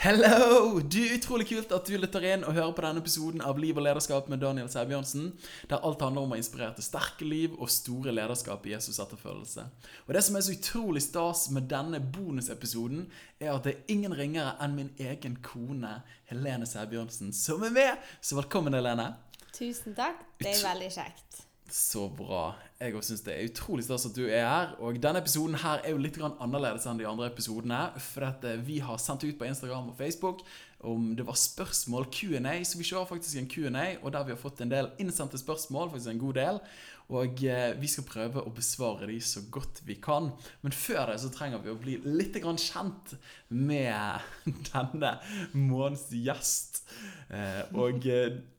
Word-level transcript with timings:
Hello! 0.00 0.78
Du, 0.78 1.00
Utrolig 1.14 1.48
kult 1.48 1.72
at 1.74 1.88
du 1.90 1.96
lytter 1.98 2.22
inn 2.22 2.44
og 2.46 2.54
hører 2.54 2.70
på 2.70 2.82
denne 2.84 3.00
episoden 3.02 3.40
av 3.42 3.58
Liv 3.58 3.80
og 3.80 3.82
lederskap 3.82 4.28
med 4.30 4.38
Daniel 4.38 4.68
Sæbjørnsen, 4.70 5.32
der 5.66 5.82
alt 5.82 6.04
handler 6.06 6.22
om 6.22 6.36
å 6.36 6.38
inspirere 6.38 6.76
til 6.76 6.86
sterke 6.86 7.26
liv 7.26 7.56
og 7.58 7.66
store 7.74 8.14
lederskap 8.14 8.62
i 8.68 8.76
Jesus' 8.76 9.00
etterfølgelse. 9.02 9.64
Og 10.06 10.14
Det 10.14 10.22
som 10.22 10.38
er 10.38 10.46
så 10.46 10.54
utrolig 10.54 11.02
stas 11.02 11.48
med 11.50 11.66
denne 11.72 11.98
bonusepisoden, 11.98 13.08
er 13.40 13.50
at 13.56 13.66
det 13.66 13.74
er 13.74 13.92
ingen 13.96 14.14
ringere 14.14 14.54
enn 14.62 14.78
min 14.78 14.94
egen 15.02 15.40
kone 15.42 15.96
Helene 16.30 16.70
Sæbjørnsen 16.70 17.34
som 17.34 17.66
er 17.66 17.74
med. 17.74 18.08
Så 18.22 18.38
velkommen, 18.38 18.78
Helene. 18.78 19.16
Tusen 19.50 19.98
takk. 19.98 20.22
Det 20.38 20.54
er 20.54 20.62
veldig 20.62 20.94
kjekt. 20.94 21.47
Så 21.68 22.06
bra. 22.08 22.54
Jeg 22.80 22.94
også 22.96 23.12
syns 23.12 23.24
det 23.26 23.34
er 23.34 23.48
utrolig 23.50 23.82
stas 23.84 24.06
at 24.08 24.16
du 24.16 24.22
er 24.24 24.46
her. 24.46 24.70
Og 24.80 24.96
denne 25.02 25.20
episoden 25.20 25.58
her 25.60 25.82
er 25.84 25.92
jo 25.92 26.00
litt 26.00 26.16
annerledes 26.24 26.86
enn 26.88 27.00
de 27.00 27.06
andre 27.08 27.28
episodene. 27.28 27.80
For 28.00 28.24
eh, 28.24 28.62
vi 28.64 28.78
har 28.84 29.00
sendt 29.02 29.26
ut 29.26 29.36
på 29.36 29.48
Instagram 29.48 29.90
og 29.92 29.98
Facebook 29.98 30.40
om 30.88 31.10
det 31.18 31.26
var 31.26 31.36
spørsmål, 31.36 32.06
Q&A. 32.14 32.54
Så 32.64 32.78
vi 32.80 32.86
kjører 32.88 33.10
faktisk 33.10 33.36
en 33.40 33.50
Q&A, 33.50 33.86
og 34.00 34.14
der 34.14 34.24
vi 34.24 34.32
har 34.32 34.40
fått 34.40 34.62
en 34.64 34.72
del 34.72 34.92
innsendte 35.02 35.40
spørsmål. 35.40 35.90
faktisk 35.90 36.14
en 36.14 36.24
god 36.24 36.40
del, 36.40 36.60
Og 37.08 37.44
eh, 37.44 37.72
vi 37.80 37.88
skal 37.88 38.08
prøve 38.08 38.44
å 38.44 38.52
besvare 38.52 39.06
de 39.08 39.20
så 39.20 39.44
godt 39.50 39.82
vi 39.84 40.00
kan. 40.00 40.32
Men 40.62 40.72
før 40.72 41.12
det 41.12 41.20
så 41.20 41.32
trenger 41.34 41.60
vi 41.64 41.72
å 41.72 41.80
bli 41.80 42.00
litt 42.04 42.36
kjent 42.36 43.16
med 43.48 44.24
denne 44.72 45.18
månedens 45.52 46.08
gjest. 46.12 46.86
Eh, 47.28 47.64
og 47.76 48.04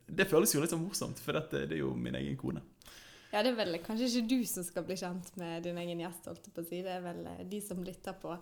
det 0.09 0.29
føles 0.29 0.53
jo 0.53 0.61
litt 0.61 0.73
sånn 0.73 0.85
morsomt, 0.85 1.21
for 1.21 1.37
dette 1.37 1.65
det 1.69 1.77
er 1.77 1.87
jo 1.87 1.95
min 1.95 2.17
egen 2.17 2.37
kone. 2.37 2.68
Ja, 3.29 3.43
det 3.45 3.51
er 3.51 3.59
vel 3.59 3.77
kanskje 3.85 4.09
ikke 4.09 4.29
du 4.31 4.39
som 4.49 4.65
skal 4.65 4.85
bli 4.87 4.97
kjent 4.97 5.29
med 5.37 5.63
din 5.67 5.77
egen 5.77 6.01
gjest, 6.01 6.27
holdt 6.31 6.49
jeg 6.49 6.55
på 6.55 6.63
å 6.63 6.67
si. 6.69 6.81
Det 6.85 6.93
er 6.95 7.03
vel 7.03 7.21
eh, 7.29 7.43
de 7.51 7.61
som 7.61 7.81
lytter 7.85 8.15
på, 8.21 8.33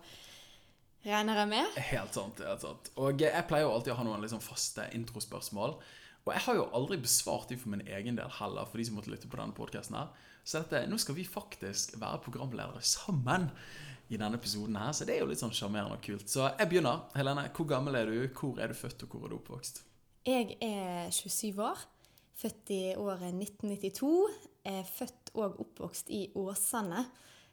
regner 1.04 1.42
jeg 1.42 1.50
med. 1.50 1.80
Helt 1.90 2.16
sant. 2.16 2.40
helt 2.40 2.64
sant. 2.64 2.92
Og 2.96 3.20
jeg 3.24 3.46
pleier 3.50 3.66
jo 3.66 3.74
alltid 3.74 3.94
å 3.94 3.98
ha 4.00 4.06
noen 4.08 4.24
liksom 4.24 4.40
faste 4.44 4.88
introspørsmål. 4.96 5.76
Og 6.24 6.32
jeg 6.34 6.44
har 6.44 6.56
jo 6.58 6.70
aldri 6.76 6.98
besvart 7.00 7.52
de 7.52 7.56
for 7.60 7.72
min 7.72 7.84
egen 7.84 8.16
del 8.18 8.32
heller, 8.40 8.68
for 8.68 8.80
de 8.80 8.88
som 8.88 8.96
måtte 8.98 9.12
lytte 9.12 9.30
på 9.30 9.38
denne 9.40 9.56
podkasten 9.56 9.96
her. 9.96 10.10
Så 10.44 10.62
dette, 10.62 10.86
nå 10.88 10.96
skal 11.00 11.16
vi 11.16 11.28
faktisk 11.28 11.98
være 12.00 12.22
programledere 12.24 12.80
sammen 12.84 13.50
i 14.08 14.16
denne 14.16 14.40
episoden 14.40 14.76
her, 14.80 14.94
så 14.96 15.04
det 15.04 15.18
er 15.18 15.22
jo 15.22 15.28
litt 15.28 15.40
sånn 15.40 15.52
sjarmerende 15.52 15.98
og 15.98 16.04
kult. 16.04 16.28
Så 16.32 16.46
jeg 16.48 16.70
begynner. 16.70 17.04
Helene, 17.16 17.44
hvor 17.56 17.68
gammel 17.68 18.00
er 18.00 18.08
du? 18.08 18.22
Hvor 18.32 18.60
er 18.60 18.72
du 18.72 18.76
født, 18.76 19.04
og 19.04 19.12
hvor 19.12 19.28
er 19.28 19.34
du 19.34 19.38
oppvokst? 19.38 19.82
Jeg 20.28 20.56
er 20.64 21.12
27 21.12 21.60
år. 21.64 21.84
Født 22.38 22.70
i 22.70 22.82
året 22.96 23.32
1992 23.34 24.08
er 24.66 24.84
født 24.86 25.32
og 25.38 25.58
oppvokst 25.64 26.10
i 26.14 26.28
Åsane. 26.38 27.04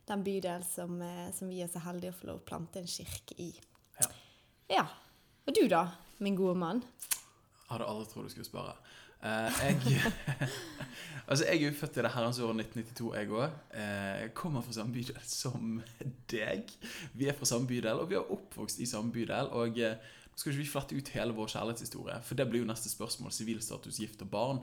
Den 0.06 0.24
bydel 0.26 0.64
som, 0.66 1.00
eh, 1.02 1.32
som, 1.34 1.50
vi 1.50 1.62
er 1.66 1.70
så 1.72 1.82
heldige 1.86 2.14
å 2.14 2.18
få 2.18 2.30
lov 2.30 2.42
å 2.42 2.46
plante 2.46 2.82
en 2.82 2.90
kirke 2.90 3.38
i. 3.42 3.52
Ja. 4.00 4.10
ja. 4.70 4.86
Og 5.46 5.56
du 5.58 5.64
da, 5.70 5.88
min 6.22 6.38
gode 6.38 6.58
mann? 6.62 6.84
Hadde 7.70 7.88
aldri 7.90 8.12
trodd 8.12 8.30
du 8.30 8.34
skulle 8.34 8.48
spørre. 8.48 8.76
Uh, 9.26 9.50
jeg, 9.64 10.12
altså 11.30 11.46
jeg 11.48 11.56
er 11.56 11.64
jo 11.64 11.78
født 11.80 11.98
i 11.98 12.04
det 12.06 12.12
herrens 12.14 12.40
år 12.44 12.52
1992, 12.54 13.08
jeg 13.16 13.32
òg. 13.34 13.56
Uh, 13.74 14.14
jeg 14.22 14.34
kommer 14.38 14.62
fra 14.62 14.76
samme 14.76 14.94
bydel 14.94 15.18
som 15.42 15.80
deg. 16.30 16.70
Vi 17.18 17.30
er 17.32 17.38
fra 17.38 17.50
samme 17.50 17.70
bydel, 17.70 18.04
og 18.04 18.12
vi 18.12 18.20
har 18.20 18.30
oppvokst 18.36 18.84
i 18.84 18.90
samme 18.90 19.14
bydel. 19.16 19.50
Og 19.58 19.82
uh, 19.82 19.96
nå 19.96 20.42
skal 20.42 20.52
ikke 20.52 20.62
vi 20.62 20.68
flette 20.70 20.98
ut 21.00 21.14
hele 21.16 21.34
vår 21.34 21.54
kjærlighetshistorie, 21.56 22.20
for 22.28 22.38
det 22.38 22.46
blir 22.52 22.62
jo 22.62 22.70
neste 22.70 22.92
spørsmål. 22.92 23.34
Sivilstatus, 23.34 24.02
gift 24.04 24.22
og 24.26 24.30
barn. 24.34 24.62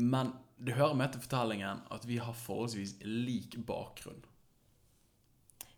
Men 0.00 0.32
det 0.62 0.76
hører 0.78 0.96
med 0.96 1.12
til 1.12 1.22
fortellingen 1.24 1.82
at 1.92 2.04
vi 2.08 2.18
har 2.22 2.36
forholdsvis 2.36 2.96
lik 3.04 3.58
bakgrunn. 3.66 4.22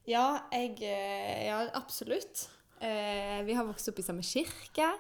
Ja, 0.05 0.45
jeg 0.53 0.83
eh, 0.85 1.47
Ja, 1.49 1.63
absolutt. 1.75 2.49
Eh, 2.85 3.41
vi 3.47 3.57
har 3.57 3.65
vokst 3.65 3.89
opp 3.89 4.01
i 4.01 4.05
samme 4.05 4.25
kirke. 4.27 4.91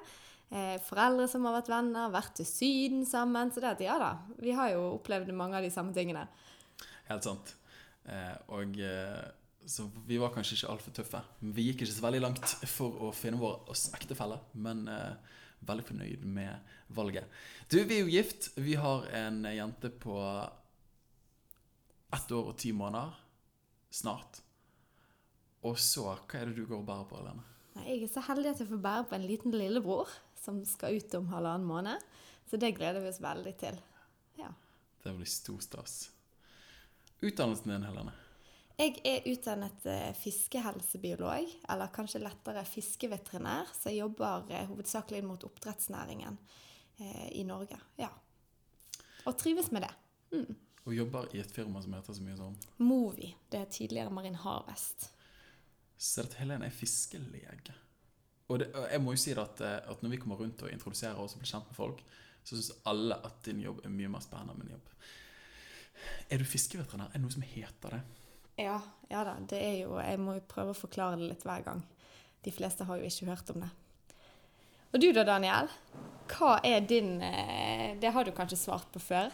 Eh, 0.48 0.78
foreldre 0.86 1.26
som 1.28 1.44
har 1.44 1.58
vært 1.58 1.70
venner, 1.72 2.12
vært 2.14 2.38
til 2.40 2.48
Syden 2.48 3.04
sammen. 3.08 3.52
Så 3.52 3.60
det 3.60 3.74
at, 3.74 3.84
ja 3.84 3.98
da, 4.00 4.14
vi 4.40 4.54
har 4.56 4.72
jo 4.72 4.94
opplevd 4.96 5.34
mange 5.36 5.60
av 5.60 5.66
de 5.66 5.72
samme 5.74 5.92
tingene. 5.96 6.26
Helt 7.10 7.26
sant. 7.26 7.56
og 8.48 8.76
så 9.64 9.86
vi 10.04 10.18
var 10.20 10.32
kanskje 10.32 10.58
ikke 10.58 10.72
altfor 10.72 10.92
tøffe. 10.96 11.20
Vi 11.40 11.68
gikk 11.68 11.84
ikke 11.84 11.92
så 11.92 12.04
veldig 12.04 12.20
langt 12.20 12.56
for 12.68 13.06
å 13.06 13.12
finne 13.16 13.40
vår 13.40 13.72
ektefelle, 13.96 14.40
men 14.60 14.84
veldig 15.66 15.86
fornøyd 15.88 16.24
med 16.28 16.74
valget. 16.96 17.30
Du, 17.70 17.78
vi 17.82 17.98
er 17.98 18.04
jo 18.04 18.12
gift. 18.12 18.50
Vi 18.56 18.76
har 18.80 19.06
en 19.16 19.44
jente 19.48 19.90
på 19.90 20.16
ett 22.14 22.32
år 22.32 22.52
og 22.52 22.58
ti 22.60 22.72
måneder. 22.76 23.16
Snart. 23.94 24.40
Og 25.64 25.78
så, 25.80 26.10
hva 26.12 26.40
er 26.40 26.50
det 26.50 26.58
du 26.58 26.66
går 26.68 26.82
og 26.82 26.88
bærer 26.88 27.08
på, 27.08 27.20
Helene? 27.20 27.44
Jeg 27.84 28.04
er 28.04 28.10
så 28.12 28.22
heldig 28.28 28.52
at 28.52 28.60
jeg 28.62 28.70
får 28.70 28.82
bære 28.84 29.06
på 29.10 29.16
en 29.16 29.26
liten 29.26 29.54
lillebror 29.54 30.10
som 30.38 30.60
skal 30.68 30.98
ut 30.98 31.14
om 31.18 31.30
halvannen 31.32 31.66
måned. 31.66 32.02
Så 32.50 32.60
det 32.60 32.74
gleder 32.76 33.02
vi 33.02 33.10
oss 33.10 33.22
veldig 33.24 33.54
til. 33.58 33.78
Ja. 34.38 34.50
Det 35.02 35.14
blir 35.16 35.30
stor 35.30 35.62
stas. 35.64 35.96
Utdannelsen 37.24 37.72
din, 37.72 37.86
Helene? 37.88 38.12
Jeg 38.74 38.96
er 39.06 39.26
utdannet 39.30 39.84
eh, 39.86 40.10
fiskehelsebiolog, 40.18 41.50
eller 41.70 41.92
kanskje 41.94 42.18
lettere 42.24 42.64
fiskeveterinær, 42.66 43.68
så 43.70 43.92
jeg 43.92 44.00
jobber 44.00 44.48
eh, 44.50 44.64
hovedsakelig 44.66 45.20
mot 45.22 45.44
oppdrettsnæringen 45.46 46.38
eh, 46.98 47.28
i 47.38 47.44
Norge. 47.46 47.78
Ja. 48.00 48.08
Og 49.30 49.36
trives 49.38 49.70
med 49.70 49.86
det. 49.86 49.92
Mm. 50.34 50.56
Og 50.84 50.96
jobber 50.96 51.30
i 51.32 51.40
et 51.40 51.54
firma 51.54 51.80
som 51.84 51.94
heter 51.94 52.16
så 52.18 52.24
mye 52.26 52.34
sånn? 52.40 52.56
Movi. 52.82 53.30
Det 53.48 53.60
er 53.62 53.70
tidligere 53.70 54.12
Marin 54.12 54.40
Harvest. 54.42 55.06
Så 55.94 56.26
at 56.26 56.34
Helen 56.40 56.66
er 56.66 56.74
fiskelege. 56.74 57.78
Og, 58.50 58.58
det, 58.58 58.72
og 58.74 58.90
jeg 58.90 59.00
må 59.00 59.14
jo 59.14 59.22
si 59.22 59.36
at, 59.38 59.62
at, 59.62 60.02
når 60.02 60.16
vi 60.16 60.20
kommer 60.20 60.42
rundt 60.42 60.66
og 60.66 60.74
introduserer 60.74 61.22
oss 61.22 61.38
og 61.38 61.44
blir 61.44 61.52
kjent 61.54 61.70
med 61.70 61.78
folk, 61.78 62.02
så 62.42 62.58
syns 62.58 62.74
alle 62.90 63.22
at 63.22 63.38
din 63.46 63.62
jobb 63.62 63.86
er 63.86 63.94
mye 63.94 64.10
mer 64.12 64.26
spennende 64.26 64.58
enn 64.58 64.66
min 64.66 64.74
jobb. 64.74 64.92
Er 66.34 66.42
du 66.42 66.44
fiskeveterinær? 66.50 67.14
Er 67.14 67.22
det 67.22 67.24
noe 67.24 67.38
som 67.38 67.46
heter 67.54 67.96
det? 67.96 68.02
Ja, 68.60 68.78
ja 69.10 69.24
da. 69.26 69.34
Det 69.50 69.58
er 69.58 69.78
jo 69.82 69.96
Jeg 69.98 70.20
må 70.22 70.36
jo 70.38 70.44
prøve 70.48 70.74
å 70.74 70.78
forklare 70.78 71.18
det 71.20 71.32
litt 71.32 71.46
hver 71.46 71.64
gang. 71.66 71.82
De 72.44 72.52
fleste 72.52 72.86
har 72.86 73.00
jo 73.00 73.08
ikke 73.08 73.30
hørt 73.30 73.50
om 73.54 73.64
det. 73.64 73.70
Og 74.94 75.00
du 75.02 75.08
da, 75.12 75.24
Daniel? 75.26 75.70
Hva 76.30 76.58
er 76.64 76.84
din 76.86 77.16
eh, 77.24 77.96
Det 78.00 78.12
har 78.14 78.24
du 78.24 78.30
kanskje 78.36 78.60
svart 78.60 78.90
på 78.94 79.02
før? 79.02 79.32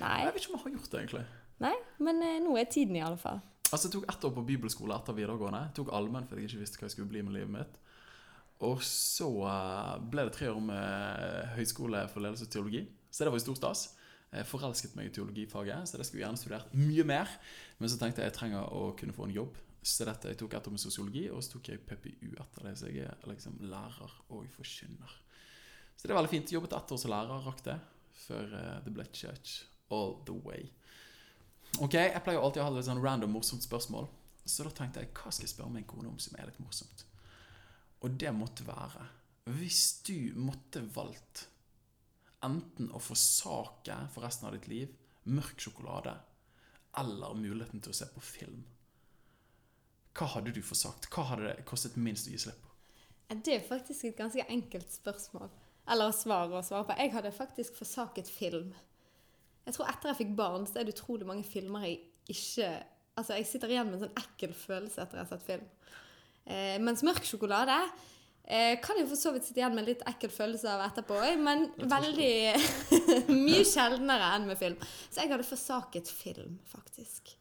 Nei? 0.00 0.22
Jeg 0.22 0.34
vet 0.34 0.44
ikke 0.44 0.52
om 0.52 0.58
jeg 0.58 0.64
har 0.64 0.76
gjort 0.76 0.90
det, 0.92 1.00
egentlig. 1.02 1.24
Nei, 1.62 1.74
Men 2.02 2.22
eh, 2.24 2.38
nå 2.42 2.56
er 2.58 2.70
tiden, 2.70 2.96
i 2.96 3.04
alle 3.04 3.20
fall. 3.20 3.42
Altså, 3.72 3.88
Jeg 3.88 3.94
tok 3.96 4.08
ett 4.10 4.24
år 4.28 4.34
på 4.36 4.46
bibelskole 4.46 4.96
etter 4.96 5.16
videregående. 5.16 5.66
Jeg 5.68 5.76
tok 5.80 5.92
allmenn 5.96 6.28
fordi 6.28 6.44
jeg 6.44 6.52
ikke 6.52 6.62
visste 6.64 6.80
hva 6.80 6.88
jeg 6.88 6.96
skulle 6.96 7.12
bli 7.12 7.22
med 7.26 7.36
livet 7.36 7.52
mitt. 7.52 7.78
Og 8.62 8.82
så 8.86 9.28
eh, 9.50 9.94
ble 10.12 10.26
det 10.28 10.36
tre 10.38 10.50
år 10.52 10.62
med 10.64 11.52
høyskole 11.58 12.06
for 12.12 12.24
ledelse 12.24 12.48
og 12.48 12.54
teologi. 12.54 12.86
Så 13.12 13.24
det 13.24 13.32
var 13.34 13.40
jo 13.40 13.46
stor 13.48 13.60
stas. 13.60 13.84
Jeg 14.32 14.48
forelsket 14.48 14.94
meg 14.96 15.10
i 15.10 15.12
teologifaget, 15.12 15.88
så 15.88 15.98
det 16.00 16.06
skulle 16.08 16.22
jeg 16.22 16.26
gjerne 16.26 16.40
studert 16.40 16.76
mye 16.76 17.04
mer. 17.04 17.32
Men 17.78 17.92
så 17.92 17.98
tenkte 18.00 18.22
jeg 18.22 18.30
jeg 18.30 18.38
trenger 18.38 18.70
å 18.72 18.86
kunne 18.96 19.16
få 19.16 19.26
en 19.28 19.34
jobb. 19.36 19.58
Så 19.82 20.06
dette, 20.06 20.30
jeg 20.30 20.38
tok 20.40 20.54
etter 20.56 20.72
med 20.72 20.80
sosiologi, 20.80 21.26
og 21.28 21.42
så 21.42 21.56
tok 21.56 21.72
jeg 21.72 21.82
PPU 21.84 22.30
etter 22.30 22.68
det. 22.68 22.72
Så 22.78 22.88
jeg 22.88 23.10
er 23.10 23.28
liksom 23.28 23.58
lærer 23.66 24.14
og 24.32 24.46
forkynner. 24.54 25.18
Så 25.96 26.06
det 26.06 26.14
er 26.14 26.20
veldig 26.20 26.32
fint. 26.32 26.54
Jobbet 26.54 26.78
ett 26.78 26.94
år 26.94 27.02
som 27.02 27.12
lærer, 27.12 27.44
rakk 27.44 27.60
det. 27.66 27.76
Før 28.22 28.56
uh, 28.56 28.78
det 28.86 28.94
ble 28.94 29.04
church 29.12 29.66
all 29.92 30.16
the 30.28 30.38
way. 30.46 30.70
Ok, 31.80 31.94
Jeg 31.94 32.24
pleier 32.24 32.40
alltid 32.40 32.62
å 32.62 32.66
ha 32.68 32.72
litt 32.72 32.88
sånn 32.88 33.02
random 33.04 33.32
morsomt 33.36 33.64
spørsmål. 33.64 34.08
Så 34.48 34.64
da 34.66 34.72
tenkte 34.74 35.02
jeg 35.02 35.12
hva 35.16 35.30
skal 35.30 35.46
jeg 35.46 35.52
spørre 35.54 35.76
min 35.76 35.88
kone 35.88 36.10
om 36.10 36.18
som 36.20 36.36
er 36.40 36.48
litt 36.48 36.60
morsomt? 36.62 37.04
Og 38.02 38.16
det 38.18 38.32
måtte 38.34 38.66
være 38.66 39.04
Hvis 39.54 40.02
du 40.06 40.34
måtte 40.38 40.82
valgt 40.94 41.46
enten 42.46 42.90
å 42.92 43.00
forsake 43.02 43.96
for 44.12 44.26
resten 44.26 44.48
av 44.48 44.56
ditt 44.56 44.68
liv 44.70 44.92
mørk 45.30 45.60
sjokolade 45.62 46.14
eller 46.98 47.34
muligheten 47.38 47.82
til 47.82 47.92
å 47.92 47.96
se 47.96 48.08
på 48.12 48.22
film. 48.24 48.62
Hva 50.12 50.28
hadde 50.34 50.52
du 50.52 50.60
forsagt? 50.64 51.08
Hva 51.12 51.24
hadde 51.30 51.48
det 51.48 51.66
kostet 51.68 51.96
minst 51.96 52.28
å 52.28 52.34
gi 52.34 52.40
slipp 52.42 52.60
på? 52.60 52.72
Det 53.32 53.54
er 53.56 53.64
faktisk 53.64 54.10
et 54.10 54.18
ganske 54.18 54.44
enkelt 54.52 54.90
spørsmål. 54.92 55.48
Eller 55.88 56.12
svar 56.14 56.52
å 56.52 56.60
svare 56.64 56.86
på. 56.86 56.96
Jeg 57.00 57.14
hadde 57.14 57.32
faktisk 57.34 57.78
forsaket 57.80 58.28
film. 58.28 58.74
Jeg 59.64 59.76
tror 59.76 59.88
etter 59.88 60.10
jeg 60.10 60.20
fikk 60.20 60.34
barn, 60.36 60.66
så 60.68 60.80
er 60.80 60.86
det 60.86 60.96
utrolig 60.96 61.26
mange 61.28 61.46
filmer 61.46 61.86
jeg 61.88 62.02
ikke 62.32 62.72
Altså, 63.12 63.34
jeg 63.36 63.44
sitter 63.44 63.68
igjen 63.68 63.90
med 63.90 63.98
en 63.98 64.06
sånn 64.06 64.20
ekkel 64.22 64.54
følelse 64.56 65.02
etter 65.02 65.18
jeg 65.18 65.26
har 65.26 65.28
sett 65.34 65.42
film. 65.44 65.64
Eh, 66.48 66.78
mens 66.80 67.02
mørk 67.04 67.26
sjokolade 67.28 67.74
Eh, 68.44 68.80
kan 68.82 68.98
jo 68.98 69.06
for 69.06 69.18
så 69.18 69.30
vidt 69.34 69.46
sitte 69.46 69.60
igjen 69.62 69.74
med 69.76 69.84
en 69.84 69.90
litt 69.92 70.02
ekkel 70.10 70.32
følelse 70.34 70.70
av 70.72 70.82
etterpå, 70.88 71.20
men 71.40 71.68
veldig 71.78 72.32
mye 73.46 73.62
sjeldnere 73.68 74.32
enn 74.36 74.48
med 74.50 74.58
film. 74.58 74.80
Så 75.08 75.22
jeg 75.22 75.30
hadde 75.30 75.46
forsaket 75.46 76.10
film, 76.10 76.58
faktisk. 76.68 77.36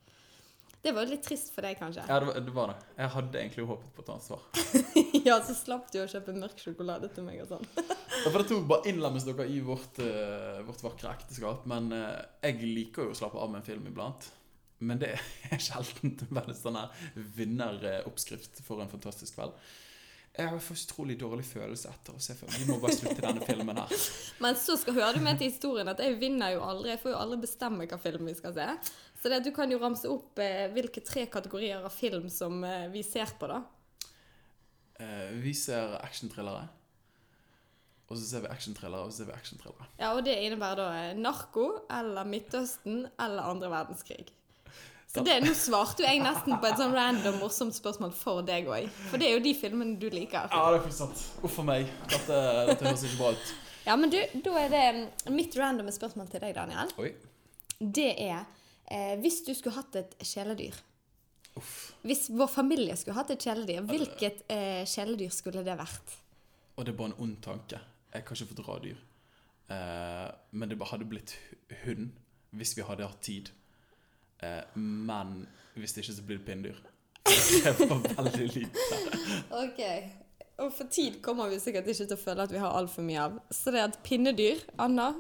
Det 0.82 0.94
var 0.96 1.06
jo 1.06 1.14
litt 1.14 1.26
trist 1.26 1.52
for 1.54 1.62
deg, 1.66 1.76
kanskje. 1.78 2.04
Ja, 2.10 2.18
det 2.22 2.28
var, 2.30 2.38
det 2.42 2.54
var 2.56 2.72
det. 2.72 2.78
Jeg 2.98 3.14
hadde 3.16 3.38
egentlig 3.38 3.66
håpet 3.70 3.90
på 3.94 4.02
et 4.02 4.08
annet 4.14 4.26
svar. 4.26 4.46
ja, 5.28 5.36
så 5.46 5.54
slapp 5.58 5.92
du 5.94 6.00
å 6.02 6.08
kjøpe 6.10 6.34
mørk 6.34 6.62
sjokolade 6.64 7.10
til 7.14 7.28
meg 7.28 7.44
og 7.44 7.52
sånn. 7.56 7.68
Ja, 8.22 8.28
For 8.28 8.42
det 8.42 8.50
tok 8.50 8.66
bare 8.70 8.90
innlemmes 8.92 9.24
dere 9.26 9.46
i 9.50 9.62
vårt, 9.66 9.98
uh, 10.04 10.60
vårt 10.68 10.82
vakre 10.84 11.14
ekteskap. 11.16 11.64
Men 11.70 11.88
uh, 11.94 12.18
jeg 12.44 12.60
liker 12.62 13.08
jo 13.08 13.14
å 13.14 13.18
slappe 13.18 13.40
av 13.42 13.50
med 13.50 13.62
en 13.62 13.68
film 13.70 13.86
iblant. 13.90 14.28
Men 14.82 15.00
det 15.02 15.14
er 15.16 15.62
sjelden 15.62 16.18
veldig 16.34 16.58
sånn 16.58 16.78
her 16.78 17.06
vinneroppskrift 17.38 18.62
for 18.66 18.82
en 18.82 18.92
fantastisk 18.92 19.38
kveld. 19.38 19.56
Jeg 20.32 20.48
har 20.48 20.62
fått 20.64 20.86
utrolig 20.86 21.18
dårlig 21.20 21.44
følelse 21.44 21.90
etter 21.92 22.16
å 22.16 22.22
se 22.24 22.34
filmen. 22.40 22.56
Vi 22.62 22.68
må 22.70 22.78
bare 22.80 22.96
slutte 22.96 23.20
denne 23.20 23.44
filmen 23.44 23.82
her. 23.82 23.92
Men 24.44 24.56
så 24.56 24.78
skal 24.80 24.96
høre 24.96 25.18
du 25.18 25.26
med 25.26 25.42
til 25.42 25.52
historien 25.52 25.92
at 25.92 26.00
jeg 26.00 26.16
vinner 26.22 26.54
jo 26.56 26.62
aldri. 26.64 26.94
Jeg 26.94 27.02
får 27.02 27.12
jo 27.12 27.20
aldri 27.20 27.40
bestemme 27.44 27.88
hva 27.92 28.00
film 28.00 28.30
vi 28.30 28.36
skal 28.38 28.56
se. 28.56 28.68
Så 29.20 29.32
det, 29.32 29.42
du 29.44 29.52
kan 29.56 29.72
jo 29.72 29.82
ramse 29.82 30.08
opp 30.10 30.40
eh, 30.40 30.70
hvilke 30.72 31.04
tre 31.06 31.26
kategorier 31.32 31.84
av 31.84 31.92
film 31.94 32.30
som 32.32 32.64
eh, 32.64 32.88
vi 32.94 33.04
ser 33.06 33.36
på, 33.38 33.52
da. 33.52 33.60
Eh, 35.04 35.34
vi 35.44 35.54
ser 35.58 35.98
actionthrillere. 36.00 36.70
Og 38.12 38.18
så 38.20 38.26
ser 38.28 38.44
vi 38.44 38.52
actionthrillere, 38.52 39.08
og 39.08 39.12
så 39.12 39.22
ser 39.22 39.30
vi 39.30 39.36
actionthrillere. 39.38 39.88
Ja, 40.00 40.14
Og 40.16 40.24
det 40.26 40.36
innebærer 40.44 40.80
da 40.80 40.88
eh, 41.10 41.18
narko 41.20 41.68
eller 41.92 42.28
Midtøsten 42.28 43.06
eller 43.20 43.52
andre 43.52 43.72
verdenskrig. 43.72 44.32
Så 45.12 45.24
det, 45.28 45.42
Nå 45.44 45.52
svarte 45.60 46.06
jo 46.06 46.08
jeg 46.08 46.22
nesten 46.24 46.56
på 46.62 46.68
et 46.70 46.78
sånn 46.80 46.94
random 46.96 47.42
morsomt 47.42 47.76
spørsmål 47.76 48.14
for 48.16 48.46
deg 48.48 48.70
òg. 48.72 48.88
For 49.10 49.20
det 49.20 49.28
er 49.28 49.34
jo 49.36 49.42
de 49.44 49.52
filmene 49.60 49.98
du 50.00 50.08
liker. 50.14 50.48
Ja, 50.48 50.70
det 50.72 50.78
er 50.80 50.86
faktisk 50.86 51.02
sant. 51.02 51.26
Uff 51.44 51.58
a 51.60 51.66
meg. 51.68 51.90
Dette, 52.14 52.38
dette 52.70 52.88
høres 52.88 53.04
ikke 53.10 53.20
bra 53.20 53.34
ut. 53.36 53.52
Ja, 53.84 53.98
men 54.00 54.14
du, 54.14 54.18
da 54.46 54.56
er 54.62 54.72
det 54.72 54.86
mm, 54.96 55.36
mitt 55.36 55.58
randomme 55.60 55.92
spørsmål 55.92 56.32
til 56.32 56.44
deg, 56.46 56.56
Daniel. 56.56 56.94
Oi. 57.02 57.12
Det 57.82 58.08
er 58.24 58.46
eh, 58.94 59.18
Hvis 59.20 59.42
du 59.44 59.52
skulle 59.58 59.76
hatt 59.80 59.96
et 59.98 60.12
kjæledyr 60.22 60.76
Uff. 61.58 61.72
Hvis 62.08 62.30
vår 62.32 62.48
familie 62.48 62.96
skulle 62.96 63.18
hatt 63.18 63.34
et 63.34 63.44
kjæledyr, 63.44 63.82
hvilket 63.90 64.46
eh, 64.48 64.84
kjæledyr 64.88 65.34
skulle 65.36 65.66
det 65.66 65.76
vært? 65.76 66.14
Og 66.78 66.86
det 66.88 66.94
er 66.94 67.00
bare 67.02 67.12
en 67.12 67.24
ond 67.26 67.34
tanke. 67.44 67.82
Jeg 68.14 68.24
kan 68.24 68.38
ikke 68.38 68.54
fordra 68.54 68.78
dyr. 68.86 69.02
Eh, 69.68 70.30
men 70.56 70.72
det 70.72 70.80
hadde 70.88 71.10
blitt 71.12 71.36
hund 71.84 72.14
hvis 72.56 72.78
vi 72.78 72.86
hadde 72.88 73.08
hatt 73.08 73.20
tid. 73.28 73.52
Eh, 74.42 74.64
men 74.76 75.46
hvis 75.76 75.94
det 75.94 76.04
ikke, 76.04 76.18
så 76.18 76.26
blir 76.28 76.42
det 76.42 76.48
pinndyr. 76.48 76.82
Det 77.64 77.74
var 77.80 78.02
veldig 78.18 78.48
lite. 78.56 78.98
Ok. 79.54 79.82
Og 80.62 80.74
for 80.74 80.90
tid 80.94 81.20
kommer 81.26 81.50
vi 81.50 81.60
sikkert 81.62 81.90
ikke 81.90 82.06
til 82.06 82.18
å 82.18 82.22
føle 82.22 82.46
at 82.46 82.54
vi 82.54 82.62
har 82.62 82.74
altfor 82.78 83.06
mye 83.06 83.28
av. 83.28 83.38
Så 83.54 83.74
det 83.74 83.82
er 83.82 83.90
et 83.90 84.02
pinnedyr, 84.06 84.64
Anna, 84.82 85.12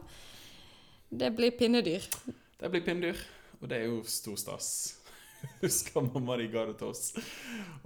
det 1.09 1.31
blir 1.38 1.53
pinnedyr. 1.57 2.06
Det 2.62 2.69
blir 2.69 2.83
pinndyr, 2.85 3.18
og 3.59 3.69
det 3.71 3.79
er 3.79 3.89
jo 3.89 4.01
stor 4.09 4.38
stas. 4.39 4.69
Husker 5.63 6.06
mamma 6.06 6.38
de 6.38 6.47
ga 6.53 6.67
det 6.69 6.77
til 6.81 6.91
oss. 6.91 7.12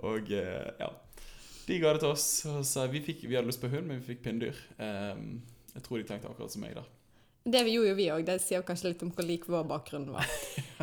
Og 0.04 0.32
eh, 0.36 0.72
ja. 0.82 0.92
De 1.66 1.80
ga 1.82 1.96
det 1.96 2.04
til 2.04 2.12
oss, 2.12 2.28
og 2.50 2.60
sa 2.68 2.86
vi, 2.92 3.02
fikk, 3.02 3.24
vi 3.26 3.38
hadde 3.38 3.50
lyst 3.50 3.64
på 3.64 3.72
hund, 3.72 3.88
men 3.90 4.02
vi 4.02 4.14
fikk 4.14 4.26
pinndyr. 4.28 4.60
Um, 4.78 5.40
jeg 5.74 5.88
tror 5.88 5.98
de 6.00 6.06
tenkte 6.08 6.30
akkurat 6.30 6.54
som 6.54 6.62
meg 6.62 6.76
der. 6.78 6.92
Det 7.46 7.62
vi 7.68 7.76
gjorde 7.76 7.92
jo 7.92 7.96
vi 8.00 8.06
òg. 8.10 8.24
Det 8.26 8.40
sier 8.42 8.64
kanskje 8.66 8.90
litt 8.90 9.04
om 9.06 9.12
hvor 9.14 9.26
lik 9.28 9.44
vår 9.52 9.68
bakgrunn 9.70 10.10
var. 10.16 10.26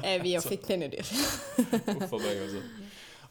Eh, 0.03 0.17
Vi 0.23 0.33
òg 0.35 0.43
fikk 0.49 0.65
pinnedyr. 0.67 1.05
Uff 1.05 2.15
meg, 2.17 2.39
altså. 2.43 2.61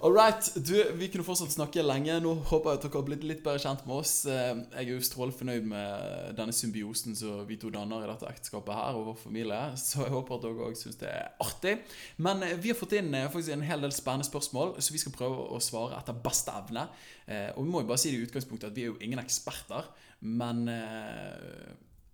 All 0.05 0.13
right. 0.15 0.45
Du, 0.63 0.75
vi 0.97 1.07
kunne 1.11 1.25
fortsatt 1.25 1.51
snakke 1.51 1.83
lenge. 1.83 2.13
Nå 2.23 2.35
håper 2.47 2.69
jeg 2.71 2.79
at 2.79 2.85
dere 2.85 2.95
har 2.99 3.05
blitt 3.07 3.25
litt 3.27 3.41
bedre 3.43 3.59
kjent 3.63 3.81
med 3.89 3.95
oss. 3.97 4.13
Eh, 4.29 4.51
Jeg 4.77 4.85
er 4.85 4.91
jo 4.93 5.01
strålende 5.03 5.39
fornøyd 5.39 5.67
med 5.73 6.37
denne 6.37 6.55
symbiosen 6.55 7.17
som 7.17 7.41
vi 7.49 7.57
to 7.59 7.71
danner 7.73 8.05
i 8.05 8.09
dette 8.11 8.29
ekteskapet 8.29 8.77
her, 8.77 8.99
og 9.01 9.09
vår 9.09 9.19
familie. 9.23 9.59
Så 9.81 10.05
jeg 10.05 10.13
håper 10.15 10.37
at 10.37 10.45
dere 10.47 10.69
òg 10.69 10.79
syns 10.79 11.01
det 11.01 11.11
er 11.11 11.27
artig. 11.43 11.75
Men 12.23 12.45
eh, 12.47 12.55
vi 12.61 12.71
har 12.71 12.79
fått 12.79 12.95
inn 13.01 13.11
faktisk 13.33 13.55
en 13.57 13.67
hel 13.67 13.83
del 13.87 13.95
spennende 13.97 14.29
spørsmål, 14.29 14.75
så 14.79 14.95
vi 14.95 15.01
skal 15.03 15.17
prøve 15.17 15.49
å 15.57 15.59
svare 15.65 15.99
etter 15.99 16.21
beste 16.29 16.55
evne. 16.61 16.87
Og 17.57 17.63
vi 17.65 17.69
må 17.73 17.83
jo 17.83 17.89
bare 17.91 18.01
si 18.05 18.13
det 18.13 18.21
i 18.21 18.27
utgangspunktet 18.29 18.69
at 18.71 18.77
vi 18.77 18.85
er 18.87 18.93
jo 18.93 18.99
ingen 19.01 19.19
eksperter, 19.23 19.89
men 20.39 20.63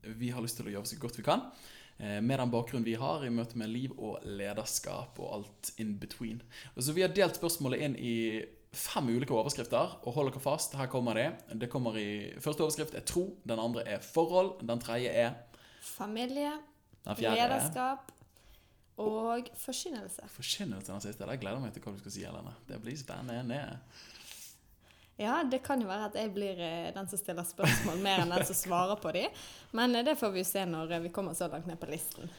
vi 0.01 0.29
har 0.31 0.41
lyst 0.41 0.57
til 0.57 0.67
å 0.67 0.71
gjøre 0.75 0.85
så 0.88 0.99
godt 0.99 1.17
vi 1.17 1.23
kan. 1.23 1.41
eh, 1.99 2.21
Med 2.21 2.39
den 2.39 2.51
bakgrunnen 2.51 2.85
vi 2.85 2.94
har 2.95 3.25
i 3.25 3.29
møte 3.29 3.57
med 3.57 3.69
liv 3.69 3.91
og 3.97 4.19
lederskap 4.23 5.19
og 5.19 5.33
alt 5.33 5.71
in 5.77 5.97
between. 5.99 6.41
Så 6.77 6.94
Vi 6.94 7.01
har 7.01 7.09
delt 7.09 7.35
spørsmålet 7.35 7.81
inn 7.81 7.95
i 7.95 8.45
fem 8.73 9.07
ulike 9.09 9.33
overskrifter. 9.33 9.97
Og 10.05 10.13
hold 10.13 10.31
dere 10.31 10.39
fast, 10.44 10.75
her 10.75 10.88
kommer 10.88 11.13
de. 11.15 11.31
Det 11.57 11.69
kommer 11.69 11.97
i 11.97 12.33
Første 12.39 12.61
overskrift 12.61 12.94
er 12.95 13.01
tro, 13.01 13.38
den 13.47 13.59
andre 13.59 13.83
er 13.88 13.99
forhold, 13.99 14.59
den 14.67 14.79
tredje 14.79 15.09
er 15.09 15.33
Familie, 15.81 16.51
er 17.05 17.15
lederskap 17.38 18.11
og 18.97 19.47
forkynnelse. 19.55 20.21
forkynnelse. 20.27 20.91
Den 20.91 21.01
siste. 21.01 21.25
Jeg 21.29 21.39
gleder 21.39 21.59
meg 21.61 21.73
til 21.73 21.81
hva 21.83 21.93
du 21.93 22.00
skal 22.01 22.11
si, 22.11 22.23
Helene. 22.25 22.53
Det 22.67 22.81
blir 22.81 22.97
spennende. 22.97 23.79
Ja, 25.17 25.39
det 25.43 25.63
kan 25.65 25.81
jo 25.81 25.87
være 25.89 26.11
at 26.11 26.17
jeg 26.19 26.29
blir 26.35 26.59
eh, 26.61 26.91
den 26.93 27.07
som 27.09 27.17
stiller 27.17 27.45
spørsmål, 27.47 27.97
mer 28.05 28.21
enn 28.21 28.33
den 28.35 28.45
som 28.45 28.57
svarer 28.57 28.99
på 29.01 29.13
de. 29.15 29.23
Men 29.77 29.95
eh, 29.97 30.05
det 30.05 30.13
får 30.19 30.35
vi 30.35 30.43
jo 30.43 30.49
se 30.49 30.65
når 30.69 30.93
eh, 30.93 31.05
vi 31.07 31.13
kommer 31.13 31.33
så 31.37 31.49
langt 31.49 31.65
ned 31.69 31.79
på 31.81 31.89
listen. 31.89 32.29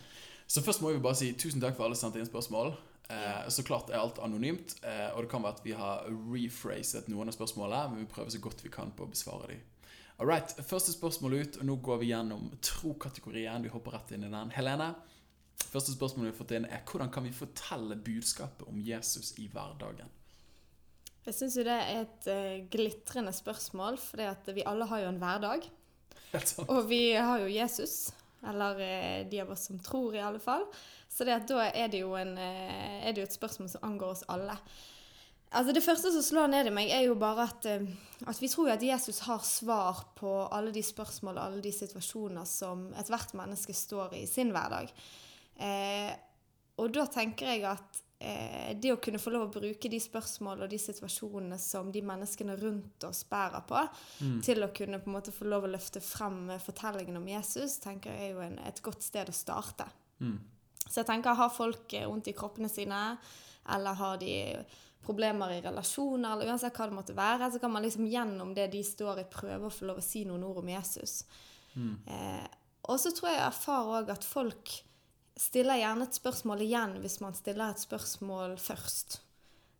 Så 0.46 0.62
først 0.62 0.80
må 0.80 0.94
vi 0.94 1.02
bare 1.02 1.18
si 1.18 1.32
tusen 1.34 1.60
takk 1.60 1.74
for 1.76 1.88
alle 1.88 1.98
sendte 1.98 2.22
inn 2.22 2.28
spørsmål. 2.28 2.70
Eh, 3.10 3.48
så 3.48 3.64
klart 3.66 3.90
er 3.90 3.98
alt 3.98 4.20
anonymt, 4.22 4.76
eh, 4.82 5.08
og 5.16 5.24
det 5.24 5.30
kan 5.32 5.42
være 5.42 5.58
at 5.58 5.64
vi 5.64 5.74
har 5.74 6.06
refraset 6.28 7.08
noen 7.10 7.32
av 7.32 7.36
spørsmålene, 7.36 7.90
men 7.90 8.04
vi 8.04 8.12
prøver 8.12 8.30
så 8.34 8.40
godt 8.46 8.62
vi 8.62 8.72
kan 8.72 8.94
på 8.94 9.06
å 9.06 9.10
besvare 9.10 9.50
de. 9.50 9.58
All 10.18 10.28
right, 10.28 10.54
første 10.66 10.92
spørsmål 10.92 11.38
ut, 11.38 11.58
og 11.58 11.66
nå 11.66 11.76
går 11.82 12.00
vi 12.02 12.10
gjennom 12.10 12.50
tro-kategorien. 12.62 13.62
Vi 13.62 13.70
hopper 13.72 13.94
rett 13.96 14.12
inn 14.12 14.26
i 14.26 14.30
den. 14.32 14.52
Helene, 14.54 14.92
første 15.62 15.94
spørsmål 15.94 16.26
vi 16.26 16.32
har 16.32 16.38
fått 16.38 16.54
inn 16.58 16.66
er 16.68 16.82
hvordan 16.86 17.10
kan 17.14 17.24
vi 17.24 17.34
fortelle 17.34 17.96
budskapet 17.96 18.66
om 18.68 18.80
Jesus 18.82 19.34
i 19.38 19.46
hverdagen? 19.52 20.10
Jeg 21.26 21.36
syns 21.36 21.58
jo 21.58 21.64
det 21.66 21.74
er 21.74 22.04
et 22.04 22.28
uh, 22.30 22.68
glitrende 22.72 23.32
spørsmål, 23.36 23.98
for 24.00 24.54
vi 24.56 24.64
alle 24.68 24.86
har 24.88 25.02
jo 25.02 25.10
en 25.10 25.20
hverdag. 25.20 25.66
Og 26.72 26.86
vi 26.88 27.02
har 27.12 27.42
jo 27.42 27.50
Jesus. 27.52 28.14
Eller 28.48 28.78
uh, 28.80 29.26
de 29.28 29.42
av 29.42 29.50
oss 29.52 29.66
som 29.68 29.80
tror, 29.82 30.16
i 30.16 30.22
alle 30.24 30.40
fall. 30.40 30.64
Så 31.10 31.26
det 31.28 31.34
at 31.34 31.50
da 31.50 31.66
er 31.68 31.90
det, 31.92 32.00
jo 32.04 32.14
en, 32.16 32.32
uh, 32.38 33.02
er 33.02 33.12
det 33.12 33.24
jo 33.24 33.26
et 33.28 33.36
spørsmål 33.36 33.72
som 33.74 33.84
angår 33.90 34.14
oss 34.14 34.24
alle. 34.32 34.56
Altså 35.48 35.72
Det 35.72 35.84
første 35.84 36.12
som 36.12 36.24
slår 36.24 36.48
ned 36.52 36.68
i 36.68 36.72
meg, 36.76 36.90
er 36.92 37.06
jo 37.06 37.16
bare 37.20 37.46
at, 37.48 37.66
at 38.28 38.40
vi 38.40 38.50
tror 38.52 38.68
jo 38.68 38.74
at 38.74 38.84
Jesus 38.84 39.22
har 39.24 39.40
svar 39.48 40.02
på 40.16 40.32
alle 40.52 40.72
de 40.72 40.82
spørsmål 40.84 41.38
og 41.38 41.44
alle 41.44 41.62
de 41.64 41.72
situasjoner 41.72 42.44
som 42.48 42.90
ethvert 43.00 43.32
menneske 43.36 43.72
står 43.72 44.18
i 44.18 44.26
i 44.26 44.28
sin 44.28 44.52
hverdag. 44.52 44.92
Og 46.78 46.92
da 46.92 47.06
tenker 47.08 47.48
jeg 47.48 47.64
at 47.64 48.02
eh, 48.18 48.74
det 48.78 48.92
å 48.92 49.00
kunne 49.02 49.20
få 49.22 49.32
lov 49.34 49.46
å 49.46 49.52
bruke 49.60 49.90
de 49.90 50.00
spørsmålene 50.02 50.66
og 50.66 50.72
de 50.72 50.80
situasjonene 50.82 51.58
som 51.62 51.92
de 51.94 52.02
menneskene 52.04 52.56
rundt 52.60 53.06
oss 53.08 53.24
bærer 53.28 53.64
på, 53.68 53.84
til 54.44 54.64
å 54.64 54.72
kunne 54.74 55.00
på 55.02 55.10
en 55.10 55.16
måte 55.18 55.34
få 55.34 55.48
lov 55.48 55.68
å 55.68 55.72
løfte 55.72 56.02
frem 56.04 56.48
eh, 56.54 56.62
fortellingen 56.62 57.20
om 57.20 57.28
Jesus, 57.30 57.78
tenker 57.84 58.14
jeg 58.14 58.30
er 58.30 58.36
jo 58.36 58.44
en, 58.46 58.58
et 58.68 58.82
godt 58.84 59.06
sted 59.06 59.30
å 59.30 59.36
starte. 59.36 59.88
Mm. 60.20 60.38
Så 60.84 61.02
jeg 61.02 61.08
tenker, 61.10 61.38
har 61.38 61.54
folk 61.54 61.94
eh, 61.94 62.08
vondt 62.08 62.30
i 62.32 62.36
kroppene 62.36 62.70
sine, 62.72 63.02
eller 63.68 63.98
har 63.98 64.20
de 64.20 64.34
problemer 65.04 65.54
i 65.54 65.60
relasjoner, 65.64 66.34
eller 66.34 66.50
uansett 66.50 66.76
hva 66.76 66.88
det 66.88 66.96
måtte 66.96 67.16
være, 67.16 67.52
så 67.52 67.60
kan 67.62 67.72
man 67.72 67.84
liksom 67.84 68.08
gjennom 68.08 68.50
det 68.56 68.66
de 68.72 68.82
står 68.84 69.22
i, 69.22 69.28
prøve 69.30 69.68
å 69.68 69.72
få 69.72 69.88
lov 69.88 70.00
å 70.00 70.04
si 70.04 70.24
noen 70.28 70.44
ord 70.48 70.60
om 70.62 70.72
Jesus. 70.72 71.22
Eh, 71.78 72.46
og 72.88 73.00
så 73.00 73.12
tror 73.14 73.30
jeg 73.30 73.38
jeg 73.38 73.46
erfarer 73.46 74.00
òg 74.00 74.12
at 74.14 74.26
folk 74.26 74.74
stiller 75.38 75.78
gjerne 75.78 76.08
et 76.08 76.18
spørsmål 76.18 76.62
igjen 76.64 76.98
hvis 77.02 77.20
man 77.22 77.36
stiller 77.36 77.72
et 77.72 77.82
spørsmål 77.82 78.56
først. 78.60 79.20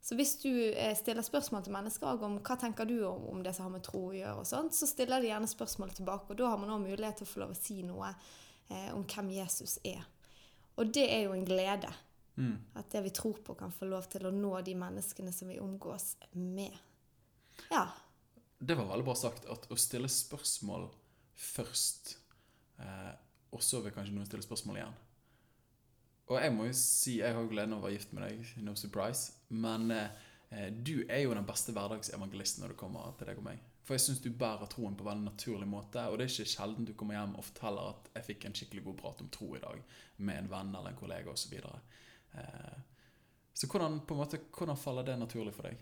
Så 0.01 0.17
hvis 0.17 0.37
du 0.41 0.51
eh, 0.71 0.95
stiller 0.97 1.27
spørsmål 1.27 1.65
til 1.67 1.75
mennesker 1.75 2.23
om 2.25 2.39
hva 2.41 2.57
tenker 2.57 2.87
du 2.89 3.03
om, 3.05 3.27
om 3.29 3.43
det 3.45 3.53
som 3.57 3.67
har 3.67 3.75
med 3.75 3.85
tro 3.85 4.07
å 4.09 4.15
gjøre, 4.17 4.45
sånt, 4.49 4.77
så 4.77 4.87
stiller 4.89 5.21
de 5.21 5.29
gjerne 5.33 5.51
spørsmål 5.51 5.91
tilbake, 5.97 6.31
og 6.33 6.39
da 6.39 6.53
har 6.53 6.61
man 6.63 6.71
også 6.73 6.87
mulighet 6.87 7.19
til 7.21 7.27
å 7.27 7.33
få 7.33 7.43
lov 7.43 7.53
å 7.53 7.59
si 7.59 7.81
noe 7.85 8.13
eh, 8.15 8.93
om 8.95 9.03
hvem 9.05 9.33
Jesus 9.37 9.77
er. 9.85 10.07
Og 10.79 10.95
det 10.95 11.09
er 11.11 11.27
jo 11.27 11.35
en 11.35 11.45
glede. 11.45 11.91
Mm. 12.39 12.55
At 12.79 12.93
det 12.95 13.03
vi 13.09 13.13
tror 13.19 13.41
på, 13.45 13.57
kan 13.59 13.75
få 13.75 13.89
lov 13.91 14.07
til 14.09 14.29
å 14.29 14.33
nå 14.33 14.53
de 14.65 14.77
menneskene 14.79 15.35
som 15.35 15.51
vi 15.51 15.59
omgås 15.61 16.13
med. 16.39 16.77
Ja. 17.73 17.89
Det 18.59 18.79
var 18.79 18.87
veldig 18.93 19.07
bra 19.11 19.17
sagt 19.19 19.49
at 19.51 19.67
å 19.69 19.79
stille 19.79 20.09
spørsmål 20.09 20.87
først, 21.39 22.15
eh, 22.79 23.13
og 23.51 23.61
så 23.67 23.83
vil 23.83 23.93
kanskje 23.93 24.15
noen 24.15 24.31
stille 24.31 24.47
spørsmål 24.47 24.81
igjen. 24.81 24.97
Og 26.29 26.37
jeg 26.43 26.53
må 26.53 26.69
jo 26.69 26.77
si, 26.77 27.19
jeg 27.23 27.35
har 27.35 27.49
gleden 27.49 27.75
av 27.77 27.81
å 27.81 27.87
være 27.87 27.97
gift 27.97 28.13
med 28.13 28.27
deg, 28.27 28.51
no 28.65 28.75
surprise, 28.77 29.33
men 29.49 29.91
eh, 29.95 30.69
du 30.73 31.01
er 31.09 31.25
jo 31.25 31.33
den 31.37 31.47
beste 31.49 31.73
hverdagsevangelisten 31.77 32.65
når 32.65 32.75
det 32.75 32.81
kommer 32.81 33.15
til 33.17 33.31
deg 33.31 33.41
og 33.41 33.47
meg. 33.49 33.63
For 33.89 33.97
jeg 33.97 34.05
syns 34.05 34.21
du 34.21 34.29
bærer 34.37 34.69
troen 34.69 34.97
på 34.99 35.07
en 35.07 35.09
veldig 35.09 35.25
naturlig 35.31 35.69
måte, 35.71 36.03
og 36.05 36.19
det 36.19 36.27
er 36.27 36.35
ikke 36.35 36.53
sjelden 36.53 36.85
du 36.85 36.93
kommer 36.93 37.17
hjem 37.17 37.39
og 37.41 37.47
forteller 37.47 37.95
at 37.95 38.11
jeg 38.19 38.27
fikk 38.27 38.45
en 38.45 38.57
skikkelig 38.61 38.85
god 38.91 38.99
prat 38.99 39.23
om 39.25 39.31
tro 39.33 39.49
i 39.57 39.63
dag 39.63 39.81
med 40.19 40.43
en 40.43 40.51
venn 40.53 40.75
eller 40.75 40.93
en 40.93 40.99
kollega 41.01 41.33
osv. 41.33 41.47
Så, 41.47 41.53
videre. 41.55 41.81
eh, 42.37 42.77
så 43.57 43.71
hvordan, 43.73 44.03
på 44.05 44.15
en 44.15 44.21
måte, 44.21 44.43
hvordan 44.59 44.77
faller 44.77 45.09
det 45.09 45.17
naturlig 45.19 45.55
for 45.57 45.71
deg? 45.71 45.81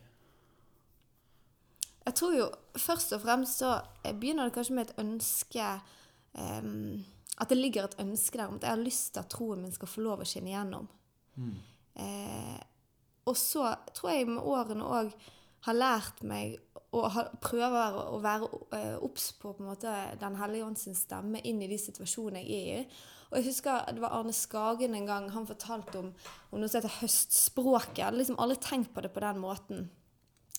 Jeg 2.06 2.14
tror 2.14 2.36
jo 2.36 2.46
først 2.78 3.16
og 3.16 3.24
fremst 3.26 3.58
så 3.58 3.72
begynner 4.06 4.46
det 4.46 4.54
kanskje 4.54 4.78
med 4.78 4.86
et 4.86 4.98
ønske 5.02 5.70
em, 6.38 7.02
At 7.36 7.52
det 7.52 7.58
ligger 7.58 7.88
et 7.88 7.98
ønske 8.00 8.38
der 8.38 8.48
om 8.48 8.58
at 8.58 8.64
jeg 8.64 8.72
har 8.72 8.84
lyst 8.84 9.12
til 9.14 9.22
at 9.22 9.32
troen 9.32 9.64
min 9.64 9.74
skal 9.74 9.90
få 9.90 10.04
lov 10.04 10.22
å 10.22 10.28
skinne 10.28 10.52
igjennom. 10.52 10.86
Mm. 11.36 11.56
Eh, 12.00 12.60
og 13.26 13.36
så 13.36 13.72
tror 13.96 14.12
jeg 14.12 14.28
med 14.30 14.46
årene 14.46 14.86
òg 14.86 15.10
har 15.66 15.76
lært 15.76 16.22
meg 16.24 16.56
og 16.94 17.10
ha, 17.12 17.26
prøver 17.42 17.98
å 18.06 18.20
være 18.24 18.48
eh, 18.78 18.94
obs 19.04 19.32
på, 19.40 19.52
på 19.56 19.66
måte, 19.66 19.92
Den 20.20 20.38
hellige 20.40 20.68
ånd 20.68 20.78
sin 20.80 20.96
stemme 20.96 21.42
inn 21.44 21.60
i 21.62 21.68
de 21.68 21.78
situasjonene 21.80 22.44
jeg 22.44 22.62
er 22.62 22.80
i. 22.84 23.04
Og 23.26 23.40
jeg 23.40 23.48
husker 23.48 23.92
Det 23.92 24.02
var 24.04 24.14
Arne 24.14 24.32
Skagen 24.36 24.94
en 24.94 25.08
gang 25.08 25.28
han 25.34 25.48
fortalte 25.48 25.98
om, 25.98 26.12
om 26.50 26.62
noe 26.62 26.70
som 26.70 26.80
heter 26.80 27.00
høstspråket. 27.00 27.98
Jeg 27.98 28.08
hadde 28.08 28.20
liksom 28.22 28.38
aldri 28.40 28.58
tenkt 28.62 28.94
på 28.94 29.02
det 29.04 29.12
på 29.12 29.24
den 29.24 29.42
måten. 29.42 29.88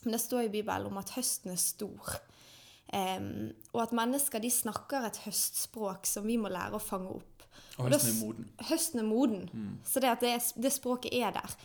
Men 0.04 0.14
det 0.14 0.22
står 0.22 0.48
i 0.48 0.54
Bibelen 0.54 0.92
om 0.92 1.00
at 1.00 1.16
høsten 1.16 1.54
er 1.54 1.62
stor. 1.62 2.18
Um, 2.88 3.50
og 3.74 3.82
at 3.84 3.96
mennesker 3.96 4.40
de 4.40 4.52
snakker 4.54 5.10
et 5.10 5.20
høstspråk 5.26 6.08
som 6.08 6.28
vi 6.28 6.38
må 6.40 6.52
lære 6.52 6.78
å 6.78 6.84
fange 6.84 7.18
opp. 7.18 7.48
Og 7.78 7.90
høsten 7.90 8.14
er 8.14 8.22
moden. 8.22 8.48
Høsten 8.70 9.02
er 9.02 9.08
moden. 9.08 9.44
Mm. 9.52 9.74
Så 9.86 10.04
det 10.04 10.14
at 10.14 10.24
det, 10.24 10.38
det, 10.56 10.72
språket 10.74 11.14
er 11.18 11.36
der. 11.36 11.58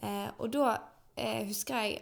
Uh, 0.00 0.30
og 0.38 0.48
da 0.54 0.70
uh, 0.78 1.42
husker 1.48 1.84
jeg 1.84 2.00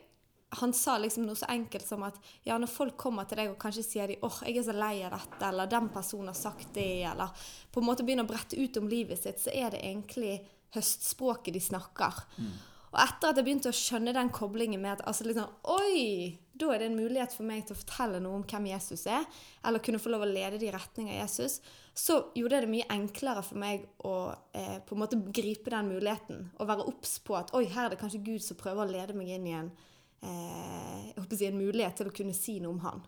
han 0.58 0.72
sa 0.74 0.96
liksom 0.98 1.28
noe 1.28 1.38
så 1.38 1.46
enkelt 1.52 1.86
som 1.86 2.02
at 2.02 2.16
ja, 2.42 2.56
når 2.58 2.70
folk 2.72 2.96
kommer 2.98 3.26
til 3.28 3.38
deg 3.38 3.52
og 3.52 3.58
kanskje 3.62 3.84
sier 3.86 4.10
de, 4.10 4.16
åh, 4.18 4.26
oh, 4.26 4.40
jeg 4.48 4.58
er 4.58 4.64
så 4.66 4.74
lei 4.74 4.96
av 5.06 5.14
dette, 5.14 5.42
eller 5.46 5.70
den 5.70 5.86
personen 5.94 6.32
har 6.32 6.38
sagt 6.38 6.72
det, 6.74 7.04
eller 7.06 7.44
på 7.70 7.78
en 7.78 7.86
måte 7.86 8.02
begynner 8.06 8.26
å 8.26 8.30
brette 8.32 8.58
ut 8.58 8.80
om 8.80 8.88
livet 8.90 9.20
sitt, 9.20 9.38
så 9.38 9.54
er 9.54 9.70
det 9.70 9.84
egentlig 9.86 10.40
høstspråket 10.74 11.54
de 11.54 11.62
snakker. 11.62 12.18
Mm. 12.42 12.50
Og 12.90 12.98
etter 13.04 13.30
at 13.30 13.38
jeg 13.38 13.46
begynte 13.46 13.70
å 13.70 13.78
skjønne 13.78 14.14
den 14.16 14.32
koblingen 14.34 14.82
med 14.82 14.96
at 14.96 15.06
altså 15.06 15.28
liksom, 15.28 15.54
Oi! 15.70 16.34
Da 16.60 16.68
er 16.74 16.82
det 16.82 16.90
en 16.90 16.98
mulighet 16.98 17.32
for 17.32 17.48
meg 17.48 17.62
til 17.64 17.76
å 17.76 17.80
fortelle 17.80 18.18
noe 18.20 18.40
om 18.40 18.46
hvem 18.48 18.66
Jesus 18.68 19.06
er, 19.08 19.24
eller 19.66 19.82
kunne 19.84 20.00
få 20.02 20.12
lov 20.12 20.26
å 20.26 20.28
lede 20.28 20.58
de 20.60 20.72
retning 20.74 21.08
av 21.08 21.22
Jesus, 21.22 21.60
så 21.96 22.18
gjorde 22.36 22.62
det 22.64 22.72
mye 22.72 22.88
enklere 22.92 23.44
for 23.44 23.60
meg 23.60 23.86
å 24.06 24.14
eh, 24.56 24.76
på 24.84 24.96
en 24.96 25.02
måte 25.02 25.20
gripe 25.32 25.72
den 25.72 25.88
muligheten. 25.94 26.50
Og 26.58 26.68
være 26.68 26.86
obs 26.90 27.16
på 27.24 27.38
at 27.38 27.54
oi, 27.56 27.64
her 27.72 27.88
er 27.88 27.94
det 27.94 28.00
kanskje 28.02 28.22
Gud 28.26 28.44
som 28.44 28.60
prøver 28.60 28.84
å 28.84 28.92
lede 28.92 29.16
meg 29.16 29.32
inn 29.34 29.48
i 29.48 29.56
en, 29.56 29.72
eh, 30.20 31.24
si, 31.32 31.48
en 31.48 31.58
mulighet 31.58 32.00
til 32.00 32.12
å 32.12 32.14
kunne 32.20 32.36
si 32.36 32.58
noe 32.60 32.76
om 32.76 32.84
han. 32.84 33.02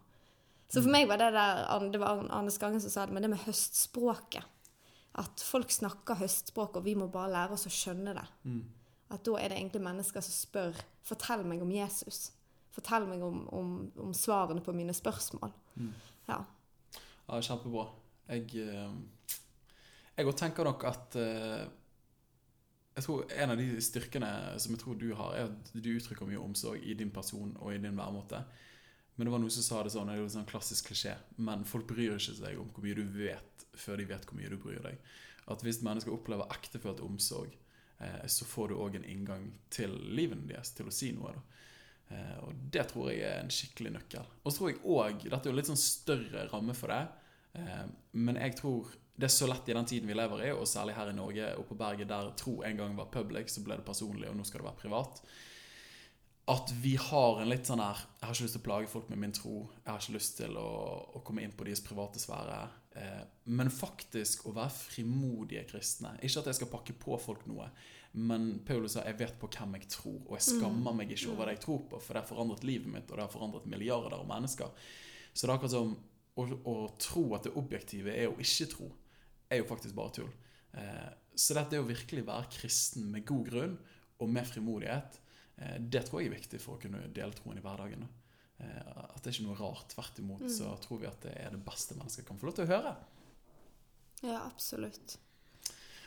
Så 0.72 0.80
for 0.80 0.88
mm. 0.88 0.96
meg 0.96 1.08
var 1.10 1.20
det 1.20 1.32
der, 1.36 1.88
det 1.92 2.00
var 2.00 2.24
Arne 2.32 2.52
Skangen 2.52 2.80
som 2.80 2.92
sa 2.92 3.04
det, 3.04 3.12
men 3.12 3.26
det 3.26 3.34
med 3.34 3.44
høstspråket. 3.44 4.48
At 5.20 5.42
folk 5.44 5.68
snakker 5.68 6.16
høstspråk, 6.22 6.78
og 6.80 6.86
vi 6.86 6.96
må 6.96 7.10
bare 7.12 7.34
lære 7.34 7.58
oss 7.58 7.68
å 7.68 7.72
skjønne 7.72 8.14
det. 8.16 8.28
Mm. 8.48 8.62
At 9.12 9.26
da 9.28 9.34
er 9.36 9.52
det 9.52 9.58
egentlig 9.60 9.82
mennesker 9.84 10.24
som 10.24 10.32
spør 10.32 10.86
Fortell 11.04 11.42
meg 11.44 11.60
om 11.64 11.70
Jesus. 11.74 12.30
Fortell 12.72 13.06
meg 13.08 13.22
om, 13.24 13.44
om, 13.52 13.74
om 14.00 14.14
svarene 14.16 14.62
på 14.64 14.74
mine 14.76 14.94
spørsmål. 14.96 15.52
Mm. 15.76 15.92
Ja. 16.28 16.40
ja. 17.28 17.40
Kjempebra. 17.40 17.86
Jeg 18.30 18.48
eh, 18.62 19.38
Jeg 20.16 20.34
tenker 20.38 20.68
nok 20.68 20.84
at 20.88 21.16
eh, 21.18 21.62
jeg 22.92 23.04
tror 23.06 23.24
En 23.40 23.50
av 23.54 23.56
de 23.58 23.66
styrkene 23.82 24.30
som 24.60 24.74
jeg 24.74 24.80
tror 24.82 24.98
du 25.00 25.08
har, 25.16 25.34
er 25.36 25.48
at 25.48 25.72
du 25.74 25.88
uttrykker 25.94 26.28
mye 26.28 26.40
omsorg 26.40 26.84
i 26.84 26.94
din 26.94 27.10
person 27.10 27.54
og 27.58 27.72
i 27.72 27.80
din 27.80 27.96
væremåte. 27.96 28.42
Men 29.16 29.26
det 29.28 29.32
var 29.32 29.40
noen 29.40 29.52
som 29.52 29.64
sa 29.64 29.80
det 29.84 29.92
sånn, 29.92 30.08
det 30.08 30.16
er 30.16 30.24
en 30.24 30.32
sånn 30.32 30.48
klassisk 30.48 30.88
klisjé, 30.88 31.14
men 31.36 31.66
folk 31.68 31.84
bryr 31.88 32.14
ikke 32.16 32.36
seg 32.36 32.60
om 32.60 32.70
hvor 32.72 32.84
mye 32.84 32.96
du 32.96 33.04
vet, 33.16 33.64
før 33.76 34.00
de 34.00 34.06
vet 34.08 34.24
hvor 34.28 34.38
mye 34.38 34.48
du 34.48 34.56
bryr 34.60 34.80
deg. 34.84 35.00
At 35.52 35.64
hvis 35.64 35.82
mennesker 35.84 36.14
opplever 36.14 36.48
ektefølt 36.54 37.02
omsorg, 37.04 37.52
Eh, 38.02 38.26
så 38.26 38.44
får 38.44 38.68
du 38.68 38.74
òg 38.74 38.96
en 38.98 39.06
inngang 39.06 39.50
til 39.70 39.92
livene 40.16 40.48
deres, 40.48 40.72
til 40.74 40.88
å 40.88 40.94
si 40.94 41.12
noe. 41.14 41.32
da. 41.36 41.42
Eh, 42.12 42.38
og 42.44 42.64
det 42.74 42.86
tror 42.90 43.10
jeg 43.10 43.24
er 43.26 43.40
en 43.40 43.52
skikkelig 43.52 43.94
nøkkel. 43.96 44.32
Og 44.42 44.50
så 44.50 44.58
tror 44.58 44.72
jeg 44.72 44.82
òg 44.84 45.28
Dette 45.28 45.46
er 45.46 45.52
jo 45.52 45.58
litt 45.58 45.70
sånn 45.70 45.80
større 45.80 46.48
ramme 46.52 46.76
for 46.76 46.92
det, 46.92 47.04
eh, 47.60 47.86
men 48.18 48.40
jeg 48.40 48.58
tror 48.60 48.90
det 49.12 49.28
er 49.28 49.34
så 49.34 49.46
lett 49.46 49.68
i 49.68 49.76
den 49.76 49.86
tiden 49.86 50.08
vi 50.08 50.16
lever 50.16 50.46
i, 50.46 50.50
og 50.56 50.66
særlig 50.66 50.96
her 50.96 51.10
i 51.12 51.16
Norge 51.16 51.52
og 51.60 51.66
på 51.68 51.76
berget, 51.78 52.08
der 52.10 52.32
tro 52.38 52.62
en 52.64 52.78
gang 52.78 52.94
var 52.96 53.10
public, 53.12 53.52
så 53.52 53.62
ble 53.64 53.76
det 53.78 53.86
personlig, 53.86 54.28
og 54.30 54.38
nå 54.38 54.46
skal 54.48 54.62
det 54.62 54.70
være 54.70 54.82
privat. 54.82 55.20
At 56.50 56.72
vi 56.82 56.96
har 56.98 57.38
en 57.38 57.50
litt 57.52 57.68
sånn 57.68 57.78
her 57.78 58.00
Jeg 58.02 58.26
har 58.26 58.34
ikke 58.34 58.46
lyst 58.48 58.56
til 58.56 58.62
å 58.62 58.66
plage 58.66 58.88
folk 58.90 59.10
med 59.12 59.20
min 59.22 59.34
tro. 59.36 59.52
Jeg 59.84 59.92
har 59.92 60.00
ikke 60.02 60.16
lyst 60.16 60.32
til 60.40 60.56
å, 60.58 60.70
å 61.14 61.20
komme 61.22 61.44
inn 61.44 61.54
på 61.54 61.68
deres 61.68 61.84
private 61.86 62.18
sfære. 62.18 62.56
Eh, 62.98 63.20
men 63.54 63.70
faktisk 63.70 64.48
å 64.50 64.54
være 64.56 64.74
frimodige 64.74 65.62
kristne. 65.70 66.16
Ikke 66.18 66.42
at 66.42 66.50
jeg 66.50 66.58
skal 66.58 66.72
pakke 66.72 66.96
på 66.98 67.18
folk 67.22 67.46
noe, 67.46 67.68
men 68.12 68.58
Paulus 68.68 68.92
sa 68.96 69.04
jeg 69.06 69.16
vet 69.22 69.38
på 69.40 69.48
hvem 69.54 69.78
jeg 69.78 69.88
tror, 69.94 70.18
og 70.26 70.34
jeg 70.36 70.44
skammer 70.50 70.96
meg 70.96 71.12
ikke 71.14 71.30
over 71.32 71.48
det 71.48 71.56
jeg 71.56 71.64
tror 71.64 71.84
på, 71.88 72.00
for 72.02 72.12
det 72.12 72.20
har 72.22 72.28
forandret 72.28 72.66
livet 72.68 72.92
mitt, 72.92 73.08
og 73.08 73.16
det 73.16 73.24
har 73.24 73.32
forandret 73.32 73.68
milliarder 73.72 74.18
av 74.18 74.26
mennesker. 74.28 74.88
Så 75.32 75.46
det 75.46 75.48
er 75.48 75.54
akkurat 75.54 75.72
som 75.72 75.94
å, 76.36 76.44
å 76.68 76.74
tro 77.00 77.24
at 77.36 77.48
det 77.48 77.54
objektive 77.56 78.12
er 78.12 78.28
å 78.28 78.36
ikke 78.42 78.68
tro, 78.74 78.90
er 79.48 79.62
jo 79.62 79.68
faktisk 79.68 79.96
bare 79.96 80.16
tull. 80.18 80.30
Eh, 80.76 81.08
så 81.34 81.56
dette 81.56 81.76
er 81.78 81.84
å 81.84 81.88
virkelig 81.88 82.24
være 82.28 82.52
kristen 82.52 83.08
med 83.12 83.24
god 83.28 83.48
grunn 83.48 83.78
og 84.20 84.32
med 84.32 84.48
frimodighet. 84.48 85.18
Eh, 85.56 85.78
det 85.80 86.04
tror 86.06 86.20
jeg 86.20 86.30
er 86.30 86.36
viktig 86.36 86.60
for 86.60 86.76
å 86.76 86.82
kunne 86.82 87.06
dele 87.16 87.36
troen 87.36 87.60
i 87.60 87.64
hverdagen. 87.64 88.04
Eh, 88.60 89.02
at 89.08 89.18
det 89.20 89.32
er 89.32 89.38
ikke 89.38 89.48
noe 89.48 89.60
rart. 89.60 89.88
Tvert 89.92 90.20
imot 90.20 90.46
så 90.52 90.68
mm. 90.72 90.80
tror 90.84 91.02
vi 91.02 91.10
at 91.10 91.24
det 91.24 91.34
er 91.40 91.56
det 91.56 91.64
beste 91.64 91.96
mennesker 91.96 92.28
kan 92.28 92.40
få 92.40 92.48
lov 92.48 92.60
til 92.60 92.68
å 92.68 92.72
høre. 92.74 92.96
Ja, 94.22 94.40
absolutt. 94.44 95.16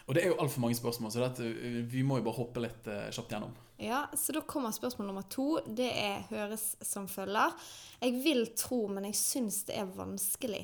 Og 0.05 0.13
det 0.13 0.21
er 0.21 0.31
jo 0.31 0.39
altfor 0.41 0.61
mange 0.61 0.77
spørsmål, 0.77 1.11
så 1.11 1.23
dette, 1.23 1.47
eh, 1.49 1.79
vi 1.89 2.03
må 2.05 2.19
jo 2.19 2.25
bare 2.27 2.37
hoppe 2.37 2.61
litt 2.61 2.89
uh, 2.91 3.07
kjapt 3.13 3.31
gjennom. 3.33 3.55
Ja, 3.81 4.03
så 4.13 4.35
da 4.35 4.43
kommer 4.45 4.75
spørsmål 4.75 5.09
nummer 5.09 5.25
to. 5.29 5.47
Det 5.65 5.87
er, 5.89 6.27
høres 6.29 6.75
som 6.85 7.07
følger. 7.11 7.55
Jeg 8.03 8.19
vil 8.23 8.45
tro, 8.57 8.85
men 8.91 9.09
jeg 9.09 9.17
syns 9.19 9.63
det 9.69 9.79
er 9.81 9.89
vanskelig. 9.97 10.61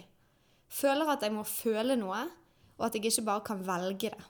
Føler 0.72 1.10
at 1.16 1.26
jeg 1.26 1.34
må 1.36 1.44
føle 1.48 1.98
noe, 2.00 2.22
og 2.78 2.86
at 2.88 2.96
jeg 2.96 3.10
ikke 3.10 3.28
bare 3.32 3.48
kan 3.50 3.66
velge 3.66 4.14
det. 4.14 4.30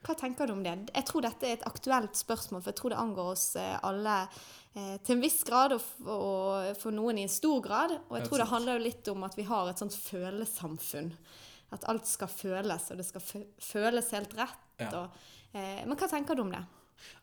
Hva 0.00 0.14
tenker 0.16 0.48
du 0.48 0.54
om 0.54 0.64
det? 0.64 0.72
Jeg 0.96 1.06
tror 1.06 1.26
dette 1.26 1.44
er 1.44 1.58
et 1.58 1.68
aktuelt 1.68 2.16
spørsmål, 2.16 2.62
for 2.64 2.72
jeg 2.72 2.78
tror 2.80 2.94
det 2.94 3.02
angår 3.02 3.34
oss 3.34 3.46
alle 3.60 4.16
Eh, 4.72 4.96
til 5.02 5.16
en 5.16 5.22
viss 5.24 5.40
grad, 5.46 5.74
og, 5.74 5.86
og, 6.06 6.76
for 6.78 6.94
noen 6.94 7.18
i 7.18 7.26
en 7.26 7.32
stor 7.32 7.58
grad. 7.64 7.96
Og 8.08 8.18
jeg 8.18 8.28
tror 8.28 8.42
det 8.42 8.50
handler 8.52 8.78
jo 8.78 8.86
litt 8.86 9.08
om 9.10 9.24
at 9.26 9.38
vi 9.38 9.46
har 9.48 9.70
et 9.70 9.82
sånt 9.82 9.96
følesamfunn. 9.98 11.10
At 11.74 11.86
alt 11.90 12.08
skal 12.10 12.30
føles, 12.32 12.90
og 12.90 12.98
det 12.98 13.06
skal 13.06 13.24
føles 13.62 14.12
helt 14.16 14.36
rett. 14.38 14.68
Ja. 14.82 14.90
Og, 14.98 15.18
eh, 15.52 15.82
men 15.86 15.96
hva 15.98 16.08
tenker 16.10 16.38
du 16.38 16.44
om 16.44 16.54
det? 16.54 16.62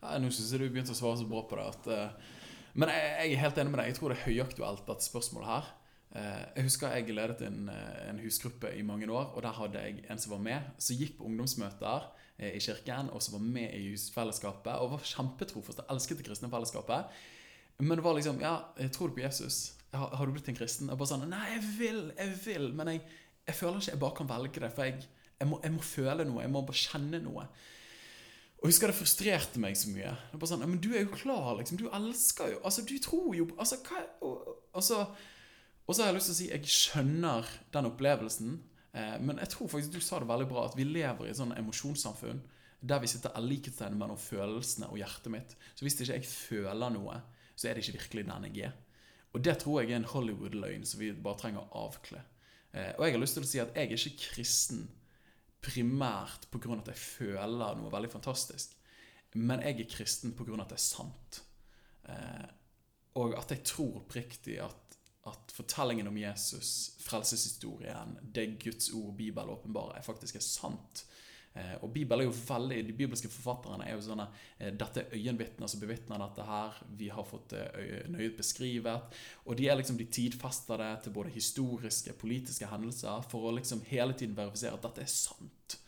Ja, 0.00 0.18
nå 0.20 0.30
syns 0.32 0.52
jeg 0.52 0.62
du 0.62 0.68
begynte 0.72 0.94
å 0.94 0.98
svare 0.98 1.20
så 1.20 1.26
bra 1.28 1.42
på 1.48 1.58
det. 1.58 1.66
At, 1.74 1.88
uh, 1.90 2.38
men 2.78 2.92
jeg, 2.92 3.10
jeg, 3.10 3.34
er 3.34 3.42
helt 3.44 3.60
enig 3.60 3.74
med 3.74 3.82
deg. 3.82 3.90
Jeg 3.90 3.98
tror 3.98 4.12
det 4.12 4.18
er 4.18 4.26
høyaktuelt, 4.26 4.84
dette 4.88 5.06
spørsmålet 5.06 5.50
her. 5.52 5.72
Uh, 6.08 6.44
jeg 6.56 6.68
husker 6.68 6.94
jeg 6.96 7.14
ledet 7.14 7.44
en, 7.46 7.68
en, 8.08 8.22
husgruppe 8.24 8.72
i 8.74 8.84
mange 8.86 9.10
år, 9.10 9.32
og 9.34 9.44
der 9.44 9.56
hadde 9.58 9.82
jeg 9.84 10.04
en 10.08 10.22
som 10.22 10.34
var 10.36 10.44
med, 10.46 10.70
som 10.82 10.98
gikk 10.98 11.18
på 11.18 11.28
ungdomsmøter 11.28 12.08
uh, 12.08 12.50
i 12.50 12.60
kirken, 12.64 13.12
og 13.14 13.24
som 13.24 13.38
var 13.38 13.48
med 13.58 13.74
i 13.76 13.90
husfellesskapet, 13.92 14.74
og 14.78 14.94
var 14.96 15.10
kjempetrofast 15.12 15.84
og 15.84 15.92
elsket 15.94 16.22
det 16.22 16.30
kristne 16.30 16.50
fellesskapet. 16.52 17.18
Men 17.78 17.98
det 17.98 18.02
var 18.02 18.16
liksom 18.16 18.40
Ja, 18.42 18.56
jeg 18.78 18.90
tror 18.94 19.10
du 19.10 19.14
på 19.14 19.22
Jesus? 19.22 19.76
Har, 19.92 20.10
har, 20.18 20.26
du 20.26 20.34
blitt 20.34 20.48
en 20.50 20.56
kristen? 20.58 20.90
Og 20.90 20.98
bare 20.98 21.12
sånn 21.12 21.28
Nei, 21.30 21.44
jeg 21.54 21.60
vil, 21.78 22.00
jeg 22.18 22.32
vil, 22.42 22.72
men 22.76 22.90
jeg, 22.92 23.04
jeg 23.48 23.56
føler 23.56 23.80
ikke 23.80 23.94
jeg 23.94 24.02
bare 24.04 24.16
kan 24.18 24.30
velge 24.30 24.62
det. 24.62 24.70
For 24.76 24.88
jeg, 24.88 25.08
jeg, 25.38 25.48
må, 25.48 25.58
jeg, 25.64 25.74
må, 25.74 25.84
føle 25.84 26.28
noe. 26.28 26.44
Jeg 26.44 26.52
må 26.52 26.62
bare 26.68 26.82
kjenne 26.82 27.20
noe. 27.24 27.46
Og 28.58 28.68
husker 28.68 28.90
det 28.90 28.98
frustrerte 28.98 29.62
meg 29.62 29.78
så 29.78 29.92
mye. 29.94 30.12
Det 30.28 30.36
er 30.36 30.42
bare 30.42 30.50
sånn, 30.52 30.66
Men 30.66 30.82
du 30.82 30.90
er 30.92 31.06
jo 31.06 31.14
klar, 31.14 31.52
liksom. 31.60 31.80
Du 31.80 31.86
elsker 31.94 32.54
jo 32.56 32.62
Altså, 32.66 32.84
du 32.86 32.96
tror 33.02 33.30
jo 33.38 33.46
Altså, 33.54 33.78
hva 33.86 34.02
og, 34.26 34.48
og 34.74 34.84
så 35.94 36.02
har 36.02 36.10
jeg 36.10 36.18
lyst 36.18 36.28
til 36.28 36.34
å 36.34 36.38
si 36.42 36.50
jeg 36.50 36.72
skjønner 36.74 37.48
den 37.72 37.88
opplevelsen. 37.88 38.58
Eh, 38.92 39.14
men 39.24 39.40
jeg 39.40 39.54
tror 39.54 39.70
faktisk 39.72 39.94
du 39.94 40.04
sa 40.04 40.18
det 40.20 40.28
veldig 40.28 40.48
bra, 40.50 40.66
at 40.68 40.76
vi 40.76 40.84
lever 40.84 41.28
i 41.28 41.32
et 41.32 41.38
sånn 41.38 41.54
emosjonssamfunn 41.56 42.42
der 42.78 43.00
vi 43.02 43.08
sitter 43.10 43.34
likhetstegn 43.42 43.96
mellom 43.98 44.18
følelsene 44.20 44.86
og 44.92 45.00
hjertet 45.00 45.32
mitt. 45.34 45.54
Så 45.74 45.86
hvis 45.86 45.96
ikke 45.98 46.12
jeg 46.12 46.28
føler 46.28 46.92
noe, 46.94 47.16
så 47.58 47.66
er 47.66 47.74
det 47.74 47.82
ikke 47.82 47.98
virkelig 47.98 48.26
den 48.28 48.46
jeg 48.50 48.68
er. 48.68 48.76
Og 49.34 49.42
det 49.44 49.56
tror 49.62 49.80
jeg 49.80 49.92
er 49.92 49.98
en 49.98 50.10
Hollywood-løgn 50.12 50.86
som 50.86 51.00
vi 51.02 51.10
bare 51.12 51.40
trenger 51.40 51.64
å 51.64 51.86
avkle. 51.88 52.20
Eh, 52.72 52.92
og 52.96 53.04
jeg 53.06 53.14
har 53.14 53.22
lyst 53.22 53.38
til 53.38 53.46
å 53.46 53.48
si 53.48 53.60
at 53.62 53.74
jeg 53.76 53.88
er 53.88 53.96
ikke 53.96 54.30
kristen 54.32 54.86
primært 55.64 56.46
pga. 56.52 56.78
at 56.78 56.92
jeg 56.92 57.02
føler 57.02 57.78
noe 57.78 57.92
veldig 57.92 58.10
fantastisk. 58.12 58.76
Men 59.34 59.62
jeg 59.64 59.80
er 59.80 59.90
kristen 59.90 60.34
pga. 60.36 60.60
at 60.62 60.74
det 60.74 60.78
er 60.78 60.84
sant. 60.84 61.42
Eh, 62.08 62.48
og 63.18 63.34
at 63.38 63.50
jeg 63.50 63.64
tror 63.66 64.02
oppriktig 64.02 64.58
at, 64.62 64.98
at 65.26 65.52
fortellingen 65.54 66.08
om 66.08 66.16
Jesus, 66.16 66.96
frelseshistorien, 67.02 68.18
det 68.22 68.60
Guds 68.62 68.92
ord, 68.94 69.16
Bibelen 69.16 69.50
åpenbarer, 69.50 70.02
faktisk 70.02 70.38
er 70.38 70.44
sant. 70.44 71.04
Eh, 71.58 71.74
og 71.82 71.90
Bibelen 71.92 72.22
er 72.22 72.28
jo 72.28 72.36
veldig, 72.36 72.78
De 72.86 72.94
bibelske 72.94 73.30
forfatterne 73.32 73.86
er 73.88 73.96
jo 73.96 74.04
sånne 74.04 74.28
eh, 74.58 74.70
Dette 74.78 75.02
er 75.02 75.16
øyenvitner 75.16 75.70
som 75.70 75.82
bevitner 75.82 76.22
dette 76.22 76.46
her. 76.46 76.78
Vi 77.00 77.10
har 77.12 77.26
fått 77.26 77.54
det 77.54 77.64
nøye 78.12 78.30
beskrivet. 78.36 79.18
Og 79.46 79.58
de 79.58 79.68
er 79.68 79.78
liksom 79.78 79.98
de 79.98 80.06
tidfester 80.06 80.80
det 80.82 80.92
til 81.04 81.16
både 81.16 81.34
historiske, 81.34 82.14
politiske 82.20 82.68
hendelser 82.70 83.26
for 83.30 83.48
å 83.48 83.54
liksom 83.58 83.82
hele 83.90 84.14
tiden 84.14 84.36
verifisere 84.38 84.78
at 84.78 84.86
dette 84.86 85.04
er 85.06 85.12
sant. 85.12 85.78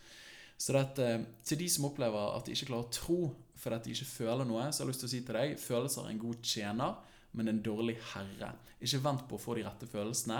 Så 0.61 0.75
dette, 0.75 1.07
til 1.47 1.57
de 1.57 1.69
som 1.73 1.87
opplever 1.87 2.35
at 2.35 2.45
de 2.45 2.53
ikke 2.53 2.69
klarer 2.69 2.89
å 2.89 2.93
tro 2.93 3.21
fordi 3.61 3.77
de 3.85 3.93
ikke 3.95 4.09
føler 4.09 4.47
noe, 4.49 4.67
så 4.69 4.81
har 4.81 4.87
jeg 4.87 4.91
lyst 4.91 5.03
til 5.03 5.07
å 5.07 5.11
si 5.11 5.21
til 5.25 5.37
deg 5.37 5.59
følelser 5.61 6.05
er 6.05 6.13
en 6.15 6.21
god 6.21 6.45
tjener, 6.45 6.95
men 7.37 7.51
en 7.51 7.61
dårlig 7.61 7.95
herre. 8.11 8.55
Ikke 8.81 9.03
vent 9.05 9.27
på 9.29 9.37
å 9.37 9.41
få 9.41 9.55
de 9.57 9.65
rette 9.67 9.89
følelsene. 9.89 10.39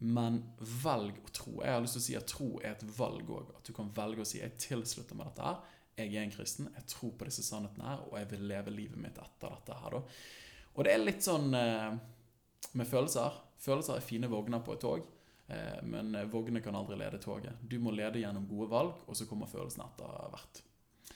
Men 0.00 0.40
velg 0.82 1.18
å 1.20 1.32
tro. 1.36 1.58
Jeg 1.60 1.74
har 1.74 1.82
lyst 1.84 1.98
til 1.98 2.00
å 2.00 2.06
si 2.06 2.16
at 2.16 2.30
tro 2.30 2.48
er 2.62 2.72
et 2.72 2.84
valg 2.96 3.28
òg. 3.36 3.52
At 3.58 3.68
du 3.68 3.74
kan 3.76 3.90
velge 3.92 4.24
å 4.24 4.28
si 4.28 4.38
'jeg 4.38 4.56
tilslutter 4.58 5.14
meg 5.14 5.26
dette 5.28 5.44
her'. 5.44 5.60
jeg 5.96 6.14
er 6.14 6.22
en 6.22 6.30
kristen, 6.30 6.68
jeg 6.74 6.86
tror 6.86 7.10
på 7.18 7.24
disse 7.24 7.42
sannhetene 7.42 7.84
her, 7.84 7.98
og 8.08 8.18
jeg 8.18 8.30
vil 8.30 8.40
leve 8.48 8.70
livet 8.70 8.96
mitt 8.96 9.18
etter 9.18 9.50
dette 9.50 9.74
her, 9.74 9.90
da. 9.90 10.00
Og 10.74 10.84
det 10.84 10.92
er 10.94 11.02
litt 11.02 11.20
sånn 11.20 11.52
eh, 11.54 11.98
med 12.72 12.86
følelser. 12.86 13.30
Følelser 13.60 13.96
er 13.96 14.00
fine 14.00 14.30
vogner 14.30 14.62
på 14.64 14.72
et 14.72 14.80
tog, 14.80 15.04
eh, 15.48 15.82
men 15.82 16.16
vognene 16.30 16.62
kan 16.64 16.74
aldri 16.74 16.96
lede 16.96 17.20
toget. 17.20 17.52
Du 17.60 17.78
må 17.78 17.90
lede 17.90 18.22
gjennom 18.22 18.48
gode 18.48 18.70
valg, 18.70 18.94
og 19.06 19.16
så 19.16 19.26
kommer 19.26 19.50
følelsene 19.50 19.84
etter 19.84 20.30
hvert. 20.32 20.62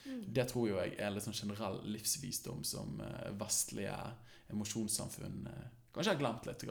Det 0.04 0.48
tror 0.50 0.68
jo 0.68 0.76
jeg 0.76 0.98
er 0.98 1.10
litt 1.14 1.24
sånn 1.24 1.32
generell 1.38 1.80
livsvisdom 1.88 2.62
som 2.62 3.00
eh, 3.00 3.30
vestlige 3.40 3.96
emosjonssamfunn 4.52 5.48
kanskje 5.94 6.12
har 6.12 6.20
glemt 6.20 6.44
litt. 6.44 6.66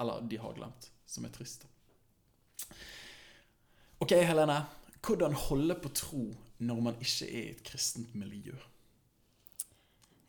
Eller 0.00 0.24
de 0.30 0.38
har 0.40 0.56
glemt, 0.56 0.90
som 1.06 1.26
er 1.28 1.34
trist. 1.34 1.66
Ok, 4.00 4.16
Helene. 4.16 4.62
Hvordan 5.00 5.32
holde 5.36 5.76
på 5.80 5.92
tro 5.96 6.24
når 6.60 6.80
man 6.84 6.98
ikke 7.00 7.28
er 7.28 7.44
i 7.44 7.52
et 7.54 7.62
kristent 7.64 8.14
miljø? 8.16 8.56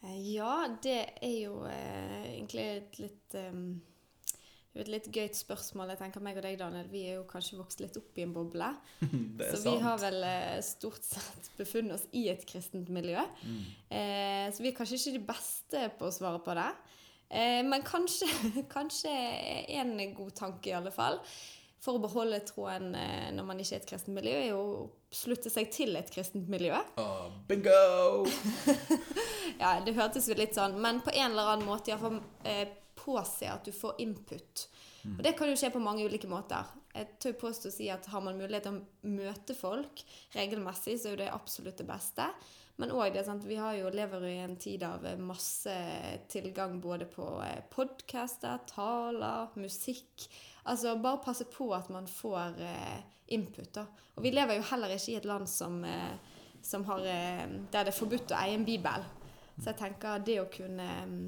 Eh, 0.03 0.33
Ja, 0.33 0.67
det 0.83 0.99
er 1.21 1.37
jo 1.45 1.63
eh, 1.67 2.35
egentlig 2.35 2.67
et 2.77 2.99
litt 2.99 3.39
jo 4.71 4.79
et 4.85 4.91
litt 4.91 5.07
gøyt 5.11 5.35
spørsmål. 5.35 5.91
Jeg 5.91 5.99
tenker 5.99 6.23
meg 6.23 6.37
og 6.39 6.45
deg, 6.45 6.55
Daniel, 6.59 6.87
Vi 6.91 7.03
er 7.09 7.17
jo 7.19 7.25
kanskje 7.27 7.59
vokst 7.59 7.81
litt 7.83 7.97
opp 7.99 8.15
i 8.17 8.23
en 8.23 8.31
boble. 8.35 8.69
Så 9.51 9.59
vi 9.65 9.75
har 9.83 9.99
vel 9.99 10.23
eh, 10.23 10.61
stort 10.63 11.03
sett 11.03 11.51
befunnet 11.57 11.97
oss 11.97 12.05
i 12.15 12.29
et 12.31 12.45
kristent 12.47 12.91
miljø. 12.93 13.19
Mm. 13.43 13.61
Eh, 13.91 14.47
så 14.53 14.63
vi 14.63 14.71
er 14.71 14.77
kanskje 14.77 14.99
ikke 14.99 15.17
de 15.17 15.25
beste 15.27 15.83
på 15.99 16.07
å 16.07 16.15
svare 16.15 16.39
på 16.43 16.55
det. 16.55 16.69
Eh, 17.31 17.61
men 17.63 17.83
kanskje, 17.87 18.27
kanskje 18.75 19.11
en 19.79 19.95
god 20.17 20.35
tanke, 20.35 20.69
i 20.69 20.75
alle 20.75 20.91
fall, 20.91 21.21
for 21.81 21.97
å 21.97 22.03
beholde 22.03 22.41
troen 22.45 22.91
eh, 22.97 23.29
når 23.33 23.47
man 23.47 23.61
ikke 23.61 23.77
er 23.77 23.81
et 23.81 23.87
kristent 23.89 24.17
miljø, 24.17 24.35
er 24.35 24.49
jo 24.51 24.59
å 24.61 24.89
slutte 25.15 25.49
seg 25.51 25.71
til 25.73 25.95
et 25.97 26.11
kristent 26.13 26.51
miljø. 26.51 26.75
Ah, 27.01 27.29
bingo! 27.47 28.27
Ja, 29.61 29.75
det 29.85 29.93
hørtes 29.93 30.25
jo 30.25 30.33
litt 30.33 30.55
sånn, 30.57 30.79
men 30.81 31.03
på 31.05 31.11
en 31.13 31.35
eller 31.35 31.51
annen 31.51 31.67
måte 31.67 31.91
iallfall 31.91 32.15
eh, 32.49 32.63
påse 32.97 33.45
at 33.45 33.67
du 33.67 33.69
får 33.75 33.99
input. 34.01 34.63
Og 35.05 35.21
det 35.25 35.33
kan 35.37 35.49
jo 35.49 35.57
skje 35.57 35.69
på 35.73 35.81
mange 35.81 36.05
ulike 36.05 36.29
måter. 36.29 36.65
Jeg 36.93 37.19
tør 37.21 37.37
påstå 37.45 37.69
å 37.69 37.73
si 37.73 37.89
at 37.93 38.07
har 38.09 38.23
man 38.25 38.39
mulighet 38.39 38.67
til 38.67 38.79
å 38.79 39.11
møte 39.13 39.55
folk 39.57 40.01
regelmessig, 40.35 40.97
så 40.97 41.09
er 41.09 41.15
jo 41.15 41.21
det 41.23 41.29
absolutt 41.33 41.77
det 41.81 41.87
beste. 41.89 42.25
Men 42.81 42.95
òg 42.97 43.11
det 43.13 43.21
sant, 43.27 43.43
vi 43.45 43.59
har 43.61 43.75
jo, 43.77 43.91
lever 43.93 44.23
i 44.25 44.37
en 44.41 44.55
tid 44.57 44.81
av 44.87 45.03
eh, 45.05 45.19
masse 45.21 45.73
tilgang 46.33 46.79
både 46.81 47.05
på 47.11 47.25
eh, 47.45 47.59
podcaster, 47.69 48.63
taler, 48.65 49.51
musikk. 49.61 50.25
Altså 50.65 50.95
bare 51.01 51.21
passe 51.21 51.45
på 51.53 51.67
at 51.77 51.91
man 51.93 52.09
får 52.09 52.57
eh, 52.65 53.19
input, 53.37 53.69
da. 53.75 53.83
Og 54.17 54.25
vi 54.25 54.31
lever 54.33 54.57
jo 54.57 54.63
heller 54.71 54.95
ikke 54.95 55.11
i 55.13 55.17
et 55.19 55.27
land 55.29 55.45
som, 55.49 55.77
som 56.65 56.83
har, 56.89 57.05
der 57.05 57.69
det 57.71 57.93
er 57.93 57.95
forbudt 57.95 58.33
å 58.33 58.39
eie 58.41 58.57
en 58.57 58.65
bibel. 58.67 59.05
Så 59.55 59.69
jeg 59.69 59.77
tenker 59.79 60.25
det 60.25 60.39
å 60.41 60.49
kunne 60.51 60.89
mm, 61.07 61.21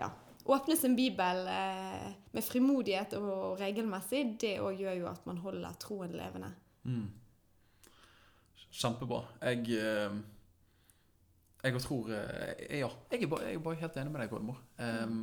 ja, 0.00 0.08
åpne 0.48 0.78
sin 0.80 0.96
bibel 0.98 1.44
med 1.44 2.44
frimodighet 2.44 3.14
og 3.20 3.60
regelmessig, 3.60 4.24
det 4.42 4.56
òg 4.64 4.82
gjør 4.82 4.98
jo 5.04 5.12
at 5.12 5.28
man 5.28 5.38
holder 5.44 5.78
troen 5.84 6.16
levende. 6.18 6.50
Mm. 6.88 7.06
Kjempebra. 8.80 9.22
Jeg 9.52 10.18
Jeg 11.58 11.82
tror 11.82 12.10
eh, 12.14 12.80
Ja, 12.80 12.88
jeg 13.10 13.24
er, 13.24 13.30
bare, 13.30 13.50
jeg 13.50 13.58
er 13.58 13.62
bare 13.62 13.80
helt 13.80 13.96
enig 13.98 14.14
med 14.14 14.22
deg, 14.22 14.34
Oddmor. 14.36 14.58
Um, 14.78 15.22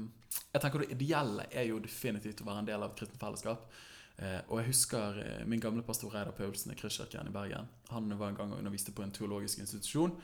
jeg 0.52 0.62
tenker 0.62 0.84
Det 0.84 0.96
ideelle 0.98 1.46
er 1.52 1.68
jo 1.70 1.82
definitivt 1.84 2.42
å 2.44 2.48
være 2.50 2.64
en 2.64 2.72
del 2.72 2.82
av 2.82 2.92
et 2.92 2.98
kristent 3.00 3.22
fellesskap. 3.22 3.68
Uh, 4.16 4.40
og 4.48 4.60
jeg 4.62 4.70
husker 4.70 5.20
eh, 5.20 5.44
min 5.48 5.60
gamle 5.64 5.84
pastor 5.84 6.14
Reidar 6.14 6.36
Paulsen 6.36 6.72
i 6.72 6.78
Kristkirken 6.80 7.28
i 7.28 7.36
Bergen. 7.36 7.68
Han 7.92 8.12
var 8.16 8.32
en 8.32 8.40
gang 8.40 8.54
og 8.54 8.62
underviste 8.62 8.94
på 8.96 9.04
en 9.04 9.14
teologisk 9.16 9.60
institusjon. 9.64 10.16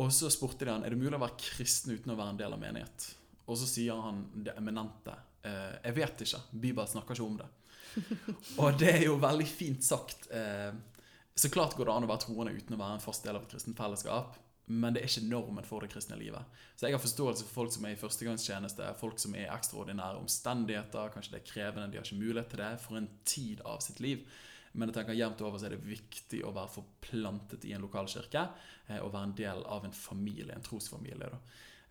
Og 0.00 0.12
så 0.12 0.30
spurte 0.32 0.64
de 0.64 0.72
han 0.72 0.84
er 0.84 0.92
det 0.92 1.00
mulig 1.00 1.16
å 1.16 1.22
være 1.22 1.40
kristen 1.40 1.92
uten 1.92 2.12
å 2.12 2.16
være 2.18 2.34
en 2.34 2.40
del 2.40 2.56
av 2.56 2.60
menighet. 2.60 3.08
Og 3.44 3.58
så 3.60 3.68
sier 3.68 3.98
han 4.00 4.24
det 4.44 4.56
eminente. 4.56 5.16
Uh, 5.44 5.74
jeg 5.82 5.98
vet 6.00 6.24
ikke. 6.26 6.40
Bibelen 6.52 6.92
snakker 6.92 7.16
ikke 7.16 7.28
om 7.28 7.40
det. 7.40 7.50
og 8.62 8.80
det 8.80 8.94
er 8.94 9.04
jo 9.04 9.20
veldig 9.20 9.48
fint 9.48 9.84
sagt. 9.84 10.30
Uh, 10.32 10.72
så 11.36 11.48
klart 11.52 11.76
går 11.76 11.88
det 11.88 11.96
an 11.96 12.08
å 12.08 12.10
være 12.10 12.24
troende 12.26 12.56
uten 12.56 12.76
å 12.76 12.80
være 12.80 12.96
en 12.98 13.04
fast 13.04 13.24
del 13.24 13.36
av 13.36 13.44
et 13.44 13.52
kristent 13.52 13.76
fellesskap. 13.76 14.36
Men 14.66 14.94
det 14.94 15.02
er 15.02 15.10
ikke 15.10 15.26
normen 15.26 15.66
for 15.66 15.82
det 15.82 15.90
kristne 15.92 16.16
livet. 16.20 16.60
Så 16.76 16.86
jeg 16.86 16.94
har 16.94 17.02
forståelse 17.02 17.44
for 17.48 17.62
folk 17.62 17.74
som 17.74 17.86
er 17.88 17.96
i 17.96 17.98
førstegangstjeneste, 17.98 18.92
folk 19.00 19.18
som 19.20 19.34
er 19.34 19.48
i 19.48 19.50
ekstraordinære 19.52 20.20
omstendigheter. 20.22 21.10
Kanskje 21.14 21.34
det 21.34 21.40
er 21.42 21.48
krevende, 21.50 21.88
de 21.90 21.98
har 21.98 22.06
ikke 22.06 22.20
mulighet 22.22 22.52
til 22.54 22.62
det 22.62 22.70
for 22.84 23.00
en 23.00 23.10
tid 23.28 23.62
av 23.68 23.82
sitt 23.84 24.00
liv. 24.04 24.22
Men 24.72 24.88
jeg 24.88 25.00
tenker 25.00 25.18
jevnt 25.18 25.42
over 25.44 25.60
så 25.60 25.68
er 25.68 25.74
det 25.74 25.84
viktig 25.84 26.44
å 26.46 26.54
være 26.54 26.72
forplantet 26.78 27.66
i 27.68 27.74
en 27.76 27.82
lokalkirke 27.84 28.46
eh, 28.86 29.00
og 29.02 29.10
være 29.12 29.28
en 29.28 29.34
del 29.42 29.66
av 29.68 29.84
en 29.84 29.96
familie, 29.96 30.54
en 30.54 30.64
trosfamilie. 30.64 31.28
Da. 31.34 31.42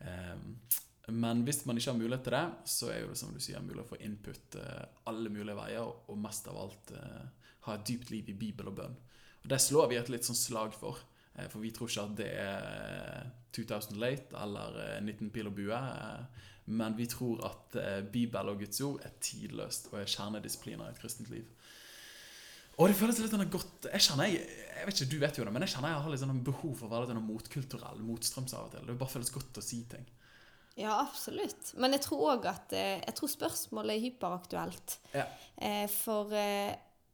Eh, 0.07 0.79
men 1.11 1.43
hvis 1.45 1.63
man 1.65 1.77
ikke 1.77 1.91
har 1.91 1.99
mulighet 1.99 2.25
til 2.25 2.35
det, 2.37 2.45
så 2.71 2.89
er 2.93 3.05
det 3.09 3.19
som 3.19 3.33
du 3.33 3.41
sier, 3.43 3.61
mulig 3.65 3.83
å 3.83 3.89
få 3.91 3.99
input 4.05 4.57
eh, 4.61 4.83
alle 5.09 5.29
mulige 5.33 5.57
veier, 5.57 5.93
og 6.07 6.19
mest 6.21 6.49
av 6.49 6.59
alt 6.61 6.93
eh, 6.97 7.23
ha 7.67 7.77
et 7.77 7.87
dypt 7.89 8.11
liv 8.13 8.29
i 8.29 8.37
Bibel 8.37 8.69
og 8.71 8.77
bønn. 8.79 8.97
Og 9.41 9.49
Det 9.49 9.61
slår 9.61 9.89
vi 9.91 9.97
et 9.97 10.11
litt 10.13 10.27
sånn 10.27 10.37
slag 10.37 10.75
for, 10.77 11.01
for 11.49 11.63
vi 11.63 11.71
tror 11.73 11.89
ikke 11.89 12.03
at 12.03 12.17
det 12.19 12.29
er 12.43 13.29
2000 13.55 13.97
late 13.99 14.37
eller 14.37 14.77
eh, 14.85 15.01
19 15.03 15.31
pil 15.33 15.49
og 15.49 15.55
bue. 15.57 15.77
eh, 15.77 16.47
Men 16.71 16.95
vi 16.97 17.07
tror 17.09 17.41
at 17.49 17.75
eh, 17.81 18.01
Bibel 18.03 18.49
og 18.53 18.59
Guds 18.61 18.81
ord 18.81 19.01
er 19.03 19.15
tidløst 19.19 19.89
og 19.91 19.99
er 20.01 20.05
kjernedisipliner 20.11 20.87
i 20.87 20.93
et 20.95 21.01
kristent 21.01 21.29
liv. 21.33 21.47
Og 22.77 22.87
det 22.87 22.95
føles 22.95 23.19
litt 23.19 23.33
sånn 23.33 23.49
godt 23.51 23.89
Jeg 23.91 24.01
kjenner 24.05 24.29
jeg, 24.31 24.45
jeg 24.77 24.87
vet 24.87 25.01
ikke, 25.01 25.11
du 25.11 25.19
vet 25.21 25.37
jo 25.37 25.43
det, 25.45 25.51
men 25.53 25.65
jeg 25.65 25.73
kjenner 25.75 25.91
jeg 25.91 26.03
har 26.05 26.13
litt 26.13 26.21
sånn 26.23 26.43
behov 26.47 26.75
for 26.79 26.87
å 26.87 26.91
være 26.93 27.05
litt 27.05 27.13
sånn 27.13 27.27
motkulturell, 27.27 27.99
motstrøms 28.07 28.55
av 28.57 28.69
og 28.69 28.75
til. 28.75 28.87
Det 28.87 28.95
bare 29.01 29.13
føles 29.17 29.33
godt 29.35 29.59
å 29.59 29.65
si 29.65 29.81
ting. 29.91 30.07
Ja, 30.79 30.95
absolutt. 31.01 31.73
Men 31.83 31.91
jeg 31.97 32.05
tror 32.05 32.21
òg 32.31 32.45
at 32.47 32.71
eh, 32.73 33.01
Jeg 33.03 33.15
tror 33.17 33.29
spørsmålet 33.33 33.97
er 33.97 34.05
hyperaktuelt. 34.05 34.95
Ja. 35.13 35.25
Eh, 35.59 35.83
for 35.91 36.31
eh, 36.31 36.71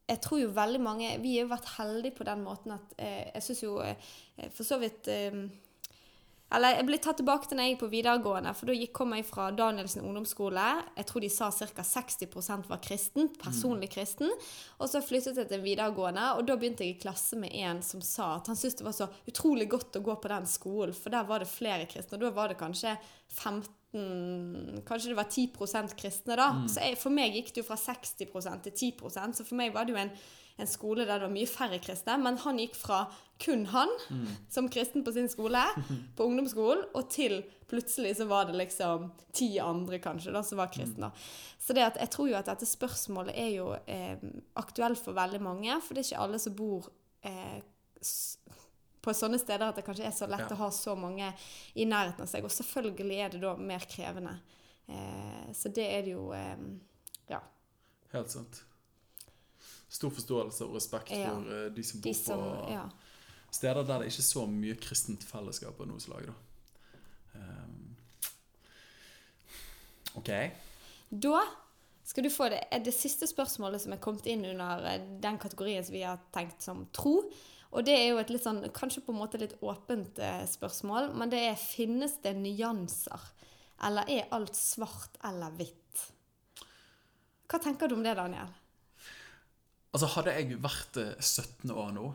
jeg 0.08 0.20
tror 0.24 0.42
jo 0.42 0.50
veldig 0.56 0.82
mange 0.82 1.14
Vi 1.22 1.36
har 1.36 1.46
jo 1.46 1.54
vært 1.54 1.72
heldige 1.76 2.18
på 2.18 2.26
den 2.28 2.44
måten 2.46 2.76
at 2.78 2.98
eh, 3.00 3.30
jeg 3.34 3.48
syns 3.48 3.64
jo 3.64 3.78
eh, 3.84 4.12
for 4.54 4.64
så 4.66 4.78
vidt 4.80 5.08
eh, 5.12 5.36
Eller 6.56 6.78
jeg 6.78 6.86
ble 6.88 7.00
tatt 7.04 7.18
tilbake 7.20 7.48
til 7.48 7.58
når 7.58 7.66
jeg 7.66 7.74
gikk 7.74 7.82
på 7.82 7.90
videregående, 7.92 8.54
for 8.56 8.70
da 8.70 8.86
kom 8.96 9.12
jeg 9.12 9.26
fra 9.28 9.50
Danielsen 9.52 10.06
ungdomsskole. 10.08 10.68
Jeg 10.96 11.08
tror 11.10 11.20
de 11.20 11.28
sa 11.28 11.50
ca. 11.52 11.84
60% 11.84 12.70
var 12.70 12.80
kristen, 12.80 13.28
personlig 13.36 13.90
kristen. 13.92 14.32
Og 14.78 14.88
så 14.88 15.02
flyttet 15.04 15.36
jeg 15.36 15.50
til 15.50 15.60
videregående, 15.60 16.30
og 16.38 16.48
da 16.48 16.56
begynte 16.56 16.86
jeg 16.86 16.94
i 16.96 17.02
klasse 17.02 17.36
med 17.36 17.52
en 17.52 17.82
som 17.84 18.00
sa 18.00 18.30
at 18.38 18.48
han 18.48 18.56
syntes 18.56 18.78
det 18.80 18.88
var 18.88 18.96
så 18.96 19.10
utrolig 19.28 19.68
godt 19.68 20.00
å 20.00 20.04
gå 20.08 20.16
på 20.22 20.32
den 20.32 20.48
skolen, 20.48 20.96
for 20.96 21.12
der 21.12 21.28
var 21.28 21.44
det 21.44 21.52
flere 21.52 21.84
kristne. 21.90 22.16
Og 22.16 22.24
da 22.24 22.32
var 22.40 22.48
det 22.48 22.62
kanskje 22.64 22.96
15 23.28 23.68
Kanskje 23.92 25.14
det 25.14 25.16
var 25.16 25.30
10% 25.32 25.94
kristne, 25.96 26.36
da. 26.36 26.50
Så 26.68 26.82
jeg, 26.84 26.98
for 27.00 27.14
meg 27.14 27.32
gikk 27.38 27.54
det 27.54 27.62
jo 27.62 27.68
fra 27.70 27.78
60% 27.80 28.66
til 28.66 28.92
10% 28.92 29.38
så 29.38 29.46
for 29.48 29.56
meg 29.56 29.72
var 29.72 29.88
det 29.88 29.94
jo 29.94 30.00
en, 30.02 30.10
en 30.60 30.68
skole 30.68 31.06
der 31.06 31.22
det 31.22 31.24
var 31.24 31.32
mye 31.32 31.48
færre 31.48 31.78
kristne. 31.80 32.18
Men 32.20 32.36
han 32.42 32.60
gikk 32.60 32.76
fra 32.76 33.06
kun 33.40 33.64
han 33.72 33.88
som 34.54 34.68
kristen 34.68 35.06
på 35.06 35.14
sin 35.16 35.30
skole, 35.32 35.62
på 36.18 36.26
ungdomsskolen, 36.28 36.84
og 36.92 37.08
til 37.14 37.40
plutselig 37.68 38.14
så 38.18 38.28
var 38.28 38.48
det 38.48 38.58
liksom 38.60 39.08
ti 39.36 39.54
andre 39.60 40.00
kanskje 40.04 40.36
da, 40.36 40.44
som 40.44 40.60
var 40.60 40.72
kristne. 40.74 41.10
Så 41.56 41.76
det 41.76 41.86
at, 41.88 42.00
jeg 42.04 42.12
tror 42.12 42.28
jo 42.28 42.36
at 42.38 42.48
dette 42.48 42.68
spørsmålet 42.68 43.40
er 43.40 43.50
jo 43.56 43.72
eh, 43.88 44.20
aktuelt 44.60 45.00
for 45.00 45.16
veldig 45.16 45.40
mange, 45.44 45.80
for 45.80 45.96
det 45.96 46.04
er 46.04 46.10
ikke 46.10 46.26
alle 46.26 46.40
som 46.44 46.56
bor 46.60 46.92
eh, 47.24 47.60
på 49.02 49.14
sånne 49.14 49.38
steder 49.38 49.68
at 49.68 49.76
det 49.76 49.84
kanskje 49.86 50.06
er 50.06 50.14
så 50.16 50.26
lett 50.28 50.46
Ja. 50.50 50.54
å 50.56 50.58
ha 50.64 50.70
så 50.70 50.94
mange 50.98 51.32
i 51.74 51.84
nærheten 51.84 52.20
av 52.22 52.28
seg. 52.28 52.44
Og 52.44 52.50
selvfølgelig 52.50 53.18
er 53.24 53.28
det 53.30 53.40
da 53.40 53.54
mer 53.56 53.80
krevende. 53.80 54.38
Eh, 54.88 55.52
så 55.54 55.68
det 55.72 55.84
er 55.86 56.02
det 56.02 56.12
jo 56.16 56.32
eh, 56.32 56.56
Ja. 57.28 57.40
Helt 58.12 58.30
sant. 58.30 58.62
Stor 59.88 60.10
forståelse 60.10 60.64
og 60.66 60.74
respekt 60.74 61.10
Ja. 61.10 61.30
for 61.30 61.40
eh, 61.52 61.68
de 61.70 61.82
som 61.82 62.00
De 62.00 62.08
bor 62.10 62.14
som 62.14 62.38
på 62.40 62.70
Ja. 62.72 62.88
steder 63.50 63.82
der 63.84 63.98
det 63.98 64.08
ikke 64.12 64.20
er 64.24 64.32
så 64.32 64.46
mye 64.46 64.74
kristent 64.80 65.24
fellesskap 65.24 65.80
av 65.80 65.86
noe 65.86 66.00
slag. 66.00 66.26
Da. 66.26 66.34
Um, 67.34 67.96
ok. 70.16 70.30
Da 71.10 71.40
skal 72.04 72.24
du 72.24 72.30
få 72.32 72.48
det, 72.48 72.62
er 72.72 72.80
det 72.84 72.94
siste 72.96 73.26
spørsmålet 73.28 73.80
som 73.84 73.92
er 73.92 74.00
kommet 74.02 74.26
inn 74.26 74.44
under 74.48 74.84
eh, 74.88 75.02
den 75.20 75.38
kategorien 75.40 75.84
som 75.84 75.92
vi 75.94 76.02
har 76.06 76.18
tenkt 76.34 76.62
som 76.64 76.86
tro. 76.92 77.20
Og 77.76 77.84
det 77.84 77.94
er 77.98 78.06
jo 78.10 78.20
et 78.20 78.30
litt 78.32 78.44
sånn, 78.44 78.62
kanskje 78.72 79.02
på 79.04 79.12
en 79.12 79.20
måte 79.20 79.40
litt 79.40 79.58
åpent 79.60 80.18
eh, 80.24 80.44
spørsmål, 80.48 81.10
men 81.18 81.32
det 81.32 81.42
er 81.50 81.58
finnes 81.60 82.16
det 82.24 82.32
nyanser? 82.38 83.26
Eller 83.84 84.08
er 84.10 84.30
alt 84.34 84.56
svart 84.58 85.18
eller 85.28 85.52
hvitt? 85.58 86.06
Hva 87.48 87.60
tenker 87.62 87.88
du 87.88 87.98
om 87.98 88.02
det, 88.04 88.16
Daniel? 88.18 88.48
Altså, 89.92 90.08
hadde 90.16 90.32
jeg 90.36 90.56
vært 90.64 90.98
eh, 91.00 91.12
17 91.20 91.70
år 91.72 91.92
nå, 91.96 92.08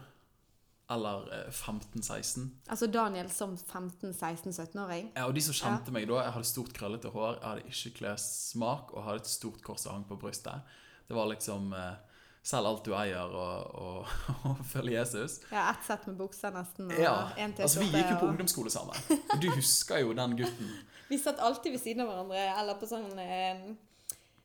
eller 0.93 1.29
eh, 1.33 1.47
15-16 1.53 2.49
Altså 2.69 2.89
Daniel 2.91 3.29
som 3.31 3.53
15-16-17-åring? 3.57 5.13
ja, 5.15 5.25
Og 5.25 5.33
de 5.37 5.41
som 5.45 5.55
kjente 5.57 5.93
meg 5.95 6.09
da, 6.09 6.19
jeg 6.25 6.35
hadde 6.35 6.49
stort 6.49 6.73
krøllete 6.75 7.13
hår, 7.13 7.37
jeg 7.39 7.47
hadde 7.47 7.75
ikke 7.77 7.93
klessmak 8.01 8.91
og 8.93 9.05
hadde 9.07 9.23
et 9.23 9.31
stort 9.31 9.61
kors 9.65 9.85
som 9.85 9.95
hang 9.95 10.03
på 10.09 10.17
brystet. 10.21 10.75
Det 11.07 11.15
var 11.17 11.29
liksom 11.31 11.71
eh, 11.77 12.12
Selg 12.43 12.67
alt 12.67 12.83
du 12.83 12.91
eier, 12.99 13.31
og, 13.39 13.75
og, 13.79 14.15
og 14.49 14.63
følg 14.67 14.91
Jesus. 14.97 15.37
Ja, 15.51 15.69
ett 15.71 15.85
sett 15.87 16.03
med 16.09 16.17
bukser 16.19 16.51
nesten. 16.51 16.89
Ja, 16.99 17.13
altså 17.39 17.79
Vi 17.79 17.87
gikk 17.93 18.09
jo 18.11 18.17
på 18.19 18.25
og- 18.27 18.33
ungdomsskole 18.33 18.73
sammen. 18.73 18.99
Du 19.39 19.47
husker 19.55 20.01
jo 20.03 20.11
den 20.17 20.35
gutten. 20.41 20.73
Vi 21.11 21.19
satt 21.21 21.39
alltid 21.39 21.71
ved 21.77 21.81
siden 21.83 22.03
av 22.03 22.09
hverandre, 22.11 22.43
eller 22.59 22.77
på 22.81 22.87
sånne 22.89 23.23
eh, 23.37 23.63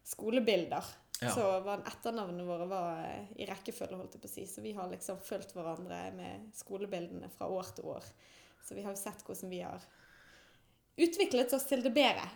skolebilder. 0.07 0.85
Ja. 1.21 1.33
Så 1.35 1.43
var 1.67 1.83
etternavnene 1.91 2.45
våre 2.47 2.67
var 2.71 3.01
eh, 3.03 3.31
i 3.43 3.47
rekkefølge, 3.49 3.99
holdt 3.99 4.15
jeg 4.15 4.23
på 4.23 4.31
å 4.31 4.35
si. 4.37 4.45
Så 4.47 4.63
vi 4.63 4.75
har 4.77 4.91
liksom 4.93 5.19
fulgt 5.27 5.55
hverandre 5.57 5.99
med 6.15 6.53
skolebildene 6.55 7.31
fra 7.35 7.49
år 7.51 7.73
til 7.75 7.89
år. 7.97 8.07
Så 8.63 8.77
vi 8.79 8.85
har 8.87 8.95
jo 8.95 9.01
sett 9.01 9.25
hvordan 9.27 9.51
vi 9.51 9.63
har 9.65 9.83
utviklet 10.99 11.53
oss 11.57 11.67
til 11.71 11.83
det 11.83 11.91
bedre. 11.97 12.27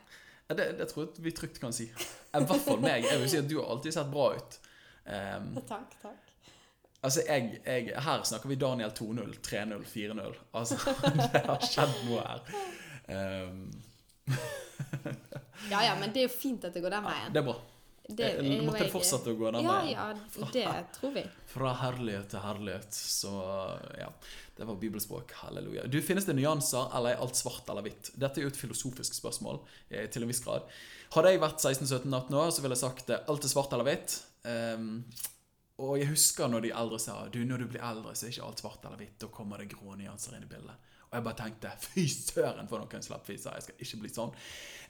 Ja, 0.48 0.54
Det, 0.58 0.66
det 0.80 0.88
tror 0.90 1.06
jeg 1.06 1.22
vi 1.22 1.32
trygt 1.38 1.60
kan 1.62 1.74
si. 1.74 1.86
I 1.86 2.42
hvert 2.42 2.64
fall 2.66 2.82
meg. 2.82 3.06
Jeg 3.06 3.20
vil 3.22 3.30
si 3.30 3.38
at 3.42 3.48
du 3.50 3.58
har 3.60 3.70
alltid 3.76 3.94
sett 3.94 4.10
bra 4.10 4.32
ut. 4.38 4.58
Um, 5.04 5.48
Takk, 5.68 5.96
takk. 6.02 6.28
altså, 7.02 7.24
jeg, 7.26 7.60
jeg, 7.66 7.88
Her 8.04 8.22
snakker 8.28 8.48
vi 8.52 8.56
Daniel 8.60 8.90
2-0, 8.94 9.32
3-0, 9.42 9.82
4-0. 9.90 10.36
Altså, 10.54 10.78
det 11.34 11.42
har 11.48 11.66
skjedd 11.66 11.96
noe 12.06 12.22
her. 12.22 12.40
Um, 13.08 13.66
Ja 15.70 15.84
ja, 15.84 15.92
men 16.00 16.10
det 16.12 16.24
er 16.24 16.26
jo 16.26 16.32
fint 16.34 16.64
at 16.66 16.74
det 16.74 16.80
går 16.82 16.90
den 16.96 17.04
veien. 17.06 17.28
det 17.34 17.38
er 17.42 17.44
bra. 17.46 17.54
Det 18.12 18.28
Jeg 18.42 18.62
måtte 18.66 18.80
jeg- 18.82 18.90
fortsette 18.92 19.30
å 19.30 19.36
gå 19.38 19.50
den 19.54 19.62
Ja 19.64 19.74
veien. 19.78 19.92
ja, 19.94 20.06
det 20.52 20.72
tror 20.96 21.12
vi. 21.14 21.22
Fra 21.52 21.70
herlighet 21.84 22.28
til 22.32 22.42
herlighet. 22.42 22.90
Så 22.98 23.30
ja, 24.00 24.08
det 24.58 24.66
var 24.66 24.74
bibelspråk. 24.80 25.30
Halleluja. 25.44 25.86
Du, 25.86 26.00
Finnes 26.02 26.26
det 26.26 26.34
nyanser, 26.36 26.90
eller 26.98 27.14
er 27.14 27.22
alt 27.22 27.38
svart 27.38 27.70
eller 27.70 27.86
hvitt? 27.86 28.10
Dette 28.18 28.40
er 28.42 28.48
jo 28.48 28.50
et 28.50 28.58
filosofisk 28.58 29.14
spørsmål 29.14 29.60
eh, 29.90 30.08
til 30.10 30.22
en 30.26 30.28
viss 30.32 30.42
grad. 30.44 30.66
Hadde 31.14 31.30
jeg 31.30 31.40
vært 31.44 31.62
16-17-18 31.62 32.34
år, 32.42 32.50
så 32.50 32.62
ville 32.66 32.74
jeg 32.76 32.82
sagt 32.82 33.10
eh, 33.14 33.22
alt 33.28 33.44
er 33.46 33.54
svart 33.54 33.72
eller 33.78 33.86
hvitt. 33.86 34.18
Ehm, 34.48 35.04
og 35.82 35.96
jeg 35.98 36.10
husker 36.12 36.50
når 36.50 36.66
de 36.66 36.72
eldre 36.76 36.98
sa 37.02 37.16
du, 37.32 37.40
når 37.46 37.62
du 37.62 37.68
blir 37.72 37.84
eldre, 37.84 38.14
så 38.14 38.26
er 38.26 38.34
ikke 38.34 38.48
alt 38.48 38.62
svart 38.62 38.84
eller 38.86 39.00
hvitt. 39.00 39.18
Da 39.22 39.30
kommer 39.32 39.62
det 39.62 39.70
grå 39.72 39.96
nyanser 39.98 40.36
inn 40.36 40.46
i 40.46 40.50
bildet. 40.50 40.90
Og 41.10 41.16
jeg 41.18 41.26
bare 41.26 41.40
tenkte 41.42 41.72
fy 41.82 42.06
søren 42.08 42.70
for 42.70 42.82
noen 42.82 43.04
slappfiser. 43.04 43.56
Jeg 43.56 43.66
skal 43.66 43.86
ikke 43.86 44.02
bli 44.04 44.12
sånn. 44.12 44.36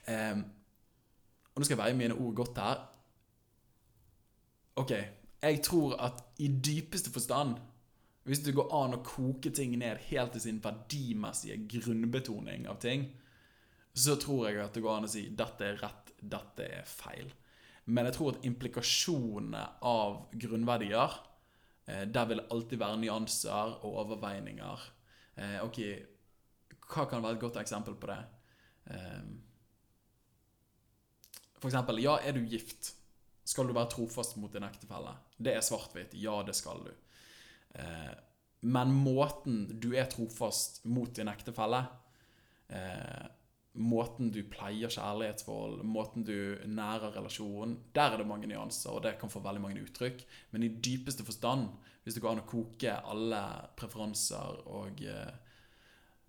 Um, 0.07 0.43
og 1.53 1.61
nå 1.61 1.67
skal 1.67 1.75
jeg 1.75 1.83
veie 1.83 1.97
mine 1.97 2.17
ord 2.17 2.37
godt 2.37 2.61
her. 2.63 2.85
Ok, 4.81 4.93
jeg 5.43 5.59
tror 5.65 5.97
at 6.01 6.23
i 6.41 6.47
dypeste 6.49 7.11
forstand 7.13 7.59
Hvis 8.23 8.39
det 8.39 8.55
går 8.55 8.71
an 8.71 8.95
å 8.95 9.01
koke 9.03 9.51
ting 9.51 9.73
ned 9.75 9.99
helt 10.07 10.31
til 10.31 10.41
sin 10.45 10.61
verdimessige 10.63 11.57
grunnbetoning 11.73 12.69
av 12.71 12.77
ting, 12.79 13.01
så 13.91 14.15
tror 14.15 14.45
jeg 14.47 14.61
at 14.63 14.71
det 14.77 14.83
går 14.85 14.95
an 14.95 15.07
å 15.09 15.09
si 15.11 15.25
dette 15.35 15.67
er 15.67 15.81
rett, 15.81 16.13
dette 16.31 16.69
er 16.77 16.87
feil. 16.87 17.27
Men 17.85 18.07
jeg 18.07 18.15
tror 18.15 18.33
at 18.33 18.45
implikasjonene 18.47 19.63
av 19.83 20.19
grunnverdier 20.39 21.15
eh, 21.87 22.05
Der 22.07 22.27
vil 22.29 22.43
alltid 22.51 22.79
være 22.79 22.99
nyanser 23.01 23.77
og 23.83 23.97
overveininger. 24.05 24.85
Eh, 25.35 25.57
ok, 25.65 25.79
hva 26.87 27.07
kan 27.09 27.23
være 27.23 27.37
et 27.37 27.43
godt 27.43 27.59
eksempel 27.61 27.97
på 27.99 28.11
det? 28.11 28.19
Eh, 28.93 29.23
for 31.59 31.71
eksempel, 31.71 32.01
ja, 32.03 32.17
er 32.19 32.35
du 32.35 32.43
gift? 32.47 32.93
Skal 33.43 33.67
du 33.67 33.75
være 33.75 33.91
trofast 33.91 34.37
mot 34.39 34.51
din 34.53 34.63
ektefelle? 34.63 35.17
Det 35.35 35.55
er 35.55 35.63
svart-hvitt. 35.63 36.15
Ja, 36.19 36.41
det 36.47 36.55
skal 36.55 36.85
du. 36.87 36.93
Eh, 37.79 38.13
men 38.63 38.93
måten 38.95 39.65
du 39.83 39.91
er 39.95 40.07
trofast 40.11 40.85
mot 40.87 41.11
din 41.15 41.27
ektefelle 41.27 41.81
Måten 43.73 44.29
du 44.29 44.43
pleier 44.45 44.91
kjærlighetsforhold, 44.93 45.79
måten 45.89 46.21
du 46.27 46.59
nærer 46.69 47.15
relasjonen 47.15 47.79
Der 47.95 48.13
er 48.13 48.21
det 48.21 48.27
mange 48.29 48.45
nyanser, 48.47 48.91
og 48.93 49.01
det 49.01 49.15
kan 49.17 49.31
få 49.33 49.41
veldig 49.41 49.63
mange 49.63 49.81
uttrykk. 49.81 50.21
Men 50.51 50.63
i 50.63 50.69
dypeste 50.69 51.25
forstand, 51.25 51.71
hvis 52.03 52.13
det 52.13 52.21
går 52.21 52.35
an 52.35 52.43
å 52.43 52.49
koke 52.51 52.93
alle 52.93 53.41
preferanser 53.79 54.61
og 54.69 55.01
eh, 55.01 55.33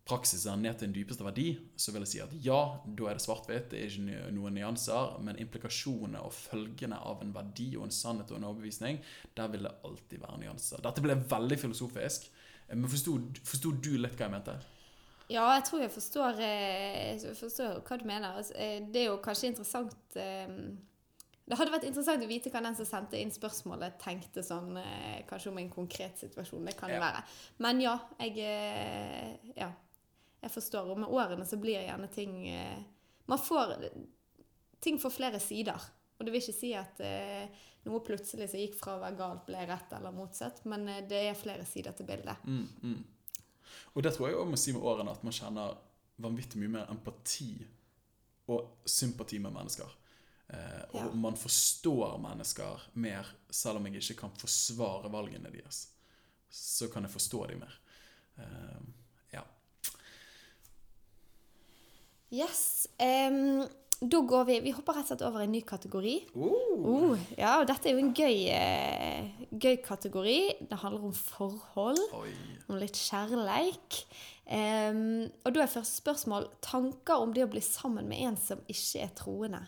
praksiser 0.08 0.56
ned 0.60 0.76
til 0.78 0.88
en 0.88 0.94
dypeste 0.96 1.24
verdi, 1.24 1.46
så 1.76 1.92
vil 1.92 2.04
jeg 2.04 2.12
si 2.12 2.22
at 2.24 2.32
ja, 2.44 2.60
da 2.84 3.08
er 3.08 3.18
det 3.18 3.24
svart-hvitt, 3.24 3.70
det 3.72 3.80
er 3.80 3.92
ikke 3.92 4.32
noen 4.36 4.56
nyanser, 4.56 5.16
men 5.24 5.40
implikasjonene 5.40 6.20
og 6.24 6.32
følgene 6.36 6.96
av 6.96 7.24
en 7.24 7.32
verdi 7.34 7.70
og 7.78 7.86
en 7.88 7.94
sannhet 7.94 8.32
og 8.32 8.40
en 8.40 8.48
overbevisning, 8.50 9.00
der 9.36 9.52
vil 9.52 9.64
det 9.68 9.74
alltid 9.88 10.24
være 10.24 10.40
nyanser. 10.44 10.84
Dette 10.84 11.04
ble 11.04 11.16
veldig 11.32 11.60
filosofisk, 11.60 12.28
eh, 12.68 12.76
men 12.76 12.88
forsto 12.88 13.74
du 13.80 13.94
litt 13.98 14.16
hva 14.16 14.28
jeg 14.30 14.36
mente? 14.38 14.56
Ja, 15.32 15.44
jeg 15.56 15.64
tror 15.64 15.80
jeg 15.80 15.92
forstår, 15.94 16.40
eh, 16.44 17.14
jeg 17.16 17.36
forstår 17.38 17.78
hva 17.80 17.96
du 18.00 18.04
mener. 18.04 18.34
Altså, 18.36 18.52
eh, 18.56 18.80
Det 18.92 19.02
er 19.02 19.06
jo 19.08 19.20
kanskje 19.24 19.48
interessant 19.48 20.16
eh, 20.20 20.48
Det 21.46 21.56
hadde 21.58 21.72
vært 21.72 21.86
interessant 21.88 22.24
å 22.24 22.28
vite 22.28 22.50
hva 22.52 22.62
den 22.64 22.76
som 22.76 22.86
sendte 22.88 23.20
inn 23.20 23.32
spørsmålet, 23.32 23.98
tenkte 24.00 24.44
sånn 24.44 24.78
Kanskje 25.28 25.50
om 25.50 25.58
en 25.58 25.70
konkret 25.70 26.16
situasjon. 26.20 26.64
Det 26.64 26.76
kan 26.76 26.88
det 26.88 26.96
Ja. 26.96 27.00
være. 27.00 27.24
Men 27.58 27.80
ja, 27.80 27.98
jeg 28.20 29.40
Ja. 29.56 29.72
Jeg 30.42 30.50
forstår. 30.50 30.90
Og 30.90 30.98
med 30.98 31.08
årene 31.08 31.44
så 31.46 31.56
blir 31.60 31.80
gjerne 31.80 32.10
ting 32.12 32.50
Man 33.26 33.38
får 33.38 33.90
Ting 34.80 34.98
får 34.98 35.10
flere 35.10 35.40
sider. 35.40 35.80
Og 36.18 36.26
det 36.26 36.32
vil 36.32 36.40
ikke 36.42 36.60
si 36.60 36.74
at 36.74 36.98
noe 37.86 38.00
plutselig 38.00 38.48
som 38.50 38.60
gikk 38.60 38.74
fra 38.76 38.96
å 38.96 39.00
være 39.00 39.16
galt, 39.16 39.46
ble 39.46 39.66
rett 39.66 39.92
eller 39.92 40.12
motsatt, 40.12 40.64
men 40.64 40.84
det 41.08 41.12
er 41.30 41.34
flere 41.34 41.64
sider 41.64 41.92
til 41.92 42.06
bildet. 42.06 42.36
Mm, 42.44 42.68
mm. 42.82 43.04
Og 43.94 44.02
det 44.02 44.14
tror 44.14 44.28
jeg 44.28 44.36
også 44.38 44.50
må 44.50 44.56
si 44.60 44.72
med 44.72 44.82
årene 44.82 45.10
at 45.14 45.24
man 45.24 45.32
kjenner 45.32 45.76
vanvittig 46.24 46.60
mye 46.62 46.68
mer 46.76 46.90
empati 46.92 47.52
og 48.52 48.84
sympati 48.86 49.38
med 49.40 49.52
mennesker. 49.54 49.90
Eh, 50.48 50.82
og 50.92 51.00
Ja. 51.00 51.14
man 51.14 51.36
forstår 51.36 52.18
mennesker 52.20 52.88
mer, 52.94 53.26
selv 53.50 53.76
om 53.80 53.86
jeg 53.86 53.96
ikke 54.02 54.20
kan 54.20 54.30
forsvare 54.38 55.10
valgene 55.12 55.50
deres. 55.50 55.88
Så 56.50 56.88
kan 56.92 57.02
jeg 57.02 57.10
forstå 57.12 57.46
dem 57.48 57.58
mer. 57.64 57.80
Eh, 58.38 58.80
ja. 59.32 59.42
Yes. 62.32 62.86
em, 62.98 63.68
da 64.10 64.20
går 64.26 64.44
vi 64.48 64.58
Vi 64.64 64.72
hopper 64.76 64.96
rett 64.96 65.06
og 65.06 65.12
slett 65.12 65.24
over 65.26 65.42
i 65.42 65.48
en 65.48 65.54
ny 65.54 65.60
kategori. 65.66 66.14
Uh. 66.34 66.54
Uh, 66.84 67.26
ja, 67.38 67.58
og 67.60 67.68
dette 67.70 67.88
er 67.88 67.96
jo 67.96 68.02
en 68.02 68.14
gøy, 68.16 68.48
eh, 68.52 69.44
gøy 69.50 69.78
kategori. 69.84 70.38
Det 70.70 70.78
handler 70.82 71.08
om 71.10 71.14
forhold, 71.14 72.00
Oi. 72.20 72.32
om 72.68 72.80
litt 72.80 72.98
kjærleik. 72.98 74.02
Um, 74.44 75.24
og 75.44 75.54
da 75.54 75.62
er 75.62 75.72
første 75.72 76.02
spørsmål 76.02 76.50
tanker 76.60 77.22
om 77.22 77.32
det 77.32 77.46
å 77.46 77.52
bli 77.52 77.62
sammen 77.64 78.10
med 78.10 78.26
en 78.26 78.36
som 78.36 78.60
ikke 78.68 79.06
er 79.06 79.14
troende. 79.16 79.62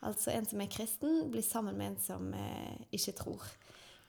Altså 0.00 0.32
en 0.32 0.46
som 0.48 0.60
er 0.62 0.70
kristen, 0.72 1.26
blir 1.32 1.44
sammen 1.44 1.76
med 1.76 1.92
en 1.92 1.98
som 2.00 2.30
eh, 2.32 2.78
ikke 2.96 3.12
tror. 3.18 3.44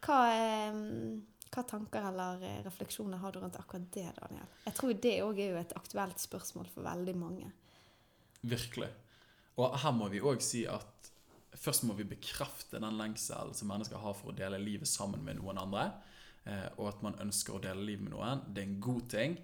Hva, 0.05 0.19
em, 0.31 1.19
hva 1.51 1.63
tanker 1.67 2.07
eller 2.07 2.45
eh, 2.47 2.61
refleksjoner 2.63 3.19
har 3.19 3.35
du 3.35 3.41
rundt 3.41 3.59
akkurat 3.59 3.89
det, 3.91 4.07
Daniel? 4.21 4.47
Jeg 4.69 4.77
tror 4.77 4.93
det 5.03 5.15
òg 5.25 5.41
er 5.43 5.51
jo 5.51 5.59
et 5.59 5.75
aktuelt 5.75 6.23
spørsmål 6.23 6.71
for 6.71 6.87
veldig 6.87 7.17
mange. 7.19 7.51
Virkelig. 8.41 8.87
Og 9.59 9.77
her 9.83 9.95
må 9.95 10.07
vi 10.11 10.23
òg 10.23 10.43
si 10.45 10.63
at 10.69 11.11
først 11.61 11.83
må 11.87 11.95
vi 11.97 12.07
bekrefte 12.07 12.79
den 12.79 12.99
lengselen 12.99 13.55
som 13.57 13.69
mennesker 13.71 13.99
har 14.01 14.15
for 14.17 14.31
å 14.31 14.37
dele 14.37 14.61
livet 14.61 14.89
sammen 14.89 15.23
med 15.25 15.39
noen 15.41 15.59
andre. 15.61 15.89
Eh, 16.47 16.69
og 16.79 16.93
at 16.93 17.01
man 17.05 17.19
ønsker 17.21 17.57
å 17.57 17.63
dele 17.63 17.83
livet 17.85 18.07
med 18.07 18.15
noen. 18.15 18.45
Det 18.47 18.63
er 18.63 18.69
en 18.69 18.79
god 18.83 19.09
ting. 19.11 19.35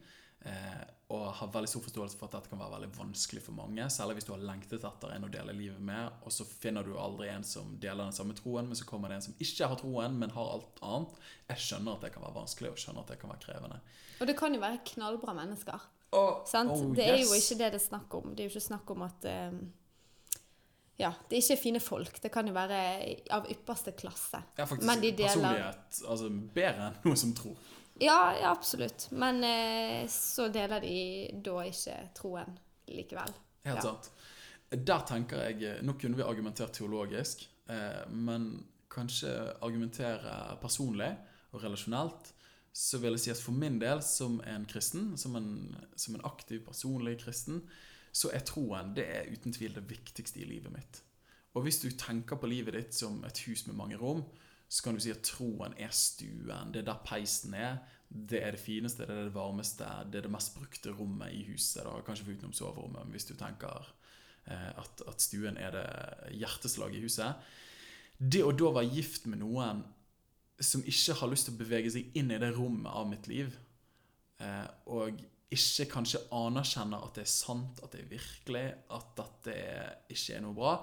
Eh, 0.47 0.85
og 1.07 1.29
har 1.39 1.49
veldig 1.53 1.69
stor 1.71 1.83
forståelse 1.85 2.17
for 2.19 2.27
at 2.27 2.35
dette 2.35 2.51
kan 2.51 2.59
være 2.59 2.73
veldig 2.73 2.89
vanskelig 2.97 3.41
for 3.45 3.55
mange. 3.55 3.85
Særlig 3.93 4.17
hvis 4.17 4.27
du 4.27 4.33
har 4.33 4.43
lengtet 4.43 4.83
etter 4.83 5.13
en 5.15 5.27
å 5.27 5.31
dele 5.31 5.55
livet 5.55 5.83
med, 5.83 6.17
og 6.27 6.33
så 6.35 6.43
finner 6.47 6.83
du 6.83 6.97
aldri 6.99 7.29
en 7.31 7.45
som 7.47 7.77
deler 7.79 8.03
den 8.03 8.15
samme 8.15 8.35
troen, 8.35 8.67
men 8.67 8.79
så 8.79 8.87
kommer 8.89 9.11
det 9.11 9.21
en 9.21 9.27
som 9.29 9.37
ikke 9.43 9.69
har 9.71 9.79
troen, 9.79 10.17
men 10.19 10.35
har 10.35 10.51
alt 10.57 10.81
annet. 10.83 11.21
Jeg 11.53 11.63
skjønner 11.63 11.95
at 11.95 12.03
det 12.03 12.11
kan 12.15 12.25
være 12.25 12.39
vanskelig, 12.41 12.73
og 12.73 12.83
skjønner 12.83 13.05
at 13.05 13.13
det 13.13 13.19
kan 13.21 13.31
være 13.31 13.43
krevende. 13.45 13.79
Og 14.19 14.27
det 14.27 14.35
kan 14.39 14.57
jo 14.57 14.63
være 14.65 14.83
knallbra 14.91 15.37
mennesker. 15.37 15.87
Oh, 16.17 16.43
Sant? 16.47 16.75
oh, 16.75 16.91
det 16.95 17.07
er 17.07 17.21
jo 17.21 17.31
ikke 17.35 17.59
det 17.59 17.71
det 17.75 17.79
er 17.79 17.87
snakk 17.87 18.19
om. 18.19 18.29
Det 18.33 18.43
er 18.43 18.49
jo 18.49 18.55
ikke 18.55 18.67
snakk 18.67 18.91
om 18.91 19.07
at 19.07 19.27
eh, 19.31 19.57
Ja, 20.97 21.11
det 21.29 21.37
er 21.37 21.41
ikke 21.43 21.61
fine 21.61 21.79
folk. 21.83 22.21
Det 22.23 22.31
kan 22.33 22.47
jo 22.49 22.53
være 22.55 22.77
av 23.35 23.45
ypperste 23.53 23.91
klasse. 23.97 24.39
Ja, 24.57 24.65
faktisk 24.65 24.87
Men 24.89 25.01
de 25.01 25.11
deler- 25.11 25.27
personlighet 25.29 25.99
altså, 26.09 26.29
bedre 26.55 26.87
enn 26.87 26.95
noe 27.05 27.15
som 27.21 27.33
tror. 27.37 27.57
Ja, 28.01 28.33
ja 28.39 28.51
absolutt. 28.51 29.07
Men 29.11 29.43
eh, 29.45 30.07
så 30.09 30.47
deler 30.53 30.81
de 30.81 30.95
da 31.45 31.59
ikke 31.69 31.97
troen 32.17 32.57
likevel. 32.89 33.33
Helt 33.65 33.77
Ja. 33.77 33.81
sant. 33.81 34.09
Der 34.71 34.99
tenker 35.07 35.37
jeg 35.47 35.63
eh, 35.63 35.81
Nå 35.85 35.93
kunne 35.99 36.17
vi 36.17 36.23
argumentert 36.25 36.73
teologisk, 36.73 37.45
eh, 37.69 38.03
men 38.09 38.65
kanskje 38.89 39.29
argumentere 39.61 40.57
personlig 40.61 41.11
og 41.53 41.61
relasjonelt. 41.63 42.33
Så 42.73 42.97
vil 43.01 43.11
jeg 43.15 43.19
si 43.19 43.31
at 43.31 43.37
for 43.41 43.51
min 43.57 43.79
del, 43.79 44.01
som 44.05 44.41
en 44.45 44.65
kristen, 44.69 45.15
som 45.17 45.35
en, 45.35 45.75
som 45.95 46.15
en 46.15 46.21
aktiv, 46.25 46.59
personlig 46.65 47.19
kristen, 47.23 47.61
så 48.17 48.31
er 48.33 48.45
troen 48.47 48.95
det 48.97 49.05
er 49.13 49.29
uten 49.29 49.53
tvil 49.53 49.75
det 49.75 49.85
viktigste 49.89 50.41
i 50.41 50.47
livet 50.49 50.73
mitt. 50.73 51.01
Og 51.57 51.65
hvis 51.65 51.81
du 51.81 51.89
tenker 51.97 52.39
på 52.39 52.49
livet 52.49 52.75
ditt 52.77 52.97
som 52.97 53.19
et 53.25 53.39
hus 53.45 53.65
med 53.67 53.77
mange 53.77 53.97
rom, 53.97 54.23
så 54.67 54.83
kan 54.83 54.97
du 54.97 55.01
si 55.01 55.13
at 55.13 55.23
troen 55.25 55.75
er 55.79 55.93
stuen. 55.95 56.73
Det 56.73 56.81
er 56.81 56.89
der 56.89 57.05
peisen 57.05 57.55
er. 57.57 57.77
Det 58.07 58.39
er 58.43 58.55
det 58.55 58.61
fineste, 58.61 59.05
det 59.07 59.15
er 59.15 59.27
det 59.27 59.35
varmeste, 59.35 59.87
det 60.11 60.19
er 60.19 60.27
det 60.27 60.31
mest 60.31 60.53
brukte 60.55 60.93
rommet 60.95 61.33
i 61.35 61.43
huset. 61.49 61.83
Da. 61.83 61.95
Kanskje 62.07 62.29
utenom 62.31 62.53
soverommet, 62.55 63.03
men 63.03 63.15
hvis 63.15 63.27
du 63.27 63.33
tenker 63.35 63.89
eh, 64.47 64.69
at, 64.79 65.03
at 65.07 65.23
stuen 65.23 65.59
er 65.59 65.75
det 65.75 65.87
hjerteslaget 66.39 66.99
i 66.99 67.03
huset. 67.03 67.49
Det 68.17 68.43
å 68.43 68.53
da 68.55 68.71
være 68.79 68.93
gift 68.95 69.27
med 69.27 69.41
noen 69.43 69.83
som 70.63 70.85
ikke 70.87 71.17
har 71.19 71.29
lyst 71.29 71.49
til 71.49 71.57
å 71.57 71.59
bevege 71.59 71.91
seg 71.93 72.15
inn 72.17 72.31
i 72.33 72.39
det 72.41 72.53
rommet 72.55 72.89
av 72.89 73.05
mitt 73.09 73.27
liv, 73.29 73.51
eh, 74.41 74.65
og 74.89 75.19
ikke 75.47 75.87
kanskje 75.93 76.25
anerkjenner 76.35 77.05
at 77.05 77.15
det 77.15 77.23
er 77.23 77.31
sant, 77.31 77.79
at 77.83 77.93
det 77.93 78.03
er 78.03 78.11
virkelig, 78.11 78.65
at 78.91 79.11
dette 79.15 79.57
ikke 80.11 80.35
er 80.35 80.43
noe 80.43 80.55
bra. 80.57 80.73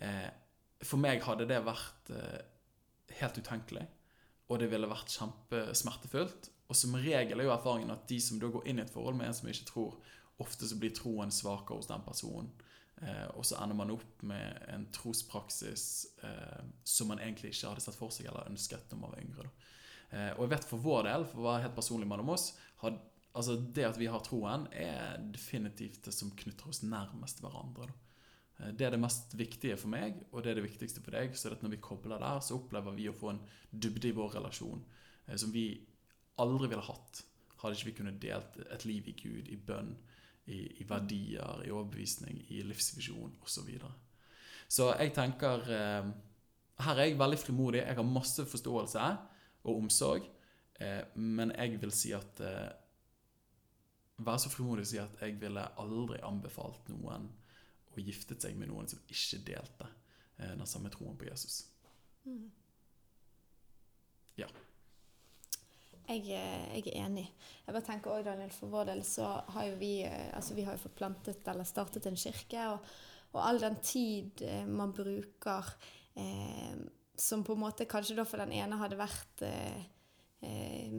Eh, 0.00 0.28
for 0.86 1.00
meg 1.00 1.24
hadde 1.24 1.48
det 1.48 1.58
vært 1.64 2.12
eh, 2.16 2.44
helt 3.20 3.40
utenkelig, 3.40 3.84
og 4.48 4.60
det 4.62 4.70
ville 4.72 4.88
vært 4.88 5.12
kjempesmertefullt. 5.12 6.48
Og 6.66 6.78
som 6.78 6.96
regel 6.98 7.42
er 7.42 7.48
jo 7.48 7.52
erfaringen 7.54 7.92
at 7.92 8.06
de 8.08 8.18
som 8.22 8.40
da 8.40 8.48
går 8.50 8.64
inn 8.70 8.80
i 8.80 8.86
et 8.86 8.92
forhold 8.92 9.18
med 9.18 9.28
en 9.28 9.36
som 9.36 9.50
ikke 9.50 9.68
tror, 9.68 9.98
ofte 10.42 10.68
så 10.68 10.78
blir 10.80 10.94
troen 10.96 11.32
svakere 11.32 11.78
hos 11.78 11.90
den 11.90 12.04
personen. 12.06 12.48
Eh, 13.04 13.26
og 13.36 13.44
så 13.44 13.58
ender 13.60 13.76
man 13.76 13.92
opp 13.92 14.24
med 14.24 14.62
en 14.72 14.86
trospraksis 14.96 15.84
som 16.88 17.12
man 17.12 17.20
egentlig 17.20 17.52
ikke 17.52 17.68
hadde 17.68 17.84
sett 17.84 17.98
for 17.98 18.14
seg 18.14 18.30
eller 18.30 18.48
ønsket 18.48 18.88
når 18.90 19.02
man 19.02 19.12
var 19.12 19.26
yngre. 19.26 19.50
Og 20.38 20.44
jeg 20.44 20.50
vet 20.52 20.64
for 20.64 20.80
vår 20.80 21.04
del, 21.04 21.24
for 21.28 21.42
å 21.42 21.46
være 21.48 21.64
helt 21.66 21.76
personlig 21.76 22.06
mellom 22.08 22.30
oss, 22.32 22.52
had, 22.80 23.00
altså 23.36 23.58
det 23.60 23.84
at 23.86 24.00
vi 24.00 24.08
har 24.10 24.24
troen, 24.24 24.66
er 24.72 25.20
definitivt 25.32 26.04
det 26.08 26.14
som 26.14 26.32
knytter 26.36 26.72
oss 26.72 26.82
nærmest 26.86 27.42
hverandre. 27.44 27.90
Da. 27.90 28.02
Eh, 28.58 28.72
det 28.72 28.86
er 28.86 28.94
det 28.94 29.02
mest 29.02 29.36
viktige 29.36 29.76
for 29.80 29.92
meg, 29.92 30.18
og 30.32 30.42
det 30.42 30.52
er 30.52 30.60
det 30.60 30.66
viktigste 30.68 31.02
for 31.04 31.16
deg. 31.16 31.36
Så 31.36 31.52
når 31.60 31.76
vi 31.76 31.82
kobler 31.82 32.22
der, 32.22 32.40
så 32.40 32.58
opplever 32.58 32.96
vi 32.96 33.08
å 33.10 33.16
få 33.16 33.34
en 33.34 33.42
dybde 33.70 34.10
i 34.10 34.16
vår 34.16 34.38
relasjon 34.38 34.82
eh, 35.26 35.36
som 35.36 35.52
vi 35.54 35.68
aldri 36.42 36.70
ville 36.72 36.84
hatt 36.84 37.24
hadde 37.56 37.78
ikke 37.78 37.88
vi 37.88 37.96
kunnet 37.96 38.18
delt 38.20 38.58
et 38.68 38.82
liv 38.84 39.06
i 39.08 39.14
Gud, 39.16 39.46
i 39.48 39.56
bønn, 39.56 39.94
i, 40.52 40.58
i 40.76 40.84
verdier, 40.86 41.62
i 41.64 41.70
overbevisning, 41.72 42.42
i 42.52 42.60
livsvisjon 42.68 43.32
osv. 43.40 43.48
Så, 43.54 43.62
videre. 43.64 43.88
så 44.68 44.90
jeg 44.92 45.14
tenker 45.16 45.64
eh, 45.64 46.10
Her 46.84 47.00
er 47.00 47.08
jeg 47.08 47.18
veldig 47.18 47.38
frimodig. 47.40 47.80
Jeg 47.80 47.96
har 47.96 48.04
masse 48.04 48.44
forståelse 48.44 49.06
og 49.64 49.78
omsorg. 49.78 50.26
Men 51.16 51.54
jeg 51.56 51.78
vil 51.80 51.92
si 51.96 52.10
at 52.12 52.42
Være 54.16 54.40
så 54.40 54.52
frimodig 54.52 54.86
å 54.86 54.90
si 54.90 55.00
at 55.00 55.18
jeg 55.20 55.36
ville 55.40 55.64
aldri 55.80 56.20
anbefalt 56.24 56.88
noen 56.92 57.28
å 57.92 58.04
gifte 58.04 58.36
seg 58.40 58.56
med 58.56 58.70
noen 58.70 58.88
som 58.88 59.02
ikke 59.12 59.42
delte 59.44 59.88
eh, 60.38 60.52
den 60.52 60.68
samme 60.68 60.92
troen 60.92 61.18
på 61.20 61.28
Jesus. 61.28 61.66
Mm. 62.24 62.48
Ja. 64.40 64.48
Jeg, 66.06 66.22
eh, 66.30 66.64
jeg, 66.78 66.86
er 66.86 67.04
enig. 67.04 67.26
Jeg 67.66 67.74
bare 67.74 67.84
tenker 67.84 68.14
også, 68.14 68.28
Daniel, 68.30 68.52
For 68.56 68.72
vår 68.72 68.90
del 68.92 69.04
så 69.04 69.30
har 69.52 69.68
jo 69.70 69.78
vi 69.80 69.92
eh, 70.06 70.32
altså 70.36 70.56
vi 70.56 70.64
har 70.66 70.76
jo 70.76 70.84
fått 70.86 70.98
plantet 70.98 71.52
eller 71.52 71.68
startet 71.68 72.08
en 72.08 72.20
kirke. 72.20 72.68
Og, 72.74 72.92
og 73.36 73.40
all 73.42 73.60
den 73.60 73.80
tid 73.84 74.44
man 74.70 74.94
bruker 74.96 75.72
eh, 76.16 76.76
som 77.16 77.44
på 77.44 77.52
en 77.52 77.62
måte 77.64 77.88
kanskje 77.88 78.16
da 78.18 78.24
for 78.28 78.40
den 78.42 78.54
ene 78.56 78.78
hadde 78.80 78.98
vært 79.00 79.44
eh, 79.46 79.84
eh, 80.44 80.96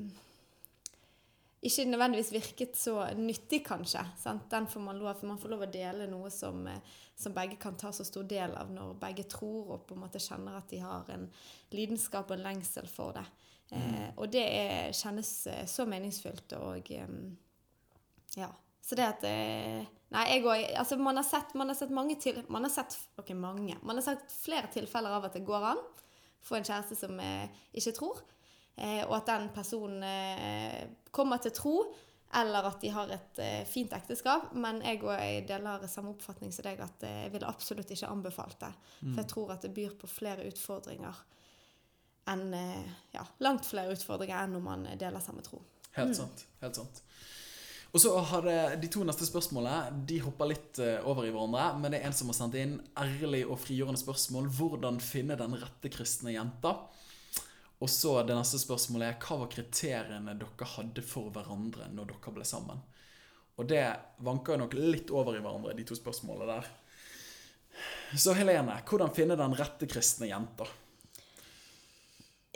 ikke 1.61 1.87
nødvendigvis 1.89 2.31
virket 2.31 2.77
så 2.77 2.99
nyttig, 3.17 3.63
kanskje. 3.65 4.03
Sant? 4.21 4.45
Den 4.51 4.67
får 4.69 4.83
man, 4.83 4.99
lov, 5.01 5.23
man 5.25 5.39
får 5.41 5.53
lov 5.53 5.65
å 5.65 5.71
dele 5.73 6.05
noe 6.11 6.29
som, 6.33 6.67
som, 7.17 7.33
begge 7.33 7.57
kan 7.61 7.77
ta 7.79 7.91
så 7.95 8.05
stor 8.05 8.27
del 8.29 8.53
av 8.59 8.69
når 8.73 8.93
begge 9.01 9.25
tror 9.31 9.73
og 9.73 9.87
på 9.89 9.97
en 9.97 10.03
måte 10.05 10.21
kjenner 10.21 10.59
at 10.59 10.69
de 10.69 10.83
har 10.83 11.09
en 11.15 11.25
lidenskap 11.73 12.29
og 12.29 12.37
en 12.37 12.45
lengsel 12.45 12.89
for 12.91 13.17
det. 13.17 13.25
Eh, 13.73 14.07
og 14.15 14.29
det 14.31 14.45
er, 14.45 14.93
kjennes 14.95 15.31
eh, 15.51 15.65
så 15.67 15.87
meningsfylt 15.89 16.57
og 16.61 16.93
Ja. 18.37 18.53
Så 18.87 18.95
det 18.95 19.03
at 19.03 19.23
eh, 19.27 19.83
Nei, 20.15 20.23
jeg 20.31 20.45
òg 20.47 20.61
Altså, 20.79 20.95
man 21.01 21.19
har 21.19 21.25
sett, 21.27 21.51
man 21.59 21.67
har 21.67 21.75
sett 21.75 21.91
mange 21.91 22.15
til 22.21 22.39
Man 22.47 22.63
har 22.63 22.71
sett 22.71 22.95
okay, 23.19 23.35
mange. 23.35 23.75
Man 23.83 23.99
har 23.99 24.05
sett 24.05 24.31
flere 24.31 24.69
tilfeller 24.71 25.17
av 25.17 25.27
at 25.27 25.35
det 25.35 25.43
går 25.47 25.71
an 25.73 25.81
for 26.47 26.55
en 26.59 26.67
kjæreste 26.67 26.95
som 26.95 27.17
eh, 27.19 27.49
ikke 27.75 27.95
tror, 27.97 28.21
eh, 28.21 28.36
og 29.07 29.15
at 29.17 29.29
den 29.31 29.47
personen 29.55 30.03
eh, 30.05 30.83
kommer 31.11 31.41
til 31.41 31.55
tro, 31.57 31.77
eller 32.37 32.67
at 32.67 32.81
de 32.83 32.91
har 32.91 33.09
et 33.15 33.39
fint 33.71 33.93
ekteskap. 33.95 34.51
Men 34.53 34.81
jeg 34.83 34.99
og 34.99 35.13
jeg 35.15 35.45
deler 35.47 35.85
samme 35.87 36.11
oppfatning 36.11 36.51
som 36.51 36.67
deg, 36.67 36.81
at 36.83 37.05
jeg 37.07 37.31
ville 37.33 37.47
absolutt 37.47 37.93
ikke 37.95 38.09
anbefalt 38.11 38.59
det. 38.61 38.73
For 38.99 39.13
jeg 39.15 39.27
mm. 39.29 39.31
tror 39.31 39.53
at 39.55 39.63
det 39.63 39.71
byr 39.77 39.95
på 40.01 40.09
flere 40.11 40.45
utfordringer 40.49 41.23
enn 42.27 42.53
eh, 42.53 42.93
ja, 43.15 43.23
langt 43.43 43.67
flere 43.67 43.95
utfordringer 43.95 44.43
enn 44.43 44.57
når 44.57 44.63
man 44.63 44.87
deler 44.99 45.23
samme 45.23 45.43
tro. 45.45 45.61
Helt 45.97 46.13
mm. 46.13 46.17
sant. 46.19 46.45
helt 46.61 46.79
sant. 46.79 47.03
Og 47.95 48.01
så 48.03 48.11
har 48.29 48.43
det, 48.43 48.57
De 48.83 48.89
to 48.91 49.05
neste 49.07 49.25
spørsmålene 49.25 50.03
de 50.09 50.19
hopper 50.21 50.51
litt 50.51 50.81
eh, 50.83 50.99
over 51.07 51.25
i 51.25 51.31
hverandre. 51.31 51.69
Men 51.79 51.93
det 51.93 52.01
er 52.01 52.09
en 52.09 52.17
som 52.17 52.31
har 52.31 52.37
sendt 52.37 52.59
inn 52.59 52.75
ærlig 52.99 53.45
og 53.47 53.61
frigjørende 53.63 54.01
spørsmål. 54.01 54.51
Hvordan 54.59 54.99
finne 55.03 55.39
den 55.39 55.55
rette 55.57 55.91
kristne 55.93 56.35
jenta? 56.35 56.75
Og 57.77 57.89
så 57.93 58.15
det 58.25 58.33
neste 58.33 58.57
spørsmålet 58.61 59.11
er 59.11 59.19
hva 59.21 59.37
var 59.43 59.51
kriteriene 59.53 60.33
dere 60.39 60.69
hadde 60.73 61.03
for 61.05 61.29
hverandre 61.33 61.91
når 61.93 62.09
dere 62.13 62.33
ble 62.33 62.47
sammen? 62.47 62.81
Og 63.57 63.69
det 63.69 63.83
vanker 64.25 64.57
nok 64.61 64.73
litt 64.77 65.13
over 65.13 65.37
i 65.37 65.41
hverandre, 65.41 65.75
de 65.77 65.85
to 65.85 65.97
spørsmålene 65.97 66.57
der. 66.57 66.67
Så 68.17 68.33
Helene, 68.37 68.79
hvordan 68.87 69.13
finne 69.13 69.37
den 69.37 69.55
rette 69.57 69.89
kristne 69.89 70.29
jenta? 70.29 70.65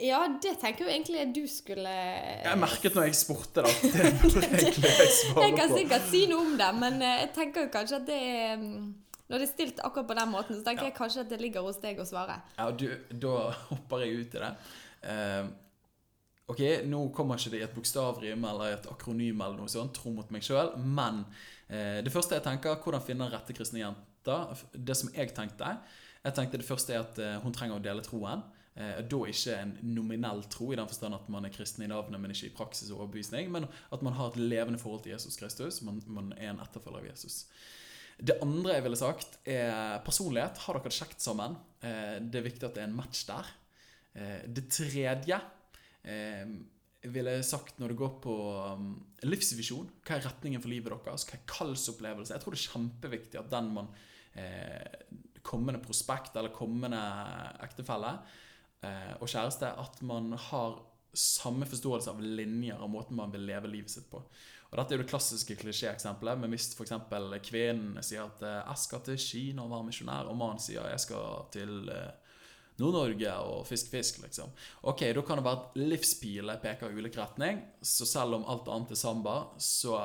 Ja, 0.02 0.24
det 0.42 0.56
tenker 0.58 0.86
jo 0.86 0.90
egentlig 0.90 1.28
du 1.36 1.44
skulle 1.50 1.90
Jeg 1.92 2.58
merket 2.58 2.96
når 2.96 3.06
jeg 3.06 3.18
spurte, 3.20 3.62
da. 3.62 3.70
Det 3.94 4.10
burde 4.18 4.42
egentlig 4.48 4.90
jeg 4.90 5.12
svare 5.14 5.44
Jeg 5.46 5.56
kan 5.60 5.74
sikkert 5.76 6.08
si 6.10 6.22
noe 6.30 6.46
om 6.46 6.56
det, 6.58 6.70
men 6.80 6.96
eh, 7.04 7.20
jeg 7.20 7.30
tenker 7.36 7.66
jo 7.66 7.72
kanskje 7.76 8.00
at 8.00 8.08
det 8.08 8.16
er 8.18 8.56
mm, 8.58 8.88
Når 9.28 9.36
det 9.36 9.46
er 9.46 9.52
stilt 9.52 9.82
akkurat 9.86 10.08
på 10.08 10.16
den 10.18 10.32
måten, 10.32 10.58
så 10.58 10.66
tenker 10.66 10.88
ja. 10.88 10.90
jeg 10.90 10.96
kanskje 10.96 11.26
at 11.26 11.30
det 11.30 11.38
ligger 11.44 11.68
hos 11.68 11.78
deg 11.84 12.00
å 12.02 12.08
svare. 12.08 12.40
Ja, 12.56 12.66
du, 12.74 12.88
da 13.12 13.36
hopper 13.68 14.02
jeg 14.02 14.24
ut 14.24 14.34
i 14.34 14.42
det. 14.42 14.50
Uh, 15.02 15.50
ok, 16.52 16.62
nå 16.88 17.02
kommer 17.16 17.40
ikke 17.40 17.54
det 17.54 17.60
i 17.62 17.66
et 17.66 17.74
bokstavrim 17.74 18.46
eller 18.48 18.76
et 18.76 18.88
akronym 18.92 19.40
eller 19.40 19.58
noe 19.58 19.72
sånt, 19.72 19.94
tro 19.96 20.12
mot 20.14 20.30
meg 20.34 20.44
sjøl, 20.44 20.74
men 20.76 21.22
eh, 21.68 22.00
det 22.04 22.12
første 22.12 22.36
jeg 22.36 22.44
tenker, 22.44 22.76
hvordan 22.82 23.04
finne 23.04 23.30
rette 23.32 23.54
kristne 23.56 23.80
jenter? 23.80 24.64
Det 24.74 24.96
som 24.98 25.08
jeg 25.14 25.32
tenkte 25.32 25.76
Jeg 26.22 26.34
tenkte 26.36 26.60
det 26.60 26.66
første 26.66 26.92
er 26.94 27.06
at 27.06 27.16
uh, 27.18 27.38
hun 27.42 27.54
trenger 27.54 27.80
å 27.80 27.82
dele 27.82 28.04
troen. 28.04 28.44
Eh, 28.72 29.02
da 29.04 29.18
ikke 29.28 29.56
en 29.58 29.72
nominell 29.84 30.44
tro, 30.52 30.70
i 30.72 30.78
den 30.78 30.88
forstand 30.88 31.16
at 31.16 31.28
man 31.32 31.44
er 31.44 31.52
kristen 31.52 31.84
i 31.84 31.90
navnet, 31.90 32.20
men 32.20 32.32
ikke 32.32 32.48
i 32.48 32.54
praksis 32.56 32.92
og 32.92 33.02
overbevisning, 33.02 33.50
men 33.52 33.66
at 33.92 34.04
man 34.06 34.16
har 34.16 34.30
et 34.30 34.38
levende 34.40 34.80
forhold 34.80 35.02
til 35.04 35.12
Jesus 35.12 35.36
Kristus. 35.40 35.82
Man, 35.84 36.00
man 36.06 36.32
er 36.38 36.52
en 36.52 36.62
etterfølger 36.62 37.02
av 37.02 37.10
Jesus. 37.10 37.42
Det 38.22 38.38
andre 38.44 38.76
jeg 38.76 38.84
ville 38.86 39.00
sagt, 39.00 39.36
er 39.48 39.98
personlighet. 40.06 40.62
Har 40.64 40.78
dere 40.78 40.88
det 40.88 40.96
kjekt 40.96 41.24
sammen? 41.24 41.58
Eh, 41.82 42.16
det 42.22 42.40
er 42.40 42.48
viktig 42.48 42.68
at 42.68 42.78
det 42.78 42.84
er 42.84 42.88
en 42.88 42.96
match 42.96 43.26
der. 43.28 43.50
Eh, 44.14 44.44
det 44.46 44.68
tredje 44.72 45.38
eh, 46.04 46.44
ville 47.12 47.34
jeg 47.38 47.48
sagt 47.48 47.80
når 47.80 47.92
det 47.92 47.98
går 47.98 48.14
på 48.22 48.36
um, 48.76 48.92
livsvisjon. 49.26 49.88
Hva 50.04 50.18
er 50.18 50.26
retningen 50.28 50.62
for 50.62 50.72
livet 50.72 50.92
deres? 50.92 51.26
Hva 51.26 51.38
er 51.38 51.48
kallsopplevelse? 51.50 52.34
Jeg 52.34 52.44
tror 52.44 52.54
det 52.54 52.60
er 52.60 52.70
kjempeviktig 52.76 53.40
at 53.40 53.50
den 53.52 53.72
man 53.74 53.90
eh, 54.38 55.12
kommende 55.42 55.82
prospekt 55.82 56.36
eller 56.38 56.54
kommende 56.54 57.02
ektefelle 57.64 58.16
og 58.82 59.28
kjæreste 59.30 59.68
at 59.78 60.00
man 60.06 60.32
har 60.48 60.72
samme 61.14 61.68
forståelse 61.70 62.10
av 62.10 62.22
linjer 62.22 62.80
og 62.82 62.90
måten 62.90 63.14
man 63.14 63.30
vil 63.30 63.44
leve 63.46 63.68
livet 63.70 63.92
sitt 63.92 64.08
på. 64.10 64.18
Og 64.18 64.74
Dette 64.74 64.94
er 64.94 64.98
jo 64.98 65.04
det 65.04 65.10
klassiske 65.12 65.54
klisjéeksempelet. 65.60 66.40
Men 66.42 66.50
hvis 66.50 66.72
f.eks. 66.74 66.94
kvinnen 67.46 68.02
sier 68.02 68.24
at 68.24 68.42
'jeg 68.42 68.82
skal 68.82 69.04
til 69.06 69.20
Kina 69.22 69.62
og 69.62 69.70
være 69.70 69.86
misjonær', 69.90 70.30
og 70.30 70.36
mannen 70.36 70.58
sier 70.58 70.82
'jeg 70.82 71.04
skal 71.04 71.46
til 71.54 71.90
Nord-Norge 72.80 73.32
og 73.44 73.66
fisk 73.68 73.90
fisk', 73.92 74.22
liksom. 74.22 74.50
Ok, 74.82 75.00
Da 75.14 75.20
kan 75.20 75.38
det 75.38 75.44
være 75.44 75.60
at 75.60 75.76
livspiler 75.76 76.60
peker 76.62 76.90
i 76.90 76.96
ulik 76.96 77.16
retning. 77.16 77.62
Så 77.82 78.06
selv 78.06 78.34
om 78.34 78.44
alt 78.44 78.68
annet 78.68 78.90
er 78.90 79.00
samba, 79.00 79.36
så 79.58 79.98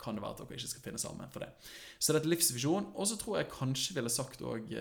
kan 0.00 0.14
det 0.14 0.22
være 0.22 0.30
at 0.30 0.38
dere 0.38 0.56
ikke 0.56 0.68
skal 0.68 0.82
finne 0.82 0.98
sammen 0.98 1.30
for 1.30 1.40
det. 1.40 1.50
Så 1.98 2.12
det 2.12 2.20
er 2.20 2.24
et 2.24 2.32
livsvisjon. 2.36 2.92
Og 2.94 3.06
så 3.06 3.16
tror 3.16 3.38
jeg 3.38 3.52
kanskje 3.52 3.94
ville 3.94 4.10
sagt 4.10 4.40
òg 4.42 4.72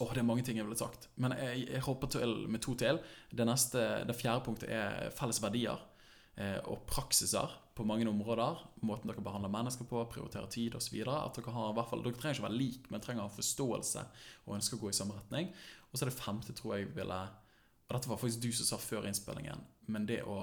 Åh, 0.00 0.10
det 0.10 0.24
er 0.24 0.26
mange 0.26 0.42
ting 0.42 0.58
jeg 0.58 0.66
ville 0.66 0.78
sagt. 0.78 1.08
Men 1.16 1.36
jeg, 1.38 1.68
jeg 1.70 1.82
hopper 1.86 2.10
til 2.10 2.32
med 2.50 2.62
to 2.64 2.74
til. 2.74 2.98
Det, 3.30 3.46
neste, 3.46 3.78
det 4.08 4.16
fjerde 4.18 4.42
punktet 4.42 4.72
er 4.74 5.12
felles 5.14 5.38
verdier 5.42 5.78
eh, 5.78 5.93
og 6.36 6.80
praksiser 6.90 7.52
på 7.74 7.84
mange 7.86 8.06
områder. 8.08 8.58
Måten 8.86 9.10
dere 9.10 9.22
behandler 9.22 9.52
mennesker 9.52 9.86
på, 9.90 10.02
prioriterer 10.10 10.50
tid 10.50 10.74
osv. 10.78 10.96
At 11.10 11.38
dere 11.38 11.54
har 11.54 11.72
i 11.72 11.76
hvert 11.78 11.90
fall, 11.90 12.02
dere 12.04 12.18
trenger 12.18 12.38
ikke 12.38 12.46
være 12.46 12.58
lik, 12.58 12.90
men 12.90 13.02
trenger 13.02 13.26
en 13.26 13.34
forståelse 13.34 14.04
og 14.44 14.56
ønsker 14.56 14.78
å 14.78 14.82
gå 14.84 14.92
i 14.92 14.96
samme 14.98 15.16
retning. 15.18 15.50
Og 15.90 15.98
så 15.98 16.04
er 16.04 16.10
det 16.10 16.18
femte, 16.18 16.54
tror 16.56 16.76
jeg 16.76 16.92
ville 16.96 17.22
Og 17.84 17.92
dette 17.98 18.08
var 18.08 18.16
faktisk 18.16 18.40
du 18.40 18.52
som 18.56 18.66
sa 18.66 18.76
før 18.80 19.04
innspillingen, 19.04 19.60
men 19.92 20.06
det 20.08 20.22
å 20.24 20.38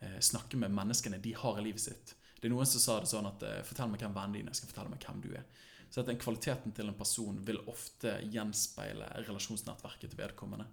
eh, 0.00 0.16
snakke 0.24 0.56
med 0.56 0.72
menneskene 0.72 1.18
de 1.20 1.34
har 1.36 1.58
i 1.60 1.64
livet 1.66 1.82
sitt. 1.82 2.14
Det 2.40 2.48
er 2.48 2.54
noen 2.54 2.66
som 2.70 2.80
sa 2.80 2.94
det 3.02 3.10
sånn 3.10 3.28
at 3.28 3.44
eh, 3.44 3.58
'fortell 3.60 3.90
meg 3.92 4.00
hvem 4.00 4.14
vennene 4.16 4.38
dine 4.38 4.48
er', 4.48 4.56
jeg 4.56 4.62
skal 4.62 4.70
fortelle 4.72 4.94
meg 4.94 5.04
hvem 5.04 5.20
du 5.20 5.28
er'. 5.36 5.44
Så 5.90 6.00
at 6.00 6.08
den 6.08 6.20
kvaliteten 6.22 6.72
til 6.72 6.88
en 6.88 6.96
person 6.96 7.36
vil 7.44 7.60
ofte 7.68 8.14
gjenspeile 8.32 9.10
relasjonsnettverket 9.28 10.14
til 10.14 10.22
vedkommende. 10.22 10.64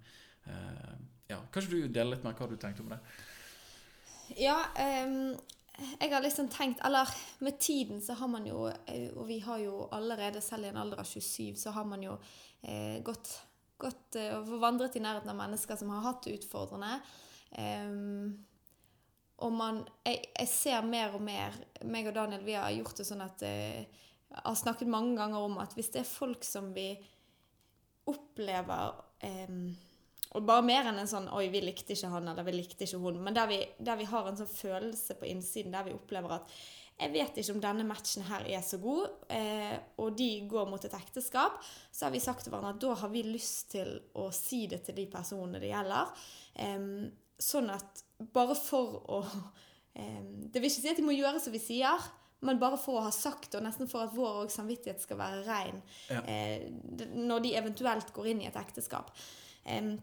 Eh, 0.47 0.95
ja, 1.33 1.41
Kanskje 1.51 1.73
du 1.73 1.91
deler 1.91 2.15
litt 2.15 2.23
mer 2.23 2.39
hva 2.39 2.47
du 2.47 2.55
tenkte 2.55 2.85
om 2.85 2.95
det? 2.95 3.01
Ja, 4.33 4.57
um, 5.05 5.35
jeg 5.99 6.13
har 6.13 6.23
liksom 6.23 6.47
tenkt 6.49 6.79
Eller 6.85 7.09
med 7.43 7.59
tiden 7.59 7.99
så 8.01 8.13
har 8.13 8.27
man 8.31 8.47
jo 8.47 8.67
eh, 8.67 9.11
Og 9.13 9.27
vi 9.27 9.39
har 9.43 9.59
jo 9.59 9.89
allerede, 9.91 10.41
selv 10.41 10.65
i 10.65 10.71
en 10.71 10.79
alder 10.79 11.03
av 11.03 11.05
27, 11.05 11.55
så 11.59 11.73
har 11.75 11.85
man 11.85 12.03
jo 12.03 12.15
eh, 12.63 13.03
gått 13.03 13.41
gått 13.77 14.15
eh, 14.15 14.31
og 14.37 14.59
vandret 14.61 14.95
i 14.95 15.03
nærheten 15.03 15.31
av 15.31 15.39
mennesker 15.39 15.79
som 15.79 15.91
har 15.91 16.05
hatt 16.05 16.25
det 16.25 16.37
utfordrende. 16.39 16.93
Um, 17.55 18.45
og 19.43 19.51
man 19.51 19.81
jeg, 20.05 20.21
jeg 20.31 20.47
ser 20.51 20.87
mer 20.87 21.15
og 21.15 21.23
mer 21.23 21.55
meg 21.83 22.07
og 22.07 22.15
Daniel 22.15 22.43
vi 22.45 22.55
har 22.55 22.71
gjort 22.75 22.99
det 22.99 23.07
sånn 23.07 23.23
at 23.25 23.43
uh, 23.43 24.05
har 24.35 24.57
snakket 24.59 24.91
mange 24.91 25.15
ganger 25.19 25.43
om 25.43 25.59
at 25.63 25.75
hvis 25.75 25.91
det 25.93 26.01
er 26.03 26.09
folk 26.09 26.43
som 26.47 26.71
vi 26.75 26.89
opplever 28.07 28.95
em, 29.25 29.75
Og 30.35 30.45
bare 30.45 30.65
mer 30.65 30.89
enn 30.89 30.99
en 30.99 31.07
sånn 31.09 31.29
'oi, 31.31 31.47
vi 31.49 31.61
likte 31.63 31.93
ikke 31.95 32.09
han', 32.11 32.27
eller 32.27 32.43
'vi 32.43 32.51
likte 32.57 32.83
ikke 32.83 32.99
hun', 32.99 33.21
men 33.23 33.33
der 33.33 33.47
vi, 33.47 33.59
der 33.79 33.95
vi 33.95 34.07
har 34.09 34.27
en 34.27 34.37
sånn 34.37 34.51
følelse 34.51 35.15
på 35.15 35.29
innsiden 35.31 35.71
der 35.71 35.83
vi 35.87 35.93
opplever 35.95 36.31
at 36.39 36.51
jeg 36.99 37.11
vet 37.11 37.37
ikke 37.37 37.51
om 37.51 37.59
denne 37.59 37.83
matchen 37.83 38.23
her 38.23 38.45
er 38.47 38.61
så 38.63 38.77
god, 38.79 39.09
eh, 39.29 39.77
og 39.99 40.15
de 40.15 40.47
går 40.47 40.69
mot 40.69 40.85
et 40.85 40.93
ekteskap, 40.95 41.57
så 41.91 42.05
har 42.05 42.11
vi 42.11 42.19
sagt 42.23 42.43
til 42.43 42.51
hverandre 42.53 42.69
at 42.75 42.79
da 42.79 42.93
har 43.01 43.09
vi 43.11 43.23
lyst 43.23 43.71
til 43.71 43.99
å 44.15 44.29
si 44.31 44.61
det 44.71 44.83
til 44.85 44.95
de 44.95 45.05
personene 45.11 45.59
det 45.59 45.73
gjelder. 45.73 46.13
Eh, 46.55 46.85
sånn 47.37 47.69
at 47.69 48.03
bare 48.31 48.55
for 48.55 49.01
å 49.11 49.25
eh, 49.95 50.21
Det 50.51 50.61
vil 50.61 50.69
ikke 50.69 50.81
si 50.81 50.89
at 50.89 50.97
de 50.97 51.03
må 51.03 51.11
gjøre 51.11 51.39
som 51.39 51.51
vi 51.51 51.59
sier, 51.59 51.99
men 52.41 52.59
bare 52.59 52.77
for 52.77 52.99
å 52.99 53.03
ha 53.03 53.11
sagt 53.11 53.51
det, 53.51 53.59
og 53.59 53.63
nesten 53.65 53.87
for 53.91 54.05
at 54.05 54.15
vår 54.15 54.47
samvittighet 54.53 55.01
skal 55.01 55.17
være 55.17 55.45
rein 55.47 55.81
Ja. 56.09 56.21
eh, 56.21 56.69
når 57.15 57.43
de 57.43 57.55
eventuelt 57.55 58.13
går 58.13 58.27
inn 58.27 58.41
i 58.41 58.47
et 58.47 58.55
ekteskap. 58.55 59.11
Em, 59.65 59.99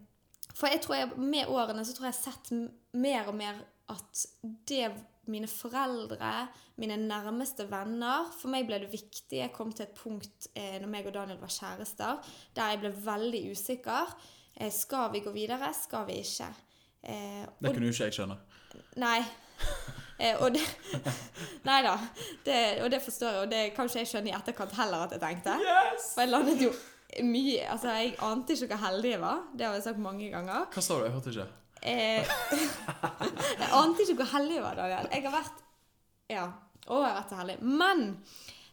for 0.54 0.68
jeg 0.72 0.82
tror 0.84 0.96
jeg, 0.98 1.12
med 1.16 1.48
årene 1.48 1.84
så 1.84 1.94
tror 1.96 2.08
jeg 2.08 2.14
jeg 2.14 2.20
har 2.20 2.32
sett 2.32 2.52
mer 2.92 3.30
og 3.30 3.34
mer 3.38 3.62
at 3.92 4.26
det 4.68 4.90
mine 5.30 5.46
foreldre, 5.46 6.48
mine 6.82 6.96
nærmeste 6.98 7.68
venner 7.70 8.26
For 8.34 8.50
meg 8.50 8.66
ble 8.66 8.80
det 8.82 8.88
viktig. 8.90 9.38
Jeg 9.38 9.52
kom 9.54 9.70
til 9.72 9.86
et 9.86 9.94
punkt 9.94 10.48
eh, 10.58 10.80
når 10.82 10.90
meg 10.90 11.06
og 11.06 11.14
Daniel 11.14 11.38
var 11.38 11.52
kjærester, 11.54 12.18
der 12.56 12.72
jeg 12.72 12.80
ble 12.82 12.90
veldig 13.04 13.42
usikker. 13.52 14.14
Eh, 14.56 14.72
skal 14.74 15.12
vi 15.14 15.22
gå 15.22 15.30
videre? 15.34 15.70
Skal 15.78 16.06
vi 16.08 16.18
ikke? 16.24 16.48
Eh, 17.02 17.44
Det 17.62 17.70
kunne 17.74 17.86
jo 17.86 17.94
ikke 17.94 18.10
jeg 18.10 18.18
skjønne. 18.18 18.38
Nei. 19.02 19.18
Eh, 20.22 20.36
og 20.44 20.52
det 20.54 20.60
Nei 21.66 21.80
da. 21.82 21.96
Det, 22.44 22.56
og 22.84 22.90
det 22.92 23.00
forstår 23.02 23.32
jeg, 23.32 23.40
og 23.42 23.48
det 23.50 23.62
kan 23.74 23.88
ikke 23.88 24.02
jeg 24.04 24.10
skjønne 24.10 24.30
i 24.30 24.34
etterkant 24.36 24.74
heller 24.76 25.06
at 25.08 25.14
jeg 25.16 25.22
tenkte. 25.22 25.54
Yes! 25.64 26.12
For 26.12 26.22
jeg 26.22 26.30
landet 26.30 26.62
jo 26.62 26.68
mye 27.20 27.66
Altså, 27.68 27.92
jeg 27.98 28.14
ante 28.24 28.54
ikke 28.56 28.72
hvor 28.72 28.86
heldig 28.86 29.10
jeg 29.10 29.20
var. 29.20 29.42
Det 29.52 29.66
har 29.66 29.76
jeg 29.76 29.84
sagt 29.88 30.00
mange 30.02 30.30
ganger. 30.32 30.64
Hva 30.72 30.84
sa 30.84 30.96
du? 30.98 31.04
Jeg 31.06 31.16
hørte 31.16 31.34
ikke. 31.34 31.48
Eh, 31.82 32.32
jeg 33.60 33.70
ante 33.76 34.06
ikke 34.06 34.18
hvor 34.22 34.32
heldig 34.36 34.56
jeg 34.58 34.64
var, 34.64 34.78
Daniel. 34.78 35.12
Jeg 35.12 35.26
har 35.28 35.36
vært 35.36 35.62
Ja. 36.32 36.48
Å, 36.82 36.96
jeg 36.98 37.12
har 37.12 37.18
vært 37.20 37.30
så 37.34 37.38
heldig. 37.42 37.58
Men 37.62 38.04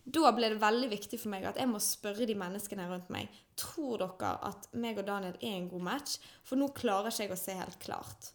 da 0.09 0.31
ble 0.33 0.49
det 0.53 0.61
veldig 0.61 0.89
viktig 0.89 1.19
for 1.21 1.33
meg 1.33 1.45
at 1.45 1.59
jeg 1.61 1.69
må 1.69 1.81
spørre 1.83 2.25
de 2.25 2.35
menneskene 2.37 2.87
rundt 2.89 3.11
meg 3.13 3.29
Tror 3.59 3.99
dere 4.01 4.31
at 4.47 4.69
meg 4.79 4.97
og 5.01 5.05
Daniel 5.09 5.35
er 5.35 5.57
en 5.57 5.67
god 5.69 5.83
match? 5.89 6.15
For 6.47 6.57
nå 6.57 6.71
klarer 6.77 7.11
ikke 7.11 7.27
jeg 7.27 7.35
å 7.35 7.39
se 7.41 7.55
helt 7.59 7.79
klart. 7.83 8.29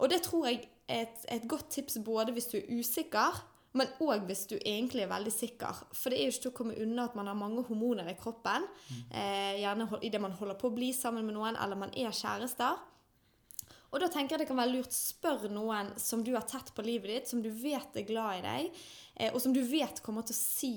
Og 0.00 0.08
det 0.12 0.22
tror 0.24 0.46
jeg 0.48 0.62
er 0.88 1.02
et, 1.04 1.24
et 1.34 1.48
godt 1.50 1.68
tips 1.74 1.98
både 2.06 2.32
hvis 2.36 2.48
du 2.52 2.60
er 2.60 2.70
usikker, 2.78 3.40
men 3.78 3.90
òg 4.02 4.24
hvis 4.26 4.46
du 4.50 4.56
egentlig 4.58 5.04
er 5.04 5.12
veldig 5.12 5.32
sikker. 5.34 5.82
For 5.94 6.10
det 6.10 6.18
er 6.18 6.26
jo 6.26 6.34
ikke 6.34 6.44
til 6.46 6.52
å 6.52 6.56
komme 6.58 6.78
unna 6.82 7.06
at 7.06 7.18
man 7.18 7.30
har 7.30 7.38
mange 7.38 7.62
hormoner 7.68 8.08
i 8.10 8.16
kroppen. 8.18 8.66
Eh, 9.14 9.60
gjerne 9.62 9.86
i 10.00 10.08
idet 10.08 10.22
man 10.22 10.34
holder 10.38 10.58
på 10.58 10.70
å 10.70 10.74
bli 10.74 10.90
sammen 10.96 11.26
med 11.26 11.36
noen, 11.38 11.58
eller 11.58 11.78
man 11.78 11.94
er 11.94 12.10
kjærester. 12.10 12.80
Og 13.90 14.02
da 14.02 14.06
tenker 14.10 14.36
jeg 14.36 14.44
det 14.44 14.48
kan 14.50 14.58
være 14.58 14.74
lurt 14.74 14.94
spør 14.94 15.48
noen 15.50 15.92
som 15.98 16.22
du 16.26 16.32
har 16.36 16.46
tett 16.50 16.70
på 16.74 16.84
livet 16.86 17.10
ditt, 17.10 17.30
som 17.30 17.42
du 17.42 17.50
vet 17.50 17.98
er 17.98 18.06
glad 18.06 18.40
i 18.40 18.44
deg, 18.46 18.82
eh, 19.16 19.30
og 19.30 19.40
som 19.42 19.54
du 19.54 19.62
vet 19.66 20.02
kommer 20.02 20.26
til 20.26 20.36
å 20.36 20.40
si 20.40 20.74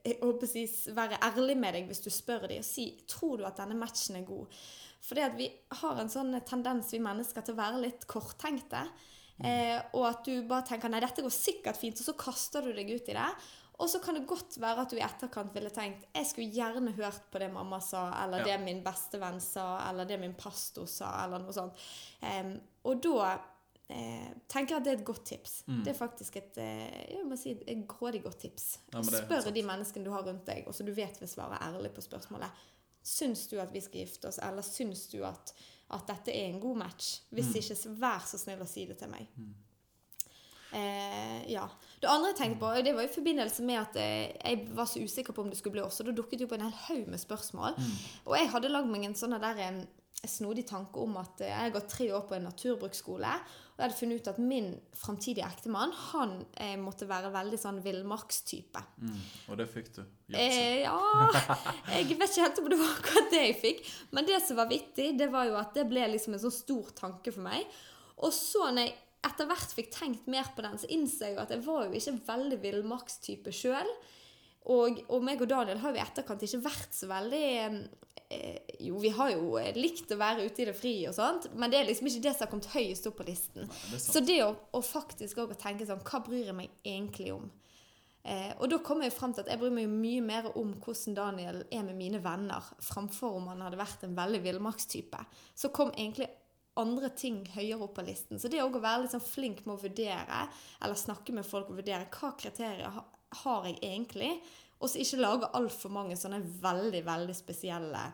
jeg 0.00 0.16
håper 0.22 0.46
å 0.46 0.48
si, 0.48 0.62
være 0.96 1.18
ærlig 1.26 1.56
med 1.60 1.74
deg 1.76 1.88
hvis 1.90 2.02
du 2.04 2.10
spør 2.12 2.46
dem 2.48 2.62
og 2.62 2.64
si 2.64 2.86
tror 3.10 3.40
du 3.40 3.44
at 3.44 3.58
denne 3.60 3.76
matchen 3.76 4.16
er 4.16 4.24
god. 4.28 4.60
For 5.04 5.16
det 5.16 5.30
vi 5.36 5.48
har 5.80 6.00
en 6.00 6.12
sånn 6.12 6.34
tendens, 6.48 6.92
vi 6.92 7.00
mennesker, 7.02 7.44
til 7.44 7.56
å 7.56 7.60
være 7.60 7.82
litt 7.84 8.06
korttenkte. 8.08 8.84
Eh, 9.44 9.78
og 9.96 10.06
at 10.10 10.24
du 10.26 10.42
bare 10.48 10.66
tenker 10.68 10.88
nei, 10.92 11.00
dette 11.00 11.22
går 11.24 11.32
sikkert 11.34 11.76
fint, 11.80 11.98
og 12.00 12.04
så 12.10 12.16
kaster 12.18 12.62
du 12.66 12.72
deg 12.76 12.90
ut 12.92 13.08
i 13.08 13.16
det. 13.16 13.28
Og 13.80 13.88
så 13.88 13.96
kan 14.04 14.14
det 14.18 14.26
godt 14.28 14.58
være 14.60 14.82
at 14.84 14.90
du 14.92 14.98
i 14.98 15.04
etterkant 15.04 15.54
ville 15.56 15.70
tenkt 15.72 16.02
jeg 16.12 16.26
skulle 16.28 16.52
gjerne 16.52 16.92
hørt 16.98 17.30
på 17.32 17.40
det 17.40 17.48
mamma 17.54 17.78
sa, 17.80 18.10
eller 18.24 18.42
Ja. 18.42 18.44
det 18.50 18.64
min 18.66 18.82
bestevenn 18.84 19.40
sa, 19.40 19.88
eller 19.88 20.04
det 20.04 20.18
min 20.20 20.34
pastor 20.34 20.84
sa, 20.86 21.24
eller 21.24 21.38
noe 21.40 21.52
sånt. 21.56 21.72
Eh, 22.20 22.50
og 22.84 23.00
da 23.00 23.38
eh, 23.88 24.28
tenker 24.48 24.74
jeg 24.76 24.76
at 24.76 24.84
det 24.84 24.92
er 24.92 24.98
et 25.00 25.04
godt 25.08 25.24
tips. 25.32 25.54
Mm. 25.66 25.80
Det 25.84 25.94
er 25.94 25.98
faktisk 25.98 26.36
et, 26.36 26.58
eh, 26.58 27.14
jeg 27.16 27.24
må 27.26 27.36
si, 27.40 27.56
et 27.66 27.86
grådig 27.88 28.22
godt 28.22 28.38
tips. 28.44 28.68
Ja, 28.92 29.00
Spør 29.02 29.50
de 29.50 29.62
menneskene 29.66 30.04
du 30.04 30.12
har 30.12 30.22
rundt 30.28 30.44
deg, 30.46 30.68
og 30.68 30.74
så 30.76 30.84
du 30.86 30.92
vet 30.92 31.16
vil 31.20 31.28
svare 31.32 31.58
ærlig 31.64 31.90
på 31.96 32.04
spørsmålet. 32.04 32.50
Syns 33.02 33.46
du 33.48 33.58
at 33.58 33.72
vi 33.72 33.80
skal 33.80 34.04
gifte 34.04 34.28
oss, 34.28 34.38
eller 34.44 34.62
syns 34.62 35.06
du 35.10 35.24
at, 35.24 35.54
at 35.90 36.06
dette 36.06 36.32
er 36.32 36.48
en 36.52 36.60
god 36.60 36.76
match? 36.84 37.20
Hvis 37.32 37.50
Mm. 37.50 37.56
ikke, 37.60 37.76
så 37.76 37.94
vær 37.98 38.20
så 38.26 38.38
snill 38.38 38.60
å 38.62 38.68
si 38.68 38.86
det 38.86 38.98
til 38.98 39.08
meg. 39.10 39.26
Eh, 40.72 41.50
ja. 41.50 41.64
Det 42.00 42.06
andre 42.08 42.28
jeg 42.30 42.36
tenkte 42.38 42.60
på, 42.62 42.68
det 42.84 42.92
var 42.94 43.02
i 43.02 43.10
forbindelse 43.10 43.64
med 43.66 43.80
at 43.80 43.96
eh, 43.98 44.36
jeg 44.38 44.68
var 44.76 44.86
så 44.86 45.02
usikker 45.02 45.34
på 45.34 45.42
om 45.42 45.48
det 45.50 45.58
skulle 45.58 45.72
bli 45.80 45.82
oss, 45.82 45.98
og 46.00 46.06
da 46.06 46.12
dukket 46.14 46.44
jo 46.44 46.46
på 46.50 46.54
en 46.54 46.68
hel 46.68 46.76
haug 46.86 47.08
med 47.10 47.18
spørsmål. 47.20 47.74
Mm. 47.76 47.96
Og 48.30 48.36
jeg 48.38 48.50
hadde 48.52 48.70
lagd 48.70 48.86
meg 48.92 49.08
en 49.08 49.16
sånn 49.18 49.34
der 49.42 49.64
en 49.66 49.80
snodig 50.26 50.66
tanke 50.68 51.00
om 51.02 51.16
at 51.18 51.40
eh, 51.42 51.48
jeg 51.50 51.58
har 51.64 51.74
gått 51.74 51.90
tre 51.90 52.06
år 52.14 52.22
på 52.28 52.36
en 52.38 52.46
naturbruksskole, 52.46 53.32
og 53.80 53.86
jeg 53.86 53.96
funnet 53.96 54.20
ut 54.20 54.28
at 54.28 54.38
min 54.44 54.66
framtidige 54.92 55.46
ektemann, 55.46 55.92
han 56.12 56.34
eh, 56.60 56.74
måtte 56.76 57.08
være 57.08 57.30
veldig 57.32 57.58
sånn 57.62 57.78
villmarkstype. 57.80 58.82
Mm. 59.00 59.20
Og 59.48 59.56
det 59.56 59.66
fikk 59.72 59.88
du. 59.96 60.02
Eh, 60.36 60.82
ja 60.82 60.98
Jeg 61.94 62.10
vet 62.12 62.26
ikke 62.28 62.44
helt 62.44 62.60
om 62.60 62.68
det 62.68 62.78
var 62.78 62.92
akkurat 62.98 63.30
det 63.32 63.40
jeg 63.46 63.56
fikk. 63.62 63.80
Men 64.12 64.28
det 64.28 64.42
som 64.44 64.60
var 64.60 64.68
vittig, 64.68 65.14
det 65.16 65.30
var 65.32 65.48
jo 65.48 65.56
at 65.56 65.72
det 65.78 65.86
ble 65.88 66.04
liksom 66.12 66.36
en 66.36 66.44
sånn 66.44 66.58
stor 66.58 66.92
tanke 66.98 67.32
for 67.32 67.46
meg. 67.46 67.64
Og 68.20 68.34
så 68.36 68.68
når 68.68 68.90
jeg 68.90 68.98
etter 69.30 69.48
hvert 69.48 69.74
fikk 69.76 69.90
tenkt 69.96 70.28
mer 70.32 70.52
på 70.52 70.64
den, 70.64 70.76
så 70.80 70.88
innså 70.92 71.30
jeg 71.30 71.38
jo 71.38 71.42
at 71.42 71.56
jeg 71.56 71.64
var 71.64 71.86
jo 71.86 71.96
ikke 71.96 72.18
veldig 72.28 72.60
villmarkstype 72.62 73.56
sjøl. 73.56 73.90
Og, 74.70 75.00
og 75.08 75.24
meg 75.24 75.40
og 75.40 75.48
Daniel 75.48 75.80
har 75.80 75.94
jo 75.94 76.00
i 76.00 76.04
etterkant 76.04 76.44
ikke 76.44 76.62
vært 76.68 76.92
så 76.92 77.08
veldig 77.08 77.46
Jo, 78.78 78.98
vi 79.02 79.10
har 79.10 79.32
jo 79.32 79.56
eh, 79.58 79.74
likt 79.74 80.12
å 80.14 80.18
være 80.20 80.44
ute 80.46 80.62
i 80.62 80.66
det 80.68 80.74
fri 80.78 80.92
og 81.10 81.16
sånt, 81.16 81.48
men 81.58 81.72
det 81.72 81.80
er 81.80 81.88
liksom 81.88 82.06
ikke 82.06 82.22
det 82.28 82.34
som 82.36 82.44
har 82.44 82.50
kommet 82.52 82.68
høyest 82.72 83.08
opp 83.10 83.16
på 83.18 83.26
listen. 83.26 83.66
Nei, 83.66 83.80
det. 83.90 83.98
Så 84.04 84.22
det 84.22 84.38
å, 84.44 84.52
å 84.76 84.80
faktisk 84.86 85.40
òg 85.42 85.56
tenke 85.58 85.88
sånn 85.88 86.04
Hva 86.06 86.22
bryr 86.22 86.52
jeg 86.52 86.56
meg 86.56 86.70
egentlig 86.86 87.32
om? 87.34 87.48
Eh, 88.22 88.52
og 88.60 88.68
da 88.70 88.78
kommer 88.84 89.08
jeg 89.08 89.16
frem 89.16 89.32
til 89.34 89.42
at 89.42 89.50
jeg 89.50 89.60
bryr 89.60 89.72
meg 89.74 89.90
mye 89.90 90.22
mer 90.24 90.50
om 90.52 90.74
hvordan 90.76 91.16
Daniel 91.16 91.62
er 91.72 91.84
med 91.86 91.96
mine 91.98 92.20
venner, 92.22 92.70
framfor 92.84 93.38
om 93.40 93.48
han 93.50 93.64
hadde 93.64 93.80
vært 93.80 94.04
en 94.06 94.16
veldig 94.18 94.42
villmarkstype. 94.44 95.24
Så 95.56 95.72
kom 95.74 95.92
egentlig 95.96 96.28
andre 96.80 97.10
ting 97.16 97.42
høyere 97.54 97.82
opp 97.84 97.96
på 97.98 98.04
listen. 98.06 98.38
Så 98.40 98.50
det 98.52 98.62
òg 98.62 98.76
å 98.78 98.84
være 98.84 99.04
litt 99.04 99.14
sånn 99.14 99.24
flink 99.24 99.64
med 99.64 99.74
å 99.74 99.82
vurdere, 99.82 100.44
eller 100.80 100.98
snakke 100.98 101.34
med 101.36 101.48
folk 101.48 101.72
og 101.72 101.80
vurdere 101.80 102.08
hva 102.14 102.34
kriterier 102.38 103.00
har 103.42 103.66
jeg 103.68 103.78
egentlig, 103.82 104.34
og 104.80 104.88
så 104.88 105.02
ikke 105.02 105.20
lage 105.20 105.50
altfor 105.58 105.92
mange 105.92 106.16
sånne 106.16 106.40
veldig, 106.62 107.02
veldig 107.06 107.36
spesielle 107.36 108.06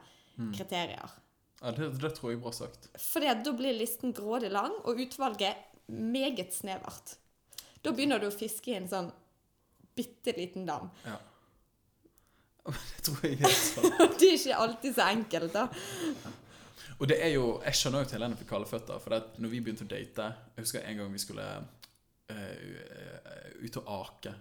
kriterier. 0.53 1.15
Ja, 1.63 1.73
det, 1.73 1.93
det 2.03 2.11
tror 2.17 2.33
jeg 2.33 2.39
er 2.39 2.43
bra 2.43 2.53
sagt. 2.53 2.91
Fordi 3.01 3.31
da 3.47 3.53
blir 3.57 3.77
listen 3.79 4.13
grådig 4.17 4.51
lang, 4.53 4.75
og 4.85 5.01
utvalget 5.01 5.63
meget 5.89 6.53
snevert. 6.55 7.17
Da 7.85 7.95
begynner 7.95 8.21
du 8.21 8.29
å 8.29 8.35
fiske 8.35 8.73
i 8.73 8.77
en 8.81 8.91
sånn 8.91 9.13
bitte 9.97 10.35
liten 10.37 10.67
dam. 10.69 10.91
Ja. 11.07 11.17
Det 12.97 13.05
tror 13.07 13.23
jeg 13.23 13.39
er 13.41 13.55
sant. 13.55 14.01
Det 14.19 14.27
er 14.27 14.35
ikke 14.35 14.59
alltid 14.65 14.97
så 14.97 15.07
enkelt, 15.07 15.55
da. 15.55 15.69
Og 16.97 17.09
det 17.09 17.19
er 17.23 17.35
jo, 17.35 17.61
Jeg 17.65 17.77
skjønner 17.77 18.03
jo 18.03 18.09
til 18.09 18.17
Helene 18.17 18.39
fikk 18.41 18.49
kalde 18.51 18.69
føtter. 18.71 19.01
For 19.05 19.13
det 19.13 19.43
når 19.45 19.53
vi 19.53 19.61
begynte 19.63 19.85
å 19.85 19.91
date 19.91 20.29
Jeg 20.57 20.65
husker 20.65 20.81
en 20.83 21.01
gang 21.01 21.13
vi 21.13 21.21
skulle 21.21 21.47
uh, 22.33 23.61
ut 23.63 23.79
og 23.83 23.91
ake. 24.01 24.33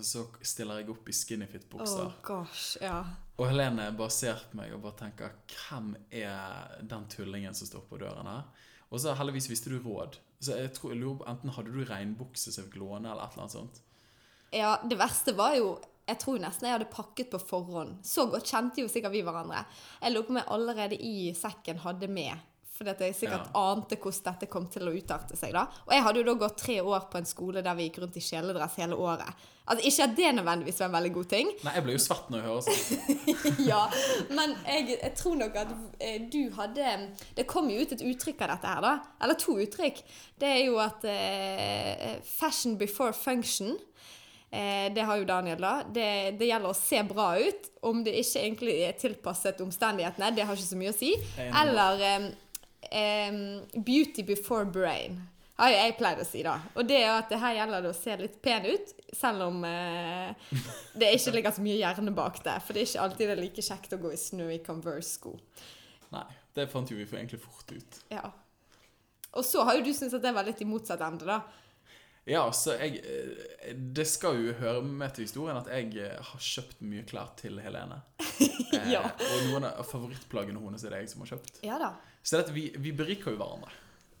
Så 0.00 0.24
stiller 0.40 0.80
jeg 0.80 0.88
opp 0.94 1.08
i 1.08 1.12
skinnyfit-bukser. 1.12 2.06
Oh 2.06 2.14
gosh, 2.24 2.78
ja. 2.80 3.02
Og 3.36 3.48
Helene 3.50 3.90
bare 3.96 4.14
ser 4.14 4.40
på 4.48 4.56
meg 4.56 4.72
og 4.72 4.80
bare 4.86 4.96
tenker 5.02 5.34
Hvem 5.52 5.92
er 6.08 6.78
den 6.88 7.04
tullingen 7.12 7.54
som 7.54 7.68
står 7.68 7.84
på 7.90 8.00
døren 8.00 8.28
her? 8.30 8.46
Og 8.92 9.00
så 9.00 9.12
heldigvis 9.16 9.50
visste 9.50 9.72
du 9.72 9.78
råd. 9.84 10.18
Så 10.42 10.56
jeg 10.58 10.72
tror, 10.76 10.92
jeg 10.92 11.00
lurer 11.02 11.28
Enten 11.32 11.52
hadde 11.54 11.72
du 11.72 11.84
regnbukse 11.88 12.50
som 12.50 12.62
jeg 12.64 12.70
fikk 12.70 12.80
låne, 12.82 13.08
eller 13.08 13.24
et 13.24 13.36
eller 13.36 13.44
annet 13.44 13.56
sånt. 13.56 13.82
Ja, 14.52 14.72
det 14.84 14.98
verste 15.00 15.32
var 15.36 15.56
jo 15.56 15.74
Jeg 16.08 16.18
tror 16.18 16.40
nesten 16.42 16.66
jeg 16.66 16.74
hadde 16.74 16.88
pakket 16.92 17.28
på 17.30 17.38
forhånd. 17.38 18.00
Så 18.04 18.26
godt 18.32 18.48
kjente 18.50 18.82
jo 18.82 18.88
sikkert 18.90 19.14
vi 19.14 19.22
hverandre. 19.22 19.60
Jeg 20.02 20.12
lurer 20.12 20.26
på 20.26 20.34
om 20.34 20.40
jeg 20.40 20.50
allerede 20.56 20.98
i 20.98 21.30
sekken 21.38 21.78
hadde 21.84 22.08
med. 22.10 22.48
Fordi 22.82 22.90
at 22.96 23.02
jeg 23.06 23.14
sikkert 23.14 23.50
Ja. 23.54 23.60
ante 23.70 23.94
hvordan 23.96 24.24
dette 24.32 24.48
kom 24.50 24.66
til 24.66 24.88
å 24.90 24.92
utarte 24.92 25.36
seg. 25.38 25.52
da. 25.54 25.68
Og 25.86 25.92
jeg 25.94 26.02
hadde 26.02 26.18
jo 26.18 26.24
da 26.26 26.34
gått 26.34 26.56
tre 26.58 26.80
år 26.82 27.04
på 27.12 27.18
en 27.20 27.28
skole 27.28 27.62
der 27.62 27.74
vi 27.78 27.88
gikk 27.88 28.00
rundt 28.02 28.16
i 28.18 28.20
kjeledress 28.20 28.74
hele 28.82 28.96
året. 28.98 29.30
Altså, 29.68 29.86
Ikke 29.86 30.02
at 30.08 30.16
det 30.16 30.32
nødvendigvis 30.34 30.80
var 30.80 30.86
en 30.88 30.96
veldig 30.96 31.12
god 31.14 31.28
ting, 31.30 31.52
Nei, 31.62 31.74
jeg 31.76 31.84
ble 31.84 31.92
jo 31.94 31.98
svett 32.02 32.30
når 32.32 32.40
jeg 32.40 32.48
hører 32.48 32.64
sånt. 32.66 33.60
ja, 33.70 33.84
men 34.34 34.56
jeg, 34.66 34.98
jeg 34.98 35.14
tror 35.20 35.36
nok 35.38 35.54
at 35.62 35.70
eh, 36.00 36.18
du 36.32 36.50
hadde 36.56 36.88
Det 37.36 37.46
kom 37.46 37.70
jo 37.70 37.78
ut 37.84 37.92
et 37.94 38.02
uttrykk 38.02 38.42
av 38.42 38.56
dette 38.56 38.66
her, 38.74 38.82
da. 38.82 38.92
Eller 39.22 39.38
to 39.38 39.54
uttrykk. 39.62 40.02
Det 40.42 40.50
er 40.50 40.64
jo 40.66 40.80
at 40.82 41.04
eh, 41.06 42.18
Fashion 42.26 42.76
before 42.76 43.12
function. 43.14 43.76
Eh, 44.52 44.92
det 44.92 45.06
har 45.06 45.16
jo 45.16 45.24
Daniel, 45.24 45.60
da. 45.62 45.82
Det, 45.88 46.36
det 46.38 46.50
gjelder 46.50 46.68
å 46.74 46.76
se 46.76 46.98
bra 47.08 47.30
ut. 47.40 47.70
Om 47.88 48.02
det 48.04 48.12
ikke 48.20 48.42
egentlig 48.42 48.74
er 48.84 48.98
tilpasset 49.00 49.62
omstendighetene, 49.64 50.28
det 50.36 50.44
har 50.44 50.58
ikke 50.58 50.66
så 50.74 50.76
mye 50.82 50.92
å 50.92 50.96
si. 50.98 51.14
Er. 51.40 51.48
Eller 51.62 52.02
em, 52.10 52.26
em, 52.90 53.38
beauty 53.84 54.22
before 54.26 54.64
brain. 54.64 55.20
Har 55.60 55.70
jo 55.70 55.76
jeg 55.78 55.94
pleid 55.98 56.18
å 56.18 56.24
si, 56.26 56.40
da. 56.42 56.56
Og 56.74 56.86
det 56.88 56.96
er 56.98 57.06
jo 57.06 57.16
at 57.20 57.28
det 57.30 57.38
her 57.38 57.54
gjelder 57.58 57.84
det 57.84 57.90
å 57.92 57.96
se 57.98 58.14
litt 58.18 58.38
pen 58.42 58.64
ut, 58.66 58.92
selv 59.14 59.44
om 59.46 59.60
eh, 59.68 60.52
det 60.98 61.12
ikke 61.18 61.34
ligger 61.36 61.54
så 61.54 61.62
mye 61.62 61.76
hjerne 61.78 62.14
bak 62.16 62.40
det. 62.42 62.56
For 62.64 62.74
det 62.74 62.82
er 62.82 62.88
ikke 62.90 63.04
alltid 63.04 63.28
det 63.28 63.34
er 63.36 63.42
like 63.44 63.64
kjekt 63.68 63.94
å 63.94 64.00
gå 64.02 64.12
i 64.14 64.18
snø 64.18 64.48
i 64.56 64.60
Converse-sko. 64.64 65.34
Nei, 66.16 66.24
det 66.56 66.66
fant 66.72 66.90
jo 66.90 66.96
vi 66.98 67.06
for 67.06 67.20
egentlig 67.20 67.42
fort 67.44 67.70
ut. 67.76 68.00
Ja. 68.10 68.24
Og 69.38 69.44
så 69.46 69.62
har 69.64 69.78
jo 69.78 69.84
du 69.86 69.92
syntes 69.94 70.16
at 70.18 70.24
det 70.24 70.32
var 70.34 70.48
litt 70.48 70.60
i 70.64 70.68
motsatt 70.68 71.04
ende, 71.04 71.28
da. 71.28 71.42
Ja, 72.28 72.44
så 72.54 72.76
jeg 72.78 73.00
eh, 73.02 73.72
Det 73.74 74.04
skal 74.06 74.36
jo 74.38 74.52
høre 74.60 74.82
med 74.86 75.10
til 75.16 75.24
historien 75.26 75.58
at 75.58 75.66
jeg 75.72 75.88
eh, 75.98 76.20
har 76.22 76.42
kjøpt 76.46 76.82
mye 76.86 77.02
klær 77.08 77.32
til 77.38 77.60
Helene. 77.62 78.02
Eh, 78.72 78.88
Og 78.96 79.42
noen 79.50 79.66
av 79.68 79.84
favorittplaggene 79.84 80.56
hennes 80.56 80.80
er 80.88 80.94
det 80.94 81.02
jeg 81.02 81.10
som 81.10 81.20
har 81.22 81.34
kjøpt. 81.34 81.58
Ja 81.66 81.76
da. 81.76 81.90
Så 82.22 82.38
dette, 82.38 82.54
vi, 82.54 82.68
vi 82.78 82.92
beriker 82.94 83.34
jo 83.34 83.40
hverandre. 83.40 83.72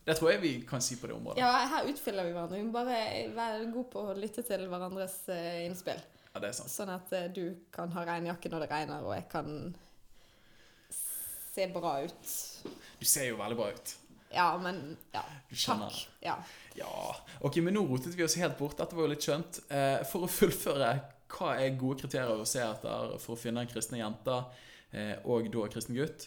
Det 0.02 0.16
tror 0.18 0.32
jeg 0.32 0.40
vi 0.42 0.52
kan 0.66 0.82
si 0.82 0.96
på 0.98 1.06
det 1.06 1.14
området. 1.14 1.38
Ja, 1.38 1.50
her 1.70 1.86
utfyller 1.86 2.26
vi 2.26 2.32
hverandre. 2.34 2.58
Vi 2.58 2.66
må 2.66 2.74
bare 2.74 2.96
være 3.36 3.68
gode 3.70 3.86
på 3.92 4.02
å 4.10 4.16
lytte 4.18 4.42
til 4.46 4.64
hverandres 4.70 5.20
eh, 5.30 5.62
innspill. 5.68 6.00
Ja, 6.32 6.40
det 6.42 6.50
er 6.50 6.56
sant. 6.56 6.72
Sånn 6.72 6.90
at 6.90 7.12
eh, 7.14 7.28
du 7.30 7.44
kan 7.74 7.92
ha 7.94 8.02
regnjakke 8.08 8.50
når 8.50 8.64
det 8.64 8.70
regner, 8.72 9.04
og 9.06 9.14
jeg 9.14 9.28
kan 9.30 9.52
se 10.90 11.68
bra 11.70 12.00
ut. 12.02 12.32
Du 12.98 13.06
ser 13.06 13.28
jo 13.30 13.38
veldig 13.38 13.58
bra 13.60 13.68
ut. 13.70 13.94
Ja, 14.32 14.48
men 14.58 14.96
Ja. 15.12 15.22
Takk. 15.52 16.00
Ja. 16.24 16.34
Ja. 16.74 16.90
Ok, 17.44 17.60
men 17.62 17.76
nå 17.76 17.84
rotet 17.86 18.16
vi 18.18 18.26
oss 18.26 18.34
helt 18.40 18.58
bort. 18.58 18.78
Dette 18.80 18.98
var 18.98 19.06
jo 19.06 19.12
litt 19.12 19.22
skjønt. 19.22 19.62
Eh, 19.70 20.02
for 20.10 20.26
å 20.26 20.32
fullføre, 20.40 20.90
hva 21.36 21.54
er 21.62 21.78
gode 21.78 22.02
kriterier 22.02 22.42
å 22.42 22.48
se 22.48 22.64
etter 22.64 23.14
for 23.22 23.36
å 23.36 23.40
finne 23.40 23.62
en 23.62 23.70
kristne 23.70 24.02
jente 24.02 24.42
og 25.24 25.46
da 25.48 25.62
en 25.64 25.72
kristen 25.72 25.96
gutt? 25.96 26.26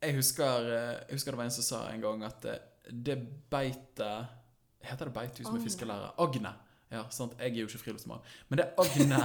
Jeg, 0.00 0.16
husker, 0.16 0.66
eh, 0.72 0.96
jeg 1.08 1.18
husker 1.18 1.34
det 1.34 1.40
var 1.42 1.48
en 1.48 1.54
som 1.54 1.66
sa 1.66 1.80
en 1.90 2.04
gang 2.04 2.24
at 2.24 2.44
eh, 2.48 2.60
det 2.90 3.18
beitet 3.52 4.36
Heter 4.80 5.10
det 5.10 5.12
beithus 5.12 5.48
med 5.52 5.60
fiskelærer? 5.60 6.14
Agne. 6.24 6.54
Ja, 6.90 7.02
sant? 7.12 7.34
Jeg 7.38 7.52
er 7.52 7.60
jo 7.60 7.68
ikke 7.68 7.82
friluftsmann. 7.84 8.22
Men 8.48 8.62
det 8.62 8.70
agne, 8.80 9.18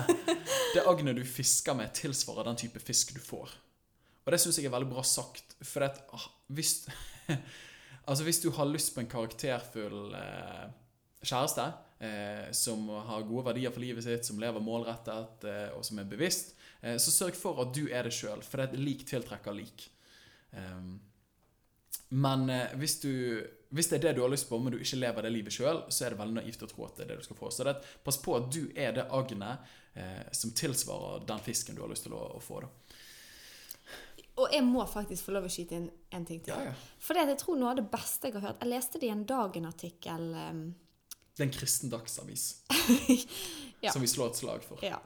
det 0.76 0.84
agne 0.84 1.14
du 1.16 1.22
fisker 1.26 1.78
med, 1.78 1.94
tilsvarer 1.96 2.50
den 2.50 2.60
type 2.60 2.82
fisk 2.84 3.16
du 3.16 3.22
får. 3.24 3.54
Og 4.26 4.34
det 4.34 4.42
syns 4.42 4.60
jeg 4.60 4.68
er 4.68 4.74
veldig 4.74 4.92
bra 4.92 5.04
sagt. 5.08 5.56
For 5.66 5.86
at, 5.86 6.02
ah, 6.14 6.28
hvis, 6.54 6.90
altså 8.10 8.28
hvis 8.28 8.42
du 8.44 8.50
har 8.58 8.70
lyst 8.70 8.94
på 8.94 9.02
en 9.02 9.10
karakterfull 9.10 10.14
eh, 10.20 10.68
kjæreste 11.24 11.66
eh, 12.04 12.52
som 12.52 12.90
har 13.08 13.26
gode 13.30 13.48
verdier 13.48 13.74
for 13.74 13.86
livet 13.86 14.06
sitt, 14.06 14.28
som 14.28 14.42
lever 14.42 14.62
målrettet 14.62 15.48
eh, 15.50 15.68
og 15.78 15.86
som 15.88 16.02
er 16.02 16.10
bevisst, 16.10 16.54
så 16.86 17.10
sørg 17.10 17.34
for 17.34 17.58
at 17.64 17.72
du 17.74 17.88
er 17.88 18.06
det 18.06 18.12
sjøl, 18.14 18.44
for 18.46 18.60
det 18.60 18.66
er 18.68 18.76
et 18.76 18.84
lik 18.84 19.08
tiltrekker 19.10 19.56
lik. 19.58 19.88
Ehm, 20.56 21.00
men 22.16 22.50
eh, 22.50 22.76
hvis, 22.80 23.00
du, 23.02 23.12
hvis 23.76 23.90
det 23.92 23.98
er 24.00 24.04
det 24.08 24.14
du 24.18 24.22
har 24.24 24.32
lyst 24.32 24.50
på, 24.50 24.60
men 24.62 24.74
du 24.74 24.80
ikke 24.80 25.00
lever 25.02 25.26
det 25.26 25.34
livet 25.34 25.56
sjøl, 25.56 25.84
så 25.90 26.06
er 26.06 26.14
det 26.14 26.22
veldig 26.22 26.40
naivt 26.40 26.64
å 26.64 26.70
tro 26.72 26.86
at 26.88 27.00
det 27.00 27.06
er 27.06 27.14
det 27.14 27.20
du 27.22 27.28
skal 27.28 27.40
få. 27.40 27.52
Så 27.52 27.66
det, 27.68 27.76
pass 28.06 28.20
på 28.22 28.38
at 28.38 28.48
du 28.54 28.62
er 28.72 28.96
det 28.96 29.08
agnet 29.14 29.74
eh, 29.94 30.24
som 30.36 30.54
tilsvarer 30.56 31.26
den 31.28 31.44
fisken 31.46 31.78
du 31.78 31.84
har 31.84 31.92
lyst 31.92 32.08
til 32.08 32.16
å, 32.16 32.24
å 32.38 32.44
få. 32.44 32.62
Da. 32.64 32.72
Og 34.36 34.52
jeg 34.52 34.66
må 34.68 34.84
faktisk 34.90 35.30
få 35.30 35.36
lov 35.38 35.48
å 35.48 35.52
skyte 35.52 35.78
inn 35.80 35.86
en 36.16 36.26
ting 36.28 36.42
til. 36.44 36.52
Ja, 36.52 36.72
ja. 36.72 36.96
For 37.00 37.18
jeg 37.18 37.38
tror 37.40 37.60
noe 37.60 37.72
av 37.72 37.80
det 37.80 37.88
beste 37.92 38.28
jeg 38.28 38.36
har 38.36 38.50
hørt 38.50 38.66
Jeg 38.66 38.72
leste 38.74 39.00
det 39.00 39.08
i 39.08 39.14
en 39.14 39.24
Dagen-artikkel. 39.28 40.26
Um... 40.36 40.66
Det 41.36 41.44
er 41.44 41.48
en 41.48 41.56
kristen 41.56 41.92
dagsavis 41.92 42.44
Ja. 43.84 43.92
som 43.92 44.04
vi 44.04 44.10
slår 44.12 44.32
et 44.32 44.40
slag 44.40 44.64
for. 44.66 44.84
Ja. 44.84 45.00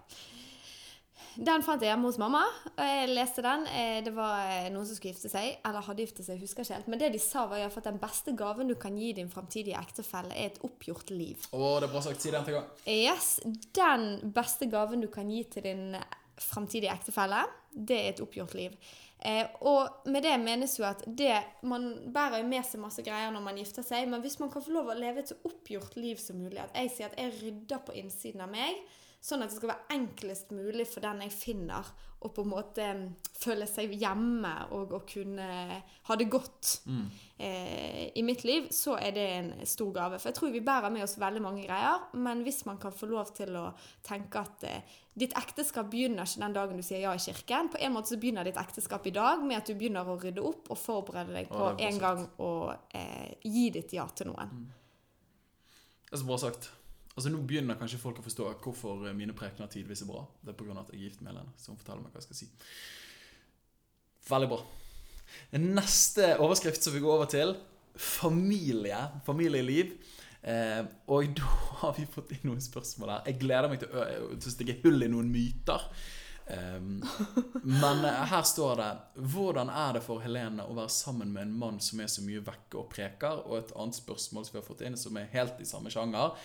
Den 1.39 1.63
fant 1.63 1.79
jeg 1.79 1.87
hjemme 1.93 2.09
hos 2.09 2.17
mamma, 2.19 2.41
og 2.73 2.81
jeg 2.83 3.11
leste 3.13 3.43
den. 3.45 3.61
Eh, 3.71 3.99
Det 4.03 4.11
var 4.15 4.41
eh, 4.51 4.65
noen 4.73 4.85
som 4.87 4.97
skulle 4.97 5.13
gifte 5.13 5.29
seg, 5.31 5.61
eller 5.65 5.85
hadde 5.85 6.03
giftet 6.03 6.27
seg, 6.27 6.41
husker 6.41 6.65
ikke 6.65 6.75
helt. 6.75 6.89
Men 6.91 6.99
det 6.99 7.11
de 7.13 7.21
sa, 7.23 7.45
var 7.47 7.63
at 7.63 7.85
den 7.85 7.99
beste 8.01 8.33
gaven 8.35 8.67
du 8.67 8.75
kan 8.75 8.97
gi 8.99 9.13
din 9.15 9.31
framtidige 9.31 9.79
ektefelle, 9.79 10.35
er 10.35 10.51
et 10.51 10.59
oppgjort 10.67 11.13
liv. 11.15 11.47
Å, 11.55 11.61
det 11.79 11.87
er 11.87 11.93
bra 11.93 12.01
sagt. 12.03 12.19
Si 12.25 12.33
det 12.33 12.41
en 12.41 12.47
til 12.49 12.57
gang. 12.59 12.67
Yes, 12.91 13.37
Den 13.77 14.33
beste 14.35 14.67
gaven 14.71 15.05
du 15.05 15.07
kan 15.13 15.31
gi 15.31 15.45
til 15.55 15.63
din 15.69 15.95
framtidige 16.39 16.91
ektefelle, 16.91 17.45
det 17.71 17.95
er 18.01 18.09
et 18.13 18.21
oppgjort 18.23 18.53
liv. 18.59 18.75
Eh, 19.19 19.47
og 19.67 20.07
med 20.11 20.23
det 20.23 20.37
menes 20.39 20.77
jo 20.79 20.85
at 20.87 21.01
det, 21.07 21.33
man 21.67 21.89
bærer 22.15 22.39
jo 22.39 22.47
med 22.47 22.63
seg 22.67 22.79
masse 22.83 23.03
greier 23.03 23.31
når 23.35 23.43
man 23.43 23.57
gifter 23.59 23.83
seg, 23.83 24.07
men 24.11 24.23
hvis 24.23 24.39
man 24.39 24.51
kan 24.51 24.63
få 24.63 24.71
lov 24.75 24.91
å 24.91 24.95
leve 24.95 25.23
et 25.23 25.31
så 25.31 25.35
oppgjort 25.47 25.97
liv 25.99 26.19
som 26.19 26.39
mulig, 26.39 26.59
at 26.63 26.75
jeg 26.79 26.93
sier 26.95 27.11
at 27.11 27.19
jeg 27.19 27.35
rydder 27.41 27.81
på 27.87 27.95
innsiden 27.99 28.43
av 28.43 28.51
meg, 28.53 28.79
sånn 29.19 29.43
at 29.43 29.51
det 29.51 29.57
skal 29.59 29.73
være 29.73 29.97
enklest 29.97 30.53
mulig 30.55 30.85
for 30.87 31.03
den 31.03 31.25
jeg 31.25 31.35
finner, 31.35 31.89
å 32.19 32.29
på 32.35 32.43
en 32.43 32.51
måte 32.51 32.83
mm, 32.83 33.03
føle 33.39 33.63
seg 33.67 33.93
hjemme 33.95 34.51
og 34.75 34.91
å 34.97 34.99
kunne 35.07 35.49
ha 36.09 36.15
det 36.19 36.25
godt 36.31 36.71
eh, 37.39 38.09
i 38.11 38.23
mitt 38.27 38.43
liv, 38.47 38.67
så 38.75 38.97
er 38.99 39.13
det 39.15 39.27
en 39.37 39.51
stor 39.67 39.93
gave. 39.95 40.19
For 40.19 40.31
jeg 40.31 40.39
tror 40.39 40.51
vi 40.51 40.63
bærer 40.63 40.91
med 40.91 41.05
oss 41.05 41.15
veldig 41.19 41.43
mange 41.43 41.63
greier, 41.63 42.09
men 42.19 42.43
hvis 42.43 42.65
man 42.67 42.79
kan 42.81 42.95
få 42.95 43.07
lov 43.11 43.31
til 43.37 43.55
å 43.55 43.69
tenke 44.03 44.43
at 44.43 44.65
eh, 44.67 44.97
ditt 45.19 45.35
ekteskap 45.39 45.87
begynner 45.91 46.27
ikke 46.27 46.43
den 46.43 46.57
dagen 46.57 46.79
du 46.79 46.83
sier 46.83 47.05
ja 47.05 47.13
i 47.15 47.23
kirken. 47.23 47.71
På 47.71 47.79
en 47.79 47.95
måte 47.95 48.13
så 48.13 48.19
begynner 48.19 48.47
ditt 48.47 48.59
ekteskap 48.59 49.07
i 49.07 49.15
dag 49.15 49.43
med 49.43 49.61
at 49.61 49.71
du 49.71 49.75
begynner 49.79 50.07
å 50.07 50.19
rydde 50.19 50.43
opp 50.43 50.71
og 50.71 50.79
forberede 50.79 51.35
deg 51.35 51.51
på 51.51 51.71
en 51.87 52.03
gang 52.03 52.25
å 52.43 52.51
eh, 52.95 53.31
gi 53.47 53.69
ditt 53.79 53.95
ja 53.95 54.07
til 54.11 54.31
noen. 54.33 54.67
Det 56.09 56.17
er 56.17 56.23
så 56.23 56.27
bra 56.27 56.39
sagt. 56.41 56.71
Altså 57.19 57.31
Nå 57.33 57.41
begynner 57.43 57.75
kanskje 57.79 57.99
folk 57.99 58.21
å 58.21 58.23
forstå 58.23 58.45
hvorfor 58.63 59.01
mine 59.17 59.35
prekener 59.35 59.67
tidvis 59.71 60.05
er 60.05 60.11
bra. 60.11 60.21
Det 60.39 60.53
er 60.53 60.59
pga. 60.61 60.77
at 60.79 60.93
jeg 60.93 61.01
er 61.01 61.07
gift 61.09 61.21
med 61.21 61.33
Helene, 61.33 61.51
så 61.59 61.73
hun 61.73 61.79
forteller 61.81 62.05
meg 62.05 62.13
hva 62.15 62.21
jeg 62.21 62.29
skal 62.29 62.39
si. 62.39 62.47
Veldig 64.29 64.49
bra. 64.53 64.61
Neste 65.59 66.29
overskrift 66.39 66.85
som 66.85 66.95
vi 66.95 67.01
går 67.03 67.17
over 67.17 67.29
til, 67.29 67.51
familie. 67.99 69.01
Familieliv. 69.27 69.91
Eh, 70.39 70.85
og 71.11 71.33
da 71.35 71.49
har 71.81 71.97
vi 71.97 72.07
fått 72.07 72.31
inn 72.37 72.47
noen 72.47 72.63
spørsmål 72.63 73.13
her. 73.17 73.27
Jeg 73.27 73.41
gleder 73.43 73.71
meg 73.71 73.83
til 73.83 73.91
å, 73.91 74.05
ø- 74.31 74.39
stikke 74.45 74.77
hull 74.85 75.03
i 75.03 75.11
noen 75.11 75.31
myter. 75.33 75.83
Eh, 76.49 76.79
men 76.79 78.05
eh, 78.07 78.21
her 78.31 78.47
står 78.47 78.79
det 78.79 78.87
Hvordan 79.35 79.69
er 79.69 79.99
det 79.99 80.05
for 80.05 80.23
Helene 80.23 80.65
å 80.65 80.77
være 80.77 80.95
sammen 80.95 81.33
med 81.35 81.45
en 81.49 81.57
mann 81.65 81.83
som 81.83 81.99
er 82.01 82.09
så 82.09 82.23
mye 82.25 82.45
vekke 82.45 82.79
og 82.79 82.89
preker? 82.93 83.43
Og 83.49 83.59
et 83.59 83.75
annet 83.75 83.99
spørsmål 83.99 84.47
som 84.47 84.55
vi 84.55 84.61
har 84.63 84.69
fått 84.69 84.85
inn, 84.87 84.97
som 84.97 85.19
er 85.19 85.29
helt 85.35 85.59
i 85.61 85.67
samme 85.69 85.91
sjanger. 85.93 86.37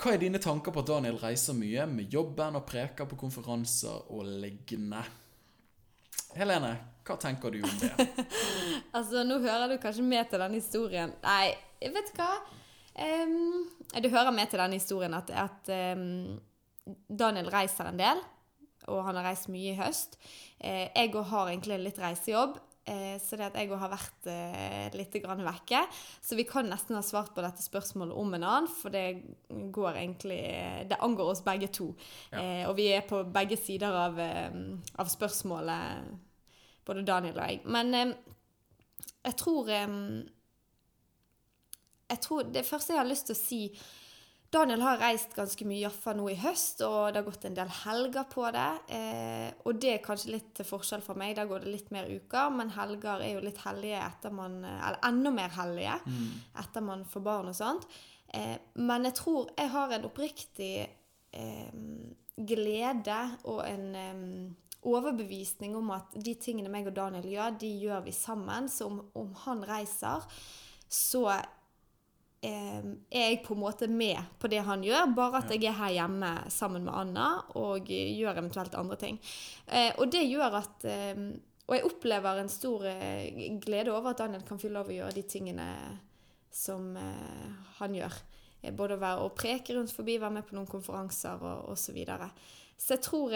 Hva 0.00 0.14
er 0.14 0.20
dine 0.20 0.40
tanker 0.42 0.74
på 0.74 0.82
at 0.82 0.88
Daniel 0.90 1.20
reiser 1.20 1.54
mye 1.56 1.84
med 1.90 2.10
jobben 2.12 2.58
og 2.58 2.66
preker 2.66 3.06
på 3.08 3.18
konferanser 3.18 4.10
og 4.12 4.26
lignende? 4.42 5.04
Helene, 6.34 6.72
hva 7.06 7.16
tenker 7.20 7.54
du 7.54 7.62
om 7.62 7.78
det? 7.78 7.92
Altså, 8.96 9.22
nå 9.26 9.38
hører 9.42 9.70
du 9.70 9.78
kanskje 9.82 10.04
med 10.06 10.28
til 10.30 10.42
denne 10.42 10.58
historien. 10.58 11.14
Nei, 11.22 11.54
vet 11.82 12.10
du 12.10 12.18
hva? 12.18 12.32
Um, 12.94 13.64
du 14.02 14.08
hører 14.10 14.34
med 14.34 14.50
til 14.50 14.62
denne 14.62 14.78
historien 14.78 15.14
at, 15.18 15.30
at 15.34 15.70
um, 15.94 16.36
Daniel 17.08 17.50
reiser 17.54 17.90
en 17.90 17.98
del, 17.98 18.22
og 18.90 19.02
han 19.06 19.18
har 19.18 19.30
reist 19.30 19.50
mye 19.50 19.72
i 19.72 19.78
høst. 19.78 20.18
Eh, 20.60 20.90
jeg 20.90 21.14
òg 21.14 21.30
har 21.30 21.50
egentlig 21.50 21.80
litt 21.80 22.00
reisejobb, 22.02 22.58
så 23.16 23.38
det 23.40 23.46
at 23.46 23.54
jeg 23.56 23.70
òg 23.72 23.80
har 23.80 23.92
vært 23.94 24.26
eh, 24.28 24.92
litt 24.92 25.14
vekke. 25.16 25.80
Så 26.20 26.36
vi 26.36 26.44
kan 26.44 26.68
nesten 26.68 26.98
ha 26.98 27.02
svart 27.04 27.32
på 27.34 27.40
dette 27.44 27.64
spørsmålet 27.64 28.16
om 28.20 28.34
en 28.36 28.44
annen, 28.44 28.68
for 28.68 28.92
det 28.92 29.22
går 29.48 29.96
egentlig 30.02 30.42
Det 30.90 31.00
angår 31.00 31.32
oss 31.32 31.44
begge 31.44 31.68
to. 31.72 31.94
Ja. 32.30 32.42
Eh, 32.42 32.68
og 32.68 32.76
vi 32.76 32.90
er 32.92 33.06
på 33.08 33.22
begge 33.24 33.56
sider 33.56 33.88
av, 33.88 34.20
av 34.20 35.08
spørsmålet, 35.08 36.12
både 36.84 37.06
Daniel 37.08 37.38
og 37.38 37.48
jeg. 37.48 37.60
Men 37.64 38.14
jeg 39.24 39.36
tror 39.40 39.70
Jeg 42.04 42.20
tror 42.20 42.42
Det 42.52 42.66
første 42.66 42.92
jeg 42.92 43.00
har 43.00 43.08
lyst 43.08 43.26
til 43.30 43.36
å 43.36 43.40
si 43.40 43.62
Daniel 44.54 44.84
har 44.86 45.00
reist 45.02 45.32
ganske 45.34 45.66
mye, 45.66 45.80
Jaffa 45.82 46.12
nå 46.14 46.28
i 46.30 46.36
høst, 46.38 46.84
og 46.86 47.10
det 47.10 47.20
har 47.20 47.26
gått 47.26 47.46
en 47.48 47.56
del 47.56 47.70
helger 47.82 48.26
på 48.30 48.46
det. 48.54 48.70
Eh, 48.94 49.48
og 49.66 49.80
det 49.82 49.92
er 49.96 50.02
kanskje 50.04 50.34
litt 50.36 50.52
til 50.54 50.68
forskjell 50.68 51.02
fra 51.02 51.16
meg, 51.18 51.34
da 51.34 51.46
går 51.50 51.64
det 51.64 51.72
litt 51.72 51.90
mer 51.94 52.06
uker, 52.06 52.52
men 52.54 52.70
helger 52.76 53.24
er 53.24 53.34
jo 53.34 53.42
litt 53.42 53.58
hellige 53.64 53.98
etter 54.04 54.34
man 54.34 54.60
Eller 54.64 55.00
enda 55.08 55.32
mer 55.34 55.50
hellige 55.56 55.96
etter 56.62 56.84
man 56.86 57.02
får 57.10 57.24
barn 57.26 57.50
og 57.50 57.58
sånt. 57.58 57.88
Eh, 58.34 58.58
men 58.82 59.08
jeg 59.08 59.18
tror 59.20 59.50
jeg 59.56 59.70
har 59.74 59.94
en 59.94 60.06
oppriktig 60.08 60.74
eh, 60.84 61.72
glede 62.34 63.18
og 63.50 63.60
en 63.66 63.88
eh, 63.98 64.22
overbevisning 64.84 65.76
om 65.78 65.92
at 65.96 66.14
de 66.14 66.34
tingene 66.40 66.72
meg 66.72 66.88
og 66.90 66.96
Daniel 66.96 67.26
gjør, 67.30 67.58
de 67.60 67.70
gjør 67.86 68.06
vi 68.06 68.14
sammen. 68.14 68.68
Så 68.68 68.88
om, 68.90 69.02
om 69.18 69.34
han 69.46 69.62
reiser, 69.66 70.26
så 70.88 71.28
er 72.44 73.24
jeg 73.30 73.40
på 73.44 73.54
en 73.54 73.62
måte 73.62 73.88
med 73.90 74.18
på 74.40 74.50
det 74.52 74.62
han 74.66 74.84
gjør, 74.84 75.14
bare 75.16 75.40
at 75.42 75.52
jeg 75.54 75.64
er 75.70 75.78
her 75.78 75.94
hjemme 75.96 76.30
sammen 76.52 76.86
med 76.86 76.94
Anna 76.94 77.28
og 77.60 77.90
gjør 77.90 78.40
eventuelt 78.40 78.76
andre 78.78 78.98
ting. 79.00 79.18
Eh, 79.66 79.92
og 79.98 80.12
det 80.12 80.24
gjør 80.28 80.60
at 80.60 80.88
Og 81.64 81.72
jeg 81.72 81.84
opplever 81.88 82.38
en 82.42 82.50
stor 82.52 82.82
eh, 82.84 83.56
glede 83.56 83.88
over 83.88 84.10
at 84.10 84.18
Daniel 84.20 84.42
kan 84.44 84.58
få 84.60 84.68
lov 84.68 84.90
å 84.90 84.96
gjøre 84.98 85.16
de 85.16 85.22
tingene 85.24 85.68
som 86.52 86.90
eh, 86.96 87.54
han 87.78 87.94
gjør. 87.96 88.18
både 88.76 88.94
å 88.94 89.00
være 89.00 89.24
og 89.24 89.32
preke 89.36 89.74
rundt 89.74 89.92
forbi, 89.92 90.18
være 90.20 90.36
med 90.38 90.44
på 90.44 90.56
noen 90.56 90.68
konferanser 90.68 91.40
og 91.40 91.72
osv. 91.72 91.86
Så, 91.86 91.92
videre. 91.96 92.28
så 92.76 92.94
jeg 92.94 93.02
tror 93.04 93.32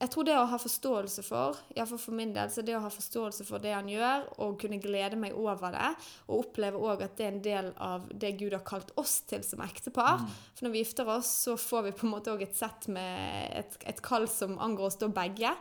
jeg 0.00 0.08
tror 0.14 0.24
det 0.24 0.34
å 0.38 0.46
ha 0.48 0.56
forståelse 0.56 1.22
for, 1.26 1.58
iallfall 1.74 2.00
for 2.00 2.16
min 2.16 2.30
del, 2.32 2.48
så 2.48 2.62
det 2.64 2.72
å 2.72 2.80
ha 2.80 2.88
forståelse 2.92 3.44
for 3.44 3.60
det 3.60 3.74
han 3.74 3.88
gjør, 3.90 4.24
og 4.40 4.56
kunne 4.62 4.78
glede 4.80 5.18
meg 5.20 5.36
over 5.36 5.74
det, 5.74 5.90
og 6.24 6.46
oppleve 6.46 6.80
òg 6.80 7.04
at 7.04 7.18
det 7.18 7.26
er 7.26 7.34
en 7.34 7.42
del 7.44 7.68
av 7.84 8.06
det 8.08 8.32
Gud 8.40 8.56
har 8.56 8.64
kalt 8.64 8.94
oss 9.00 9.18
til 9.28 9.44
som 9.44 9.60
ektepar. 9.64 10.22
Mm. 10.22 10.30
For 10.56 10.66
når 10.66 10.72
vi 10.72 10.84
gifter 10.86 11.10
oss, 11.12 11.32
så 11.44 11.56
får 11.60 11.84
vi 11.88 11.94
på 11.98 12.08
en 12.08 12.14
måte 12.14 12.32
òg 12.32 12.46
et 12.46 12.56
sett 12.56 12.88
med 12.88 13.52
et, 13.60 13.76
et 13.92 14.00
kall 14.04 14.24
som 14.32 14.56
angår 14.56 14.88
oss 14.88 14.96
da 15.02 15.10
begge. 15.20 15.52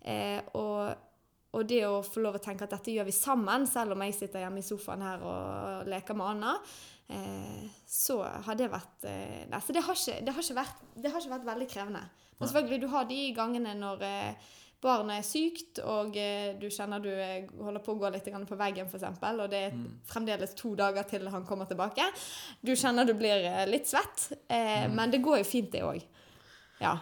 Eh, 0.00 0.40
og, 0.56 1.04
og, 1.52 1.60
det 1.68 1.84
å 1.84 2.00
få 2.06 2.24
lov 2.24 2.40
å 2.40 2.42
tenke 2.48 2.64
at 2.64 2.72
dette 2.72 2.96
gjør 2.96 3.10
vi 3.10 3.16
sammen, 3.16 3.68
selv 3.68 3.92
om 3.92 4.06
jeg 4.06 4.16
sitter 4.22 4.46
hjemme 4.46 4.64
i 4.64 4.66
sofaen 4.66 5.04
her 5.04 5.28
og 5.28 5.92
leker 5.92 6.16
med 6.16 6.30
Anna, 6.32 6.56
eh, 7.12 7.68
så 7.84 8.22
har 8.24 8.56
det 8.56 8.72
vært 8.72 9.04
eh, 9.04 9.44
Nei, 9.52 9.60
så 9.60 9.76
det 9.76 9.84
har, 9.84 10.00
ikke, 10.00 10.18
det, 10.24 10.38
har 10.40 10.50
vært, 10.62 10.84
det 10.96 11.12
har 11.12 11.20
ikke 11.20 11.36
vært 11.36 11.48
veldig 11.52 11.72
krevende. 11.76 12.06
Men 12.38 12.48
selvfølgelig, 12.48 12.80
du 12.82 12.90
har 12.92 13.06
de 13.08 13.20
gangene 13.36 13.74
når 13.78 14.04
eh, 14.06 14.50
barnet 14.82 15.20
er 15.20 15.26
sykt, 15.26 15.78
og 15.86 16.16
eh, 16.18 16.54
du 16.58 16.66
kjenner 16.72 17.02
du 17.02 17.10
eh, 17.12 17.46
holder 17.62 17.84
på 17.84 17.94
å 17.94 18.00
gå 18.02 18.10
litt 18.14 18.32
på 18.48 18.58
veggen, 18.58 18.88
f.eks., 18.90 19.22
og 19.30 19.44
det 19.52 19.62
er 19.68 19.76
mm. 19.76 19.86
fremdeles 20.10 20.56
to 20.58 20.74
dager 20.78 21.06
til 21.08 21.28
han 21.30 21.46
kommer 21.46 21.70
tilbake. 21.70 22.08
Du 22.60 22.74
kjenner 22.74 23.06
du 23.06 23.14
blir 23.18 23.46
litt 23.70 23.90
svett, 23.90 24.28
mm. 24.48 24.96
men 24.96 25.14
det 25.14 25.22
går 25.22 25.42
jo 25.42 25.48
fint, 25.48 25.70
det 25.72 25.84
òg. 25.86 26.02
Ja. 26.82 26.96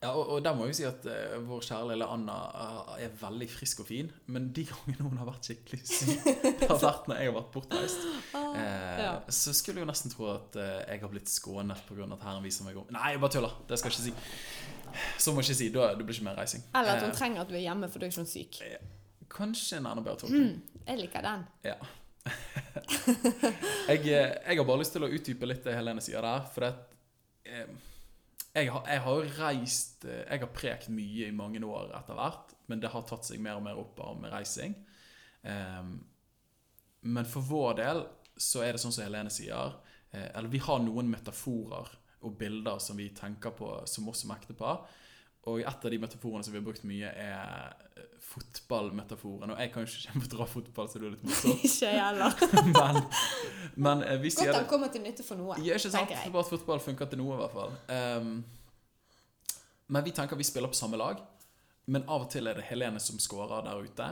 Ja, 0.00 0.14
og, 0.16 0.30
og 0.32 0.38
der 0.40 0.54
må 0.56 0.64
jeg 0.64 0.78
si 0.78 0.84
at 0.88 1.04
uh, 1.04 1.34
vår 1.44 1.64
kjære 1.66 1.90
lille 1.90 2.06
Anna 2.08 2.34
uh, 2.56 2.92
er 2.96 3.10
veldig 3.20 3.48
frisk 3.52 3.82
og 3.82 3.88
fin. 3.90 4.06
Men 4.32 4.46
de 4.56 4.62
gangene 4.64 5.04
hun 5.04 5.18
har 5.20 5.26
vært 5.28 5.50
skikkelig 5.50 5.80
syk, 5.90 6.22
det 6.24 6.68
har 6.70 6.78
vært 6.80 7.10
når 7.10 7.18
jeg 7.20 7.28
har 7.28 7.34
vært 7.36 7.50
bortreist. 7.52 8.06
Uh, 8.32 8.54
ja. 8.96 9.10
Så 9.28 9.52
skulle 9.58 9.82
jeg 9.82 9.84
jo 9.84 9.90
nesten 9.90 10.14
tro 10.14 10.30
at 10.32 10.56
jeg 10.56 11.02
har 11.02 11.12
blitt 11.12 11.28
skånet 11.28 11.84
pga. 11.84 12.06
at 12.16 12.24
Herren 12.24 12.46
viser 12.46 12.64
meg 12.64 12.78
om 12.80 12.88
Nei, 12.96 13.10
jeg 13.12 13.20
bare 13.26 13.34
tuller. 13.34 13.58
Det 13.68 13.80
skal 13.82 13.92
jeg 13.92 13.98
ikke 13.98 14.06
si. 14.06 15.04
Så 15.20 15.34
må 15.36 15.44
jeg 15.44 15.50
ikke 15.50 15.58
si. 15.60 15.68
Da 15.74 15.90
det 15.92 16.08
blir 16.08 16.16
ikke 16.16 16.28
mer 16.30 16.40
reising. 16.40 16.64
Eller 16.80 16.94
at 16.94 17.04
hun 17.04 17.12
trenger 17.20 17.44
at 17.44 17.52
du 17.52 17.58
er 17.60 17.66
hjemme 17.66 17.92
for 17.92 18.00
du 18.00 18.08
er 18.08 18.14
ikke 18.14 18.26
syk. 18.32 18.62
Kanskje 19.36 19.82
en 19.82 19.90
enda 19.92 20.00
bedre 20.00 20.24
tolkning. 20.24 20.48
Mm, 20.48 20.80
jeg 20.88 21.02
liker 21.02 21.28
den. 21.28 21.44
Ja. 21.68 21.76
jeg, 23.90 24.00
jeg, 24.08 24.56
har 24.56 24.64
bare 24.64 24.80
lyst 24.80 24.96
til 24.96 25.04
å 25.04 25.12
utdype 25.12 25.52
litt 25.52 25.60
det 25.68 25.76
Helene 25.76 26.00
sier 26.00 26.24
der. 26.24 26.48
For 26.56 26.64
det 26.64 27.68
jeg 28.54 28.70
har, 28.74 28.86
jeg 28.90 29.02
har 29.04 29.28
reist 29.38 30.04
eh, 30.08 30.24
Jeg 30.26 30.42
har 30.42 30.54
prekt 30.54 30.88
mye 30.92 31.28
i 31.28 31.34
mange 31.34 31.62
år 31.66 31.92
etter 31.98 32.18
hvert, 32.18 32.54
men 32.70 32.82
det 32.82 32.90
har 32.90 33.06
tatt 33.06 33.28
seg 33.28 33.42
mer 33.42 33.60
og 33.60 33.66
mer 33.66 33.78
opp 33.78 34.00
med 34.18 34.32
reising. 34.32 34.74
Um, 35.42 35.94
men 37.00 37.28
for 37.28 37.46
vår 37.46 37.78
del 37.78 38.02
så 38.40 38.64
er 38.64 38.74
det 38.74 38.82
sånn 38.82 38.92
som 38.92 39.06
Helene 39.06 39.32
sier, 39.32 39.76
eh, 40.10 40.28
eller 40.34 40.52
vi 40.52 40.60
har 40.62 40.82
noen 40.82 41.10
metaforer 41.12 41.94
og 42.20 42.36
bilder 42.40 42.80
som 42.82 42.98
vi 43.00 43.08
tenker 43.16 43.54
på 43.56 43.70
som 43.88 44.08
oss 44.10 44.24
som 44.24 44.34
ektepar. 44.34 44.82
Og 45.48 45.62
et 45.62 45.84
av 45.84 45.92
de 45.92 45.98
metaforene 46.00 46.44
som 46.44 46.52
vi 46.52 46.60
har 46.60 46.64
brukt 46.66 46.82
mye, 46.84 47.10
er 47.16 47.72
eh, 47.96 48.04
fotballmetaforen. 48.30 49.54
Og 49.54 49.62
jeg 49.62 49.72
kan 49.72 49.86
jo 49.86 50.00
ikke 50.20 50.30
dra 50.34 50.46
fotball, 50.48 50.90
så 50.90 51.00
det 51.00 51.08
er 51.08 51.14
litt 51.16 51.26
morsomt. 51.26 51.64
ikke 51.68 51.88
jeg 51.88 52.02
heller. 52.04 52.36
men, 52.76 53.00
men 53.86 54.04
eh, 54.06 54.20
vi 54.20 54.32
sier 54.34 54.50
Godt 54.50 54.60
han 54.60 54.70
kommer 54.70 54.92
til 54.92 55.04
nytte 55.06 55.24
for 55.26 55.40
noe. 55.40 55.56
Ja, 55.64 55.78
ikke 55.80 55.92
sant? 55.96 56.12
Jeg. 56.12 56.32
bare 56.34 56.44
at 56.44 56.52
fotball 56.52 56.82
funker 56.84 57.08
til 57.08 57.22
noe, 57.22 57.38
i 57.38 57.40
hvert 57.40 57.56
fall. 57.56 57.76
Um, 57.88 58.34
men 59.90 60.06
vi 60.06 60.12
tenker 60.14 60.38
vi 60.38 60.46
spiller 60.46 60.70
på 60.70 60.78
samme 60.78 61.00
lag. 61.00 61.22
Men 61.90 62.04
av 62.06 62.26
og 62.26 62.30
til 62.30 62.46
er 62.46 62.60
det 62.60 62.68
Helene 62.68 63.00
som 63.02 63.18
scorer 63.18 63.64
der 63.66 63.80
ute, 63.80 64.10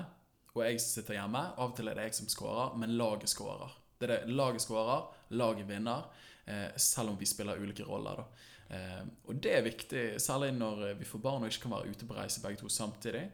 og 0.56 0.64
jeg 0.64 0.80
sitter 0.82 1.20
hjemme. 1.20 1.44
Av 1.54 1.68
og 1.68 1.76
til 1.76 1.90
er 1.90 1.98
det 1.98 2.08
jeg 2.08 2.16
som 2.22 2.30
scorer, 2.32 2.72
men 2.80 2.96
laget 2.98 3.30
scorer. 3.30 3.76
Det 3.98 4.08
er 4.08 4.14
det 4.16 4.34
laget 4.34 4.64
scorer, 4.64 5.04
laget 5.36 5.68
vinner, 5.68 6.08
eh, 6.46 6.70
selv 6.80 7.12
om 7.12 7.18
vi 7.20 7.28
spiller 7.28 7.60
ulike 7.60 7.86
roller. 7.86 8.24
da. 8.24 8.46
Eh, 8.68 9.04
og 9.24 9.38
det 9.40 9.52
er 9.56 9.64
viktig, 9.64 10.02
særlig 10.20 10.50
når 10.56 10.98
vi 10.98 11.08
får 11.08 11.22
barn 11.24 11.44
og 11.44 11.52
ikke 11.52 11.64
kan 11.66 11.76
være 11.78 11.94
ute 11.94 12.08
på 12.08 12.16
reise 12.18 12.42
begge 12.44 12.60
to 12.60 12.68
samtidig. 12.72 13.24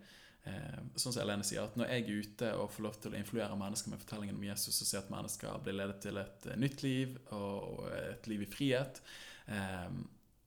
Eh, 0.45 0.79
sånn 0.95 1.11
som 1.11 1.23
Helene 1.23 1.47
sier, 1.47 1.65
at 1.65 1.77
Når 1.81 1.91
jeg 1.91 2.05
er 2.05 2.23
ute 2.23 2.53
og 2.61 2.71
får 2.71 2.87
lov 2.87 3.01
til 3.01 3.15
å 3.15 3.19
influere 3.19 3.59
mennesker 3.59 3.91
med 3.91 4.03
fortellingen 4.03 4.39
om 4.39 4.47
Jesus 4.47 4.83
og 4.83 4.91
se 4.91 5.01
at 5.01 5.11
mennesker 5.11 5.61
blir 5.65 5.79
ledet 5.79 6.01
til 6.05 6.21
et 6.23 6.49
eh, 6.51 6.61
nytt 6.61 6.87
liv 6.87 7.19
og 7.35 7.87
et 7.99 8.31
liv 8.31 8.45
i 8.47 8.51
frihet, 8.51 9.03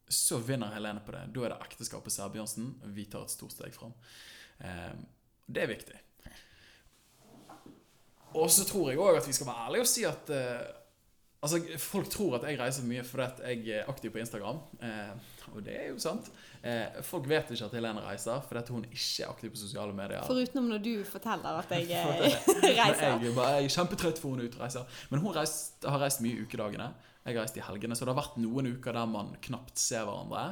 så 0.09 0.39
vinner 0.41 0.71
Helene 0.73 1.03
på 1.05 1.13
det. 1.13 1.27
Da 1.35 1.41
er 1.45 1.51
det 1.53 1.65
ekteskapet 1.67 2.13
Særbjørnsen. 2.15 2.71
Vi 2.95 3.03
tar 3.05 3.27
et 3.27 3.33
stort 3.33 3.53
steg 3.53 3.75
fram. 3.75 3.91
Det 5.45 5.61
er 5.61 5.69
viktig. 5.69 5.99
Og 8.41 8.49
så 8.49 8.65
tror 8.65 8.89
jeg 8.89 8.97
òg 9.03 9.19
at 9.19 9.27
vi 9.29 9.35
skal 9.37 9.51
være 9.51 9.67
ærlige 9.67 9.85
og 9.85 9.91
si 9.91 10.07
at 10.09 10.31
Altså, 11.37 11.59
Folk 11.77 12.09
tror 12.09 12.39
at 12.39 12.47
jeg 12.49 12.57
reiser 12.59 12.85
mye 12.89 13.03
fordi 13.05 13.45
jeg 13.45 13.81
er 13.81 13.89
aktiv 13.91 14.11
på 14.13 14.21
Instagram. 14.21 14.61
Eh, 14.81 15.33
og 15.53 15.61
det 15.63 15.75
er 15.77 15.91
jo 15.91 15.99
sant. 16.01 16.31
Eh, 16.65 16.97
folk 17.05 17.27
vet 17.29 17.51
ikke 17.53 17.67
at 17.69 17.75
Helene 17.77 18.01
reiser 18.03 18.41
fordi 18.47 18.73
hun 18.73 18.87
ikke 18.89 19.23
er 19.23 19.29
aktiv 19.29 19.53
på 19.53 19.61
sosiale 19.61 19.93
medier. 19.95 20.25
Foruten 20.27 20.65
når 20.71 20.81
du 20.83 20.93
forteller 21.07 21.61
at 21.61 21.75
jeg 21.77 21.91
eh, 21.93 22.23
reiser. 22.81 23.21
jeg, 23.21 23.35
bare, 23.37 23.59
jeg 23.59 23.69
er 23.69 23.75
kjempetrøtt 23.77 24.21
for 24.21 24.33
hun 24.33 24.41
er 24.41 24.49
ute 24.49 24.57
og 24.59 24.65
reiser. 24.65 24.97
Men 25.11 25.21
hun 25.23 25.35
reist, 25.37 25.85
har 25.85 26.01
reist 26.01 26.23
mye 26.25 26.39
i 26.39 26.47
ukedagene. 26.47 26.89
Jeg 27.27 27.35
har 27.35 27.43
reist 27.43 27.59
i 27.59 27.65
helgene. 27.69 27.95
Så 27.95 28.07
det 28.07 28.15
har 28.15 28.21
vært 28.23 28.39
noen 28.41 28.71
uker 28.73 28.97
der 28.97 29.13
man 29.13 29.35
knapt 29.45 29.77
ser 29.81 30.07
hverandre. 30.09 30.47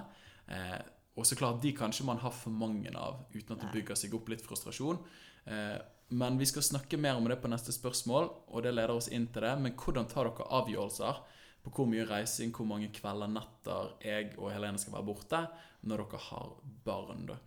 Eh, 0.53 0.79
og 1.15 1.25
så 1.25 1.37
klart, 1.39 1.61
de 1.63 1.71
kanskje 1.75 2.05
man 2.05 2.19
har 2.21 2.33
for 2.35 2.51
mange 2.53 2.91
av, 2.91 3.23
uten 3.33 3.55
at 3.55 3.61
det 3.63 3.71
bygger 3.73 3.97
seg 3.97 4.13
opp 4.17 4.29
litt 4.29 4.43
frustrasjon. 4.43 4.99
Eh, 5.47 5.77
men 6.07 6.37
vi 6.37 6.45
skal 6.45 6.63
snakke 6.63 6.97
mer 7.01 7.17
om 7.17 7.27
det 7.29 7.39
på 7.41 7.49
neste 7.49 7.73
spørsmål, 7.73 8.29
og 8.47 8.63
det 8.63 8.75
leder 8.75 8.93
oss 8.93 9.09
inn 9.09 9.25
til 9.33 9.45
det. 9.45 9.53
Men 9.61 9.73
hvordan 9.79 10.09
tar 10.09 10.29
dere 10.29 10.49
avgjørelser 10.59 11.21
på 11.65 11.73
hvor 11.73 11.89
mye 11.89 12.05
reising, 12.05 12.51
hvor 12.53 12.67
mange 12.69 12.91
kvelder, 12.93 13.31
netter 13.31 13.95
jeg 14.05 14.35
og 14.37 14.51
Helene 14.53 14.81
skal 14.81 14.93
være 14.99 15.07
borte 15.07 15.41
når 15.89 16.03
dere 16.03 16.21
har 16.27 16.51
barn? 16.85 17.25
da? 17.31 17.39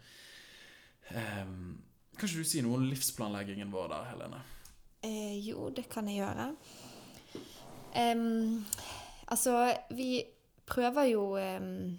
Um, 1.09 1.79
kan 2.19 2.27
ikke 2.27 2.43
du 2.43 2.51
si 2.51 2.63
noe 2.67 2.81
om 2.81 2.89
livsplanleggingen 2.91 3.71
vår 3.71 3.93
der, 3.93 4.09
Helene? 4.11 4.43
Eh, 5.07 5.39
jo, 5.47 5.69
det 5.71 5.87
kan 5.93 6.11
jeg 6.11 6.25
gjøre. 6.25 6.51
Um, 7.95 8.65
altså, 9.31 9.55
vi 9.95 10.25
prøver 10.67 11.13
jo 11.13 11.23
um, 11.39 11.95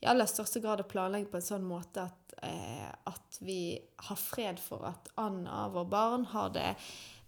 i 0.00 0.08
aller 0.08 0.28
største 0.28 0.64
grad 0.64 0.80
å 0.80 0.88
planlegge 0.88 1.28
på 1.28 1.36
en 1.36 1.46
sånn 1.52 1.68
måte 1.68 2.08
at 2.08 2.23
eh, 2.44 2.86
at 3.10 3.40
vi 3.40 3.78
har 4.06 4.20
fred 4.20 4.60
for 4.62 4.86
at 4.88 5.10
Anna, 5.20 5.66
vår 5.74 5.90
barn, 5.90 6.28
har 6.34 6.52
det 6.54 6.70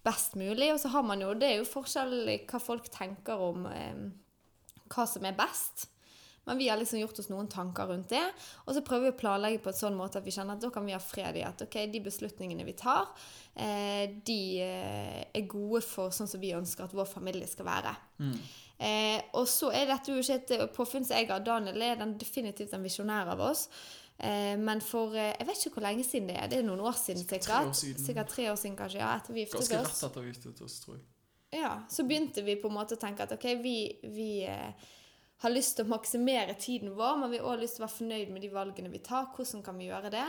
best 0.07 0.37
mulig. 0.39 0.71
Og 0.75 0.81
så 0.81 0.93
har 0.95 1.03
man 1.03 1.25
jo 1.25 1.35
Det 1.35 1.51
er 1.51 1.61
jo 1.61 1.69
forskjell 1.69 2.17
i 2.29 2.39
hva 2.47 2.63
folk 2.63 2.89
tenker 2.93 3.43
om 3.51 3.67
eh, 3.73 4.09
hva 4.93 5.07
som 5.11 5.27
er 5.27 5.39
best. 5.39 5.89
Men 6.47 6.59
vi 6.59 6.69
har 6.69 6.79
liksom 6.79 7.01
gjort 7.01 7.19
oss 7.19 7.27
noen 7.27 7.49
tanker 7.51 7.89
rundt 7.91 8.13
det. 8.15 8.23
Og 8.67 8.77
så 8.77 8.83
prøver 8.87 9.09
vi 9.09 9.15
å 9.17 9.19
planlegge 9.19 9.65
på 9.65 9.73
en 9.73 9.79
sånn 9.81 9.97
måte 9.99 10.21
at 10.21 10.27
vi 10.27 10.35
kjenner 10.35 10.55
at 10.55 10.63
da 10.63 10.71
kan 10.71 10.87
vi 10.87 10.95
ha 10.95 11.01
fred 11.03 11.41
i 11.41 11.43
at 11.43 11.65
ok, 11.65 11.75
de 11.91 12.03
beslutningene 12.05 12.67
vi 12.69 12.77
tar, 12.79 13.09
eh, 13.59 14.05
de 14.29 14.39
eh, 14.63 15.25
er 15.27 15.49
gode 15.51 15.83
for 15.83 16.15
sånn 16.15 16.31
som 16.31 16.43
vi 16.43 16.55
ønsker 16.55 16.87
at 16.87 16.95
vår 16.95 17.11
familie 17.11 17.51
skal 17.51 17.67
være. 17.67 17.97
Mm. 18.23 18.39
Eh, 18.79 19.19
og 19.41 19.49
så 19.51 19.73
er 19.75 19.91
dette 19.91 20.15
jo 20.15 20.23
ikke 20.23 20.39
et 20.39 20.75
påfunn 20.77 21.09
som 21.09 21.19
jeg 21.19 21.33
har. 21.33 21.43
Daniel 21.43 21.83
er 21.83 21.99
den 21.99 22.15
definitivt 22.21 22.79
en 22.79 22.87
visjonær 22.87 23.35
av 23.35 23.43
oss. 23.49 23.67
Eh, 24.19 24.55
men 24.57 24.81
for 24.81 25.13
eh, 25.13 25.35
Jeg 25.37 25.47
vet 25.47 25.67
ikke 25.67 25.77
hvor 25.77 25.85
lenge 25.85 26.05
siden 26.07 26.31
det 26.31 26.39
er. 26.41 26.49
Det 26.49 26.61
er 26.61 26.67
noen 26.67 26.81
år 26.81 26.97
siden 26.97 27.25
sikkert. 27.25 27.51
Tre 27.51 27.61
år 27.69 27.77
siden. 27.77 28.05
Sikkert 28.05 28.33
tre 28.33 28.51
år 28.53 28.57
siden, 28.61 28.77
kanskje. 28.79 29.03
Ja, 29.03 29.13
etter 29.21 29.37
vi 29.37 29.45
giftet 29.45 29.61
oss. 29.61 29.71
Ganske 29.73 29.93
rett 29.93 30.11
etter 30.11 30.25
vi 30.25 30.33
giftet 30.33 30.63
oss, 30.65 30.81
tror 30.85 30.97
jeg. 30.97 31.05
Ja, 31.57 31.73
Så 31.89 32.05
begynte 32.05 32.43
vi 32.43 32.57
på 32.61 32.69
en 32.69 32.77
måte 32.77 32.97
å 32.97 33.01
tenke 33.01 33.25
at 33.25 33.33
ok, 33.37 33.45
vi, 33.63 33.77
vi 34.03 34.31
eh, 34.49 34.87
har 35.45 35.53
lyst 35.53 35.77
til 35.79 35.87
å 35.87 35.93
maksimere 35.93 36.57
tiden 36.59 36.95
vår, 36.97 37.19
men 37.21 37.33
vi 37.33 37.41
har 37.41 37.49
også 37.49 37.63
lyst 37.63 37.79
til 37.79 37.85
å 37.85 37.87
være 37.87 37.97
fornøyd 37.97 38.33
med 38.35 38.45
de 38.45 38.53
valgene 38.53 38.93
vi 38.93 39.03
tar. 39.05 39.29
Hvordan 39.37 39.65
kan 39.67 39.79
vi 39.79 39.91
gjøre 39.91 40.13
det? 40.15 40.27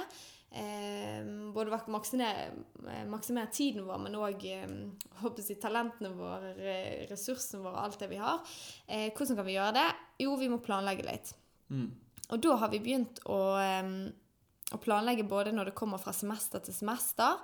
Eh, 0.47 1.23
både 1.55 1.79
maksimere, 1.91 2.51
eh, 2.87 3.05
maksimere, 3.09 3.51
tiden 3.51 3.87
vår, 3.87 4.03
men 4.03 4.19
òg 4.19 4.45
eh, 4.51 5.55
talentene 5.63 6.13
våre, 6.15 6.53
ressursene 7.09 7.63
våre, 7.63 7.83
alt 7.87 7.99
det 8.03 8.11
vi 8.11 8.19
har. 8.21 8.43
Eh, 8.87 9.09
hvordan 9.11 9.39
kan 9.39 9.47
vi 9.47 9.57
gjøre 9.57 9.77
det? 9.79 9.87
Jo, 10.23 10.35
vi 10.39 10.51
må 10.51 10.61
planlegge 10.63 11.07
litt. 11.07 11.33
Mm. 11.71 11.89
Og 12.33 12.43
da 12.43 12.57
har 12.61 12.71
vi 12.73 12.83
begynt 12.83 13.21
å, 13.29 13.39
å, 13.57 14.79
planlegge 14.83 15.27
både 15.27 15.53
når 15.55 15.71
det 15.71 15.77
kommer 15.79 16.01
fra 16.01 16.13
semester 16.15 16.63
til 16.63 16.75
semester, 16.75 17.39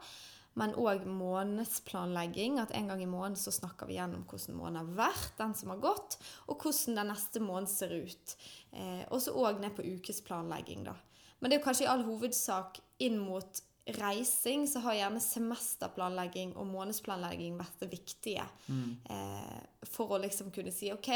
men 0.60 0.76
òg 0.78 1.08
månedsplanlegging. 1.10 2.60
At 2.62 2.76
en 2.78 2.92
gang 2.92 3.02
i 3.02 3.10
måneden 3.10 3.40
så 3.40 3.54
snakker 3.56 3.90
vi 3.90 3.98
gjennom 3.98 4.26
hvordan 4.30 4.60
måneden 4.60 4.82
har 4.82 5.08
vært, 5.08 5.34
den 5.40 5.56
som 5.58 5.74
har 5.74 5.82
gått, 5.84 6.20
og 6.46 6.60
hvordan 6.62 7.00
den 7.00 7.12
neste 7.14 7.42
måneden 7.42 7.72
ser 7.72 7.96
ut. 7.96 8.36
Eh, 8.72 9.04
og 9.10 9.24
så 9.24 9.34
òg 9.34 9.64
ned 9.64 9.74
på 9.78 9.88
ukesplanlegging, 9.96 10.86
da. 10.92 10.98
Men 11.40 11.52
det 11.52 11.58
er 11.58 11.64
jo 11.64 11.68
kanskje 11.68 11.88
i 11.88 11.92
all 11.92 12.06
hovedsak 12.08 12.78
inn 13.04 13.18
mot 13.20 13.64
reising 13.86 14.68
så 14.68 14.80
har 14.80 14.96
gjerne 14.96 15.20
semesterplanlegging 15.20 16.54
og 16.56 16.70
månedsplanlegging 16.72 17.58
vært 17.60 17.82
det 17.84 17.90
viktige. 17.92 18.46
Mm. 18.68 18.94
Eh, 19.12 19.88
for 19.92 20.16
å 20.16 20.22
liksom 20.24 20.54
kunne 20.56 20.72
si 20.72 20.92
OK, 20.94 21.12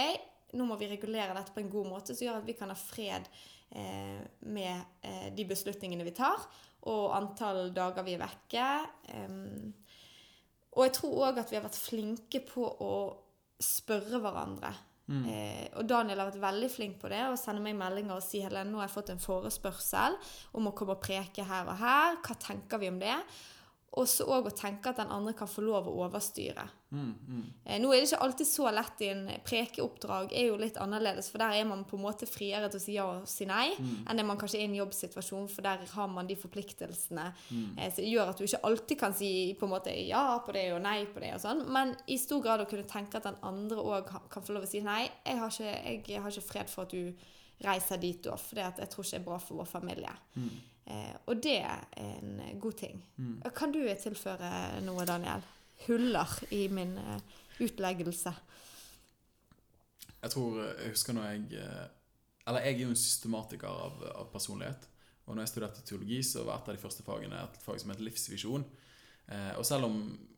nå 0.58 0.68
må 0.68 0.76
vi 0.80 0.90
regulere 0.92 1.36
dette 1.36 1.54
på 1.56 1.64
en 1.64 1.72
god 1.72 1.88
måte 1.88 2.16
som 2.16 2.28
gjør 2.28 2.42
at 2.42 2.48
vi 2.48 2.58
kan 2.60 2.72
ha 2.72 2.78
fred 2.80 3.28
med 3.70 5.04
eh, 5.04 5.28
de 5.36 5.46
beslutningene 5.50 6.06
vi 6.08 6.16
tar, 6.16 6.46
og 6.88 7.16
antall 7.18 7.74
dager 7.76 8.06
vi 8.08 8.16
er 8.16 8.24
vekke. 8.24 8.68
Og 10.78 10.84
jeg 10.86 10.94
tror 10.96 11.24
òg 11.28 11.42
at 11.42 11.52
vi 11.52 11.58
har 11.58 11.66
vært 11.66 11.80
flinke 11.82 12.44
på 12.48 12.64
å 12.64 12.94
spørre 13.60 14.22
hverandre. 14.24 14.72
Eh, 15.08 15.68
og 15.80 15.88
Daniel 15.88 16.20
har 16.20 16.28
vært 16.28 16.42
veldig 16.44 16.70
flink 16.72 16.98
på 17.00 17.12
det, 17.12 17.22
og 17.32 17.40
sender 17.40 17.64
meg 17.64 17.78
meldinger 17.80 18.18
og 18.18 18.26
sier 18.26 18.50
Helene, 18.50 18.74
nå 18.74 18.82
har 18.82 18.90
jeg 18.90 18.96
fått 18.98 19.12
en 19.14 19.24
forespørsel 19.24 20.18
om 20.60 20.68
å 20.68 20.74
komme 20.76 20.98
og 20.98 21.04
preke 21.04 21.46
her 21.48 21.70
og 21.72 21.80
her. 21.80 22.18
Hva 22.26 22.36
tenker 22.44 22.82
vi 22.82 22.92
om 22.92 23.00
det? 23.00 23.16
Og 23.98 24.06
så 24.06 24.26
òg 24.30 24.50
å 24.50 24.52
tenke 24.54 24.92
at 24.92 25.00
den 25.00 25.10
andre 25.10 25.32
kan 25.34 25.48
få 25.50 25.64
lov 25.64 25.88
å 25.88 25.94
overstyre. 26.06 26.68
Eh, 27.66 27.80
nå 27.82 27.90
er 27.92 28.02
det 28.04 28.10
ikke 28.10 28.20
alltid 28.22 28.48
så 28.48 28.70
lett 28.72 29.02
i 29.02 29.08
en 29.10 29.24
prekeoppdrag, 29.48 30.34
er 30.38 30.50
jo 30.52 30.58
litt 30.60 30.78
annerledes, 30.78 31.32
for 31.32 31.42
der 31.42 31.56
er 31.58 31.66
man 31.66 31.86
på 31.88 31.98
en 31.98 32.04
måte 32.04 32.28
friere 32.30 32.70
til 32.70 32.78
å 32.78 32.84
si 32.84 32.94
ja 32.94 33.06
og 33.10 33.26
si 33.32 33.48
nei, 33.50 33.72
enn 34.08 34.20
det 34.20 34.26
man 34.28 34.38
kanskje 34.38 34.60
er 34.60 34.68
i 34.68 34.70
en 34.70 34.76
jobbsituasjon, 34.78 35.48
for 35.50 35.66
der 35.66 35.88
har 35.96 36.12
man 36.14 36.28
de 36.30 36.36
forpliktelsene. 36.36 37.26
Eh, 37.80 37.90
som 37.96 38.04
gjør 38.04 38.30
at 38.30 38.38
du 38.38 38.46
ikke 38.46 38.62
alltid 38.70 39.00
kan 39.00 39.18
si 39.18 39.32
på 39.58 39.66
en 39.66 39.74
måte 39.74 39.96
ja 39.96 40.38
på 40.46 40.54
det 40.54 40.68
og 40.76 40.82
nei 40.84 41.00
på 41.06 41.24
det 41.24 41.34
og 41.34 41.42
sånn, 41.42 41.66
men 41.72 41.96
i 42.08 42.20
stor 42.22 42.44
grad 42.44 42.62
å 42.62 42.70
kunne 42.70 42.86
tenke 42.88 43.18
at 43.18 43.24
den 43.32 43.42
andre 43.42 43.82
òg 43.82 44.14
kan 44.30 44.44
få 44.44 44.54
lov 44.54 44.68
å 44.68 44.70
si 44.70 44.84
nei, 44.86 45.10
jeg 45.26 45.42
har 45.42 45.50
ikke, 45.50 46.14
jeg 46.14 46.22
har 46.22 46.32
ikke 46.32 46.50
fred 46.54 46.70
for 46.70 46.86
at 46.86 46.92
du 46.92 47.14
reiser 47.66 47.98
dit 47.98 48.22
da, 48.24 48.36
for 48.38 48.60
jeg 48.62 48.74
tror 48.92 49.04
ikke 49.04 49.16
det 49.16 49.22
er 49.24 49.30
bra 49.32 49.38
for 49.42 49.64
vår 49.64 49.66
familie. 49.80 50.12
Eh, 50.88 51.16
og 51.28 51.44
det 51.44 51.58
er 51.60 51.84
en 52.00 52.60
god 52.62 52.78
ting. 52.80 53.02
Kan 53.56 53.74
du 53.76 53.82
tilføre 54.02 54.82
noe, 54.86 55.06
Daniel? 55.08 55.44
Huller 55.86 56.32
i 56.56 56.68
min 56.74 56.96
eh, 56.98 57.20
utleggelse. 57.62 58.34
Jeg 60.18 60.34
tror 60.34 60.56
Jeg 60.64 60.90
husker 60.96 61.14
når 61.14 61.28
jeg 61.30 61.60
eh, 61.62 61.84
Eller 62.48 62.64
jeg 62.66 62.74
er 62.74 62.82
jo 62.82 62.90
en 62.90 62.96
systematiker 62.96 63.68
av, 63.68 64.02
av 64.24 64.32
personlighet. 64.34 64.88
Og 65.28 65.36
når 65.36 65.44
jeg 65.44 65.52
studerte 65.52 65.84
teologi, 65.84 66.22
så 66.24 66.46
var 66.48 66.62
et 66.62 66.70
av 66.72 66.78
de 66.78 66.82
første 66.82 67.04
fagene 67.04 67.42
et 67.44 67.60
fag 67.60 67.82
som 67.82 67.92
het 67.92 68.02
livsvisjon. 68.02 68.64
Eh, 69.28 69.54
og 69.60 69.66
selv 69.68 69.90
om 69.90 69.98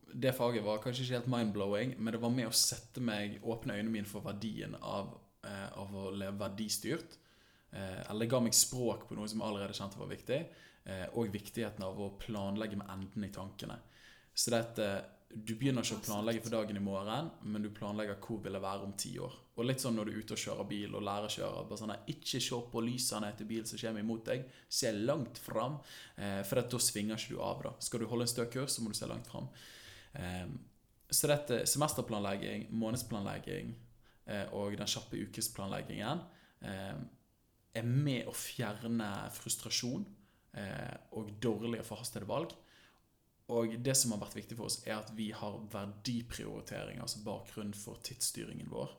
det 0.09 0.33
faget 0.33 0.65
var 0.65 0.81
kanskje 0.81 1.03
ikke 1.03 1.19
helt 1.19 1.29
mind-blowing, 1.29 1.93
men 1.99 2.15
det 2.15 2.21
var 2.23 2.33
med 2.33 2.49
å 2.49 2.55
sette 2.55 3.01
meg, 3.05 3.37
åpne 3.45 3.75
øynene 3.77 3.93
mine 3.93 4.09
for 4.09 4.25
verdien 4.25 4.73
av, 4.81 5.11
eh, 5.45 5.67
av 5.77 5.93
å 5.93 6.09
leve 6.09 6.39
verdistyrt. 6.39 7.19
Eh, 7.71 8.09
eller 8.09 8.25
ga 8.25 8.41
meg 8.41 8.55
språk 8.57 9.05
på 9.07 9.17
noe 9.17 9.29
som 9.29 9.41
jeg 9.41 9.51
allerede 9.51 9.77
kjente 9.77 9.99
var 9.99 10.09
viktig, 10.09 10.39
eh, 10.89 11.05
og 11.13 11.31
viktigheten 11.33 11.85
av 11.85 12.01
å 12.01 12.15
planlegge 12.21 12.79
med 12.79 12.89
enden 12.89 13.27
i 13.27 13.33
tankene. 13.33 13.77
Så 14.33 14.53
det 14.53 14.61
at 14.63 14.81
eh, 14.81 14.99
du 15.29 15.53
begynner 15.53 15.85
ikke 15.85 15.99
å 15.99 16.05
planlegge 16.07 16.41
for 16.41 16.55
dagen 16.55 16.79
i 16.79 16.81
morgen, 16.81 17.29
men 17.45 17.61
du 17.61 17.69
planlegger 17.75 18.17
hvor 18.23 18.39
vil 18.41 18.57
jeg 18.57 18.63
være 18.63 18.87
om 18.87 18.95
ti 18.97 19.11
år. 19.21 19.35
Og 19.59 19.67
litt 19.67 19.83
sånn 19.83 19.93
når 19.99 20.09
du 20.09 20.13
er 20.15 20.23
ute 20.23 20.33
og 20.33 20.41
kjører 20.41 20.69
bil 20.71 20.95
og 20.97 21.03
lærer 21.05 21.27
å 21.27 21.33
kjøre. 21.35 21.65
bare 21.69 21.77
sånn 21.77 21.93
at 21.93 22.09
Ikke 22.09 22.41
se 22.41 22.61
på 22.71 22.81
lysene 22.81 23.29
etter 23.29 23.45
bil 23.45 23.67
som 23.69 23.77
kommer 23.77 24.01
imot 24.01 24.23
deg. 24.25 24.47
Se 24.65 24.89
langt 24.95 25.37
fram, 25.37 25.75
for 26.15 26.61
da 26.63 26.79
svinger 26.81 27.19
ikke 27.19 27.35
du 27.35 27.43
av. 27.43 27.61
da. 27.61 27.73
Skal 27.83 27.99
du 28.01 28.07
holde 28.07 28.25
en 28.25 28.31
stø 28.31 28.47
kurs, 28.49 28.71
så 28.71 28.81
må 28.81 28.89
du 28.89 28.97
se 28.97 29.11
langt 29.11 29.27
fram. 29.27 29.51
Eh, 30.13 30.47
så 31.11 31.29
dette 31.29 31.61
semesterplanlegging, 31.69 32.65
månedsplanlegging 32.71 33.75
og 34.53 34.75
den 34.77 34.89
kjappe 34.89 35.17
ukesplanleggingen 35.25 36.19
eh, 36.61 36.97
er 37.77 37.85
med 37.85 38.27
å 38.29 38.33
fjerne 38.35 39.09
frustrasjon 39.35 40.05
eh, 40.57 40.95
og 41.17 41.31
dårlige 41.41 41.85
forhastede 41.87 42.27
valg. 42.29 42.55
Og 43.49 43.73
det 43.81 43.95
som 43.97 44.13
har 44.13 44.21
vært 44.21 44.37
viktig 44.37 44.57
for 44.57 44.69
oss, 44.69 44.81
er 44.85 44.99
at 44.99 45.09
vi 45.17 45.31
har 45.33 45.57
verdiprioritering, 45.73 46.99
altså 47.01 47.23
bakgrunn 47.25 47.73
for 47.77 48.01
tidsstyringen 48.05 48.69
vår 48.69 48.91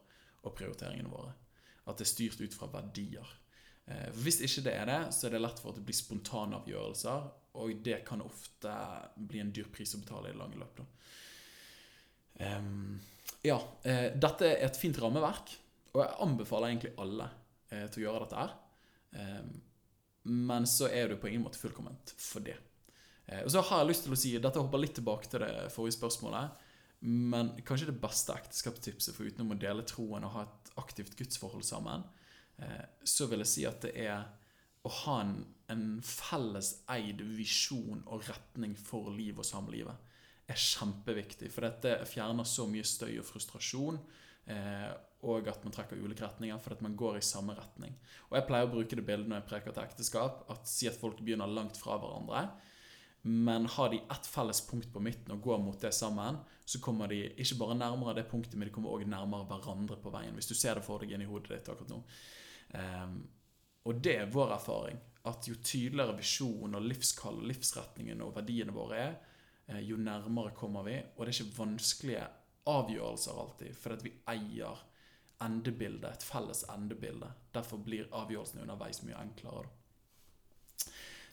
og 0.42 0.54
prioriteringene 0.56 1.12
våre. 1.12 1.34
At 1.86 2.00
det 2.00 2.06
er 2.08 2.12
styrt 2.14 2.42
ut 2.42 2.56
fra 2.56 2.70
verdier. 2.72 3.28
Eh, 3.86 4.08
Hvis 4.22 4.40
ikke 4.46 4.64
det 4.66 4.74
er 4.78 4.90
det, 4.90 5.00
så 5.14 5.28
er 5.28 5.36
det 5.36 5.42
lett 5.44 5.62
for 5.62 5.72
at 5.72 5.78
det 5.78 5.86
blir 5.86 5.98
spontanavgjørelser, 5.98 7.30
og 7.60 7.82
det 7.84 8.02
kan 8.06 8.22
ofte 8.22 8.74
bli 9.18 9.42
en 9.42 9.54
dyr 9.54 9.70
pris 9.74 9.94
å 9.96 10.02
betale 10.02 10.30
i 10.30 10.34
det 10.34 10.38
lange 10.38 10.58
løp. 10.60 10.82
ja, 13.44 13.58
eh, 13.84 14.10
dette 14.16 14.46
er 14.46 14.64
et 14.66 14.76
fint 14.78 14.98
rammeverk, 14.98 15.50
og 15.92 16.00
jeg 16.00 16.16
anbefaler 16.24 16.70
egentlig 16.70 16.94
alle 17.02 17.26
eh, 17.70 17.86
til 17.90 18.02
å 18.02 18.06
gjøre 18.06 18.24
dette 18.24 18.40
her. 18.40 18.56
Ehm, 19.20 19.52
men 20.30 20.66
så 20.68 20.90
er 20.92 21.10
du 21.10 21.16
på 21.20 21.30
ingen 21.30 21.46
måte 21.46 21.60
fullkomment 21.60 22.14
for 22.20 22.44
det. 22.44 22.58
Eh, 23.26 23.44
og 23.44 23.50
så 23.52 23.62
har 23.64 23.82
jeg 23.82 23.92
lyst 23.92 24.06
til 24.06 24.16
å 24.16 24.20
si, 24.20 24.34
Dette 24.38 24.60
hopper 24.60 24.82
litt 24.82 24.96
tilbake 24.98 25.30
til 25.30 25.44
det 25.44 25.70
forrige 25.74 25.98
spørsmålet. 25.98 26.66
Men 27.08 27.54
kanskje 27.64 27.88
det 27.88 28.00
beste 28.02 28.34
ekteskapstipset 28.36 29.16
for 29.16 29.28
utenom 29.28 29.54
å 29.54 29.60
dele 29.60 29.86
troen 29.88 30.26
og 30.28 30.34
ha 30.34 30.44
et 30.44 30.74
aktivt 30.82 31.16
gudsforhold 31.16 31.64
sammen, 31.64 32.04
eh, 32.60 32.84
så 33.04 33.30
vil 33.30 33.40
jeg 33.44 33.52
si 33.54 33.64
at 33.68 33.80
det 33.86 33.94
er 34.04 34.28
å 34.84 34.92
ha 35.04 35.16
en, 35.22 35.34
en 35.72 35.86
felleseid 36.04 37.20
visjon 37.36 38.04
og 38.06 38.24
retning 38.28 38.76
for 38.76 39.12
liv 39.12 39.40
og 39.40 39.48
samlivet 39.48 40.06
er 40.50 40.58
kjempeviktig. 40.58 41.50
For 41.52 41.66
dette 41.66 42.00
fjerner 42.08 42.48
så 42.48 42.66
mye 42.68 42.86
støy 42.86 43.14
og 43.20 43.26
frustrasjon. 43.28 44.00
Eh, 44.50 44.90
og 45.20 45.48
at 45.52 45.64
man 45.64 45.74
trekker 45.74 46.00
ulike 46.00 46.24
retninger, 46.24 46.58
for 46.62 46.72
at 46.72 46.82
man 46.84 46.96
går 46.96 47.18
i 47.18 47.24
samme 47.24 47.52
retning. 47.56 47.96
Og 48.30 48.38
Jeg 48.38 48.46
pleier 48.48 48.68
å 48.68 48.72
bruke 48.72 48.96
det 48.96 49.04
bildet 49.04 49.28
når 49.28 49.42
jeg 49.42 49.48
preker 49.50 49.76
til 49.76 49.84
ekteskap, 49.84 50.44
at 50.52 50.68
si 50.68 50.88
at 50.88 50.96
folk 50.96 51.20
begynner 51.20 51.50
langt 51.50 51.76
fra 51.76 51.98
hverandre. 52.00 52.46
Men 53.22 53.66
har 53.68 53.90
de 53.92 54.00
ett 54.00 54.26
felles 54.32 54.62
punkt 54.64 54.88
på 54.92 55.02
midten 55.04 55.34
og 55.34 55.42
går 55.44 55.58
mot 55.60 55.80
det 55.80 55.92
sammen, 55.92 56.38
så 56.64 56.80
kommer 56.80 57.10
de 57.12 57.18
ikke 57.36 57.58
bare 57.60 57.76
nærmere 57.76 58.16
det 58.16 58.30
punktet, 58.30 58.56
men 58.56 58.70
de 58.70 58.72
kommer 58.72 58.94
også 58.94 59.10
nærmere 59.12 59.44
hverandre 59.50 59.98
på 60.00 60.12
veien. 60.14 60.32
Hvis 60.38 60.48
du 60.48 60.54
ser 60.56 60.78
det 60.78 60.86
for 60.86 61.02
deg 61.02 61.12
inn 61.12 61.26
i 61.26 61.28
hodet 61.28 61.52
ditt 61.52 61.68
akkurat 61.68 61.92
nå. 61.92 62.00
Um, 62.72 63.20
og 63.90 64.00
det 64.00 64.16
er 64.22 64.32
vår 64.32 64.54
erfaring. 64.56 65.00
At 65.28 65.48
jo 65.50 65.58
tydeligere 65.60 66.16
visjonen 66.16 66.78
og 66.78 66.86
livskall, 66.86 67.42
livsretningen 67.44 68.22
og 68.24 68.32
verdiene 68.38 68.72
våre 68.72 69.00
er, 69.02 69.16
eh, 69.68 69.82
jo 69.84 69.98
nærmere 70.00 70.54
kommer 70.56 70.86
vi. 70.86 70.96
Og 71.16 71.26
det 71.26 71.34
er 71.34 71.42
ikke 71.42 71.58
vanskelige 71.58 72.28
avgjørelser 72.70 73.40
alltid, 73.42 73.76
for 73.76 73.96
at 73.96 74.04
vi 74.04 74.14
eier 74.32 74.80
endebildet, 75.40 76.12
et 76.12 76.26
felles 76.26 76.64
endebilde. 76.72 77.28
Derfor 77.54 77.80
blir 77.84 78.08
avgjørelsene 78.12 78.64
underveis 78.64 79.02
mye 79.06 79.18
enklere. 79.20 79.68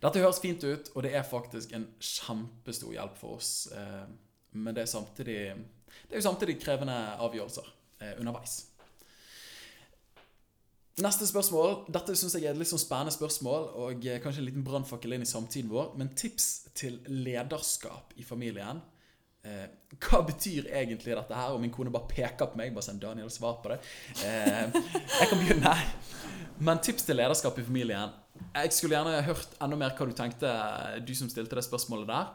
Dette 0.01 0.21
høres 0.21 0.39
fint 0.41 0.63
ut, 0.63 0.91
og 0.93 1.03
det 1.03 1.15
er 1.17 1.25
faktisk 1.25 1.73
en 1.73 1.87
kjempestor 1.99 2.93
hjelp 2.93 3.17
for 3.17 3.37
oss. 3.39 3.67
eh, 3.73 4.07
Men 4.51 4.75
det 4.75 4.81
er 4.81 4.85
samtidig 4.85 5.55
Det 6.07 6.11
er 6.11 6.17
jo 6.17 6.21
samtidig 6.21 6.59
krevende 6.61 6.93
avgjørelser 7.19 7.73
eh, 8.01 8.19
underveis. 8.19 8.65
Neste 10.97 11.27
spørsmål. 11.27 11.85
Dette 11.93 12.15
syns 12.15 12.33
jeg 12.35 12.45
er 12.45 12.55
et 12.55 12.57
litt 12.57 12.69
sånn 12.69 12.81
spennende 12.81 13.13
spørsmål, 13.13 13.67
og 13.77 14.05
eh, 14.05 14.19
kanskje 14.21 14.41
en 14.41 14.47
liten 14.47 14.65
brannfakkel 14.65 15.13
inn 15.13 15.25
i 15.25 15.29
samtiden 15.29 15.69
vår. 15.69 15.91
Men 15.97 16.13
tips 16.15 16.69
til 16.73 16.99
lederskap 17.07 18.13
i 18.17 18.23
familien. 18.23 18.81
Eh, 19.47 19.67
hva 20.03 20.19
betyr 20.27 20.67
egentlig 20.67 21.15
dette 21.15 21.35
her? 21.35 21.53
Og 21.55 21.61
min 21.63 21.71
kone 21.73 21.93
bare 21.93 22.09
peker 22.11 22.51
på 22.51 22.59
meg. 22.59 22.73
bare 22.75 22.85
sånn, 22.85 22.99
Daniel, 23.01 23.29
svar 23.33 23.59
på 23.63 23.71
det. 23.71 23.79
Eh, 24.25 24.81
jeg 25.21 25.29
kan 25.31 25.39
begynne. 25.41 25.75
Men 26.59 26.81
tips 26.83 27.07
til 27.07 27.19
lederskap 27.19 27.59
i 27.59 27.65
familien. 27.65 28.15
Jeg 28.53 28.73
skulle 28.75 28.97
gjerne 28.97 29.23
hørt 29.25 29.55
enda 29.63 29.79
mer 29.79 29.95
hva 29.97 30.09
du 30.09 30.13
tenkte, 30.17 30.51
du 31.05 31.13
som 31.17 31.29
stilte 31.31 31.57
det 31.57 31.65
spørsmålet 31.65 32.11
der. 32.11 32.27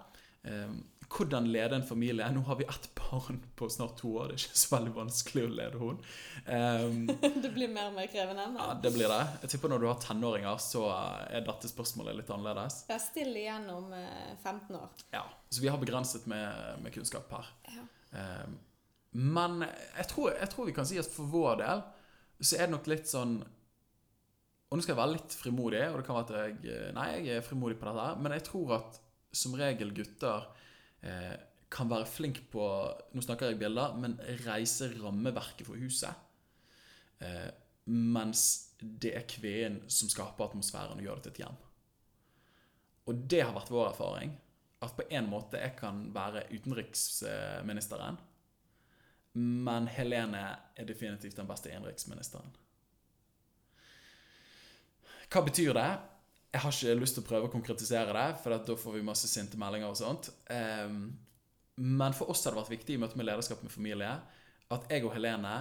Eh, 0.48 0.72
hvordan 1.12 1.46
lede 1.52 1.76
en 1.76 1.84
familie? 1.86 2.26
Nå 2.32 2.40
har 2.46 2.56
vi 2.56 2.64
ett 2.64 2.86
barn 2.98 3.38
på 3.56 3.68
snart 3.70 3.96
to 4.00 4.14
år. 4.16 4.30
Det 4.32 4.36
er 4.38 4.42
ikke 4.46 4.58
så 4.62 4.72
veldig 4.74 4.92
vanskelig 4.96 5.44
å 5.44 5.50
lede 5.52 5.80
henne. 5.82 6.12
Um, 6.46 7.00
Det 7.44 7.50
blir 7.54 7.70
mer 7.72 7.90
og 7.90 7.96
mer 7.98 8.08
krevende. 8.12 8.46
ja, 8.58 8.68
det 8.82 8.92
blir 8.94 9.12
det. 9.12 9.20
Jeg 9.44 9.52
tipper 9.54 9.72
når 9.72 9.82
du 9.84 9.86
har 9.90 10.00
tenåringer, 10.02 10.60
så 10.64 10.84
er 11.28 11.44
dette 11.46 11.70
spørsmålet 11.70 12.16
litt 12.20 12.32
annerledes. 12.32 12.82
jeg 12.88 13.04
still 13.04 13.36
igjennom 13.36 13.92
eh, 13.98 14.32
15 14.42 14.76
år. 14.80 15.02
Ja, 15.14 15.24
Så 15.52 15.60
vi 15.64 15.68
har 15.72 15.80
begrenset 15.82 16.26
med, 16.30 16.80
med 16.82 16.94
kunnskap 16.94 17.30
her. 17.36 17.50
Ja. 17.74 17.84
Um, 18.44 18.56
men 19.12 19.66
jeg 19.68 20.06
tror, 20.08 20.30
jeg 20.32 20.48
tror 20.52 20.66
vi 20.70 20.72
kan 20.76 20.88
si 20.88 20.96
at 21.00 21.10
for 21.12 21.28
vår 21.28 21.58
del 21.60 21.82
så 22.42 22.56
er 22.56 22.66
det 22.66 22.72
nok 22.72 22.86
litt 22.88 23.06
sånn 23.10 23.34
Og 23.42 24.78
nå 24.78 24.82
skal 24.82 24.94
jeg 24.94 25.00
være 25.02 25.12
litt 25.18 25.34
frimodig, 25.36 25.82
og 25.90 25.98
det 26.00 26.06
kan 26.06 26.16
være 26.16 26.24
at 26.24 26.64
jeg 26.72 26.92
Nei, 26.96 27.06
jeg 27.28 27.36
er 27.36 27.44
frimodig 27.44 27.76
på 27.78 27.90
dette, 27.90 28.06
men 28.24 28.32
jeg 28.38 28.44
tror 28.48 28.72
at 28.78 28.96
som 29.36 29.52
regel 29.60 29.92
gutter 29.96 30.46
eh, 31.02 31.34
kan 31.72 31.88
være 31.90 32.08
flink 32.08 32.42
på 32.52 32.66
Nå 33.16 33.24
snakker 33.24 33.52
jeg 33.52 33.60
bilder, 33.62 33.96
men 34.00 34.18
reise 34.46 34.90
rammeverket 34.98 35.66
for 35.68 35.80
huset. 35.80 36.14
Eh, 37.22 37.50
mens 37.92 38.44
det 38.78 39.14
er 39.16 39.28
kvinnen 39.28 39.90
som 39.90 40.10
skaper 40.10 40.50
atmosfæren 40.50 40.98
og 40.98 41.06
gjør 41.06 41.20
det 41.20 41.24
til 41.28 41.32
et 41.34 41.42
hjem. 41.44 41.60
Og 43.10 43.22
det 43.30 43.42
har 43.42 43.54
vært 43.54 43.72
vår 43.72 43.88
erfaring. 43.90 44.34
At 44.82 44.96
på 44.98 45.06
en 45.14 45.28
måte 45.30 45.60
jeg 45.62 45.76
kan 45.78 46.08
være 46.14 46.44
utenriksministeren, 46.50 48.18
men 49.38 49.86
Helene 49.88 50.42
er 50.76 50.88
definitivt 50.88 51.38
den 51.38 51.48
beste 51.48 51.70
innenriksministeren. 51.70 52.50
Hva 55.32 55.40
betyr 55.46 55.72
det? 55.78 55.90
Jeg 56.52 56.60
har 56.60 56.74
ikke 56.74 57.00
lyst 57.00 57.16
til 57.16 57.24
å 57.24 57.28
prøve 57.28 57.48
å 57.48 57.52
konkretisere 57.52 58.12
det, 58.12 58.26
for 58.42 58.52
da 58.52 58.76
får 58.76 58.98
vi 58.98 59.04
masse 59.06 59.28
sinte 59.30 59.56
meldinger 59.60 59.88
og 59.88 59.96
sånt. 59.96 60.28
Um, 60.52 61.06
men 61.80 62.12
for 62.16 62.28
oss 62.32 62.44
har 62.44 62.52
det 62.52 62.60
vært 62.60 62.74
viktig 62.74 62.96
i 62.96 63.00
møte 63.00 63.16
med 63.16 63.26
lederskap 63.26 63.62
med 63.64 63.72
familie 63.72 64.10
at 64.72 64.88
jeg 64.92 65.04
og 65.04 65.14
Helene 65.14 65.54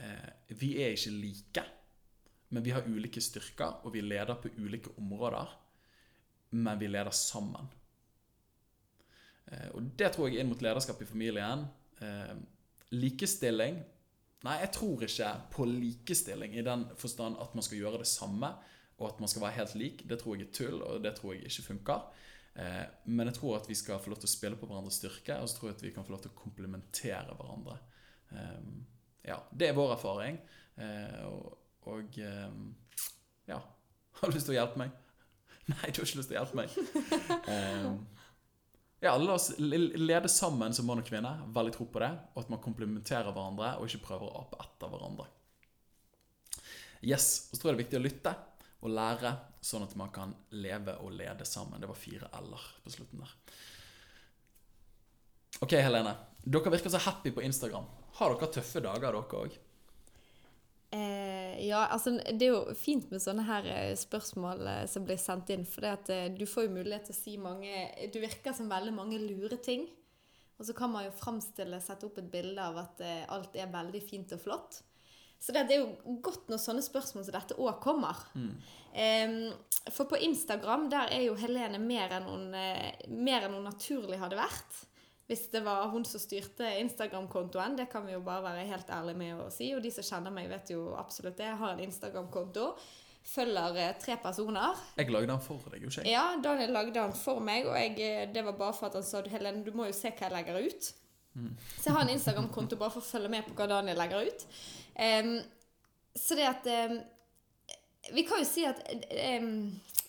eh, 0.00 0.28
vi 0.56 0.74
er 0.80 0.94
ikke 0.94 1.12
like. 1.16 1.64
Men 2.54 2.64
vi 2.64 2.72
har 2.72 2.86
ulike 2.86 3.22
styrker, 3.24 3.80
og 3.84 3.94
vi 3.96 4.04
leder 4.04 4.36
på 4.40 4.52
ulike 4.60 4.92
områder. 5.00 5.50
Men 6.54 6.78
vi 6.80 6.88
leder 6.88 7.12
sammen. 7.16 7.68
Eh, 9.50 9.68
Og 9.74 9.90
det 9.98 10.12
tror 10.14 10.28
jeg 10.28 10.40
inn 10.40 10.52
mot 10.52 10.62
lederskap 10.62 11.00
i 11.02 11.08
familien. 11.08 11.66
Eh, 12.00 12.36
Likestilling 12.94 13.82
Nei, 14.44 14.58
jeg 14.60 14.74
tror 14.76 15.02
ikke 15.06 15.28
på 15.54 15.64
likestilling 15.64 16.52
i 16.58 16.62
den 16.64 16.82
forstand 17.00 17.38
at 17.40 17.54
man 17.56 17.64
skal 17.64 17.78
gjøre 17.78 18.02
det 18.02 18.08
samme, 18.10 18.50
og 19.04 19.10
at 19.12 19.20
man 19.20 19.30
skal 19.30 19.44
være 19.44 19.58
helt 19.60 19.74
lik. 19.78 20.04
Det 20.08 20.18
tror 20.20 20.38
jeg 20.38 20.48
er 20.48 20.54
tull, 20.56 20.80
og 20.82 21.02
det 21.04 21.12
tror 21.18 21.34
jeg 21.34 21.44
ikke 21.50 21.68
funker. 21.68 22.24
Eh, 22.54 22.84
men 23.04 23.28
jeg 23.28 23.36
tror 23.38 23.58
at 23.58 23.68
vi 23.68 23.76
skal 23.78 24.00
få 24.00 24.12
lov 24.12 24.22
til 24.22 24.30
å 24.30 24.32
spille 24.32 24.58
på 24.58 24.68
hverandres 24.70 24.98
styrke, 25.02 25.36
og 25.38 25.50
så 25.50 25.58
tror 25.58 25.70
jeg 25.70 25.78
at 25.78 25.84
vi 25.86 25.92
kan 25.94 26.06
få 26.06 26.14
lov 26.14 26.24
til 26.24 26.32
å 26.32 26.38
komplementere 26.38 27.36
hverandre. 27.36 27.78
Eh, 28.32 28.66
ja, 29.28 29.38
det 29.52 29.68
er 29.68 29.76
vår 29.76 29.94
erfaring. 29.98 30.40
Eh, 30.80 31.20
og, 31.28 31.54
og 31.92 32.18
eh, 32.18 32.54
ja 33.46 33.60
Har 34.18 34.30
du 34.30 34.34
lyst 34.34 34.48
til 34.48 34.56
å 34.56 34.58
hjelpe 34.58 34.80
meg? 34.80 34.96
Nei, 35.70 35.92
du 35.92 36.00
har 36.00 36.08
ikke 36.08 36.18
lyst 36.18 36.32
til 36.32 36.36
å 36.36 36.42
hjelpe 36.42 36.60
meg. 36.64 36.74
Eh, 37.54 37.92
ja, 39.04 39.10
la 39.20 39.34
oss 39.34 39.50
lede 39.60 40.30
sammen 40.32 40.72
som 40.72 40.86
mann 40.88 41.02
og 41.02 41.04
kvinne. 41.04 41.28
Veldig 41.52 41.74
tro 41.74 41.84
på 41.92 42.00
det. 42.00 42.08
Og 42.32 42.38
at 42.40 42.52
man 42.54 42.62
komplementerer 42.64 43.34
hverandre, 43.34 43.74
og 43.76 43.90
ikke 43.90 44.06
prøver 44.06 44.30
å 44.30 44.44
ape 44.46 44.62
etter 44.64 44.88
hverandre. 44.88 45.26
Yes, 47.04 47.50
og 47.50 47.58
så 47.58 47.60
tror 47.60 47.70
jeg 47.70 47.74
det 47.74 47.76
er 47.76 47.82
viktig 47.82 47.98
å 47.98 48.04
lytte 48.06 48.32
og 48.84 48.92
lære, 48.92 49.32
sånn 49.64 49.86
at 49.86 49.94
man 49.96 50.12
kan 50.12 50.34
leve 50.52 50.98
og 51.00 51.14
lede 51.16 51.46
sammen. 51.48 51.80
Det 51.80 51.88
var 51.88 51.98
fire 51.98 52.28
l-er 52.42 52.66
på 52.84 52.92
slutten 52.92 53.24
der. 53.24 53.36
Ok, 55.64 55.76
Helene. 55.78 56.14
Dere 56.44 56.72
virker 56.74 56.92
så 56.92 57.00
happy 57.00 57.32
på 57.32 57.44
Instagram. 57.46 57.86
Har 58.18 58.34
dere 58.34 58.50
tøffe 58.52 58.82
dager, 58.84 59.14
dere 59.14 59.44
òg? 59.44 59.56
Eh, 60.94 61.56
ja, 61.66 61.86
altså 61.90 62.12
det 62.18 62.46
er 62.46 62.52
jo 62.52 62.74
fint 62.78 63.08
med 63.10 63.22
sånne 63.22 63.42
her 63.48 63.66
eh, 63.66 63.96
spørsmål 63.98 64.60
eh, 64.70 64.84
som 64.90 65.06
blir 65.06 65.18
sendt 65.18 65.50
inn, 65.50 65.64
for 65.66 65.82
det 65.82 65.94
at 65.96 66.10
eh, 66.14 66.28
du 66.30 66.44
får 66.46 66.68
jo 66.68 66.74
mulighet 66.76 67.08
til 67.08 67.16
å 67.16 67.18
si 67.18 67.34
mange 67.40 67.72
Du 68.14 68.20
virker 68.22 68.54
som 68.54 68.70
veldig 68.70 68.94
mange 68.94 69.18
lure 69.22 69.58
ting. 69.58 69.88
Og 70.54 70.68
så 70.68 70.76
kan 70.76 70.92
man 70.92 71.08
jo 71.08 71.16
framstille, 71.18 71.80
sette 71.82 72.06
opp 72.06 72.20
et 72.20 72.30
bilde 72.30 72.62
av 72.62 72.76
at 72.84 73.00
alt 73.34 73.56
er 73.58 73.72
veldig 73.72 74.02
fint 74.06 74.30
og 74.36 74.38
flott. 74.44 74.76
Så 75.44 75.52
det, 75.52 75.66
det 75.68 75.76
er 75.76 75.82
jo 75.82 76.16
godt 76.24 76.48
når 76.48 76.60
sånne 76.62 76.82
spørsmål 76.84 77.26
som 77.26 77.34
dette 77.34 77.56
òg 77.60 77.76
kommer. 77.84 78.22
Em, 78.96 79.50
for 79.92 80.08
på 80.08 80.16
Instagram 80.24 80.86
der 80.92 81.12
er 81.12 81.26
jo 81.26 81.34
Helene 81.36 81.80
mer 81.82 82.14
enn 82.16 82.28
hun, 82.30 82.46
eh, 82.56 83.04
mer 83.12 83.44
enn 83.44 83.58
hun 83.58 83.66
naturlig 83.68 84.16
hadde 84.22 84.38
vært. 84.40 84.78
Hvis 85.28 85.46
det 85.52 85.60
var 85.64 85.88
hun 85.92 86.04
som 86.04 86.20
styrte 86.20 86.68
Instagram-kontoen. 86.80 87.76
Det 87.76 87.90
kan 87.92 88.04
vi 88.06 88.12
jo 88.12 88.20
bare 88.24 88.44
være 88.44 88.66
helt 88.68 88.90
ærlige 88.92 89.20
med 89.20 89.38
å 89.40 89.50
si. 89.52 89.70
Og 89.76 89.80
de 89.84 89.92
som 89.92 90.04
kjenner 90.04 90.32
meg, 90.32 90.50
vet 90.52 90.72
jo 90.74 90.90
absolutt 91.00 91.38
det. 91.40 91.46
Jeg 91.48 91.60
har 91.60 91.72
en 91.72 91.84
Instagram-konto. 91.86 92.66
Følger 93.24 93.78
eh, 93.80 93.94
tre 94.00 94.18
personer. 94.20 94.80
Jeg 94.96 95.12
lagde 95.12 95.32
den 95.32 95.40
for 95.44 95.72
deg, 95.72 95.80
jo 95.80 95.92
ikke 95.92 96.04
jeg? 96.04 96.12
Ja, 96.12 96.26
Daniel 96.44 96.76
lagde 96.76 96.96
den 96.98 97.16
for 97.16 97.40
meg, 97.40 97.68
og 97.68 97.76
jeg, 97.80 97.96
eh, 98.04 98.26
det 98.32 98.44
var 98.44 98.56
bare 98.60 98.76
for 98.76 98.90
at 98.90 98.98
han 99.00 99.06
sa 99.06 99.24
Helene, 99.24 99.64
du 99.64 99.72
må 99.76 99.88
jo 99.88 99.96
se 99.96 100.12
hva 100.12 100.28
jeg 100.28 100.36
legger 100.36 100.60
ut. 100.60 100.92
Så 101.34 101.88
jeg 101.88 101.96
har 101.96 102.04
en 102.04 102.14
Instagram-konto 102.14 102.78
bare 102.80 102.94
for 102.94 103.02
å 103.02 103.08
følge 103.08 103.32
med 103.32 103.46
på 103.46 103.56
hva 103.58 103.66
Daniel 103.70 103.98
legger 103.98 104.28
ut. 104.28 104.46
Um, 104.94 105.34
så 106.14 106.38
det 106.38 106.46
at 106.46 106.68
um, 106.70 107.00
Vi 108.14 108.22
kan 108.28 108.38
jo 108.38 108.46
si 108.46 108.62
at 108.68 108.78
um, 109.40 109.48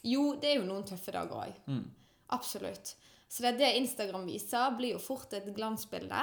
Jo, 0.06 0.36
det 0.38 0.52
er 0.52 0.60
jo 0.60 0.68
noen 0.68 0.86
tøffe 0.86 1.16
dager 1.16 1.48
òg. 1.48 1.62
Mm. 1.66 1.86
Absolutt. 2.36 2.94
Så 3.28 3.44
det, 3.44 3.56
det 3.60 3.74
Instagram 3.80 4.28
viser, 4.30 4.76
blir 4.78 4.94
jo 4.96 5.02
fort 5.02 5.34
et 5.34 5.48
glansbilde 5.56 6.22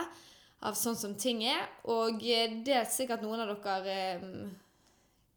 av 0.62 0.76
sånn 0.78 0.98
som 0.98 1.16
ting 1.18 1.42
er. 1.44 1.66
Og 1.90 2.22
det 2.22 2.76
er 2.76 2.86
sikkert 2.90 3.24
noen 3.26 3.42
av 3.42 3.56
dere 3.66 4.52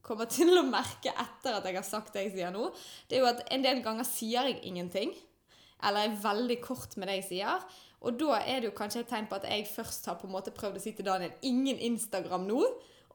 kommer 0.06 0.30
til 0.30 0.54
å 0.60 0.66
merke 0.68 1.10
etter 1.10 1.58
at 1.58 1.66
jeg 1.66 1.80
har 1.80 1.88
sagt 1.88 2.14
det 2.14 2.28
jeg 2.28 2.36
sier 2.36 2.54
nå. 2.54 2.70
Det 3.10 3.18
er 3.18 3.24
jo 3.24 3.32
at 3.32 3.42
en 3.54 3.66
del 3.66 3.82
ganger 3.86 4.06
sier 4.08 4.52
jeg 4.52 4.62
ingenting. 4.70 5.16
Eller 5.84 6.08
er 6.08 6.20
veldig 6.24 6.60
kort 6.64 6.96
med 6.98 7.10
det 7.12 7.20
jeg 7.20 7.30
sier. 7.32 7.66
Og 8.06 8.18
da 8.20 8.40
er 8.42 8.62
det 8.62 8.70
jo 8.70 8.78
kanskje 8.78 9.02
et 9.02 9.10
tegn 9.10 9.30
på 9.30 9.40
at 9.40 9.48
jeg 9.50 9.66
først 9.70 10.06
har 10.10 10.20
på 10.20 10.28
en 10.30 10.36
måte 10.36 10.54
prøvd 10.56 10.78
å 10.78 10.84
si 10.84 10.94
til 10.96 11.08
Daniel 11.08 11.34
ingen 11.46 11.80
Instagram 11.92 12.46
nå. 12.50 12.62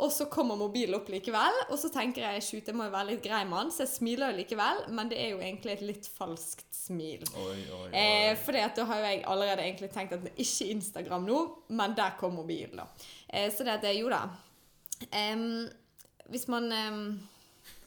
Og 0.00 0.08
så 0.12 0.24
kommer 0.32 0.56
mobilen 0.56 0.96
opp 0.96 1.10
likevel, 1.12 1.58
og 1.68 1.76
så 1.76 1.90
tenker 1.92 2.24
jeg 2.24 2.44
shoot, 2.46 2.68
jeg 2.70 2.76
må 2.76 2.86
jo 2.86 2.92
være 2.94 3.10
litt 3.10 3.24
grei 3.24 3.42
mann, 3.44 3.68
så 3.68 3.82
jeg 3.84 3.90
smiler 3.92 4.32
jo 4.32 4.38
likevel, 4.38 4.86
men 4.96 5.10
det 5.10 5.18
er 5.20 5.34
jo 5.34 5.42
egentlig 5.44 5.74
et 5.74 5.82
litt 5.84 6.08
falskt 6.16 6.70
smil. 6.72 7.26
Oi, 7.36 7.58
oi, 7.58 7.82
oi. 7.82 7.90
Eh, 8.00 8.30
for 8.40 8.56
da 8.56 8.86
har 8.88 9.02
jo 9.02 9.10
jeg 9.10 9.20
allerede 9.28 9.66
egentlig 9.66 9.90
tenkt 9.92 10.14
at 10.16 10.24
det 10.24 10.32
er 10.32 10.40
ikke 10.46 10.70
Instagram 10.72 11.28
nå, 11.28 11.42
men 11.76 11.98
der 11.98 12.16
kom 12.20 12.38
mobilen, 12.40 12.80
da. 12.80 13.10
Eh, 13.28 13.50
så 13.52 13.66
det 13.66 13.76
at 13.76 13.84
det, 13.84 13.92
jo 13.98 14.08
da. 14.08 14.22
um, 15.12 15.68
hvis 16.32 16.48
man 16.48 16.72
em, 16.72 17.04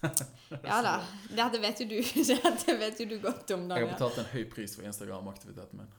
Ja 0.70 0.82
da. 0.86 0.94
Dette 1.30 1.60
vet 1.64 1.80
jo 1.82 1.88
du, 1.90 1.98
dette 2.30 2.76
vet 2.78 3.00
jo 3.02 3.08
du 3.10 3.16
godt 3.24 3.52
om, 3.56 3.66
Jeg 3.72 3.88
har 3.88 3.94
betalt 3.96 4.20
en 4.22 4.30
høy 4.34 4.44
pris 4.52 4.76
for 4.78 4.86
Instagram-aktiviteten 4.90 5.82
min. 5.82 5.90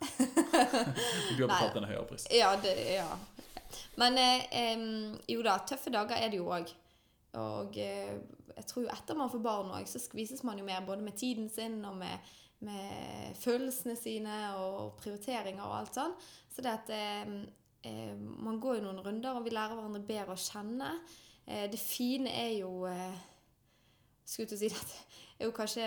Du 1.37 1.43
har 1.43 1.51
betalt 1.51 1.81
en 1.81 1.89
høyere 1.89 2.07
pris. 2.09 2.29
Ja, 2.31 2.55
det, 2.63 2.75
ja. 2.95 3.09
Men 3.99 4.19
eh, 4.21 4.87
jo 5.31 5.43
da, 5.43 5.59
tøffe 5.67 5.93
dager 5.95 6.21
er 6.21 6.31
det 6.31 6.39
jo 6.39 6.49
òg. 6.55 6.71
Og 7.41 7.77
eh, 7.83 8.15
jeg 8.55 8.69
tror 8.71 8.87
jo 8.87 8.95
etter 8.95 9.19
man 9.19 9.33
får 9.33 9.43
barn 9.43 9.75
òg, 9.75 9.91
så 9.91 10.03
skvises 10.03 10.45
man 10.47 10.61
jo 10.61 10.67
mer 10.67 10.85
både 10.87 11.03
med 11.03 11.19
tiden 11.19 11.51
sin 11.51 11.81
og 11.89 11.99
med, 11.99 12.33
med 12.65 13.35
følelsene 13.41 13.97
sine 13.99 14.39
og 14.61 14.95
prioriteringer 15.03 15.65
og 15.65 15.79
alt 15.81 15.99
sånn. 15.99 16.17
Så 16.55 16.63
det 16.63 16.75
at 16.77 16.95
eh, 16.95 17.37
eh, 17.89 18.15
man 18.15 18.61
går 18.63 18.79
jo 18.79 18.87
noen 18.87 19.03
runder, 19.03 19.35
og 19.35 19.47
vi 19.47 19.55
lærer 19.55 19.75
hverandre 19.75 20.07
bedre 20.07 20.37
å 20.37 20.41
kjenne. 20.41 20.95
Eh, 21.47 21.67
det 21.71 21.81
fine 21.81 22.31
er 22.31 22.53
jo 22.61 22.85
eh, 22.89 23.23
skulle 24.25 24.51
til 24.51 24.57
å 24.59 24.63
si 24.63 24.73
det, 24.73 24.99
er 25.39 25.49
jo 25.49 25.55
kanskje 25.57 25.87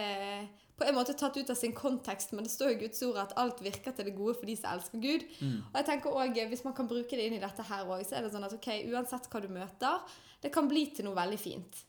på 0.77 0.85
en 0.85 0.93
måte 0.93 1.15
tatt 1.17 1.37
ut 1.39 1.49
av 1.49 1.57
sin 1.57 1.73
kontekst, 1.73 2.35
men 2.37 2.45
det 2.45 2.53
står 2.53 2.75
i 2.75 2.79
Guds 2.83 3.01
ord 3.07 3.17
at 3.17 3.33
alt 3.41 3.63
virker 3.65 3.95
til 3.97 4.05
det 4.05 4.13
gode 4.17 4.35
for 4.37 4.45
de 4.45 4.53
som 4.59 4.75
elsker 4.75 5.01
Gud. 5.01 5.25
Og 5.71 5.77
jeg 5.79 5.87
tenker 5.87 6.13
også, 6.13 6.45
Hvis 6.51 6.63
man 6.67 6.75
kan 6.77 6.87
bruke 6.87 7.17
det 7.17 7.25
inn 7.25 7.37
i 7.39 7.41
dette 7.41 7.65
her 7.65 7.89
òg, 7.89 8.03
så 8.05 8.19
er 8.19 8.27
det 8.27 8.33
sånn 8.35 8.45
at 8.45 8.53
ok, 8.53 8.69
uansett 8.93 9.29
hva 9.31 9.41
du 9.41 9.49
møter, 9.49 10.17
det 10.43 10.51
kan 10.53 10.69
bli 10.69 10.85
til 10.93 11.07
noe 11.09 11.17
veldig 11.17 11.39
fint. 11.41 11.83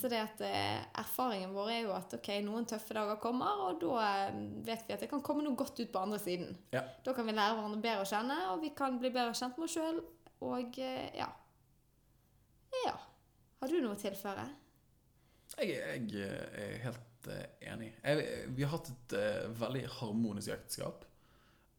Så 0.00 0.08
det 0.12 0.18
at 0.20 0.40
eh, 0.44 0.80
erfaringen 1.00 1.54
vår 1.56 1.68
er 1.72 1.78
jo 1.86 1.92
at 1.96 2.12
ok, 2.12 2.28
noen 2.44 2.66
tøffe 2.68 2.92
dager 2.92 3.16
kommer, 3.20 3.62
og 3.68 3.78
da 3.80 4.02
eh, 4.28 4.34
vet 4.66 4.84
vi 4.84 4.92
at 4.92 5.00
det 5.00 5.08
kan 5.08 5.22
komme 5.24 5.44
noe 5.44 5.56
godt 5.56 5.80
ut 5.80 5.92
på 5.92 6.00
andre 6.00 6.18
siden. 6.20 6.50
Ja. 6.74 6.82
Da 7.04 7.14
kan 7.16 7.24
vi 7.24 7.32
lære 7.32 7.56
hverandre 7.56 7.80
bedre 7.80 8.04
å 8.04 8.10
kjenne, 8.10 8.36
og 8.52 8.60
vi 8.60 8.72
kan 8.76 8.98
bli 9.00 9.08
bedre 9.14 9.32
kjent 9.32 9.56
med 9.56 9.64
oss 9.64 9.76
sjøl. 9.78 10.02
Og 10.44 10.76
eh, 10.76 11.08
ja. 11.16 11.30
Ja. 12.84 12.98
Har 13.62 13.72
du 13.72 13.78
noe 13.80 13.96
å 13.96 14.00
tilføre? 14.00 14.44
Jeg, 15.58 15.78
jeg 16.12 16.28
er 16.64 16.76
helt 16.86 17.30
eh, 17.30 17.46
enig. 17.72 17.92
Jeg, 18.02 18.44
vi 18.56 18.64
har 18.64 18.74
hatt 18.76 18.90
et 18.92 19.16
uh, 19.18 19.48
veldig 19.60 19.86
harmonisk 20.00 20.54
ekteskap. 20.54 21.04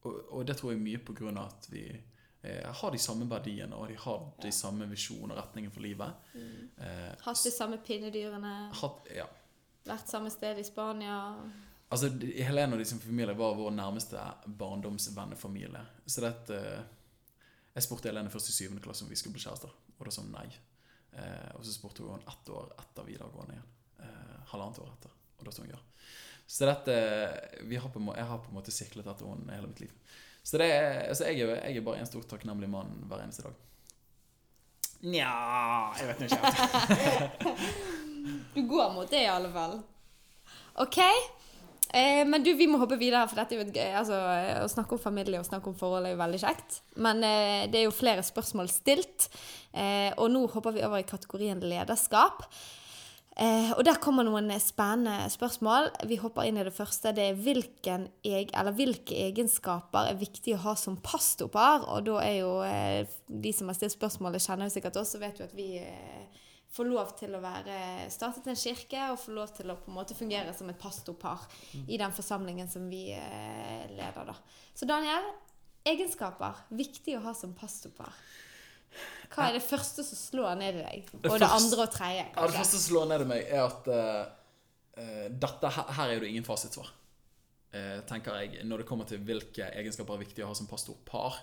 Og, 0.03 0.17
og 0.35 0.47
det 0.47 0.57
tror 0.59 0.73
jeg 0.73 0.83
mye 0.83 0.99
på 1.03 1.15
grunn 1.17 1.39
av 1.39 1.53
at 1.53 1.69
vi 1.71 1.85
uh, 1.89 2.71
har 2.81 2.93
de 2.93 3.01
samme 3.01 3.27
verdiene, 3.31 3.75
og 3.75 3.89
de 3.91 3.97
har 4.05 4.25
de 4.43 4.51
samme 4.55 4.87
visjonene 4.91 5.35
og 5.35 5.41
retningen 5.41 5.73
for 5.73 5.85
livet. 5.85 6.33
Eh, 6.35 7.13
Hatt 7.23 7.43
de 7.45 7.51
samme 7.53 7.79
pinnedyrene, 7.85 8.55
hatt, 8.81 9.07
ja. 9.15 9.27
vært 9.87 10.11
samme 10.11 10.31
sted 10.33 10.59
i 10.59 10.65
Spania. 10.67 11.19
Altså, 11.93 12.09
Helene 12.43 12.75
og 12.75 12.81
de 12.81 12.87
sin 12.89 13.01
familie 13.01 13.35
var 13.37 13.55
vår 13.57 13.71
nærmeste 13.75 14.19
barndomsvennefamilie. 14.59 15.83
Så 16.05 16.23
det 16.23 16.31
at 16.33 16.53
eh, 16.57 16.83
Jeg 17.73 17.87
spurte 17.87 18.09
Helene 18.09 18.29
først 18.29 18.51
i 18.51 18.53
syvende 18.53 18.81
klasse 18.85 19.05
om 19.05 19.09
vi 19.09 19.17
skulle 19.17 19.33
bli 19.33 19.41
kjærester, 19.41 19.71
og 19.97 20.05
da 20.05 20.11
sa 20.13 20.21
hun 20.21 20.33
nei. 20.35 20.49
Eh, 21.17 21.49
og 21.57 21.65
så 21.65 21.73
spurte 21.75 22.03
hun 22.07 22.21
ett 22.27 22.49
år 22.49 22.71
etter 22.79 23.05
videregående 23.07 23.53
igjen. 23.57 23.69
Eh, 23.99 24.37
halvannet 24.53 24.79
år 24.83 24.89
etter. 24.95 25.11
Og 25.39 25.45
da 25.45 25.51
sa 25.53 25.61
hun 25.65 25.73
ja. 25.73 25.81
Så 26.47 26.65
dette 26.67 26.95
vi 27.69 27.77
har 27.79 27.89
på, 27.89 27.99
må- 28.03 28.15
Jeg 28.17 28.25
har 28.29 28.37
på 28.43 28.49
en 28.51 28.57
måte 28.59 28.71
siklet 28.75 29.07
etter 29.07 29.25
henne 29.29 29.53
hele 29.55 29.67
mitt 29.71 29.79
liv. 29.85 29.93
Så 30.43 30.57
det 30.59 30.67
er, 30.75 31.07
altså 31.09 31.29
jeg, 31.31 31.39
er, 31.47 31.61
jeg 31.69 31.77
er 31.79 31.85
bare 31.85 32.01
en 32.03 32.09
stor 32.09 32.25
takknemlig 32.27 32.67
mann 32.69 32.89
hver 33.07 33.21
eneste 33.23 33.45
dag. 33.47 33.53
Nja 35.03 35.93
Jeg 35.99 36.07
vet 36.09 36.19
nå 36.19 36.25
ikke. 36.27 37.53
Du 38.55 38.61
går 38.69 38.91
mot 38.93 39.09
det, 39.09 39.21
i 39.23 39.27
alle 39.31 39.49
fall. 39.51 39.79
OK. 40.83 40.99
Eh, 41.93 42.23
men 42.25 42.41
du, 42.41 42.49
vi 42.57 42.65
må 42.65 42.79
hoppe 42.81 42.97
videre, 42.97 43.27
for 43.29 43.37
dette 43.37 43.53
er 43.53 43.59
jo 43.61 43.69
gøy- 43.69 43.97
altså, 43.99 44.17
eh, 44.33 44.61
å 44.63 44.69
snakke 44.71 44.95
om 44.95 45.01
familie 45.01 45.37
og 45.37 45.45
snakke 45.45 45.69
om 45.69 45.75
forhold 45.77 46.07
er 46.07 46.15
jo 46.15 46.21
veldig 46.23 46.39
kjekt. 46.41 46.79
Men 46.97 47.21
eh, 47.27 47.67
det 47.69 47.81
er 47.81 47.85
jo 47.85 47.93
flere 47.93 48.23
spørsmål 48.25 48.71
stilt, 48.73 49.27
eh, 49.73 50.09
og 50.17 50.31
nå 50.33 50.47
hopper 50.55 50.73
vi 50.73 50.81
over 50.87 51.03
i 51.03 51.05
kategorien 51.05 51.61
lederskap. 51.61 52.47
Eh, 53.33 53.71
og 53.73 53.81
der 53.85 53.97
kommer 54.01 54.25
noen 54.25 54.51
spennende 54.61 55.29
spørsmål. 55.33 55.89
Vi 56.09 56.19
hopper 56.21 56.45
inn 56.45 56.59
i 56.61 56.65
det 56.65 56.73
første. 56.73 57.13
Det 57.13 57.29
er 57.31 57.39
hvilken 57.45 58.07
hvilke 58.21 59.17
egenskaper 59.27 60.11
er 60.11 60.19
viktig 60.19 60.53
å 60.53 60.63
ha 60.67 60.75
som 60.77 60.97
pastorpar. 61.01 61.87
Og 61.93 62.05
da 62.09 62.19
er 62.25 62.35
jo 62.41 62.55
eh, 62.65 63.05
de 63.27 63.53
som 63.53 63.69
har 63.69 63.77
stilt 63.77 63.95
spørsmålet, 63.95 64.41
kjenner 64.41 64.69
jo 64.69 64.75
sikkert 64.75 65.01
oss, 65.01 65.15
og 65.17 65.25
vet 65.25 65.41
jo 65.41 65.49
at 65.49 65.57
vi 65.57 65.69
eh, 65.81 66.41
får 66.73 66.89
lov 66.89 67.11
til 67.19 67.35
å 67.37 67.41
være 67.43 68.09
startet 68.13 68.47
en 68.49 68.57
kirke 68.57 69.01
og 69.13 69.19
få 69.21 69.33
lov 69.35 69.51
til 69.53 69.69
å 69.69 69.77
på 69.77 69.91
en 69.91 69.97
måte 69.99 70.17
fungere 70.17 70.53
som 70.57 70.69
et 70.71 70.79
pastorpar 70.81 71.43
i 71.85 71.99
den 72.01 72.15
forsamlingen 72.15 72.69
som 72.71 72.87
vi 72.89 73.11
eh, 73.13 73.83
leder, 73.93 74.31
da. 74.31 74.37
Så 74.73 74.89
Daniel, 74.89 75.27
egenskaper 75.85 76.65
viktig 76.73 77.19
å 77.19 77.23
ha 77.27 77.35
som 77.37 77.53
pastorpar. 77.57 78.15
Hva 79.33 79.49
er 79.49 79.57
det 79.57 79.65
første 79.65 80.05
som 80.05 80.17
slår 80.19 80.57
ned 80.59 80.79
i 80.79 80.81
deg? 80.85 81.13
Og 81.21 81.37
det 81.41 81.49
andre 81.49 81.85
og 81.85 81.93
tredje, 81.93 82.25
Ja, 82.25 82.47
det 82.49 82.57
første 82.57 82.77
som 82.77 82.87
slår 82.87 83.07
ned 83.09 83.25
i 83.25 83.29
meg, 83.29 83.45
er 83.49 83.63
at 83.65 83.89
eh, 83.93 85.29
dette, 85.29 85.73
her, 85.77 85.93
her 85.97 86.13
er 86.13 86.21
det 86.21 86.33
ingen 86.33 86.45
fasitsvar. 86.47 86.91
Uh, 87.73 88.03
tenker 88.05 88.35
jeg, 88.37 88.65
når 88.69 88.83
det 88.83 88.85
kommer 88.85 89.07
til 89.09 89.21
hvilke 89.25 89.65
egenskaper 89.73 90.13
er 90.13 90.21
viktig 90.21 90.43
å 90.45 90.51
ha 90.51 90.57
som 90.57 90.67
pastorpar. 90.69 91.39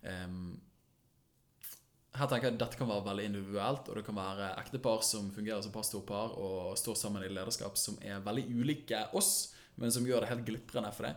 Um, 0.00 0.54
her 2.14 2.30
tenker 2.30 2.46
jeg 2.46 2.54
at 2.54 2.60
Dette 2.62 2.78
kan 2.78 2.90
være 2.90 3.06
veldig 3.08 3.26
individuelt, 3.26 3.88
og 3.90 3.98
det 3.98 4.04
kan 4.06 4.16
være 4.18 4.52
ektepar 4.62 5.02
som 5.06 5.32
fungerer 5.34 5.64
som 5.64 5.74
pastorpar 5.74 6.36
og 6.38 6.78
står 6.78 6.98
sammen 7.00 7.26
i 7.26 7.32
lederskap 7.32 7.78
som 7.80 7.98
er 8.06 8.22
veldig 8.22 8.46
ulike 8.54 9.00
oss, 9.18 9.54
men 9.80 9.90
som 9.90 10.06
gjør 10.06 10.22
det 10.22 10.30
helt 10.30 10.46
glitrende 10.46 10.92
for 10.94 11.08
det. 11.08 11.14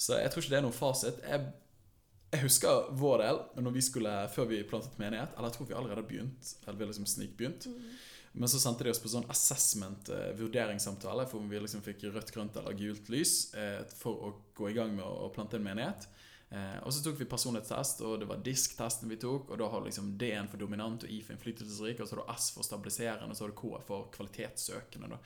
Så 0.00 0.18
jeg 0.18 0.32
tror 0.32 0.42
ikke 0.42 0.54
det 0.56 0.58
er 0.58 0.64
noen 0.66 0.74
fasit. 0.74 1.20
Jeg, 1.22 1.50
jeg 2.34 2.42
husker 2.42 2.90
vår 2.98 3.22
del 3.22 3.42
når 3.62 3.76
vi 3.76 3.84
skulle, 3.86 4.14
før 4.34 4.48
vi 4.50 4.62
plantet 4.66 4.98
menighet, 4.98 5.36
eller 5.36 5.52
jeg 5.52 5.58
tror 5.58 5.68
vi 5.70 5.76
allerede 5.78 6.02
har 6.02 6.08
begynt, 6.08 6.54
eller 6.64 6.80
vi 6.80 6.88
liksom 6.90 7.10
snikbegynt. 7.14 7.68
Men 8.32 8.50
så 8.50 8.60
sendte 8.62 8.86
de 8.86 8.92
oss 8.92 9.02
på 9.02 9.10
sånn 9.10 9.26
assessment, 9.30 10.10
eh, 10.14 10.30
for 10.38 11.38
om 11.38 11.50
vi 11.50 11.62
liksom 11.62 11.82
fikk 11.82 12.08
rødt, 12.10 12.30
grønt 12.34 12.58
eller 12.58 12.78
gult 12.78 13.10
lys 13.10 13.52
eh, 13.54 13.82
for 13.98 14.26
å 14.26 14.34
gå 14.54 14.70
i 14.70 14.74
gang 14.76 14.94
med 14.94 15.06
å 15.06 15.30
plante 15.34 15.58
en 15.58 15.66
menighet. 15.66 16.06
Eh, 16.50 16.78
og 16.82 16.90
så 16.90 17.02
tok 17.04 17.20
vi 17.20 17.28
personlighetstest, 17.30 18.00
og 18.02 18.16
det 18.22 18.26
var 18.30 18.40
disk-testen 18.42 19.10
vi 19.12 19.20
tok. 19.22 19.52
Og 19.52 19.60
da 19.60 19.68
har 19.70 19.84
liksom 19.86 20.14
D-en 20.18 20.50
for 20.50 20.62
dominant 20.62 21.06
og 21.06 21.12
I 21.12 21.20
for 21.22 21.36
innflytelsesrik, 21.36 22.00
og 22.00 22.08
så 22.08 22.16
har 22.16 22.24
du 22.24 22.32
S 22.34 22.50
for 22.56 22.66
stabiliserende, 22.66 23.30
og 23.30 23.38
så 23.38 23.46
har 23.46 23.54
du 23.54 23.58
K 23.60 23.84
for 23.86 24.10
kvalitetssøkende. 24.16 25.12
Da. 25.14 25.20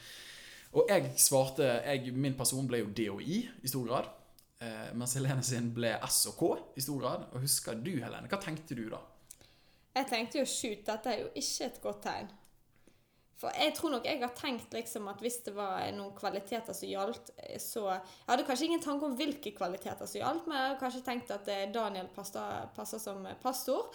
Og 0.74 0.90
jeg 0.90 1.14
svarte 1.22 1.70
jeg, 1.86 2.12
Min 2.12 2.36
person 2.36 2.68
ble 2.68 2.82
jo 2.82 2.92
D 2.92 3.08
I 3.08 3.40
i 3.62 3.72
stor 3.72 3.88
grad. 3.88 4.12
Eh, 4.60 4.92
mens 4.94 5.16
Helene 5.16 5.42
sin 5.42 5.72
ble 5.74 5.96
S 6.06 6.24
og 6.30 6.38
K 6.38 6.52
i 6.76 6.84
stor 6.84 7.00
grad. 7.00 7.26
Og 7.32 7.44
husker 7.46 7.78
du, 7.80 7.94
Helene? 8.02 8.28
Hva 8.28 8.40
tenkte 8.42 8.76
du 8.76 8.88
da? 8.92 9.00
Jeg 9.94 10.08
tenkte 10.10 10.40
jo 10.40 10.46
shoot, 10.50 10.80
dette 10.86 11.10
er 11.12 11.20
jo 11.20 11.28
ikke 11.38 11.68
et 11.68 11.76
godt 11.82 12.00
tegn. 12.02 12.32
For 13.44 13.60
jeg 13.60 13.76
tror 13.76 13.92
nok 13.92 14.08
jeg 14.08 14.20
har 14.22 14.34
tenkt 14.38 14.72
liksom 14.72 15.08
at 15.12 15.20
hvis 15.20 15.42
det 15.44 15.52
var 15.56 15.84
noen 15.92 16.14
kvaliteter 16.16 16.76
som 16.76 16.88
gjaldt, 16.88 17.32
eh, 17.36 17.60
så 17.60 17.84
Jeg 17.92 18.28
hadde 18.30 18.46
kanskje 18.48 18.68
ingen 18.70 18.82
tanke 18.82 19.04
om 19.04 19.16
hvilke 19.18 19.52
kvaliteter 19.56 20.08
som 20.08 20.20
gjaldt, 20.22 20.46
men 20.48 20.56
jeg 20.56 20.68
hadde 20.68 20.80
kanskje 20.80 21.06
tenkt 21.06 21.32
at 21.34 21.48
eh, 21.52 21.66
Daniel 21.74 22.08
passer, 22.14 22.98
som 22.98 23.26
pastor. 23.42 23.90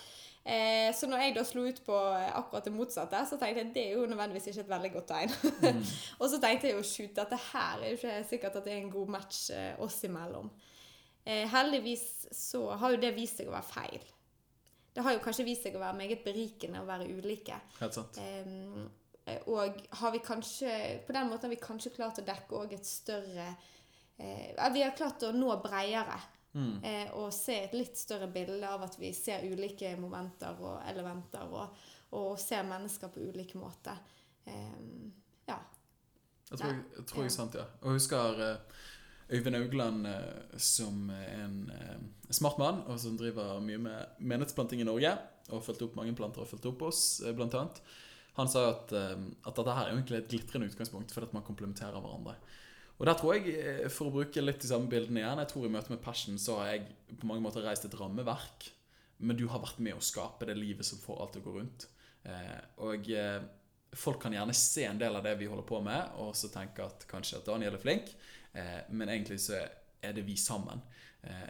Eh, 0.45 0.89
så 0.95 1.09
når 1.09 1.23
jeg 1.23 1.35
da 1.35 1.43
slo 1.45 1.65
ut 1.67 1.81
på 1.85 1.95
akkurat 1.97 2.65
det 2.65 2.73
motsatte, 2.73 3.25
så 3.27 3.37
tenkte 3.37 3.63
jeg 3.63 3.69
at 3.69 3.75
det 3.75 3.85
er 3.87 3.97
jo 3.97 4.05
nødvendigvis 4.09 4.51
ikke 4.51 4.63
et 4.67 4.71
veldig 4.75 4.91
godt 4.93 5.09
tegn. 5.11 5.35
Mm. 5.65 5.81
og 6.21 6.29
så 6.29 6.39
tenkte 6.41 6.69
jeg 6.69 6.77
jo 6.77 6.85
shoot, 6.85 7.15
dette 7.17 7.41
her 7.49 7.81
er 7.81 7.89
jo 7.89 7.99
ikke 7.99 8.19
sikkert 8.29 8.61
at 8.61 8.69
det 8.69 8.75
er 8.75 8.83
en 8.83 8.93
god 8.93 9.15
match 9.17 9.49
eh, 9.55 9.73
oss 9.81 9.99
imellom. 10.07 10.53
Eh, 11.25 11.43
heldigvis 11.51 12.05
så 12.31 12.69
har 12.79 12.95
jo 12.95 13.01
det 13.01 13.11
vist 13.17 13.41
seg 13.41 13.49
å 13.49 13.57
være 13.57 13.69
feil. 13.73 14.07
Det 14.95 15.03
har 15.05 15.13
jo 15.15 15.21
kanskje 15.23 15.45
vist 15.47 15.67
seg 15.67 15.75
å 15.77 15.83
være 15.83 15.99
meget 15.99 16.23
berikende 16.25 16.81
å 16.81 16.87
være 16.87 17.09
ulike. 17.11 17.59
Helt 17.79 17.95
sant. 17.95 18.17
Eh, 19.29 19.47
og 19.47 19.79
har 20.01 20.11
vi 20.11 20.19
kanskje 20.25 20.73
På 21.07 21.13
den 21.13 21.29
måten 21.29 21.47
har 21.47 21.55
vi 21.55 21.61
kanskje 21.61 21.93
klart 21.95 22.19
å 22.21 22.25
dekke 22.25 22.57
òg 22.63 22.73
et 22.75 22.87
større 22.87 23.47
eh, 24.17 24.69
Vi 24.73 24.83
har 24.83 24.97
klart 24.97 25.23
å 25.27 25.31
nå 25.35 25.53
bredere. 25.63 26.19
Mm. 26.53 26.83
Eh, 26.83 27.11
og 27.13 27.29
se 27.33 27.59
et 27.65 27.75
litt 27.77 27.97
større 27.97 28.29
bilde 28.33 28.65
av 28.65 28.83
at 28.87 28.97
vi 28.99 29.11
ser 29.13 29.45
ulike 29.45 29.93
momenter 30.01 30.57
og 30.63 30.79
elementer. 30.89 31.45
Og, 31.45 31.81
og 32.17 32.39
ser 32.41 32.65
mennesker 32.67 33.11
på 33.13 33.27
ulike 33.29 33.59
måter. 33.61 33.99
Eh, 34.49 34.79
ja. 35.49 35.59
Jeg 36.49 36.57
tror, 36.57 36.71
jeg, 36.73 37.05
tror 37.11 37.27
jeg 37.27 37.35
sant, 37.35 37.57
ja. 37.59 37.67
Og 37.83 37.91
jeg 37.91 38.01
husker 38.01 38.43
eh, 38.45 38.79
Øyvind 39.37 39.59
Augland 39.59 40.07
eh, 40.09 40.57
som 40.57 41.11
en 41.13 41.59
smart 42.33 42.57
mann, 42.57 42.81
og 42.89 42.97
som 43.01 43.17
driver 43.17 43.59
mye 43.61 43.77
med 43.77 44.17
menighetsplanting 44.19 44.81
i 44.81 44.89
Norge. 44.89 45.13
Og 45.49 45.59
har 45.59 45.65
fulgt 45.65 45.85
opp 45.85 45.97
mange 45.97 46.15
planter 46.17 46.41
og 46.41 46.49
fulgt 46.49 46.65
opp 46.69 46.81
oss, 46.89 47.03
blant 47.37 47.57
annet. 47.57 47.81
Han 48.37 48.49
sa 48.51 48.69
at, 48.71 48.91
ehm, 48.95 49.29
at 49.43 49.55
dette 49.57 49.75
her 49.75 49.87
er 49.87 49.93
egentlig 49.93 50.19
et 50.19 50.31
glitrende 50.31 50.69
utgangspunkt 50.69 51.13
fordi 51.13 51.29
at 51.29 51.35
man 51.35 51.45
komplementerer 51.47 51.99
hverandre. 51.99 52.35
Og 52.99 53.07
der 53.07 53.15
tror 53.15 53.37
jeg, 53.37 53.53
eh, 53.55 53.89
For 53.89 54.09
å 54.09 54.13
bruke 54.13 54.43
litt 54.43 54.61
de 54.61 54.67
samme 54.67 54.89
bildene 54.91 55.21
igjen 55.21 55.39
Jeg 55.39 55.51
tror 55.53 55.65
i 55.65 55.71
møte 55.71 55.93
med 55.93 56.01
Passion 56.03 56.37
så 56.37 56.59
har 56.59 56.73
jeg 56.73 56.89
på 57.19 57.29
mange 57.29 57.43
måter 57.43 57.63
reist 57.63 57.85
et 57.85 57.95
rammeverk. 57.99 58.71
Men 59.19 59.35
du 59.35 59.47
har 59.47 59.59
vært 59.59 59.79
med 59.79 59.95
å 59.95 60.03
skape 60.03 60.45
det 60.47 60.57
livet 60.57 60.85
som 60.85 60.99
får 60.99 61.21
alt 61.21 61.33
til 61.33 61.41
å 61.41 61.47
gå 61.47 61.55
rundt. 61.57 61.87
Eh, 62.23 62.59
og 62.85 63.09
eh, 63.11 63.41
folk 63.93 64.21
kan 64.21 64.35
gjerne 64.35 64.55
se 64.55 64.85
en 64.85 64.99
del 64.99 65.15
av 65.15 65.23
det 65.23 65.35
vi 65.39 65.47
holder 65.49 65.67
på 65.67 65.81
med, 65.83 66.11
og 66.21 66.35
så 66.35 66.47
tenke 66.53 66.85
at 66.85 67.07
kanskje 67.09 67.39
at 67.39 67.47
Daniel 67.47 67.73
er 67.73 67.81
flink, 67.81 68.11
men 68.93 69.09
egentlig 69.09 69.39
så 69.41 69.57
er 69.57 70.13
det 70.13 70.21
vi 70.27 70.35
sammen. 70.37 70.77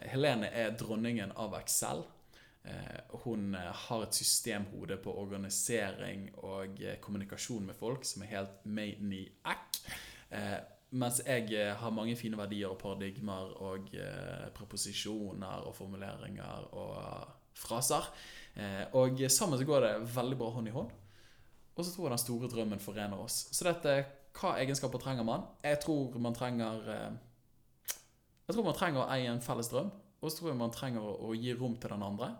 Helene 0.07 0.47
er 0.55 0.71
dronningen 0.79 1.33
av 1.35 1.57
Excel. 1.59 2.05
Eh, 2.67 3.17
hun 3.23 3.55
eh, 3.55 3.71
har 3.73 4.03
et 4.03 4.15
systemhode 4.15 4.97
på 4.99 5.13
organisering 5.21 6.27
og 6.43 6.81
eh, 6.83 6.97
kommunikasjon 6.99 7.69
med 7.69 7.77
folk 7.77 8.03
som 8.05 8.23
er 8.23 8.33
helt 8.33 8.65
maniac. 8.65 9.79
Mens 10.89 11.19
jeg 11.21 11.73
har 11.77 11.93
mange 11.93 12.15
fine 12.17 12.37
verdier 12.37 12.69
og 12.69 12.79
paradigmer 12.81 13.51
og 13.61 13.91
preposisjoner 14.53 15.65
og 15.69 15.75
formuleringer 15.77 16.67
og 16.77 17.27
fraser. 17.57 18.05
Og 18.97 19.21
sammen 19.29 19.57
så 19.57 19.65
går 19.65 19.85
det 19.85 19.91
veldig 20.15 20.37
bra 20.37 20.49
hånd 20.53 20.69
i 20.69 20.73
hånd. 20.73 20.91
Og 21.75 21.85
så 21.85 21.93
tror 21.93 22.07
jeg 22.07 22.13
den 22.15 22.23
store 22.23 22.49
drømmen 22.49 22.81
forener 22.81 23.21
oss. 23.21 23.39
Så 23.53 23.65
dette, 23.65 23.95
hva 24.37 24.55
egenskaper 24.61 25.01
trenger 25.01 25.25
man? 25.25 25.45
Jeg 25.65 25.81
tror 25.85 26.17
man 26.21 26.37
trenger 26.37 26.85
Jeg 26.89 28.53
tror 28.53 28.65
man 28.65 28.77
trenger 28.77 29.05
å 29.05 29.09
eie 29.13 29.29
en 29.29 29.45
felles 29.45 29.69
drøm. 29.69 29.89
Og 30.21 30.29
så 30.29 30.41
tror 30.41 30.51
jeg 30.51 30.61
man 30.61 30.73
trenger 30.73 31.05
å 31.05 31.33
gi 31.37 31.53
rom 31.57 31.77
til 31.77 31.93
den 31.93 32.05
andre. 32.05 32.33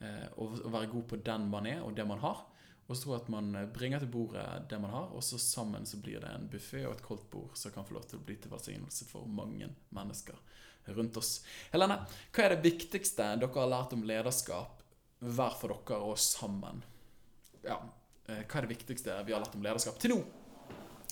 Eh, 0.00 0.28
og 0.40 0.56
være 0.72 0.88
god 0.94 1.02
på 1.10 1.18
den 1.24 1.50
man 1.52 1.66
er, 1.68 1.82
og 1.84 1.96
det 1.96 2.06
man 2.08 2.22
har. 2.22 2.46
Og 2.90 2.96
så 2.96 3.12
at 3.14 3.28
man 3.30 3.54
eh, 3.54 3.68
bringer 3.70 4.00
til 4.02 4.10
bordet 4.10 4.46
det 4.70 4.80
man 4.80 4.90
har, 4.90 5.12
og 5.14 5.22
så 5.24 5.38
sammen 5.38 5.86
så 5.86 6.00
blir 6.02 6.22
det 6.22 6.30
en 6.34 6.48
buffé 6.50 6.86
og 6.86 6.96
et 6.96 7.04
koldt 7.04 7.28
bord 7.30 7.52
som 7.54 7.74
kan 7.74 7.86
få 7.86 7.94
lov 7.98 8.08
til 8.08 8.18
å 8.18 8.24
bli 8.24 8.38
til 8.40 8.50
velsignelse 8.50 9.06
for 9.10 9.28
mange 9.28 9.68
mennesker 9.94 10.38
rundt 10.90 11.20
oss. 11.20 11.36
Helene, 11.70 12.00
hva 12.32 12.46
er 12.46 12.56
det 12.56 12.64
viktigste 12.64 13.28
dere 13.38 13.52
har 13.54 13.70
lært 13.70 13.94
om 13.94 14.04
lederskap 14.08 14.80
hver 15.20 15.56
for 15.60 15.76
dere 15.76 16.00
og 16.08 16.18
sammen? 16.18 16.80
Ja, 17.62 17.78
eh, 18.26 18.40
hva 18.42 18.58
er 18.58 18.66
det 18.66 18.74
viktigste 18.74 19.20
vi 19.26 19.36
har 19.36 19.44
lært 19.44 19.58
om 19.58 19.66
lederskap 19.66 20.00
til 20.00 20.16
nå? 20.16 20.22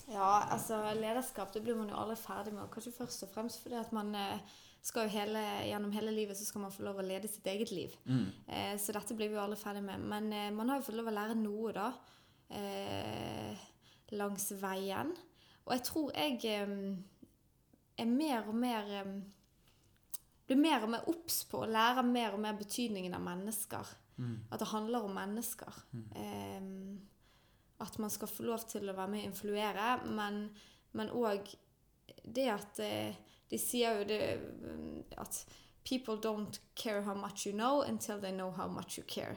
Ja, 0.09 0.49
altså 0.49 0.81
lederskap 0.97 1.53
det 1.53 1.61
blir 1.61 1.77
man 1.77 1.91
jo 1.93 1.99
aldri 2.01 2.17
ferdig 2.17 2.55
med. 2.55 2.65
Kanskje 2.73 2.95
først 2.95 3.27
og 3.27 3.31
fremst 3.35 3.61
fordi 3.61 3.77
at 3.77 3.93
man 3.93 4.09
eh, 4.17 4.57
skal 4.81 5.07
jo 5.07 5.13
hele, 5.13 5.41
gjennom 5.67 5.91
hele 5.91 6.11
livet 6.15 6.37
så 6.39 6.45
skal 6.47 6.63
man 6.63 6.73
få 6.73 6.85
lov 6.87 7.01
å 7.01 7.05
lede 7.05 7.29
sitt 7.31 7.47
eget 7.51 7.71
liv. 7.75 7.95
Mm. 8.07 8.27
Eh, 8.47 8.75
så 8.79 8.95
dette 8.95 9.15
blir 9.17 9.31
vi 9.31 9.35
jo 9.35 9.43
aldri 9.43 9.59
ferdig 9.59 9.83
med. 9.85 10.05
Men 10.11 10.31
eh, 10.33 10.51
man 10.55 10.71
har 10.71 10.79
jo 10.79 10.87
fått 10.87 10.97
lov 10.99 11.11
å 11.11 11.15
lære 11.15 11.35
noe, 11.39 11.73
da. 11.75 11.89
Eh, 12.55 13.65
langs 14.15 14.47
veien. 14.61 15.11
Og 15.67 15.75
jeg 15.75 15.85
tror 15.89 16.15
jeg 16.15 16.39
eh, 16.47 16.71
er 17.99 18.09
mer 18.09 18.47
og 18.47 18.57
mer 18.57 18.95
eh, 19.01 19.11
Blir 20.49 20.57
mer 20.57 20.81
og 20.81 20.89
mer 20.89 21.03
obs 21.11 21.43
på 21.45 21.59
å 21.61 21.67
lære 21.69 22.01
mer 22.07 22.33
og 22.33 22.39
mer 22.41 22.55
betydningen 22.57 23.13
av 23.13 23.21
mennesker. 23.21 23.89
Mm. 24.17 24.31
At 24.49 24.63
det 24.63 24.67
handler 24.71 25.03
om 25.05 25.13
mennesker. 25.13 25.75
Mm. 25.93 26.07
Eh, 26.23 27.83
at 27.85 27.99
man 28.01 28.09
skal 28.09 28.31
få 28.31 28.47
lov 28.47 28.63
til 28.65 28.89
å 28.89 28.95
være 28.97 29.11
med 29.13 29.21
og 29.21 29.27
influere, 29.29 29.91
men 30.97 31.11
òg 31.13 31.53
det 32.25 32.47
at 32.51 32.81
de 33.49 33.57
sier 33.57 34.01
jo 34.01 34.05
det 34.09 34.21
at 35.17 35.45
People 35.89 36.17
don't 36.21 36.59
care 36.75 37.01
how 37.01 37.15
much 37.15 37.47
you 37.47 37.53
know 37.53 37.81
until 37.81 38.19
they 38.21 38.31
know 38.31 38.51
how 38.51 38.67
much 38.67 38.97
you 38.97 39.03
care. 39.07 39.35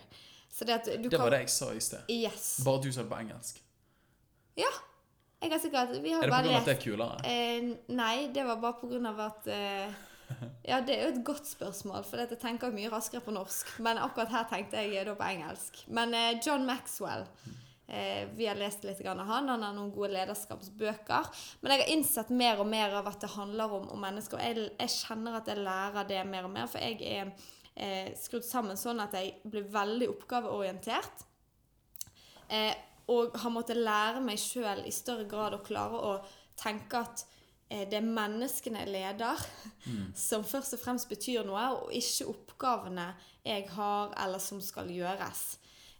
det, 0.58 1.10
det 1.10 1.18
var 1.18 1.30
det 1.30 1.38
jeg 1.38 1.50
sa 1.50 1.72
i 1.72 1.80
sted. 1.80 2.10
Yes. 2.10 2.60
Bare 2.64 2.82
du 2.82 2.92
sa 2.92 3.02
det 3.02 3.08
på 3.08 3.16
engelsk. 3.16 3.62
Ja. 4.56 4.72
Jeg 5.42 5.50
har 5.50 5.58
sikkert 5.58 6.02
vi 6.02 6.10
har 6.12 6.22
Er 6.22 6.30
det 6.30 6.50
pga. 6.50 6.58
at 6.58 6.66
det 6.66 6.76
er 6.76 6.82
kulere? 6.82 7.16
Eh, 7.24 7.76
nei, 7.88 8.28
det 8.34 8.44
var 8.44 8.60
bare 8.60 8.74
pga. 8.82 9.26
at 9.26 9.46
eh, 9.46 9.94
Ja, 10.68 10.80
det 10.80 10.98
er 10.98 11.08
jo 11.08 11.14
et 11.14 11.24
godt 11.24 11.46
spørsmål, 11.46 12.04
for 12.04 12.16
jeg 12.16 12.38
tenker 12.38 12.70
mye 12.70 12.90
raskere 12.92 13.20
på 13.20 13.30
norsk. 13.30 13.78
Men 13.78 13.98
akkurat 13.98 14.28
her 14.28 14.44
tenkte 14.50 14.76
jeg 14.76 15.06
da 15.06 15.14
på 15.14 15.22
engelsk. 15.24 15.84
Men 15.88 16.14
eh, 16.14 16.38
John 16.46 16.66
Maxwell 16.66 17.24
mm. 17.46 17.58
Eh, 17.86 18.28
vi 18.36 18.46
har 18.46 18.56
lest 18.56 18.84
litt 18.84 19.00
av 19.06 19.18
han. 19.18 19.48
Han 19.48 19.62
har 19.62 19.74
noen 19.74 19.90
gode 19.92 20.12
lederskapsbøker. 20.14 21.32
Men 21.60 21.74
jeg 21.74 21.82
har 21.82 21.90
innsett 21.96 22.30
mer 22.30 22.62
og 22.62 22.70
mer 22.70 22.94
av 23.00 23.10
at 23.10 23.20
det 23.24 23.32
handler 23.34 23.74
om, 23.78 23.88
om 23.92 24.00
mennesker. 24.00 24.38
Og 24.38 24.46
jeg, 24.46 24.70
jeg, 24.78 24.94
kjenner 25.02 25.40
at 25.40 25.50
jeg 25.50 25.64
lærer 25.64 26.08
det 26.08 26.22
mer 26.28 26.48
og 26.48 26.54
mer, 26.54 26.70
for 26.70 26.80
jeg 26.80 27.02
er 27.02 27.34
eh, 27.74 28.14
skrudd 28.18 28.46
sammen 28.46 28.78
sånn 28.80 29.02
at 29.02 29.18
jeg 29.18 29.34
blir 29.44 29.68
veldig 29.72 30.08
oppgaveorientert. 30.14 31.26
Eh, 32.52 32.72
og 33.12 33.36
har 33.42 33.52
måttet 33.52 33.80
lære 33.80 34.22
meg 34.24 34.40
sjøl 34.40 34.84
i 34.86 34.94
større 34.94 35.26
grad 35.28 35.56
å 35.56 35.64
klare 35.64 35.98
å 35.98 36.12
tenke 36.58 37.00
at 37.00 37.24
eh, 37.68 37.84
det 37.90 37.98
er 37.98 38.06
menneskene 38.06 38.84
jeg 38.84 38.92
leder, 38.94 39.42
mm. 39.86 40.12
som 40.28 40.46
først 40.46 40.76
og 40.78 40.82
fremst 40.84 41.10
betyr 41.10 41.44
noe, 41.48 41.64
og 41.76 41.92
ikke 41.96 42.30
oppgavene 42.30 43.10
jeg 43.42 43.66
har, 43.74 44.14
eller 44.22 44.42
som 44.42 44.62
skal 44.62 44.92
gjøres. 44.92 45.42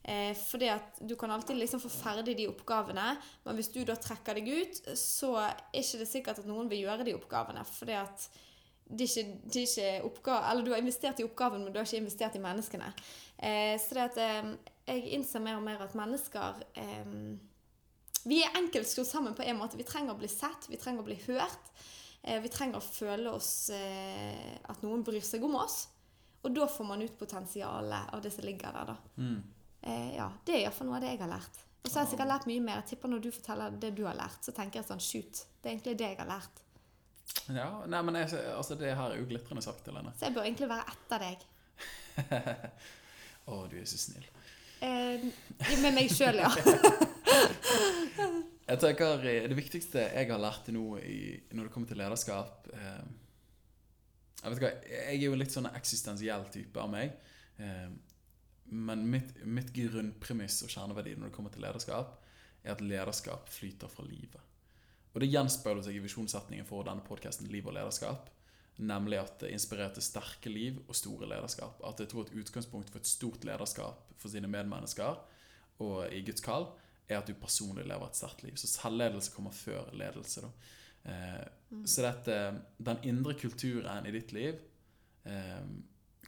Eh, 0.03 0.32
fordi 0.34 0.66
at 0.72 0.98
du 1.07 1.14
kan 1.16 1.30
alltid 1.30 1.61
liksom 1.61 1.80
få 1.82 1.90
ferdig 1.92 2.34
de 2.40 2.48
oppgavene, 2.50 3.12
men 3.44 3.59
hvis 3.59 3.70
du 3.74 3.84
da 3.86 3.94
trekker 3.94 4.40
deg 4.40 4.48
ut, 4.50 4.80
så 4.98 5.36
er 5.44 5.61
ikke 5.78 6.00
det 6.00 6.09
sikkert 6.11 6.42
at 6.42 6.48
noen 6.48 6.70
vil 6.70 6.82
gjøre 6.86 7.07
de 7.07 7.14
oppgavene. 7.14 7.62
Fordi 7.68 8.00
at 8.00 8.26
er 8.92 9.07
ikke, 9.07 9.22
er 9.46 9.61
ikke 9.62 10.05
oppgave, 10.05 10.50
Eller 10.50 10.64
du 10.64 10.70
har 10.72 10.82
investert 10.82 11.20
i 11.20 11.24
oppgaven, 11.24 11.64
men 11.64 11.72
du 11.72 11.78
har 11.78 11.86
ikke 11.86 12.03
investert 12.03 12.36
i 12.36 12.42
menneskene. 12.42 12.92
Eh, 13.38 13.78
så 13.80 13.94
det 13.94 14.05
at 14.11 14.20
eh, 14.22 14.53
jeg 14.86 15.14
innser 15.16 15.40
mer 15.40 15.57
og 15.57 15.64
mer 15.66 15.82
at 15.82 15.94
mennesker 15.94 16.62
eh, 16.74 17.14
Vi 18.24 18.42
er 18.42 18.59
enkelt 18.59 18.88
skrudd 18.88 19.09
sammen 19.09 19.34
på 19.34 19.42
en 19.46 19.59
måte. 19.59 19.78
Vi 19.78 19.86
trenger 19.86 20.14
å 20.14 20.18
bli 20.18 20.28
sett, 20.30 20.68
vi 20.68 20.78
trenger 20.78 21.03
å 21.03 21.09
bli 21.09 21.18
hørt. 21.26 21.72
Eh, 22.22 22.38
vi 22.42 22.50
trenger 22.53 22.78
å 22.78 22.84
føle 22.84 23.32
oss 23.32 23.70
eh, 23.74 24.59
at 24.62 24.84
noen 24.84 25.03
bryr 25.03 25.24
seg 25.24 25.42
om 25.46 25.57
oss. 25.62 25.88
Og 26.42 26.55
da 26.55 26.66
får 26.66 26.86
man 26.86 27.03
ut 27.03 27.18
potensialet 27.18 28.14
av 28.14 28.22
det 28.22 28.30
som 28.34 28.46
ligger 28.46 28.74
der, 28.74 28.92
da. 28.92 28.96
Mm. 29.16 29.42
Eh, 29.83 30.11
ja, 30.16 30.30
Det 30.47 30.57
er 30.57 30.64
iallfall 30.64 30.89
noe 30.89 30.99
av 30.99 31.05
det 31.05 31.14
jeg 31.14 31.22
har 31.24 31.33
lært. 31.33 31.62
Og 31.83 31.91
så 31.91 31.99
har 31.99 32.05
jeg 32.05 32.12
sikkert 32.12 32.30
lært 32.30 32.45
mye 32.47 32.62
mer. 32.62 32.83
Jeg 32.83 32.93
tipper 32.93 33.11
Når 33.11 33.22
du 33.24 33.30
forteller 33.35 33.78
det 33.85 33.95
du 33.99 34.05
har 34.07 34.18
lært, 34.18 34.43
så 34.45 34.55
tenker 34.55 34.80
jeg 34.80 34.91
sånn 34.91 35.03
Shoot, 35.03 35.47
det 35.62 35.68
er 35.68 35.74
egentlig 35.74 35.97
det 35.99 36.11
jeg 36.12 36.20
har 36.20 36.30
lært. 36.30 36.61
Ja, 37.51 37.70
nei, 37.91 38.03
men 38.07 38.18
jeg, 38.20 38.37
altså, 38.55 38.76
det 38.78 38.93
her 38.95 39.14
er 39.14 39.18
jo 39.18 39.26
glitrende 39.26 39.62
sagt, 39.64 39.87
Helene. 39.89 40.12
Så 40.18 40.28
jeg 40.28 40.37
bør 40.37 40.47
egentlig 40.47 40.68
være 40.70 40.87
etter 40.93 41.26
deg. 41.26 41.49
Å, 43.51 43.64
du 43.70 43.74
er 43.80 43.89
så 43.91 43.99
snill. 43.99 44.26
Eh, 44.83 45.24
med 45.83 45.95
meg 45.95 46.11
sjøl, 46.11 46.41
ja. 46.43 46.51
jeg 48.70 48.78
tenker 48.83 49.22
eh, 49.30 49.45
Det 49.47 49.55
viktigste 49.55 50.09
jeg 50.09 50.30
har 50.30 50.41
lært 50.43 50.70
nå 50.74 50.97
i, 50.99 51.18
når 51.55 51.68
det 51.68 51.74
kommer 51.74 51.91
til 51.91 52.01
lederskap 52.03 52.66
eh, 52.74 53.05
Jeg 54.41 54.51
vet 54.51 54.59
ikke, 54.59 54.72
jeg 54.91 55.14
er 55.14 55.22
jo 55.22 55.39
litt 55.39 55.55
sånn 55.55 55.70
eksistensiell 55.70 56.49
type 56.55 56.83
av 56.83 56.91
meg. 56.91 57.14
Eh, 57.62 57.89
men 58.73 59.05
mitt, 59.11 59.35
mitt 59.45 59.73
grunnpremiss 59.77 60.62
og 60.64 60.73
kjerneverdi 60.73 61.14
når 61.18 61.29
det 61.29 61.37
kommer 61.37 61.53
til 61.53 61.64
lederskap, 61.64 62.16
er 62.62 62.75
at 62.75 62.85
lederskap 62.85 63.51
flyter 63.53 63.91
fra 63.91 64.05
livet. 64.07 64.41
Og 65.12 65.20
det 65.20 65.29
gjenspeiler 65.29 65.85
seg 65.85 65.99
i 65.99 66.05
visjonssetningen 66.05 66.68
for 66.68 66.87
denne 66.87 67.05
podkasten 67.05 67.51
Liv 67.53 67.66
og 67.68 67.77
lederskap. 67.77 68.31
Nemlig 68.81 69.18
at 69.20 69.35
det 69.43 69.51
inspirerte 69.53 70.01
sterke 70.01 70.49
liv 70.49 70.79
og 70.87 70.97
store 70.97 71.29
lederskap. 71.29 71.83
At 71.85 72.01
jeg 72.01 72.09
tror 72.09 72.25
et 72.25 72.39
utgangspunkt 72.41 72.89
for 72.89 73.03
et 73.03 73.11
stort 73.11 73.45
lederskap 73.45 74.14
for 74.16 74.33
sine 74.33 74.49
medmennesker 74.49 75.20
og 75.83 76.14
i 76.14 76.23
Guds 76.25 76.45
kall, 76.45 76.70
er 77.11 77.18
at 77.18 77.29
du 77.29 77.37
personlig 77.37 77.85
lever 77.85 78.09
et 78.09 78.16
sterkt 78.16 78.45
liv. 78.47 78.57
Så 78.57 78.70
selvledelse 78.70 79.35
kommer 79.35 79.53
før 79.53 79.91
ledelse. 79.99 80.47
da. 80.47 80.53
Eh, 81.12 81.45
mm. 81.70 81.87
Så 81.87 82.05
dette, 82.07 82.37
den 82.79 83.05
indre 83.11 83.35
kulturen 83.35 84.07
i 84.07 84.14
ditt 84.14 84.33
liv 84.33 84.55
eh, 85.27 85.64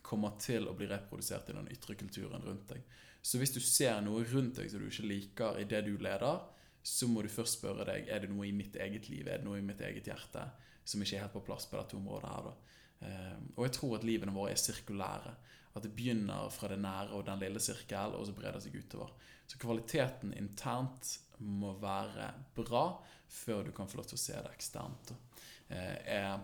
kommer 0.04 0.36
til 0.42 0.68
å 0.68 0.74
bli 0.76 0.88
reprodusert 0.90 1.48
i 1.50 1.56
den 1.56 1.70
ytre 1.72 1.96
kulturen 1.98 2.44
rundt 2.44 2.68
deg. 2.74 2.84
Så 3.24 3.40
hvis 3.40 3.54
du 3.54 3.60
ser 3.64 4.02
noe 4.04 4.26
rundt 4.28 4.60
deg 4.60 4.68
som 4.70 4.82
du 4.82 4.90
ikke 4.90 5.08
liker 5.08 5.60
i 5.60 5.64
det 5.68 5.80
du 5.86 5.94
leder, 5.96 6.42
så 6.84 7.08
må 7.08 7.22
du 7.24 7.30
først 7.32 7.56
spørre 7.56 7.86
deg 7.88 8.10
er 8.12 8.20
det 8.20 8.28
noe 8.28 8.44
i 8.44 8.52
mitt 8.52 8.76
eget 8.76 9.08
liv, 9.08 9.24
er 9.24 9.40
det 9.40 9.48
noe 9.48 9.62
i 9.62 9.64
mitt 9.64 9.80
eget 9.80 10.10
hjerte 10.10 10.44
som 10.84 11.00
ikke 11.00 11.16
er 11.16 11.24
helt 11.24 11.32
på 11.32 11.44
plass 11.46 11.64
på 11.70 11.78
dette 11.78 11.96
området. 11.96 12.28
her 12.28 12.44
da. 12.44 12.54
Ehm, 13.08 13.46
og 13.56 13.64
jeg 13.66 13.74
tror 13.78 13.96
at 13.98 14.06
livene 14.06 14.34
våre 14.34 14.52
er 14.52 14.60
sirkulære. 14.60 15.34
At 15.74 15.82
det 15.82 15.94
begynner 15.96 16.52
fra 16.54 16.68
det 16.70 16.78
nære 16.78 17.16
og 17.16 17.24
den 17.26 17.40
lille 17.40 17.60
sirkel, 17.60 18.14
og 18.14 18.26
så 18.28 18.36
breder 18.36 18.62
seg 18.62 18.76
utover. 18.76 19.10
Så 19.48 19.58
kvaliteten 19.58 20.36
internt 20.38 21.16
må 21.42 21.72
være 21.80 22.30
bra 22.54 22.84
før 23.26 23.64
du 23.66 23.72
kan 23.74 23.88
få 23.90 23.98
lov 23.98 24.06
til 24.12 24.20
å 24.20 24.22
se 24.22 24.36
det 24.36 24.52
eksternt. 24.54 25.14
Eh, 25.72 25.96
er 26.20 26.38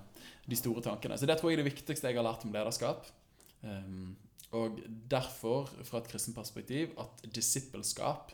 de 0.49 0.59
store 0.59 0.83
tankene. 0.83 1.19
Så 1.21 1.29
det 1.29 1.39
tror 1.39 1.53
jeg 1.53 1.61
er 1.61 1.63
det 1.63 1.71
viktigste 1.71 2.11
jeg 2.11 2.19
har 2.19 2.27
lært 2.27 2.49
om 2.49 2.57
lederskap. 2.57 3.07
Um, 3.63 4.17
og 4.57 4.81
derfor, 5.11 5.69
fra 5.87 6.01
et 6.01 6.09
kristent 6.11 6.37
perspektiv, 6.37 6.95
at 6.99 7.23
disippelskap 7.35 8.33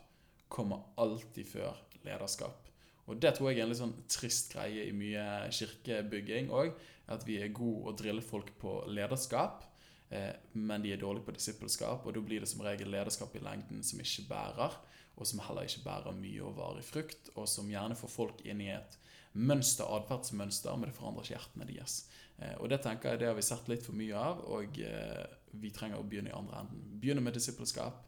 kommer 0.48 0.86
alltid 0.96 1.44
før 1.50 1.76
lederskap. 2.06 2.62
Og 3.06 3.22
det 3.22 3.36
tror 3.36 3.50
jeg 3.50 3.60
er 3.60 3.66
en 3.66 3.70
litt 3.70 3.80
sånn 3.80 3.94
trist 4.10 4.50
greie 4.54 4.88
i 4.88 4.94
mye 4.94 5.24
kirkebygging 5.54 6.50
òg. 6.50 6.72
At 7.12 7.22
vi 7.26 7.38
er 7.38 7.54
gode 7.54 7.92
å 7.92 7.94
drille 7.94 8.24
folk 8.24 8.48
på 8.58 8.80
lederskap, 8.90 9.62
eh, 10.10 10.32
men 10.58 10.82
de 10.82 10.94
er 10.94 11.02
dårlige 11.02 11.28
på 11.28 11.36
disippelskap. 11.36 12.06
Og 12.06 12.16
da 12.16 12.22
blir 12.24 12.42
det 12.42 12.50
som 12.50 12.64
regel 12.66 12.90
lederskap 12.90 13.36
i 13.36 13.44
lengden 13.44 13.84
som 13.86 14.02
ikke 14.02 14.26
bærer, 14.32 14.74
og 15.16 15.28
som 15.28 15.44
heller 15.46 15.68
ikke 15.68 15.84
bærer 15.84 16.18
mye 16.18 16.42
og 16.42 16.56
varig 16.58 16.84
frukt, 16.84 17.30
og 17.36 17.46
som 17.48 17.70
gjerne 17.70 17.98
får 17.98 18.12
folk 18.12 18.42
inn 18.44 18.64
i 18.64 18.72
et 18.74 18.98
mønster, 19.36 19.88
atferdsmønster, 19.98 20.76
men 20.76 20.90
det 20.90 20.96
forandrer 20.96 21.26
ikke 21.26 21.36
hjertene 21.36 21.68
deres. 21.68 21.96
Eh, 22.38 22.54
og 22.60 22.70
det 22.72 22.80
tenker 22.84 23.14
jeg 23.14 23.22
det 23.22 23.30
har 23.30 23.38
vi 23.38 23.44
sett 23.46 23.68
litt 23.70 23.84
for 23.84 23.96
mye 23.98 24.16
av, 24.18 24.42
og 24.52 24.80
eh, 24.82 25.24
vi 25.60 25.72
trenger 25.74 26.00
å 26.00 26.06
begynne 26.08 26.32
i 26.32 26.36
andre 26.36 26.62
enden. 26.64 26.84
Begynne 27.00 27.24
med 27.24 27.36
disippelskap, 27.36 28.02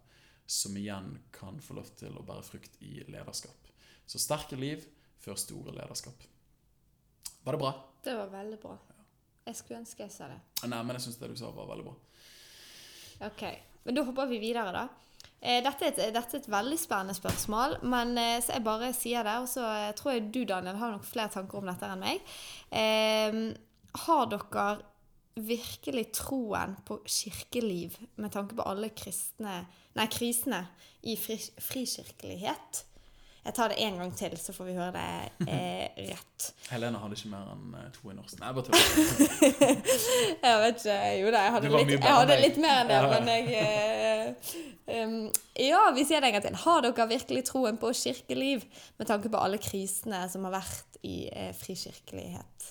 som 0.48 0.76
igjen 0.80 1.14
kan 1.34 1.60
få 1.60 1.76
lov 1.76 1.90
til 1.98 2.16
å 2.16 2.24
bære 2.24 2.46
frukt 2.46 2.78
i 2.84 3.02
lederskap. 3.12 3.72
Så 4.08 4.20
sterke 4.22 4.56
liv 4.56 4.86
før 5.20 5.36
store 5.36 5.74
lederskap. 5.76 6.22
Var 7.44 7.56
det 7.56 7.60
bra? 7.60 7.72
Det 8.04 8.14
var 8.16 8.30
veldig 8.32 8.60
bra. 8.62 8.76
Jeg 9.48 9.56
skulle 9.56 9.80
ønske 9.80 10.04
jeg 10.04 10.12
sa 10.12 10.28
det. 10.28 10.38
Nei, 10.68 10.80
men 10.84 10.96
jeg 10.96 11.06
syns 11.06 11.20
det 11.20 11.30
du 11.32 11.36
sa, 11.40 11.50
var 11.52 11.68
veldig 11.70 11.86
bra. 11.88 11.94
Ok, 13.28 13.44
men 13.84 13.96
da 13.96 14.04
hopper 14.06 14.28
vi 14.30 14.40
videre, 14.42 14.72
da. 14.76 14.86
Eh, 15.38 15.60
dette 15.62 15.86
er, 15.86 15.94
et, 15.94 16.14
dette 16.14 16.36
er, 16.36 16.42
et, 16.42 16.50
veldig 16.50 16.78
spennende 16.80 17.14
spørsmål, 17.14 17.78
men 17.86 18.16
så 18.42 18.56
jeg 18.56 18.66
bare 18.66 18.92
sier 18.96 19.26
det. 19.26 19.38
Og 19.44 19.48
så 19.50 19.64
tror 19.98 20.16
jeg 20.16 20.28
du, 20.34 20.42
Daniel, 20.48 20.78
har 20.80 20.94
nok 20.96 21.06
flere 21.06 21.32
tanker 21.34 21.60
om 21.60 21.70
dette 21.70 21.88
enn 21.88 22.02
meg. 22.02 22.36
Eh, 22.74 23.42
har 24.04 24.30
dere 24.32 24.68
virkelig 25.38 26.08
troen 26.18 26.74
på 26.86 26.98
kirkeliv 27.06 27.96
med 28.18 28.32
tanke 28.34 28.56
på 28.58 28.66
alle 28.66 28.90
kristne, 28.96 29.60
nei, 29.94 30.06
krisene 30.10 30.64
i 31.06 31.14
fri, 31.20 31.38
frikirkelighet? 31.62 32.84
Jeg 33.48 33.54
tar 33.56 33.72
det 33.72 33.78
en 33.80 33.94
gang 33.96 34.10
til, 34.12 34.34
så 34.36 34.52
får 34.52 34.66
vi 34.68 34.72
høre 34.76 34.90
det 34.92 35.48
eh, 35.48 35.94
rett. 36.10 36.48
Helene 36.68 36.98
hadde 37.00 37.16
ikke 37.16 37.30
mer 37.32 37.46
enn 37.54 37.76
eh, 37.80 37.86
to 37.94 38.10
i 38.12 38.16
norsk. 38.16 38.42
Nei, 38.42 38.50
bare 38.58 38.66
tull. 38.66 38.74
jeg 40.44 40.58
vet 40.62 40.82
ikke. 40.82 40.96
Jo 41.16 41.30
da, 41.32 41.44
jeg 41.46 41.54
hadde, 41.54 41.70
litt, 41.72 41.92
jeg 41.94 42.16
hadde 42.18 42.36
litt, 42.42 42.58
mer 42.60 42.82
enn 42.82 42.92
det, 42.92 42.98
men 43.14 43.30
jeg 43.32 43.62
eh, 43.62 44.50
um, 44.98 45.16
Ja, 45.64 45.80
vi 45.96 46.04
sier 46.04 46.20
det 46.20 46.28
en 46.28 46.36
gang 46.36 46.44
til. 46.44 46.60
Har 46.66 46.84
dere 46.84 47.08
virkelig 47.14 47.46
troen 47.48 47.80
på 47.80 47.94
kirkeliv 48.02 48.68
med 49.00 49.08
tanke 49.08 49.32
på 49.32 49.40
alle 49.40 49.62
krisene 49.64 50.20
som 50.28 50.44
har 50.44 50.58
vært 50.58 51.00
i 51.08 51.16
eh, 51.32 51.54
frikirkelighet? 51.56 52.70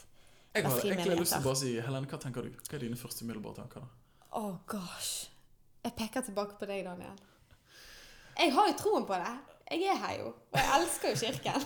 Jeg 0.53 0.69
har 0.69 0.79
egentlig 0.85 1.19
lyst 1.23 1.39
til 1.39 1.41
å 1.41 1.49
bare 1.49 1.61
si 1.65 1.73
Helene, 1.81 2.13
hva 2.13 2.21
tenker 2.21 2.45
du? 2.45 2.53
Hva 2.69 2.77
er 2.77 2.85
dine 2.85 3.01
første 3.01 3.25
umiddelbare 3.25 3.63
tanker? 3.63 3.81
da? 3.81 4.23
Oh 4.37 4.61
gosh. 4.69 5.31
Jeg 5.81 5.97
peker 5.97 6.29
tilbake 6.29 6.61
på 6.61 6.69
deg, 6.69 6.85
Daniel. 6.85 7.17
Jeg 8.37 8.53
har 8.53 8.69
jo 8.69 8.81
troen 8.85 9.09
på 9.09 9.17
det. 9.17 9.37
Jeg 9.71 9.83
er 9.91 9.97
her 9.99 10.19
jo. 10.21 10.27
Og 10.27 10.59
jeg 10.59 10.81
elsker 10.81 11.09
jo 11.09 11.15
kirken. 11.25 11.65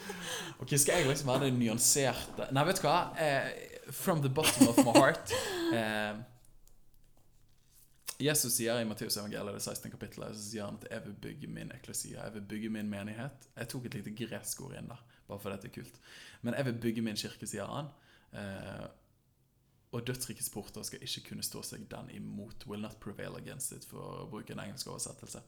ok, 0.60 0.72
Skal 0.78 0.94
jeg 0.98 1.08
liksom 1.08 1.28
være 1.30 1.44
det 1.44 1.52
nyanserte 1.58 2.48
Nei, 2.54 2.64
vet 2.66 2.80
du 2.80 2.86
hva? 2.88 2.96
Uh, 3.14 3.92
from 3.94 4.22
the 4.24 4.32
bottom 4.32 4.72
of 4.72 4.80
my 4.82 4.96
heart 4.98 5.34
Uh, 5.66 6.22
Jesus 8.22 8.54
sier 8.56 8.78
i 8.80 8.84
Matteus 8.88 9.16
evangeliet, 9.18 9.58
det 9.58 9.62
16. 9.62 9.90
kapittelet, 9.92 10.36
så 10.36 10.42
sier 10.42 10.64
han 10.64 10.78
at 10.80 10.86
'jeg 10.90 11.02
vil 11.04 11.14
bygge 11.14 11.46
min 11.46 11.72
eklesia'. 11.72 12.22
Jeg 12.24 12.34
vil 12.34 12.46
bygge 12.48 12.70
min 12.70 12.88
menighet. 12.88 13.48
Jeg 13.56 13.68
tok 13.68 13.86
et 13.86 13.94
lite 13.94 14.14
gresk 14.16 14.60
ord 14.62 14.76
inn 14.78 14.88
der, 14.88 15.02
bare 15.28 15.40
fordi 15.40 15.56
dette 15.56 15.68
er 15.68 15.82
kult. 15.82 15.98
Men 16.42 16.54
jeg 16.54 16.64
vil 16.64 16.78
bygge 16.80 17.02
min 17.02 17.16
kirke, 17.16 17.46
sier 17.46 17.66
han. 17.66 17.90
Uh, 18.32 18.86
og 19.92 20.06
dødsrikets 20.06 20.50
porter 20.50 20.82
skal 20.82 21.02
ikke 21.02 21.28
kunne 21.28 21.42
stå 21.42 21.62
seg 21.62 21.90
den 21.90 22.10
imot. 22.10 22.66
Will 22.66 22.80
not 22.80 22.96
prevail 23.00 23.36
against 23.36 23.72
it, 23.72 23.84
for 23.84 23.98
å 23.98 24.30
bruke 24.30 24.52
en 24.52 24.60
engelsk 24.60 24.86
oversettelse. 24.86 25.42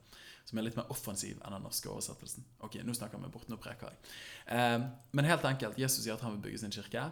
Som 0.48 0.58
er 0.58 0.64
litt 0.64 0.78
mer 0.78 0.88
offensiv 0.92 1.36
enn 1.44 1.52
den 1.52 1.66
norske 1.66 1.90
oversettelsen. 1.92 2.46
Ok, 2.64 2.78
nå 2.84 2.94
snakker 2.96 3.20
vi 3.20 3.30
bort, 3.32 3.50
nå 3.52 3.58
preker 3.60 3.90
jeg. 3.90 4.14
Eh, 4.56 4.78
men 5.12 5.28
helt 5.28 5.44
enkelt, 5.44 5.76
Jesus 5.80 6.06
sier 6.06 6.16
at 6.16 6.24
han 6.24 6.38
vil 6.38 6.46
bygge 6.46 6.62
sin 6.62 6.72
kirke. 6.72 7.04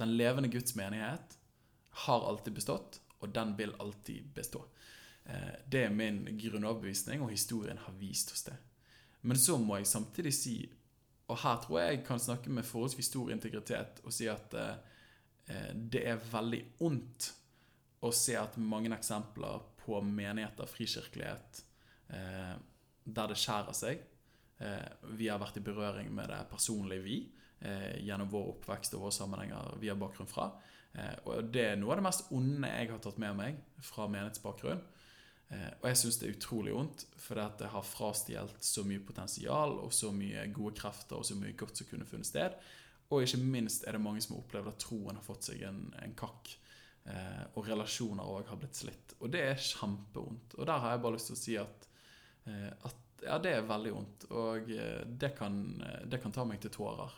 Den 0.00 0.12
levende 0.18 0.52
Guds 0.52 0.76
menighet 0.76 1.38
har 2.04 2.28
alltid 2.28 2.58
bestått, 2.58 3.00
og 3.22 3.32
den 3.32 3.54
vil 3.56 3.72
alltid 3.80 4.28
bestå. 4.36 4.66
Eh, 5.24 5.54
det 5.64 5.86
er 5.86 5.96
min 5.96 6.26
grunnoverbevisning, 6.36 7.24
og 7.24 7.32
historien 7.32 7.80
har 7.80 7.96
vist 8.00 8.34
oss 8.36 8.44
det. 8.50 8.58
Men 9.24 9.40
så 9.40 9.56
må 9.56 9.80
jeg 9.80 9.88
samtidig 9.88 10.34
si, 10.36 10.58
og 11.32 11.40
her 11.40 11.62
tror 11.64 11.80
jeg 11.80 11.94
jeg 11.94 12.04
kan 12.04 12.20
snakke 12.20 12.52
med 12.52 12.68
forholdsvis 12.68 13.08
stor 13.08 13.32
integritet, 13.32 14.04
og 14.04 14.12
si 14.12 14.28
at 14.28 14.52
eh, 14.60 14.74
Eh, 15.46 15.72
det 15.74 16.04
er 16.08 16.28
veldig 16.30 16.60
ondt 16.86 17.30
å 18.04 18.10
se 18.14 18.36
at 18.38 18.56
mange 18.60 18.92
eksempler 18.96 19.64
på 19.84 20.00
menigheter, 20.04 20.68
frikirkelighet, 20.68 21.64
eh, 22.08 22.54
der 23.04 23.30
det 23.30 23.38
skjærer 23.40 23.76
seg. 23.76 24.04
Eh, 24.58 25.08
vi 25.18 25.28
har 25.30 25.40
vært 25.42 25.58
i 25.60 25.64
berøring 25.64 26.12
med 26.14 26.30
det 26.32 26.44
personlige, 26.50 27.06
vi, 27.06 27.18
gjennom 28.04 28.28
vår 28.28 28.48
oppvekst 28.50 28.92
og 28.92 29.06
våre 29.06 29.14
sammenhenger 29.14 29.78
vi 29.80 29.88
har 29.88 29.96
bakgrunn 29.96 30.28
fra. 30.28 30.50
Og 31.24 31.46
det 31.48 31.62
er 31.64 31.78
noe 31.80 31.94
av 31.94 31.96
det 31.96 32.04
mest 32.04 32.26
onde 32.36 32.68
jeg 32.68 32.90
har 32.90 32.98
tatt 33.00 33.16
med 33.22 33.38
meg 33.38 33.62
fra 33.80 34.04
menighetsbakgrunn. 34.12 34.82
Og 35.54 35.86
jeg 35.88 35.96
syns 35.96 36.18
det 36.20 36.26
er 36.26 36.34
utrolig 36.34 36.74
vondt, 36.76 37.06
for 37.16 37.40
det 37.40 37.70
har 37.72 37.86
frastjålet 37.88 38.68
så 38.68 38.84
mye 38.84 39.00
potensial 39.06 39.78
og 39.78 39.94
så 39.96 40.12
mye 40.12 40.44
gode 40.52 40.76
krefter 40.82 41.22
og 41.22 41.24
så 41.24 41.38
mye 41.40 41.56
godt 41.56 41.80
som 41.80 41.88
kunne 41.88 42.10
funnet 42.10 42.28
sted. 42.28 42.58
Og 43.08 43.24
ikke 43.24 43.40
minst 43.40 43.84
er 43.86 43.96
det 43.96 44.04
mange 44.04 44.22
som 44.24 44.34
har 44.34 44.44
opplevd 44.44 44.70
at 44.70 44.84
troen 44.84 45.18
har 45.18 45.24
fått 45.24 45.48
seg 45.50 45.64
en, 45.68 45.86
en 46.04 46.14
kakk. 46.18 46.52
Eh, 47.04 47.42
og 47.52 47.66
relasjoner 47.68 48.24
òg 48.24 48.48
har 48.48 48.60
blitt 48.60 48.78
slitt. 48.78 49.16
Og 49.20 49.32
det 49.32 49.42
er 49.44 49.60
kjempevondt. 49.60 50.56
Og 50.56 50.68
der 50.68 50.80
har 50.80 50.94
jeg 50.94 51.02
bare 51.04 51.18
lyst 51.18 51.30
til 51.30 51.36
å 51.36 51.42
si 51.42 51.58
at, 51.60 51.84
eh, 51.84 51.93
at 52.44 53.04
ja, 53.24 53.38
det 53.40 53.52
er 53.56 53.68
veldig 53.68 53.92
vondt. 53.94 54.26
Og 54.32 54.72
eh, 54.72 55.04
det, 55.06 55.34
kan, 55.38 55.60
eh, 55.82 56.00
det, 56.10 56.20
kan, 56.22 56.34
ta 56.34 56.46
meg 56.48 56.60
til 56.62 56.72
tårer 56.74 57.12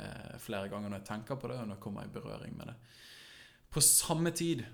eh, 0.00 0.36
flere 0.42 0.70
ganger 0.72 0.92
når 0.92 1.02
jeg 1.02 1.08
tenker 1.10 1.40
på 1.40 1.50
det, 1.50 1.58
og 1.60 1.68
når 1.68 1.76
jeg 1.76 1.84
kommer 1.84 2.06
i 2.06 2.14
berøring 2.14 2.56
med 2.58 2.72
det. 2.72 2.78
På 3.72 3.82
samme 3.84 4.32
tid 4.36 4.64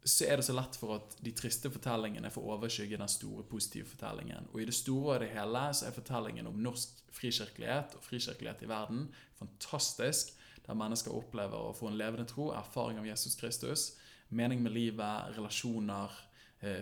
så 0.00 0.24
er 0.30 0.40
det 0.40 0.46
så 0.46 0.54
lett 0.56 0.78
for 0.80 0.94
at 0.96 1.16
de 1.20 1.32
triste 1.36 1.68
fortellingene 1.68 2.30
får 2.32 2.46
overskygge 2.54 2.98
den 2.98 3.10
store, 3.12 3.44
positive 3.44 3.88
fortellingen. 3.90 4.48
Og 4.54 4.62
i 4.62 4.68
det 4.70 4.74
store 4.74 5.18
og 5.18 5.24
det 5.24 5.32
hele 5.34 5.64
så 5.76 5.90
er 5.90 5.96
fortellingen 5.96 6.48
om 6.48 6.62
norsk 6.64 7.02
frikirkelighet 7.12 7.98
og 7.98 8.06
frikirkelighet 8.06 8.64
i 8.64 8.70
verden 8.70 9.10
fantastisk. 9.36 10.32
Der 10.64 10.78
mennesker 10.78 11.12
opplever 11.12 11.68
å 11.68 11.76
få 11.76 11.90
en 11.90 11.98
levende 12.00 12.24
tro, 12.28 12.48
erfaring 12.54 13.00
av 13.00 13.08
Jesus 13.08 13.36
Kristus, 13.36 13.90
mening 14.30 14.62
med 14.62 14.72
livet, 14.72 15.34
relasjoner, 15.36 16.08
eh, 16.08 16.29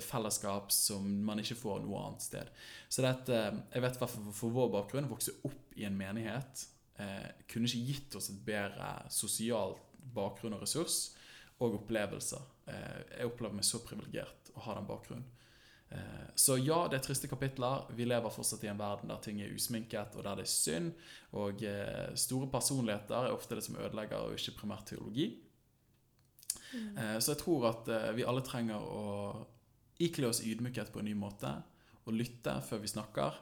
fellesskap 0.02 0.72
som 0.74 1.04
man 1.26 1.38
ikke 1.38 1.58
får 1.58 1.84
noe 1.84 2.00
annet 2.02 2.24
sted. 2.24 2.48
Så 2.90 3.04
dette, 3.04 3.36
jeg 3.74 3.84
vet 3.84 4.00
hva 4.00 4.08
for, 4.10 4.32
for 4.34 4.54
vår 4.56 4.72
bakgrunn, 4.74 5.10
vokse 5.10 5.36
opp 5.46 5.78
i 5.78 5.86
en 5.86 5.96
menighet 5.98 6.64
eh, 6.98 7.30
kunne 7.50 7.68
ikke 7.70 7.86
gitt 7.92 8.18
oss 8.18 8.30
et 8.32 8.44
bedre 8.46 8.90
sosialt 9.12 9.82
bakgrunn 10.14 10.56
og 10.56 10.64
ressurs 10.64 11.14
og 11.62 11.80
opplevelser. 11.80 12.44
Eh, 12.70 13.00
jeg 13.18 13.30
opplever 13.30 13.58
meg 13.58 13.66
så 13.66 13.82
privilegert 13.84 14.52
å 14.54 14.64
ha 14.66 14.78
den 14.78 14.88
bakgrunnen. 14.88 15.26
Eh, 15.90 16.28
Så 16.34 16.58
ja, 16.58 16.84
det 16.90 16.98
er 16.98 17.04
triste 17.06 17.30
kapitler. 17.30 17.86
Vi 17.96 18.06
lever 18.06 18.34
fortsatt 18.34 18.64
i 18.66 18.70
en 18.70 18.78
verden 18.78 19.10
der 19.10 19.22
ting 19.24 19.40
er 19.42 19.54
usminket, 19.54 20.16
og 20.16 20.24
der 20.26 20.38
det 20.38 20.46
er 20.46 20.52
synd. 20.52 20.92
Og 21.38 21.62
eh, 21.66 22.14
store 22.14 22.50
personligheter 22.50 23.28
er 23.28 23.34
ofte 23.34 23.58
det 23.58 23.64
som 23.66 23.78
ødelegger, 23.78 24.16
og 24.26 24.38
ikke 24.38 24.58
primært 24.60 24.90
teologi. 24.92 25.36
Mm. 26.68 27.20
Så 27.24 27.32
jeg 27.32 27.38
tror 27.40 27.62
at 27.70 27.88
eh, 27.88 28.10
vi 28.18 28.26
alle 28.28 28.42
trenger 28.44 28.82
å 28.82 29.04
ikle 29.98 30.28
oss 30.28 30.40
ydmykhet 30.44 30.92
på 30.92 31.00
en 31.00 31.04
ny 31.10 31.14
måte, 31.18 31.50
og 32.06 32.12
lytte 32.14 32.54
før 32.62 32.78
vi 32.80 32.88
snakker. 32.88 33.34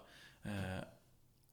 eh, 0.44 0.84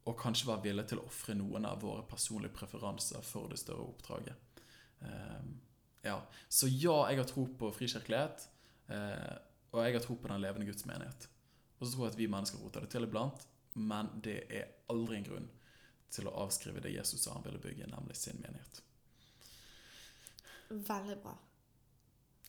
Og 0.06 0.18
kanskje 0.20 0.48
være 0.48 0.64
villige 0.64 0.88
til 0.88 1.00
å 1.00 1.06
ofre 1.08 1.34
noen 1.36 1.66
av 1.66 1.82
våre 1.82 2.04
personlige 2.04 2.52
preferanser 2.54 3.22
for 3.24 3.48
det 3.48 3.60
større 3.60 3.86
oppdraget. 3.88 4.36
Eh, 5.02 5.44
Ja. 6.04 6.22
Så 6.50 6.68
ja, 6.68 7.10
jeg 7.10 7.18
har 7.18 7.26
tro 7.26 7.46
på 7.48 7.72
frikirkelighet. 7.74 8.48
eh, 8.90 9.38
Og 9.74 9.84
jeg 9.86 9.94
har 9.94 10.00
tro 10.02 10.16
på 10.16 10.28
den 10.28 10.42
levende 10.42 10.66
Guds 10.66 10.86
menighet. 10.86 11.28
Og 11.80 11.88
så 11.88 11.94
tror 11.96 12.06
jeg 12.06 12.12
at 12.14 12.18
vi 12.20 12.28
mennesker 12.28 12.60
roter 12.60 12.82
det 12.82 12.90
til 12.90 13.04
iblant, 13.04 13.46
men 13.76 14.10
det 14.22 14.46
er 14.52 14.68
aldri 14.90 15.18
en 15.18 15.24
grunn 15.24 15.50
til 16.12 16.28
å 16.28 16.36
avskrive 16.46 16.82
det 16.82 16.94
Jesus 16.94 17.24
sa 17.24 17.34
han 17.34 17.44
ville 17.44 17.60
bygge, 17.60 17.88
nemlig 17.88 18.16
sin 18.16 18.38
menighet. 18.42 18.82
Veldig 20.70 21.18
bra. 21.24 21.34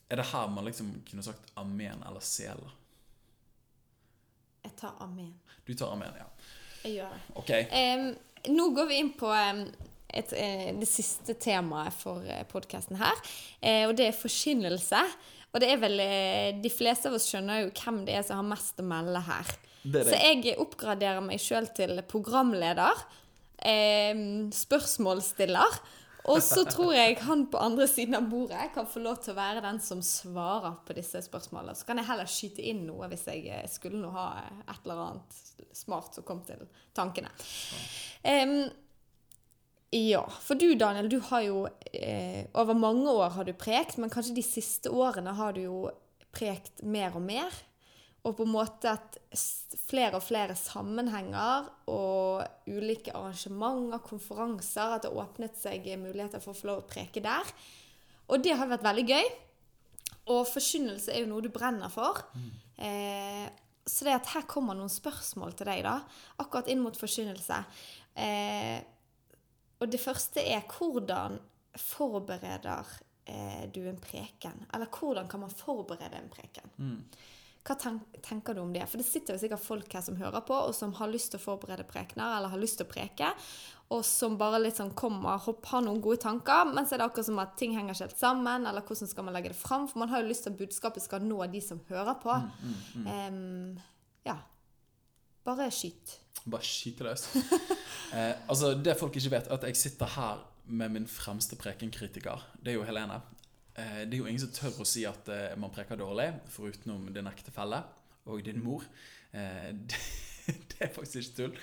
Er 0.09 0.21
det 0.21 0.27
her 0.29 0.47
man 0.53 0.67
liksom 0.67 0.91
kunne 1.07 1.23
sagt 1.25 1.51
amen 1.57 2.03
eller 2.05 2.21
sela? 2.21 2.69
Jeg 4.65 4.75
tar 4.79 4.93
amen. 5.01 5.33
Du 5.65 5.73
tar 5.73 5.93
amen, 5.93 6.13
ja. 6.17 6.27
Jeg 6.85 6.99
gjør 6.99 7.13
det. 7.13 7.21
Ok. 7.41 7.51
Em, 7.73 8.05
nå 8.53 8.69
går 8.77 8.89
vi 8.89 8.99
inn 9.01 9.11
på 9.17 9.29
em, 9.33 9.63
et, 10.13 10.33
eh, 10.37 10.69
det 10.77 10.89
siste 10.89 11.35
temaet 11.41 11.93
for 11.97 12.25
podkasten 12.51 12.97
her. 13.01 13.17
Eh, 13.61 13.87
og 13.89 13.95
det 13.97 14.09
er 14.09 14.17
forkynnelse. 14.17 15.01
Og 15.53 15.61
det 15.63 15.69
er 15.71 15.81
vel 15.81 16.01
eh, 16.03 16.61
De 16.61 16.69
fleste 16.69 17.09
av 17.09 17.17
oss 17.17 17.29
skjønner 17.31 17.63
jo 17.63 17.73
hvem 17.73 18.03
det 18.05 18.17
er 18.19 18.25
som 18.27 18.41
har 18.41 18.49
mest 18.53 18.81
å 18.81 18.85
melde 18.85 19.21
her. 19.25 19.53
Det 19.81 20.01
det. 20.01 20.07
Så 20.09 20.21
jeg 20.21 20.57
oppgraderer 20.61 21.21
meg 21.25 21.41
sjøl 21.41 21.69
til 21.77 22.01
programleder. 22.09 23.05
spørsmålsstiller. 24.53 25.77
Og 26.31 26.41
så 26.41 26.63
tror 26.65 26.93
jeg 26.95 27.17
han 27.21 27.43
på 27.51 27.59
andre 27.61 27.85
siden 27.89 28.17
av 28.17 28.29
bordet 28.29 28.71
kan 28.73 28.87
få 28.89 29.01
lov 29.03 29.19
til 29.21 29.35
å 29.35 29.37
være 29.37 29.61
den 29.65 29.77
som 29.83 30.01
svarer 30.05 30.79
på 30.87 30.95
disse 30.97 31.21
spørsmålene. 31.25 31.75
Så 31.77 31.85
kan 31.87 32.01
jeg 32.01 32.09
heller 32.09 32.29
skyte 32.29 32.65
inn 32.65 32.85
noe 32.87 33.09
hvis 33.11 33.27
jeg 33.29 33.45
eh, 33.53 33.67
skulle 33.69 34.01
nå 34.01 34.09
ha 34.15 34.29
eh, 34.41 34.63
et 34.63 34.79
eller 34.87 35.03
annet 35.03 35.37
smart 35.75 36.17
som 36.17 36.25
kom 36.25 36.41
til 36.47 36.65
tankene. 36.97 37.29
Um, 38.25 38.57
ja, 39.95 40.23
for 40.41 40.57
du 40.59 40.73
Daniel, 40.79 41.11
du 41.11 41.19
har 41.29 41.43
jo 41.45 41.59
eh, 41.93 42.47
Over 42.57 42.73
mange 42.73 43.11
år 43.11 43.29
har 43.37 43.45
du 43.45 43.53
prekt, 43.53 43.99
men 44.01 44.11
kanskje 44.11 44.35
de 44.35 44.43
siste 44.43 44.91
årene 44.91 45.35
har 45.37 45.53
du 45.55 45.61
jo 45.67 45.79
prekt 46.35 46.81
mer 46.83 47.15
og 47.15 47.23
mer. 47.23 47.53
Og 48.25 48.33
på 48.37 48.45
en 48.45 48.53
måte 48.55 48.89
at 48.95 49.17
flere 49.85 50.17
og 50.17 50.23
flere 50.25 50.55
sammenhenger 50.57 51.67
og 51.93 52.45
ulike 52.65 53.13
arrangementer, 53.13 54.01
konferanser, 54.05 54.95
at 54.95 55.05
det 55.05 55.13
åpnet 55.13 55.57
seg 55.59 55.85
muligheter 56.01 56.41
for 56.41 56.55
å 56.55 56.57
få 56.57 56.71
lov 56.71 56.83
å 56.83 56.87
preke 56.89 57.21
der. 57.23 57.51
Og 58.33 58.41
det 58.41 58.55
har 58.57 58.71
vært 58.71 58.85
veldig 58.85 59.05
gøy. 59.11 59.29
Og 60.33 60.41
forkynnelse 60.49 61.13
er 61.13 61.21
jo 61.21 61.29
noe 61.29 61.45
du 61.45 61.51
brenner 61.53 61.91
for. 61.93 62.23
Eh, 62.81 63.45
så 63.85 64.07
det 64.07 64.15
at 64.17 64.31
her 64.33 64.47
kommer 64.49 64.73
noen 64.77 64.89
spørsmål 64.89 65.53
til 65.53 65.69
deg, 65.69 65.83
da. 65.85 65.99
Akkurat 66.41 66.69
inn 66.73 66.81
mot 66.81 66.97
forkynnelse. 66.97 67.61
Eh, 68.17 68.79
og 69.77 69.91
det 69.91 70.01
første 70.01 70.41
er 70.41 70.65
hvordan 70.65 71.37
forbereder 71.77 72.89
eh, 73.29 73.65
du 73.69 73.83
en 73.85 74.01
preken? 74.01 74.65
Eller 74.73 74.89
hvordan 74.89 75.29
kan 75.29 75.43
man 75.45 75.53
forberede 75.53 76.17
en 76.17 76.31
preken? 76.33 76.73
Mm. 76.79 76.99
Hva 77.65 77.73
tenker 78.21 78.53
du 78.53 78.59
om 78.61 78.73
det? 78.73 78.83
For 78.85 79.01
det 79.01 79.07
sitter 79.07 79.33
jo 79.33 79.41
sikkert 79.41 79.63
folk 79.65 79.93
her 79.97 80.03
som 80.05 80.17
hører 80.19 80.43
på, 80.45 80.53
og 80.53 80.75
som 80.77 80.91
har 80.99 81.09
lyst 81.09 81.31
til 81.33 81.39
å 81.39 81.45
forberede 81.47 81.87
prekener, 81.89 82.35
eller 82.37 82.51
har 82.51 82.61
lyst 82.61 82.77
til 82.77 82.85
å 82.85 82.91
preke, 82.91 83.31
og 83.93 84.03
som 84.05 84.37
bare 84.37 84.59
litt 84.61 84.77
sånn 84.77 84.93
kommer, 84.97 85.41
hopp, 85.41 85.65
har 85.71 85.81
noen 85.85 86.01
gode 86.01 86.21
tanker, 86.21 86.69
men 86.69 86.85
så 86.85 86.95
er 86.95 87.01
det 87.01 87.07
akkurat 87.09 87.29
som 87.29 87.41
at 87.41 87.55
ting 87.57 87.73
henger 87.73 87.93
ikke 87.95 88.07
helt 88.07 88.21
sammen, 88.21 88.65
eller 88.69 88.85
hvordan 88.85 89.09
skal 89.09 89.25
man 89.25 89.37
legge 89.37 89.49
det 89.53 89.57
fram? 89.57 89.87
For 89.89 90.01
man 90.01 90.13
har 90.13 90.21
jo 90.21 90.29
lyst 90.29 90.45
til 90.45 90.53
at 90.53 90.61
budskapet 90.61 91.05
skal 91.05 91.25
nå 91.25 91.41
de 91.53 91.61
som 91.61 91.81
hører 91.89 92.17
på. 92.21 92.37
Mm, 92.61 93.09
Em, 93.15 93.79
ja. 94.25 94.37
Bare 95.45 95.69
skyt. 95.73 96.19
Bare 96.45 96.65
skyte 96.65 97.05
løs. 97.05 97.27
eh, 98.17 98.33
altså, 98.49 98.75
det 98.77 98.97
folk 98.97 99.17
ikke 99.17 99.35
vet, 99.39 99.49
er 99.49 99.57
at 99.57 99.65
jeg 99.69 99.77
sitter 99.77 100.13
her 100.17 100.45
med 100.65 100.89
min 100.89 101.05
fremste 101.09 101.57
prekenkritiker. 101.61 102.41
Det 102.61 102.73
er 102.73 102.79
jo 102.79 102.85
Helene. 102.85 103.19
Eh, 103.75 104.05
det 104.07 104.15
er 104.15 104.21
jo 104.21 104.29
ingen 104.29 104.39
som 104.39 104.53
tør 104.55 104.83
å 104.83 104.87
si 104.87 105.03
at 105.07 105.27
eh, 105.31 105.55
man 105.59 105.73
preker 105.73 105.99
dårlig, 105.99 106.29
forutenom 106.53 107.09
din 107.15 107.27
ektefelle 107.27 107.81
og 108.31 108.43
din 108.45 108.61
mor. 108.63 108.85
Eh, 109.35 109.73
det, 110.71 110.79
er 110.79 110.93
faktisk 110.95 111.19
ikke 111.19 111.35
tull. 111.41 111.57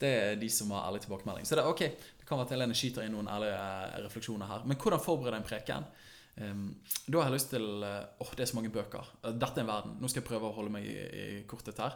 Det 0.00 0.10
er 0.10 0.40
de 0.40 0.48
som 0.50 0.72
har 0.74 0.88
ærlig 0.88 1.04
tilbakemelding. 1.04 1.46
Så 1.46 1.54
det 1.54 1.62
er 1.62 1.70
ok, 1.70 1.84
det 2.18 2.26
kan 2.26 2.40
være 2.40 2.48
at 2.50 2.56
Helene 2.56 2.78
skyter 2.78 3.06
inn 3.06 3.14
noen 3.14 3.30
ærlige 3.30 4.02
refleksjoner 4.08 4.50
her. 4.50 4.66
Men 4.66 4.80
hvordan 4.80 5.04
forberede 5.04 5.38
en 5.38 5.46
preken? 5.46 5.86
Um, 6.34 6.64
da 7.06 7.20
har 7.20 7.28
jeg 7.28 7.36
lyst 7.36 7.52
til 7.52 7.66
Åh, 7.84 8.30
det 8.34 8.42
er 8.42 8.48
så 8.50 8.56
mange 8.58 8.72
bøker. 8.74 9.12
Dette 9.22 9.54
er 9.54 9.62
en 9.62 9.70
verden. 9.70 9.92
Nå 10.02 10.10
skal 10.10 10.24
jeg 10.24 10.26
prøve 10.32 10.50
å 10.50 10.56
holde 10.56 10.74
meg 10.74 10.88
i, 10.90 11.44
korthet 11.46 11.78
her. 11.78 11.94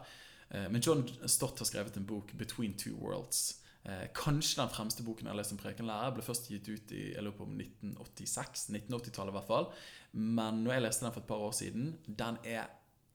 Men 0.71 0.79
John 0.79 1.03
Stott 1.29 1.59
har 1.59 1.67
skrevet 1.69 1.99
en 1.99 2.07
bok 2.07 2.31
'Between 2.39 2.79
Two 2.79 2.95
Worlds'. 3.03 3.59
Eh, 3.89 4.09
Kanskje 4.15 4.61
den 4.61 4.73
fremste 4.75 5.05
boken 5.07 5.27
jeg 5.27 5.33
har 5.33 5.39
lest 5.39 5.55
om 5.55 5.61
prekenlære. 5.61 6.13
Ble 6.17 6.25
først 6.27 6.51
gitt 6.53 6.69
ut 6.69 6.93
i 6.93 7.05
jeg 7.15 7.25
lurer 7.25 7.37
på 7.39 7.47
om 7.49 7.55
1986. 7.57 8.69
1980-tallet 8.75 9.33
i 9.33 9.37
hvert 9.39 9.49
fall. 9.49 9.71
Men 10.13 10.63
når 10.65 10.77
jeg 10.77 10.85
leste 10.85 11.07
den 11.07 11.15
for 11.15 11.25
et 11.25 11.31
par 11.31 11.47
år 11.47 11.55
siden, 11.57 11.95
den 12.07 12.41
er 12.45 12.69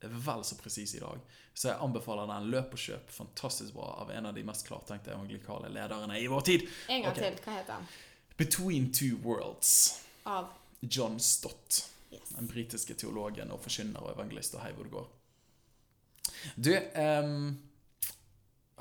vel 0.03 0.43
så 0.43 0.57
presis 0.59 0.95
i 0.97 1.03
dag. 1.03 1.21
Så 1.53 1.69
jeg 1.69 1.79
anbefaler 1.85 2.27
den. 2.31 2.49
Løp 2.51 2.73
og 2.73 2.81
kjøp. 2.81 3.13
Fantastisk 3.13 3.77
bra. 3.77 3.91
Av 4.01 4.11
en 4.11 4.31
av 4.31 4.35
de 4.35 4.45
mest 4.47 4.65
klartenkte 4.67 5.13
evangelikale 5.13 5.69
lederne 5.73 6.17
i 6.19 6.27
vår 6.31 6.47
tid. 6.49 6.65
En 6.89 7.05
gang 7.05 7.13
okay. 7.13 7.29
til. 7.29 7.43
Hva 7.45 7.59
heter 7.59 7.73
den? 7.75 7.87
'Between 8.33 8.93
Two 8.93 9.19
Worlds'. 9.21 10.01
Av 10.25 10.49
John 10.79 11.19
Stott. 11.19 11.89
Yes. 12.11 12.29
Den 12.33 12.47
britiske 12.47 12.93
teologen 12.93 13.51
og 13.51 13.61
forkynner 13.61 14.01
og 14.01 14.15
evangelist 14.15 14.55
og 14.57 14.63
hei 14.65 14.71
hvor 14.73 14.87
det 14.87 14.93
går. 14.93 15.05
Du, 16.55 16.73
ehm, 16.73 17.59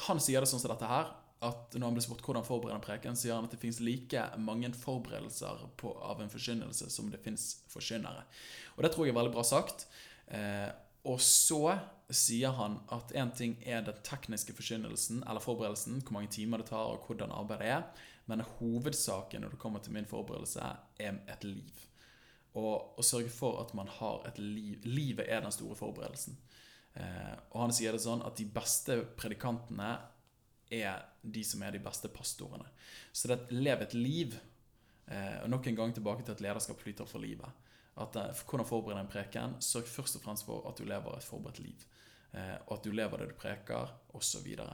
han 0.06 0.20
sier 0.20 0.42
det 0.42 0.50
sånn 0.50 0.60
som 0.60 0.72
dette 0.72 0.88
her, 0.88 1.12
at 1.42 1.74
når 1.74 1.88
han 1.88 1.96
blir 1.96 2.04
spurt 2.04 2.22
hvordan 2.24 2.46
forbereder 2.46 2.76
han 2.76 2.84
preken, 2.84 3.18
sier 3.18 3.36
han 3.36 3.48
at 3.48 3.54
det 3.54 3.60
finnes 3.62 3.80
like 3.82 4.22
mange 4.42 4.70
forberedelser 4.78 5.66
på, 5.80 5.92
av 5.98 6.22
en 6.22 6.30
forkynnelse 6.32 6.88
som 6.92 7.10
det 7.12 7.20
finnes 7.24 7.46
forkynnere. 7.72 8.24
Og 8.76 8.84
det 8.84 8.92
tror 8.94 9.06
jeg 9.06 9.14
er 9.14 9.18
veldig 9.18 9.34
bra 9.34 9.44
sagt. 9.46 9.86
Eh, 10.32 10.70
og 11.10 11.18
så 11.24 11.74
sier 12.12 12.54
han 12.54 12.78
at 12.94 13.12
én 13.18 13.32
ting 13.34 13.56
er 13.66 13.82
den 13.86 13.98
tekniske 14.06 14.54
forkynnelsen, 14.54 15.24
eller 15.26 15.42
forberedelsen, 15.42 16.02
hvor 16.02 16.18
mange 16.18 16.30
timer 16.34 16.62
det 16.62 16.70
tar, 16.70 16.92
og 16.92 17.06
hvordan 17.08 17.34
arbeidet 17.34 17.72
er, 17.74 18.08
men 18.30 18.44
hovedsaken 18.60 19.42
når 19.42 19.56
det 19.56 19.62
kommer 19.62 19.82
til 19.82 19.96
min 19.96 20.06
forberedelse, 20.06 20.62
er 21.02 21.18
et 21.32 21.44
liv. 21.46 21.82
Og 22.54 23.00
å 23.00 23.04
sørge 23.04 23.32
for 23.32 23.62
at 23.64 23.72
man 23.74 23.88
har 23.88 24.26
et 24.28 24.38
liv. 24.38 24.78
Livet 24.84 25.26
er 25.26 25.40
den 25.42 25.54
store 25.54 25.76
forberedelsen. 25.78 26.36
Eh, 26.94 27.36
og 27.54 27.62
han 27.64 27.72
sier 27.72 27.96
det 27.96 28.02
sånn 28.04 28.22
at 28.26 28.36
de 28.36 28.44
beste 28.52 28.98
predikantene 29.16 29.94
er 30.72 31.02
de 31.22 31.44
som 31.44 31.62
er 31.62 31.74
de 31.74 31.82
beste 31.82 32.10
pastorene. 32.12 32.68
Så 33.12 33.28
det 33.30 33.52
lev 33.52 33.84
et 33.84 33.94
liv. 33.94 34.36
Eh, 35.06 35.42
og 35.42 35.50
nok 35.50 35.66
en 35.66 35.76
gang 35.76 35.94
tilbake 35.94 36.24
til 36.24 36.36
at 36.36 36.44
lederskap 36.44 36.80
flyter 36.80 37.08
for 37.08 37.22
livet. 37.22 37.48
At 38.00 38.16
eh, 38.16 38.44
Hvordan 38.48 38.66
forberede 38.66 39.00
en 39.00 39.10
preken? 39.12 39.56
Sørg 39.60 39.88
først 39.88 40.16
og 40.16 40.22
fremst 40.24 40.46
for 40.46 40.68
at 40.68 40.78
du 40.78 40.84
lever 40.88 41.16
et 41.16 41.26
forberedt 41.26 41.60
liv. 41.60 41.84
Eh, 42.32 42.56
og 42.66 42.78
at 42.78 42.84
du 42.84 42.90
lever 42.90 43.20
det 43.20 43.28
du 43.28 43.34
preker, 43.36 43.92
osv. 44.16 44.46
Så, 44.56 44.68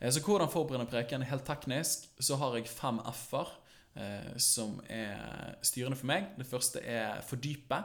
eh, 0.00 0.12
så 0.12 0.20
hvordan 0.24 0.48
forberede 0.48 0.86
en 0.86 0.92
preken? 0.92 1.22
Helt 1.28 1.44
teknisk 1.46 2.08
så 2.20 2.36
har 2.40 2.56
jeg 2.56 2.68
fem 2.68 3.00
f-er 3.12 3.58
som 4.40 4.78
er 4.88 5.56
styrende 5.60 5.98
for 6.00 6.08
meg. 6.08 6.30
Det 6.38 6.46
første 6.48 6.80
er 6.80 7.20
fordype. 7.28 7.76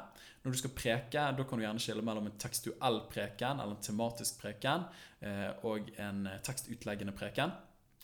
Når 0.47 0.53
du 0.53 0.59
skal 0.61 0.71
preke, 0.71 1.21
da 1.35 1.43
kan 1.43 1.59
du 1.59 1.65
gjerne 1.65 1.81
skille 1.84 2.03
mellom 2.07 2.29
en 2.29 2.35
tekstuell 2.39 3.01
preken 3.11 3.59
eller 3.59 3.75
en 3.75 3.84
tematisk 3.84 4.38
preken 4.39 4.85
eh, 5.19 5.49
og 5.67 5.89
en 5.99 6.21
tekstutleggende 6.47 7.11
preken. 7.11 7.51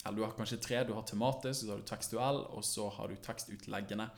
Eller 0.03 0.17
du 0.17 0.25
har 0.25 0.33
kanskje 0.35 0.59
tre. 0.59 0.81
Du 0.83 0.91
har 0.97 1.05
tematisk, 1.07 1.61
så 1.61 1.69
har 1.71 1.79
du 1.79 1.87
tekstuell, 1.87 2.41
og 2.51 2.65
så 2.67 2.89
har 2.97 3.07
du 3.07 3.21
tekstutleggende. 3.23 4.09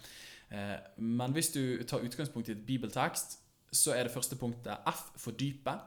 Eh, 0.49 0.73
men 0.97 1.37
hvis 1.37 1.51
du 1.53 1.83
tar 1.85 2.01
utgangspunkt 2.01 2.49
i 2.49 2.55
et 2.55 2.65
bibeltekst, 2.65 3.37
så 3.69 3.93
er 3.93 4.07
det 4.07 4.15
første 4.15 4.39
punktet 4.41 4.73
F, 4.89 5.05
fordype. 5.21 5.77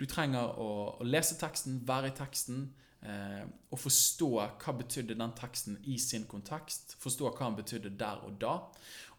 Du 0.00 0.06
trenger 0.08 0.56
å 0.64 0.96
lese 1.04 1.36
teksten, 1.36 1.82
være 1.84 2.08
i 2.08 2.16
teksten, 2.16 2.70
eh, 3.02 3.44
og 3.70 3.80
forstå 3.80 4.30
hva 4.36 4.74
betydde 4.78 5.18
den 5.18 5.34
teksten 5.38 5.78
i 5.84 5.98
sin 5.98 6.26
kontekst. 6.30 6.96
Forstå 7.02 7.30
hva 7.30 7.48
den 7.48 7.58
betydde 7.60 7.94
der 7.98 8.22
og 8.26 8.38
da. 8.40 8.58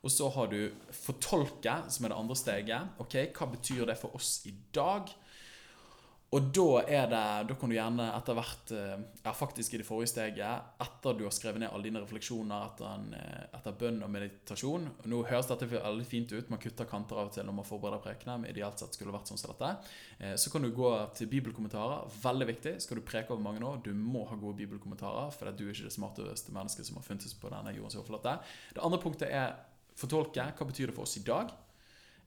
Og 0.04 0.12
så 0.12 0.28
har 0.36 0.50
du 0.52 0.72
fortolke, 0.92 1.78
som 1.90 2.06
er 2.06 2.12
det 2.12 2.20
andre 2.20 2.36
steget. 2.36 2.96
Ok, 3.00 3.16
Hva 3.32 3.48
betyr 3.54 3.86
det 3.88 3.98
for 4.02 4.16
oss 4.16 4.42
i 4.46 4.54
dag? 4.76 5.08
Og 6.34 6.48
da 6.56 6.82
er 6.82 7.10
det, 7.12 7.24
da 7.50 7.56
kan 7.60 7.70
du 7.70 7.76
gjerne 7.76 8.08
etter 8.16 8.38
hvert 8.38 8.72
eh, 8.74 8.94
Ja, 9.24 9.34
faktisk 9.38 9.76
i 9.76 9.80
det 9.82 9.86
forrige 9.86 10.10
steget, 10.10 10.70
etter 10.82 11.18
du 11.18 11.26
har 11.28 11.34
skrevet 11.36 11.62
ned 11.62 11.70
alle 11.70 11.86
dine 11.86 12.02
refleksjoner 12.02 12.66
etter, 12.72 12.88
en, 12.90 13.12
eh, 13.18 13.44
etter 13.60 13.76
bønn 13.78 14.00
og 14.02 14.10
meditasjon 14.14 14.88
og 14.90 15.10
Nå 15.12 15.22
høres 15.30 15.50
dette 15.52 15.70
veldig 15.70 16.08
fint 16.10 16.34
ut, 16.34 16.50
man 16.50 16.62
kutter 16.64 16.90
kanter 16.90 17.20
av 17.22 17.30
og 17.30 17.36
til 17.36 17.46
når 17.46 17.58
man 17.60 17.68
forbereder 17.68 18.02
prekene, 18.02 18.38
men 18.42 18.50
ideelt 18.50 18.82
sett 18.82 18.98
skulle 18.98 19.12
det 19.12 19.18
vært 19.20 19.30
sånn 19.34 19.42
som 19.42 19.54
dette. 19.54 19.72
Eh, 20.20 20.34
Så 20.42 20.54
kan 20.54 20.66
du 20.66 20.72
gå 20.74 20.90
til 21.20 21.30
bibelkommentarer. 21.30 22.08
Veldig 22.24 22.48
viktig. 22.50 22.74
Skal 22.82 22.98
du 22.98 23.06
preke 23.06 23.36
over 23.36 23.44
mange 23.44 23.62
nå, 23.62 23.76
du 23.86 23.92
må 23.94 24.26
ha 24.30 24.40
gode 24.40 24.58
bibelkommentarer, 24.64 25.30
for 25.36 25.52
du 25.52 25.68
er 25.68 25.76
ikke 25.76 25.90
det 25.90 25.98
smarteste 25.98 26.56
mennesket 26.56 26.90
som 26.90 26.98
har 26.98 27.06
funnet 27.06 27.38
på 27.42 27.52
denne 27.54 27.76
jordens 27.76 28.00
overflate. 28.00 28.40
Det 28.74 28.82
andre 28.84 29.02
punktet 29.04 29.30
er 29.30 29.54
fortolke. 30.00 30.50
Hva 30.58 30.66
betyr 30.66 30.90
det 30.90 30.98
for 30.98 31.06
oss 31.06 31.18
i 31.20 31.24
dag? 31.28 31.54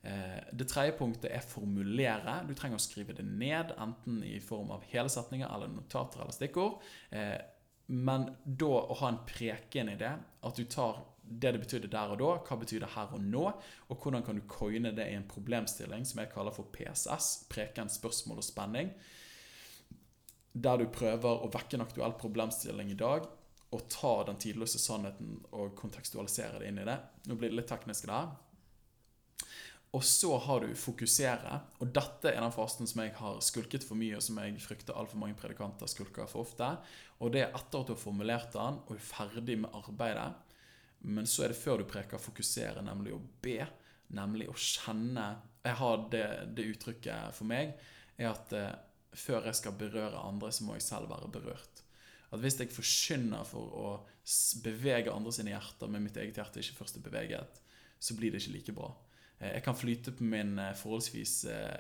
Eh, 0.07 0.39
Det 0.53 0.69
tredje 0.71 0.95
punktet 0.99 1.33
er 1.33 1.43
formulere. 1.43 2.39
Du 2.47 2.55
trenger 2.55 2.79
å 2.79 2.83
skrive 2.83 3.17
det 3.17 3.27
ned, 3.27 3.75
enten 3.79 4.23
i 4.25 4.39
form 4.41 4.71
av 4.71 4.85
hele 4.93 5.11
setninger 5.13 5.51
eller 5.51 5.73
notater 5.73 6.23
eller 6.23 6.37
stikkord. 6.37 6.81
Eh, 7.11 7.39
Men 7.89 8.33
da 8.45 8.67
å 8.67 8.95
ha 8.99 9.09
en 9.13 9.21
preken 9.27 9.93
i 9.93 9.99
det, 9.99 10.11
at 10.43 10.57
du 10.57 10.65
tar 10.65 11.05
det 11.23 11.53
det 11.53 11.61
betydde 11.61 11.91
der 11.91 12.15
og 12.15 12.19
da, 12.19 12.33
hva 12.43 12.57
betyr 12.59 12.81
det 12.83 12.95
her 12.95 13.13
og 13.15 13.23
nå, 13.23 13.45
og 13.89 14.03
hvordan 14.03 14.25
kan 14.27 14.35
du 14.35 14.43
coine 14.51 14.93
det 14.95 15.07
i 15.11 15.15
en 15.15 15.27
problemstilling 15.27 16.05
som 16.07 16.21
jeg 16.21 16.33
kaller 16.33 16.55
for 16.55 16.67
PSS, 16.75 17.47
preken, 17.51 17.89
spørsmål 17.91 18.43
og 18.43 18.47
spenning, 18.47 18.93
der 20.53 20.79
du 20.79 20.87
prøver 20.87 21.43
å 21.43 21.51
vekke 21.53 21.79
en 21.79 21.87
aktuell 21.87 22.15
problemstilling 22.19 22.91
i 22.91 22.99
dag, 22.99 23.27
og 23.75 23.89
ta 23.91 24.13
den 24.29 24.39
tidløse 24.41 24.79
sannheten 24.79 25.41
og 25.53 25.75
kontekstualisere 25.79 26.61
det 26.63 26.71
inn 26.71 26.79
i 26.79 26.87
det. 26.87 26.97
Nå 27.27 27.35
blir 27.39 27.51
det 27.51 27.59
litt 27.61 27.71
teknisk 27.71 28.07
der. 28.07 28.31
Og 29.97 30.03
så 30.05 30.29
har 30.45 30.61
du 30.61 30.75
fokusere, 30.77 31.59
og 31.81 31.93
dette 31.97 32.29
er 32.29 32.43
den 32.43 32.53
fasen 32.53 32.89
som 32.91 33.01
jeg 33.01 33.15
har 33.17 33.39
skulket 33.45 33.85
for 33.87 33.97
mye, 33.97 34.19
og 34.19 34.25
som 34.25 34.37
jeg 34.43 34.59
frykter 34.61 34.97
altfor 34.99 35.21
mange 35.23 35.39
predikanter 35.41 35.89
skulker 35.89 36.29
for 36.29 36.45
ofte. 36.45 36.69
Og 37.25 37.33
det 37.33 37.47
er 37.47 37.55
etter 37.57 37.81
at 37.81 37.89
du 37.89 37.95
har 37.95 38.03
formulert 38.03 38.53
den 38.53 38.81
og 38.83 38.93
er 38.93 39.07
ferdig 39.07 39.57
med 39.63 39.73
arbeidet. 39.79 40.35
Men 41.07 41.29
så 41.31 41.47
er 41.47 41.55
det 41.55 41.61
før 41.63 41.81
du 41.81 41.87
preker 41.89 42.21
fokusere, 42.21 42.85
nemlig 42.85 43.15
å 43.17 43.23
be. 43.45 43.61
Nemlig 44.17 44.51
å 44.51 44.59
kjenne 44.59 45.31
Jeg 45.67 45.79
har 45.81 46.05
det, 46.13 46.27
det 46.55 46.69
uttrykket 46.75 47.35
for 47.35 47.49
meg, 47.51 47.73
er 48.15 48.29
at 48.31 48.53
eh, 48.55 48.69
før 49.19 49.49
jeg 49.49 49.59
skal 49.59 49.75
berøre 49.81 50.21
andre, 50.21 50.53
så 50.55 50.63
må 50.63 50.77
jeg 50.77 50.85
selv 50.87 51.11
være 51.11 51.33
berørt. 51.33 51.83
At 52.31 52.43
hvis 52.43 52.61
jeg 52.61 52.71
forkynner 52.75 53.49
for 53.49 53.73
å 53.75 53.89
bevege 54.63 55.11
andre 55.11 55.33
sine 55.35 55.51
hjerter, 55.55 55.91
men 55.91 56.05
mitt 56.07 56.21
eget 56.21 56.39
hjerte 56.39 56.63
ikke 56.63 56.79
først 56.85 57.01
er 57.01 57.07
beveget, 57.09 57.61
så 57.99 58.15
blir 58.15 58.31
det 58.31 58.45
ikke 58.45 58.55
like 58.55 58.77
bra. 58.77 58.93
Eh, 59.39 59.53
Jeg 59.57 59.65
kan 59.65 59.77
flyte 59.77 60.13
på 60.17 60.25
min 60.25 60.59
eh, 60.59 60.75
forholdsvis 60.77 61.45
eh, 61.53 61.77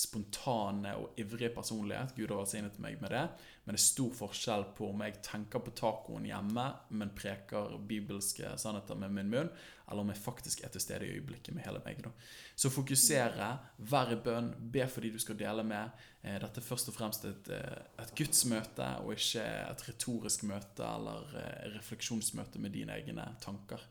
spontane 0.00 0.92
og 0.96 1.18
ivrige 1.18 1.50
personlighet. 1.54 2.14
Gud 2.16 2.30
har 2.30 2.38
velsignet 2.38 2.78
meg 2.80 3.00
med 3.02 3.10
det. 3.10 3.24
Men 3.64 3.74
det 3.74 3.80
er 3.80 3.88
stor 3.88 4.12
forskjell 4.16 4.68
på 4.76 4.86
om 4.92 5.02
jeg 5.04 5.18
tenker 5.26 5.62
på 5.62 5.72
tacoen 5.76 6.28
hjemme, 6.28 6.66
men 6.94 7.10
preker 7.18 7.74
bibelske 7.90 8.52
sannheter 8.58 8.98
med 8.98 9.12
min 9.16 9.32
munn, 9.32 9.50
eller 9.90 10.04
om 10.04 10.12
jeg 10.12 10.22
faktisk 10.22 10.62
er 10.64 10.70
til 10.72 10.84
stede 10.84 11.06
i 11.08 11.16
øyeblikket 11.16 11.54
med 11.54 11.66
hele 11.66 11.82
meg. 11.84 11.98
Da. 12.06 12.12
Så 12.54 12.70
fokusere, 12.70 13.50
være 13.90 14.14
i 14.14 14.20
bønn, 14.24 14.52
be 14.72 14.86
for 14.86 15.02
de 15.04 15.10
du 15.10 15.18
skal 15.22 15.38
dele 15.42 15.66
med. 15.66 15.90
Dette 16.22 16.62
er 16.62 16.66
først 16.66 16.92
og 16.92 16.96
fremst 16.96 17.26
et, 17.26 17.50
et 17.50 18.14
gudsmøte, 18.16 18.88
og 19.02 19.18
ikke 19.18 19.42
et 19.42 19.84
retorisk 19.88 20.46
møte 20.48 20.86
eller 20.86 21.34
refleksjonsmøte 21.74 22.62
med 22.62 22.78
dine 22.78 22.94
egne 22.94 23.26
tanker. 23.42 23.82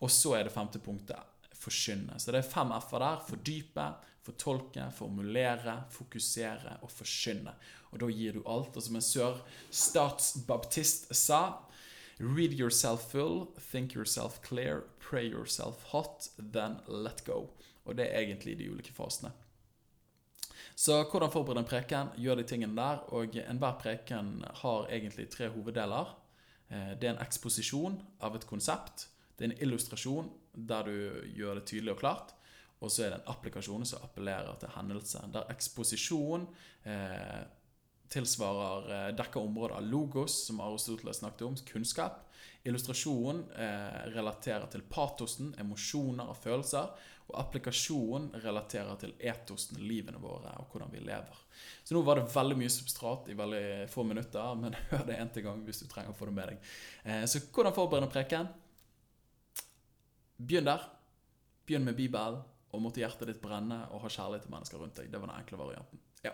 Og 0.00 0.10
så 0.10 0.38
er 0.38 0.48
det 0.48 0.56
femte 0.56 0.80
punktet 0.82 1.33
forkynne. 1.64 2.18
Så 2.20 2.32
det 2.32 2.40
er 2.42 2.52
fem 2.52 2.70
f-er 2.76 3.00
der. 3.02 3.22
Fordype, 3.28 3.86
fortolke, 4.24 4.88
formulere, 4.96 5.74
fokusere 5.92 6.78
og 6.82 6.90
forkynne. 6.92 7.52
Og 7.92 8.00
da 8.02 8.06
gir 8.12 8.32
du 8.38 8.42
alt. 8.50 8.76
Og 8.76 8.82
som 8.82 8.98
en 8.98 9.08
sør-statsbaptist 9.10 11.14
sa 11.14 11.42
Read 12.20 12.52
yourself 12.54 13.10
full, 13.10 13.48
think 13.58 13.96
yourself 13.96 14.40
clear, 14.40 14.84
pray 15.00 15.26
yourself 15.26 15.82
hot, 15.90 16.28
then 16.38 16.76
let 16.86 17.24
go. 17.26 17.48
Og 17.84 17.96
det 17.98 18.06
er 18.06 18.20
egentlig 18.20 18.54
de 18.58 18.70
ulike 18.70 18.92
fasene. 18.94 19.32
Så 20.76 21.04
hvordan 21.10 21.30
forberede 21.30 21.62
en 21.62 21.68
preken? 21.68 22.12
Gjør 22.18 22.40
de 22.40 22.46
tingene 22.46 22.76
der. 22.76 23.02
Og 23.14 23.36
enhver 23.38 23.78
preken 23.82 24.44
har 24.62 24.86
egentlig 24.90 25.28
tre 25.30 25.48
hoveddeler. 25.48 26.14
Eh, 26.70 26.94
Det 27.00 27.08
er 27.08 27.14
en 27.14 27.26
eksposisjon 27.26 28.00
av 28.20 28.36
et 28.36 28.46
konsept. 28.46 29.08
Det 29.34 29.46
er 29.46 29.52
en 29.52 29.62
illustrasjon 29.66 30.30
der 30.54 30.88
du 30.88 30.96
gjør 31.34 31.60
det 31.60 31.66
tydelig 31.70 31.94
og 31.96 32.00
klart. 32.02 32.34
Og 32.84 32.92
så 32.92 33.06
er 33.06 33.12
det 33.12 33.20
en 33.22 33.32
applikasjon 33.32 33.86
som 33.88 34.04
appellerer 34.04 34.58
til 34.60 34.72
hendelse. 34.74 35.22
Der 35.32 35.50
eksposisjon 35.54 36.46
eh, 36.90 37.44
tilsvarer 38.12 38.90
eh, 38.92 39.08
dekker 39.16 39.40
området 39.40 39.78
av 39.78 39.88
logos, 39.88 40.36
som 40.46 40.60
Aristoteles 40.60 41.22
snakket 41.22 41.46
om, 41.48 41.56
kunnskap. 41.70 42.20
Illustrasjon 42.64 43.42
eh, 43.60 44.04
relaterer 44.14 44.66
til 44.72 44.84
patosen, 44.90 45.54
emosjoner 45.60 46.30
og 46.30 46.38
følelser. 46.40 46.92
Og 47.24 47.38
applikasjon 47.40 48.28
relaterer 48.44 48.98
til 49.00 49.14
etosen, 49.24 49.78
livene 49.80 50.20
våre 50.20 50.50
og 50.60 50.68
hvordan 50.72 50.92
vi 50.92 51.00
lever. 51.06 51.38
Så 51.84 51.96
nå 51.96 52.02
var 52.04 52.20
det 52.20 52.28
veldig 52.34 52.58
mye 52.60 52.72
substrat 52.72 53.30
i 53.32 53.36
veldig 53.38 53.64
få 53.92 54.04
minutter, 54.04 54.58
men 54.60 54.76
hør 54.90 55.06
det 55.08 55.16
en 55.16 55.32
til 55.32 55.46
gang 55.46 55.64
hvis 55.64 55.80
du 55.80 55.88
trenger 55.88 56.12
å 56.12 56.18
få 56.18 56.28
det 56.28 56.36
med 56.36 56.52
deg. 56.52 56.68
Eh, 57.04 57.24
så 57.30 57.40
hvordan 57.48 57.76
forberede 57.76 58.10
en 58.10 58.12
preken? 58.12 58.52
Begynn 60.36 60.66
der. 60.68 60.82
Begynn 61.66 61.84
med 61.86 61.96
Bibelen, 61.96 62.40
og 62.74 62.82
måtte 62.82 63.00
hjertet 63.00 63.30
ditt 63.30 63.40
brenne 63.42 63.84
og 63.94 64.02
ha 64.02 64.10
kjærlighet 64.10 64.44
til 64.48 64.52
mennesker 64.54 64.80
rundt 64.82 64.96
deg. 64.98 65.10
Det 65.12 65.20
var 65.20 65.30
den 65.30 65.38
enkle 65.38 65.60
varianten. 65.60 66.00
Ja. 66.24 66.32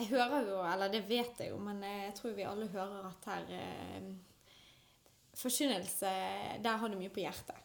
Jeg 0.00 0.08
hører 0.14 0.46
jo, 0.48 0.58
eller 0.64 0.88
det 0.88 1.02
vet 1.08 1.40
jeg 1.42 1.50
jo, 1.52 1.58
men 1.60 1.82
jeg 1.84 2.14
tror 2.16 2.32
vi 2.36 2.46
alle 2.48 2.68
hører 2.72 3.08
at 3.10 3.26
her 3.28 3.50
eh, 3.58 4.10
Forkynnelse, 5.36 6.10
der 6.64 6.80
har 6.80 6.88
du 6.90 6.96
mye 6.98 7.12
på 7.12 7.22
hjertet. 7.22 7.56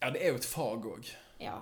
ja, 0.00 0.10
det 0.10 0.22
er 0.22 0.32
jo 0.32 0.38
et 0.40 0.46
fag 0.48 0.86
òg. 0.88 1.10
Ja. 1.42 1.58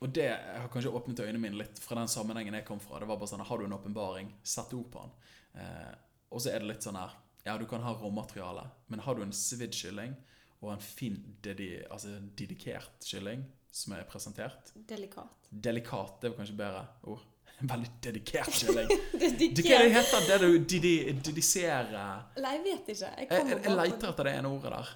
Og 0.00 0.12
det 0.12 0.28
har 0.28 0.68
kanskje 0.72 0.92
åpnet 0.92 1.20
øynene 1.24 1.40
mine 1.40 1.58
litt 1.62 1.80
fra 1.80 1.96
den 1.98 2.08
sammenhengen 2.12 2.54
jeg 2.54 2.66
kom 2.68 2.80
fra. 2.80 3.00
Det 3.00 3.08
var 3.08 3.16
bare 3.16 3.30
sånn, 3.32 3.44
Har 3.48 3.58
du 3.58 3.64
en 3.64 3.72
åpenbaring, 3.72 4.34
sett 4.44 4.72
ord 4.76 4.90
på 4.92 5.02
den. 5.02 5.12
Eh, 5.62 5.94
og 6.30 6.42
så 6.42 6.52
er 6.52 6.60
det 6.60 6.68
litt 6.70 6.84
sånn 6.84 6.98
her 7.00 7.16
Ja, 7.46 7.56
du 7.58 7.64
kan 7.70 7.82
ha 7.82 7.94
råmateriale, 7.96 8.66
men 8.88 9.00
har 9.00 9.14
du 9.14 9.22
en 9.22 9.32
svidd 9.32 9.72
kylling 9.74 10.16
og 10.62 10.72
en 10.72 10.82
fin, 10.82 11.16
dedi, 11.44 11.70
altså 11.90 12.16
dedikert 12.38 13.04
kylling 13.04 13.44
som 13.76 13.92
er 13.96 14.04
presentert 14.08 14.72
Delikat. 14.88 15.48
Delikat, 15.50 16.20
det 16.22 16.32
var 16.32 16.38
kanskje 16.40 16.56
bedre 16.56 16.84
ord. 17.12 17.24
En 17.58 17.68
veldig 17.72 17.90
dedikert 18.04 18.52
kylling. 18.52 18.88
Det, 19.16 19.48
hva 19.64 19.80
det 19.80 19.90
heter 19.94 20.26
det 20.28 20.38
du 20.42 20.58
didi, 20.68 20.94
dediserer 21.24 22.22
Nei, 22.36 22.54
jeg 22.56 22.62
vet 22.64 22.94
ikke. 22.94 23.10
Jeg, 23.16 23.28
Jeg, 23.30 23.58
jeg, 23.64 23.76
leter 23.80 24.10
etter 24.12 24.28
det 24.28 24.34
ene 24.38 24.52
ordet 24.52 24.72
der. 24.76 24.94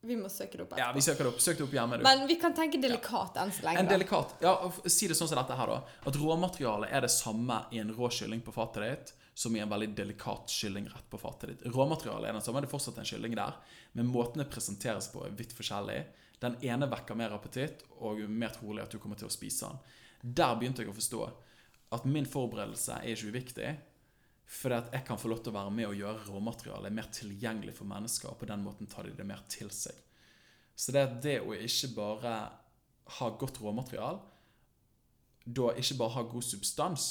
Vi 0.00 0.16
må 0.16 0.30
søke 0.32 0.56
det 0.56 0.64
opp 0.64 0.78
Ja, 0.80 0.88
vi 0.96 1.02
søker 1.04 1.26
det 1.26 1.32
opp. 1.34 1.40
Søk 1.44 1.58
det 1.58 1.64
opp 1.66 1.74
hjemme, 1.76 1.98
du. 2.00 2.04
Men 2.06 2.22
vi 2.30 2.38
kan 2.40 2.54
tenke 2.56 2.80
delikat 2.80 3.36
enn 3.42 3.50
så 3.52 3.66
lenge. 3.66 3.82
En 3.82 3.90
delikat 3.90 4.38
Ja, 4.40 4.54
si 4.86 5.10
det 5.10 5.16
sånn 5.18 5.28
som 5.28 5.40
dette 5.42 5.58
her, 5.58 5.74
da. 5.74 5.98
At 6.08 6.16
råmaterialet 6.16 6.94
er 6.94 7.04
det 7.04 7.12
samme 7.12 7.64
i 7.74 7.82
en 7.82 7.92
rå 7.96 8.08
kylling 8.16 8.40
på 8.46 8.54
fatet 8.54 8.86
ditt 8.86 9.12
som 9.40 9.54
i 9.56 9.60
en 9.64 9.70
veldig 9.70 9.94
delikat 9.96 10.52
kyllingrett 10.52 11.06
på 11.08 11.18
fatet 11.18 11.54
ditt. 11.54 11.62
Råmaterialet 11.72 12.28
er 12.28 12.36
den 12.36 12.44
samme, 12.44 12.60
det 12.60 12.68
er 12.68 12.74
fortsatt 12.74 12.98
en 13.00 13.08
kylling 13.08 13.36
der, 13.38 13.54
men 13.96 14.10
måten 14.12 14.42
det 14.42 14.50
presenteres 14.52 15.08
på, 15.12 15.22
er 15.24 15.36
vidt 15.38 15.54
forskjellig. 15.56 16.00
Den 16.42 16.58
ene 16.64 16.88
vekker 16.92 17.16
mer 17.16 17.32
appetitt, 17.32 17.86
og 18.04 18.20
mer 18.28 18.52
trolig 18.52 18.84
at 18.84 18.92
du 18.92 18.98
kommer 19.00 19.16
til 19.16 19.30
å 19.30 19.32
spise 19.32 19.70
den. 19.70 19.80
Der 20.40 20.58
begynte 20.60 20.84
jeg 20.84 20.92
å 20.92 20.96
forstå 20.96 21.22
at 21.96 22.04
min 22.04 22.28
forberedelse 22.28 22.98
er 23.00 23.14
ikke 23.14 23.32
uviktig. 23.32 23.70
For 24.50 24.74
at 24.76 24.92
jeg 24.92 25.06
kan 25.06 25.18
få 25.20 25.30
lov 25.30 25.40
til 25.40 25.54
å 25.54 25.56
være 25.56 25.72
med 25.72 25.88
og 25.88 25.96
gjøre 25.96 26.26
råmaterialet 26.26 26.94
mer 26.94 27.08
tilgjengelig 27.14 27.76
for 27.78 27.88
mennesker, 27.88 28.32
og 28.32 28.40
på 28.42 28.50
den 28.50 28.64
måten 28.66 28.90
tar 28.90 29.08
de 29.08 29.14
det 29.16 29.26
mer 29.26 29.40
til 29.48 29.72
seg. 29.72 29.96
Så 30.74 30.92
det 30.92 31.06
det 31.24 31.38
å 31.40 31.56
ikke 31.56 31.94
bare 31.96 32.34
ha 33.16 33.32
godt 33.40 33.62
råmaterial, 33.64 34.20
da 35.48 35.72
ikke 35.80 35.96
bare 36.02 36.16
ha 36.18 36.28
god 36.28 36.44
substans, 36.44 37.10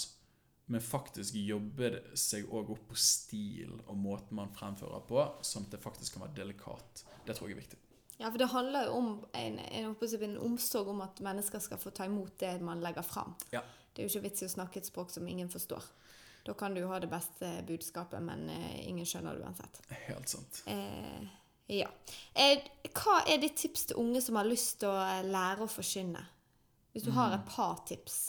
men 0.70 0.84
faktisk 0.86 1.38
jobbe 1.42 1.92
seg 2.18 2.50
òg 2.54 2.74
opp 2.76 2.90
på 2.92 2.98
stil 3.02 3.74
og 3.88 3.96
måten 3.98 4.38
man 4.38 4.52
fremfører 4.54 5.02
på, 5.10 5.22
sånn 5.42 5.66
at 5.66 5.76
det 5.76 5.82
faktisk 5.82 6.16
kan 6.16 6.28
være 6.28 6.38
delikat. 6.44 7.04
Det 7.26 7.36
tror 7.38 7.50
jeg 7.50 7.58
er 7.58 7.62
viktig. 7.64 7.80
Ja, 8.20 8.28
for 8.28 8.38
det 8.42 8.50
handler 8.52 8.90
jo 8.90 8.96
om 9.00 9.10
en, 9.34 9.60
en, 9.60 9.96
en 9.96 10.38
omsorg 10.44 10.92
om 10.92 11.02
at 11.06 11.22
mennesker 11.24 11.62
skal 11.64 11.80
få 11.80 11.94
ta 11.96 12.06
imot 12.06 12.36
det 12.42 12.58
man 12.62 12.84
legger 12.84 13.06
fram. 13.08 13.34
Ja. 13.56 13.64
Det 13.94 14.04
er 14.04 14.10
jo 14.10 14.14
ikke 14.14 14.28
vits 14.28 14.44
i 14.44 14.50
å 14.50 14.52
snakke 14.52 14.82
et 14.82 14.90
språk 14.90 15.14
som 15.14 15.28
ingen 15.28 15.50
forstår. 15.50 15.88
Da 16.46 16.54
kan 16.54 16.76
du 16.76 16.84
ha 16.88 17.00
det 17.00 17.10
beste 17.12 17.50
budskapet, 17.68 18.22
men 18.24 18.46
eh, 18.52 18.90
ingen 18.90 19.08
skjønner 19.08 19.40
det 19.40 19.48
uansett. 19.48 19.82
Helt 20.06 20.30
sant. 20.32 20.62
Eh, 20.70 21.30
ja. 21.80 21.90
Eh, 22.34 22.68
hva 22.92 23.22
er 23.28 23.42
ditt 23.42 23.58
tips 23.60 23.90
til 23.90 24.00
unge 24.04 24.22
som 24.24 24.40
har 24.40 24.48
lyst 24.48 24.80
til 24.84 24.92
å 24.92 25.00
eh, 25.00 25.26
lære 25.26 25.66
å 25.66 25.72
forkynne? 25.72 26.24
Hvis 26.92 27.06
du 27.06 27.12
har 27.14 27.36
et 27.36 27.46
par 27.48 27.84
tips. 27.88 28.20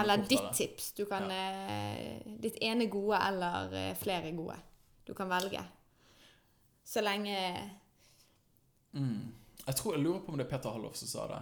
Eller 0.00 0.16
ditt 0.28 0.42
det. 0.42 0.52
tips. 0.56 0.92
Du 0.92 1.04
kan, 1.06 1.30
eh, 1.30 2.22
ditt 2.40 2.56
ene 2.62 2.86
gode 2.86 3.18
eller 3.18 3.72
eh, 3.74 3.94
flere 3.98 4.30
gode. 4.36 4.56
Du 5.04 5.14
kan 5.14 5.28
velge. 5.28 5.64
Så 6.84 7.00
lenge 7.02 7.36
Mm. 8.92 9.32
Jeg 9.66 9.76
tror 9.76 9.94
jeg 9.94 10.02
lurer 10.02 10.20
på 10.24 10.32
om 10.32 10.38
det 10.38 10.46
er 10.46 10.50
Peter 10.50 10.70
Hallof 10.74 10.96
som 10.98 11.08
sa 11.08 11.26
det. 11.30 11.40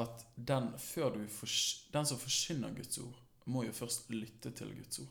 At 0.00 0.22
den, 0.34 0.70
fors- 0.78 1.88
den 1.92 2.06
som 2.06 2.18
forsyner 2.18 2.70
Guds 2.74 2.98
ord, 2.98 3.18
må 3.44 3.64
jo 3.66 3.72
først 3.72 4.08
lytte 4.10 4.50
til 4.56 4.70
Guds 4.78 4.98
ord. 5.02 5.10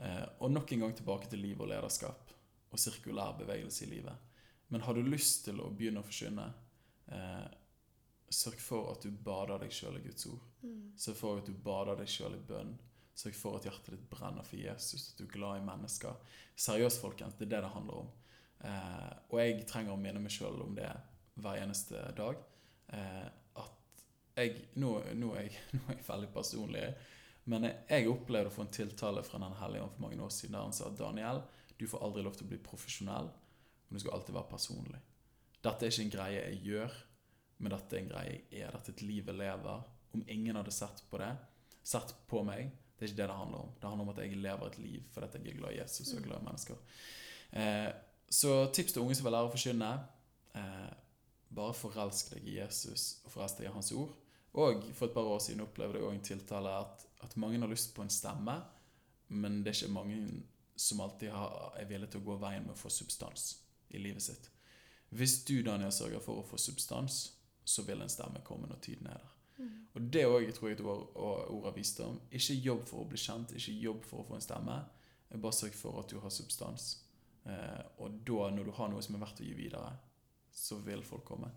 Eh, 0.00 0.24
og 0.40 0.50
nok 0.52 0.72
en 0.72 0.80
gang 0.86 0.94
tilbake 0.96 1.28
til 1.28 1.38
liv 1.44 1.60
og 1.60 1.68
lederskap 1.68 2.32
og 2.70 2.78
sirkulær 2.78 3.36
bevegelse 3.38 3.84
i 3.84 3.90
livet. 3.90 4.16
Men 4.68 4.80
har 4.80 4.94
du 4.94 5.02
lyst 5.02 5.44
til 5.44 5.60
å 5.60 5.68
begynne 5.76 6.00
å 6.00 6.06
forsyne, 6.06 6.46
eh, 7.12 7.46
sørg 8.30 8.60
for 8.60 8.92
at 8.92 9.02
du 9.02 9.10
bader 9.10 9.58
deg 9.58 9.70
sjøl 9.72 9.96
i 9.98 10.04
Guds 10.08 10.26
ord. 10.26 10.40
Sørg 10.96 11.18
får 11.18 11.40
at 11.42 11.48
du 11.50 11.56
bader 11.64 11.98
deg 12.00 12.10
sjøl 12.10 12.36
i 12.36 12.44
bønn. 12.48 12.76
Så 13.16 13.30
jeg 13.30 13.38
får 13.38 13.58
at 13.58 13.66
hjertet 13.70 13.94
ditt 13.94 14.08
brenner 14.12 14.44
for 14.44 14.60
Jesus, 14.60 15.10
at 15.12 15.20
du 15.20 15.24
er 15.24 15.32
glad 15.32 15.62
i 15.62 15.64
mennesker. 15.64 16.16
Seriøst, 16.60 17.00
folkens, 17.00 17.36
det 17.38 17.46
er 17.46 17.54
det 17.54 17.62
det 17.64 17.72
handler 17.72 18.02
om. 18.02 18.10
Eh, 18.60 19.12
og 19.30 19.40
jeg 19.40 19.64
trenger 19.68 19.94
å 19.94 20.00
minne 20.00 20.20
meg 20.20 20.34
sjøl 20.34 20.60
om 20.64 20.74
det 20.76 20.90
hver 21.40 21.62
eneste 21.62 22.02
dag. 22.16 22.42
Eh, 22.92 23.26
at 23.62 24.04
jeg 24.36 24.66
nå, 24.82 24.92
nå, 25.16 25.32
er 25.32 25.48
jeg 25.48 25.64
nå 25.78 25.82
er 25.88 25.96
jeg 25.96 26.08
veldig 26.10 26.30
personlig, 26.34 26.84
men 27.48 27.68
jeg, 27.68 27.80
jeg 27.88 28.12
opplevde 28.12 28.52
å 28.52 28.56
få 28.56 28.66
en 28.66 28.74
tiltale 28.74 29.24
fra 29.24 29.40
Den 29.40 29.58
hellige 29.62 29.86
ånd 29.86 29.96
for 29.96 30.04
mange 30.04 30.22
år 30.26 30.32
siden 30.34 30.58
der 30.58 30.66
han 30.66 30.76
sa 30.76 30.90
at 30.90 31.00
Daniel, 31.00 31.42
du 31.76 31.84
får 31.88 32.04
aldri 32.04 32.24
lov 32.24 32.36
til 32.36 32.48
å 32.48 32.52
bli 32.52 32.62
profesjonell, 32.64 33.28
men 33.88 33.96
du 33.96 34.02
skal 34.02 34.16
alltid 34.16 34.36
være 34.36 34.52
personlig. 34.52 35.02
Dette 35.64 35.86
er 35.86 35.92
ikke 35.92 36.04
en 36.04 36.16
greie 36.16 36.40
jeg 36.40 36.62
gjør, 36.68 37.02
men 37.58 37.72
dette 37.72 37.96
er 37.96 38.02
en 38.02 38.10
greie 38.12 38.32
jeg 38.34 38.60
er. 38.60 38.76
Dette 38.76 38.92
er 38.92 38.96
et 38.96 39.06
liv 39.08 39.30
jeg 39.30 39.40
lever. 39.40 39.92
Om 40.16 40.24
ingen 40.32 40.58
hadde 40.58 40.74
sett 40.74 41.04
på 41.10 41.20
det, 41.20 41.30
sett 41.86 42.14
på 42.30 42.42
meg, 42.46 42.72
det 42.96 43.04
er 43.04 43.10
ikke 43.10 43.20
det 43.20 43.28
det 43.28 43.38
handler 43.38 43.64
om. 43.66 43.72
Det 43.76 43.88
handler 43.88 44.06
om 44.06 44.12
at 44.14 44.20
jeg 44.24 44.36
lever 44.40 44.70
et 44.70 44.78
liv 44.80 45.08
fordi 45.12 45.42
jeg 45.44 45.52
er 45.52 45.58
glad 45.58 45.74
i 45.74 45.80
Jesus 45.82 46.12
og 46.12 46.20
er 46.20 46.28
glad 46.28 46.40
i 46.40 46.46
mennesker. 46.46 47.00
Eh, 47.60 47.90
så 48.30 48.54
tips 48.74 48.94
til 48.94 49.04
unge 49.04 49.16
som 49.18 49.26
vil 49.26 49.36
lære 49.36 49.50
å 49.50 49.52
forkynne. 49.52 49.90
Eh, 50.56 50.94
bare 51.56 51.76
forelsk 51.76 52.32
deg 52.34 52.48
i 52.48 52.56
Jesus 52.56 53.04
og 53.24 53.34
forelsk 53.34 53.60
deg 53.60 53.68
i 53.68 53.74
Hans 53.74 53.92
ord. 53.92 54.16
Og 54.56 54.88
for 54.96 55.06
et 55.06 55.14
par 55.14 55.28
år 55.28 55.42
siden 55.44 55.66
opplevde 55.66 56.00
jeg 56.00 56.08
også 56.08 56.16
en 56.16 56.26
tiltale 56.30 56.72
at, 56.80 57.06
at 57.22 57.36
mange 57.36 57.60
har 57.60 57.68
lyst 57.68 57.92
på 57.94 58.02
en 58.02 58.12
stemme, 58.12 58.56
men 59.28 59.60
det 59.60 59.74
er 59.74 59.82
ikke 59.82 59.92
mange 59.92 60.20
som 60.76 61.00
alltid 61.04 61.30
har, 61.32 61.74
er 61.76 61.88
villige 61.88 62.14
til 62.14 62.24
å 62.24 62.28
gå 62.30 62.38
veien 62.40 62.64
med 62.64 62.72
å 62.72 62.80
få 62.80 62.92
substans 62.92 63.50
i 63.92 64.00
livet 64.00 64.24
sitt. 64.24 64.48
Hvis 65.16 65.42
du, 65.44 65.60
Daniel, 65.62 65.92
sørger 65.92 66.24
for 66.24 66.40
å 66.40 66.46
få 66.46 66.58
substans, 66.60 67.20
så 67.64 67.84
vil 67.86 68.00
en 68.02 68.12
stemme 68.12 68.42
komme 68.46 68.68
når 68.70 68.80
tiden 68.84 69.08
er 69.12 69.20
der. 69.20 69.35
Og 69.96 70.10
det 70.12 70.26
òg 70.28 70.50
tror 70.52 70.68
jeg 70.70 70.76
et 70.76 70.84
ord, 70.84 71.06
ord 71.16 71.66
av 71.70 71.76
visdom. 71.76 72.20
Ikke 72.30 72.58
jobb 72.60 72.84
for 72.88 73.02
å 73.02 73.08
bli 73.08 73.20
kjent, 73.20 73.54
ikke 73.56 73.76
jobb 73.86 74.04
for 74.04 74.20
å 74.20 74.28
få 74.28 74.36
en 74.36 74.44
stemme. 74.44 74.76
Bare 75.36 75.56
sørg 75.56 75.74
for 75.76 76.02
at 76.02 76.12
du 76.12 76.18
har 76.22 76.32
substans. 76.32 76.90
Eh, 77.46 77.82
og 78.02 78.20
da, 78.26 78.50
når 78.52 78.68
du 78.68 78.74
har 78.76 78.90
noe 78.92 79.02
som 79.04 79.16
er 79.16 79.22
verdt 79.24 79.42
å 79.42 79.46
gi 79.46 79.54
videre, 79.56 79.90
så 80.52 80.78
vil 80.84 81.04
folk 81.06 81.24
komme. 81.28 81.50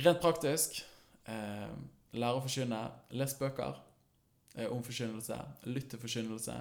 Rent 0.00 0.20
praktisk 0.22 0.80
eh, 1.28 1.76
lære 2.16 2.40
å 2.40 2.44
forkynne. 2.44 2.80
Les 3.18 3.36
bøker 3.38 3.80
eh, 4.56 4.68
om 4.70 4.82
forkynnelse. 4.86 5.38
Lytt 5.70 5.92
til 5.94 6.02
forkynnelse. 6.02 6.56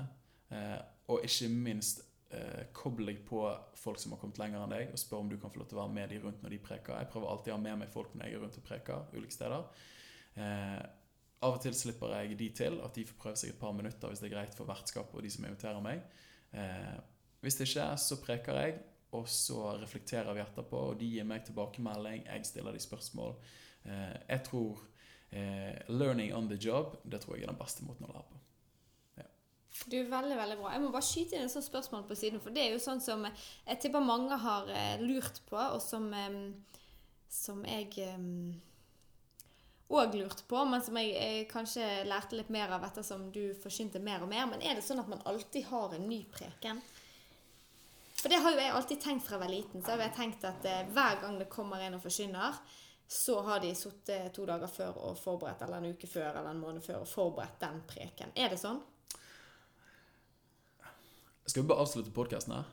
Eh, 0.56 0.80
og 1.10 1.26
ikke 1.26 1.50
minst 1.54 2.04
eh, 2.34 2.66
koble 2.76 3.12
deg 3.12 3.22
på 3.28 3.44
folk 3.80 4.02
som 4.02 4.14
har 4.14 4.22
kommet 4.22 4.42
lenger 4.42 4.64
enn 4.64 4.74
deg, 4.76 4.92
og 4.94 5.02
spør 5.02 5.24
om 5.24 5.32
du 5.32 5.38
kan 5.42 5.54
få 5.54 5.62
lov 5.62 5.70
til 5.70 5.80
å 5.80 5.84
være 5.84 5.96
med 5.96 6.12
de 6.14 6.20
rundt 6.24 6.44
når 6.44 6.56
de 6.56 6.62
preker. 6.66 6.98
Jeg 6.98 7.12
prøver 7.14 7.32
alltid 7.32 7.54
å 7.54 7.58
ha 7.58 7.64
med 7.64 7.82
meg 7.84 7.94
folk 7.94 8.14
når 8.16 8.28
jeg 8.28 8.38
er 8.38 8.46
rundt 8.46 8.60
og 8.60 8.68
preker 8.68 9.16
ulike 9.16 9.38
steder. 9.38 9.88
Eh, 10.36 10.82
av 11.40 11.56
og 11.56 11.62
til 11.64 11.76
slipper 11.76 12.12
jeg 12.18 12.38
de 12.40 12.50
til, 12.56 12.80
at 12.84 12.96
de 12.96 13.06
får 13.08 13.20
prøve 13.22 13.40
seg 13.40 13.54
et 13.54 13.62
par 13.62 13.72
minutter 13.76 14.12
hvis 14.12 14.22
det 14.24 14.28
er 14.30 14.36
greit 14.36 14.58
for 14.58 14.68
vertskapet 14.68 15.16
og 15.16 15.24
de 15.24 15.32
som 15.32 15.48
inviterer 15.48 15.84
meg. 15.84 16.04
Eh, 16.52 16.98
hvis 17.40 17.56
det 17.56 17.70
ikke, 17.70 17.88
så 18.04 18.20
preker 18.20 18.60
jeg, 18.60 18.80
og 19.16 19.30
så 19.32 19.78
reflekterer 19.80 20.36
vi 20.36 20.44
etterpå, 20.44 20.82
og 20.92 21.00
de 21.00 21.08
gir 21.08 21.26
meg 21.26 21.46
tilbakemelding, 21.48 22.28
jeg 22.28 22.46
stiller 22.46 22.76
de 22.76 22.84
spørsmål. 22.84 23.38
Eh, 23.86 24.18
jeg 24.28 24.44
tror 24.50 24.84
eh, 25.32 25.80
'learning 25.88 26.36
on 26.36 26.50
the 26.50 26.60
job' 26.60 27.00
det 27.10 27.22
tror 27.22 27.36
jeg 27.36 27.44
er 27.44 27.54
den 27.54 27.64
beste 27.64 27.86
måten 27.86 28.06
å 28.06 28.14
lære 28.14 28.28
på. 28.30 28.36
Du 29.88 29.96
er 29.96 30.10
veldig, 30.10 30.36
veldig 30.38 30.58
bra. 30.60 30.72
Jeg 30.74 30.82
må 30.82 30.90
bare 30.92 31.06
skyte 31.06 31.38
inn 31.38 31.46
et 31.46 31.52
sånt 31.54 31.66
spørsmål 31.66 32.08
på 32.10 32.16
siden, 32.18 32.42
for 32.42 32.50
det 32.50 32.64
er 32.66 32.74
jo 32.74 32.82
sånn 32.84 33.00
som 33.02 33.24
jeg 33.26 33.80
tipper 33.80 34.04
mange 34.04 34.36
har 34.42 34.68
eh, 34.74 35.02
lurt 35.02 35.40
på, 35.48 35.56
og 35.56 35.80
som, 35.82 36.10
eh, 36.14 36.82
som 37.30 37.62
jeg 37.66 37.94
òg 39.90 40.14
lurte 40.14 40.46
på, 40.46 40.62
men 40.70 40.82
som 40.86 40.98
jeg, 41.02 41.14
jeg, 41.16 41.46
kanskje 41.50 41.86
lærte 42.06 42.38
litt 42.38 42.52
mer 42.54 42.70
av 42.76 42.84
ettersom 42.86 43.30
du 43.34 43.56
forsynte 43.58 44.02
mer 44.04 44.22
og 44.22 44.30
mer. 44.30 44.46
Men 44.52 44.62
er 44.62 44.78
det 44.78 44.86
sånn 44.86 45.02
at 45.02 45.10
man 45.10 45.24
alltid 45.30 45.66
har 45.72 45.96
en 45.98 46.06
ny 46.10 46.22
preken? 46.30 46.82
For 48.20 48.30
det 48.30 48.42
har 48.44 48.54
jo 48.54 48.60
jeg 48.60 48.76
alltid 48.76 49.02
tenkt 49.02 49.26
fra 49.26 49.38
jeg 49.38 49.46
var 49.46 49.54
liten. 49.54 49.82
Så 49.82 49.96
har 49.96 50.04
jeg 50.04 50.16
tenkt 50.18 50.46
at 50.46 50.68
eh, 50.68 50.86
hver 50.94 51.22
gang 51.24 51.40
det 51.40 51.50
kommer 51.50 51.82
en 51.82 51.98
og 51.98 52.04
forsyner, 52.04 52.62
så 53.10 53.40
har 53.48 53.64
de 53.64 53.72
sittet 53.74 54.30
to 54.36 54.46
dager 54.46 54.70
før 54.70 54.98
og 55.08 55.18
forberedt, 55.18 55.64
eller 55.66 55.82
en 55.82 55.96
uke 55.96 56.08
før 56.08 56.36
eller 56.36 56.52
en 56.52 56.62
måned 56.62 56.86
før 56.86 57.02
og 57.02 57.10
forberedt 57.10 57.58
den 57.64 57.82
preken. 57.90 58.36
Er 58.38 58.54
det 58.54 58.60
sånn? 58.62 58.84
Skal 61.50 61.64
vi 61.64 61.68
bare 61.72 61.82
avslutte 61.82 62.12
podkasten 62.14 62.54
her? 62.54 62.64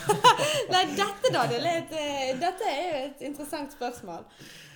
Nei, 0.72 0.84
dette, 0.96 1.32
Daniel, 1.34 1.66
et, 1.68 1.90
eh, 1.92 2.30
dette 2.40 2.64
er 2.70 2.86
jo 2.86 3.00
et 3.10 3.24
interessant 3.28 3.74
spørsmål. 3.74 4.24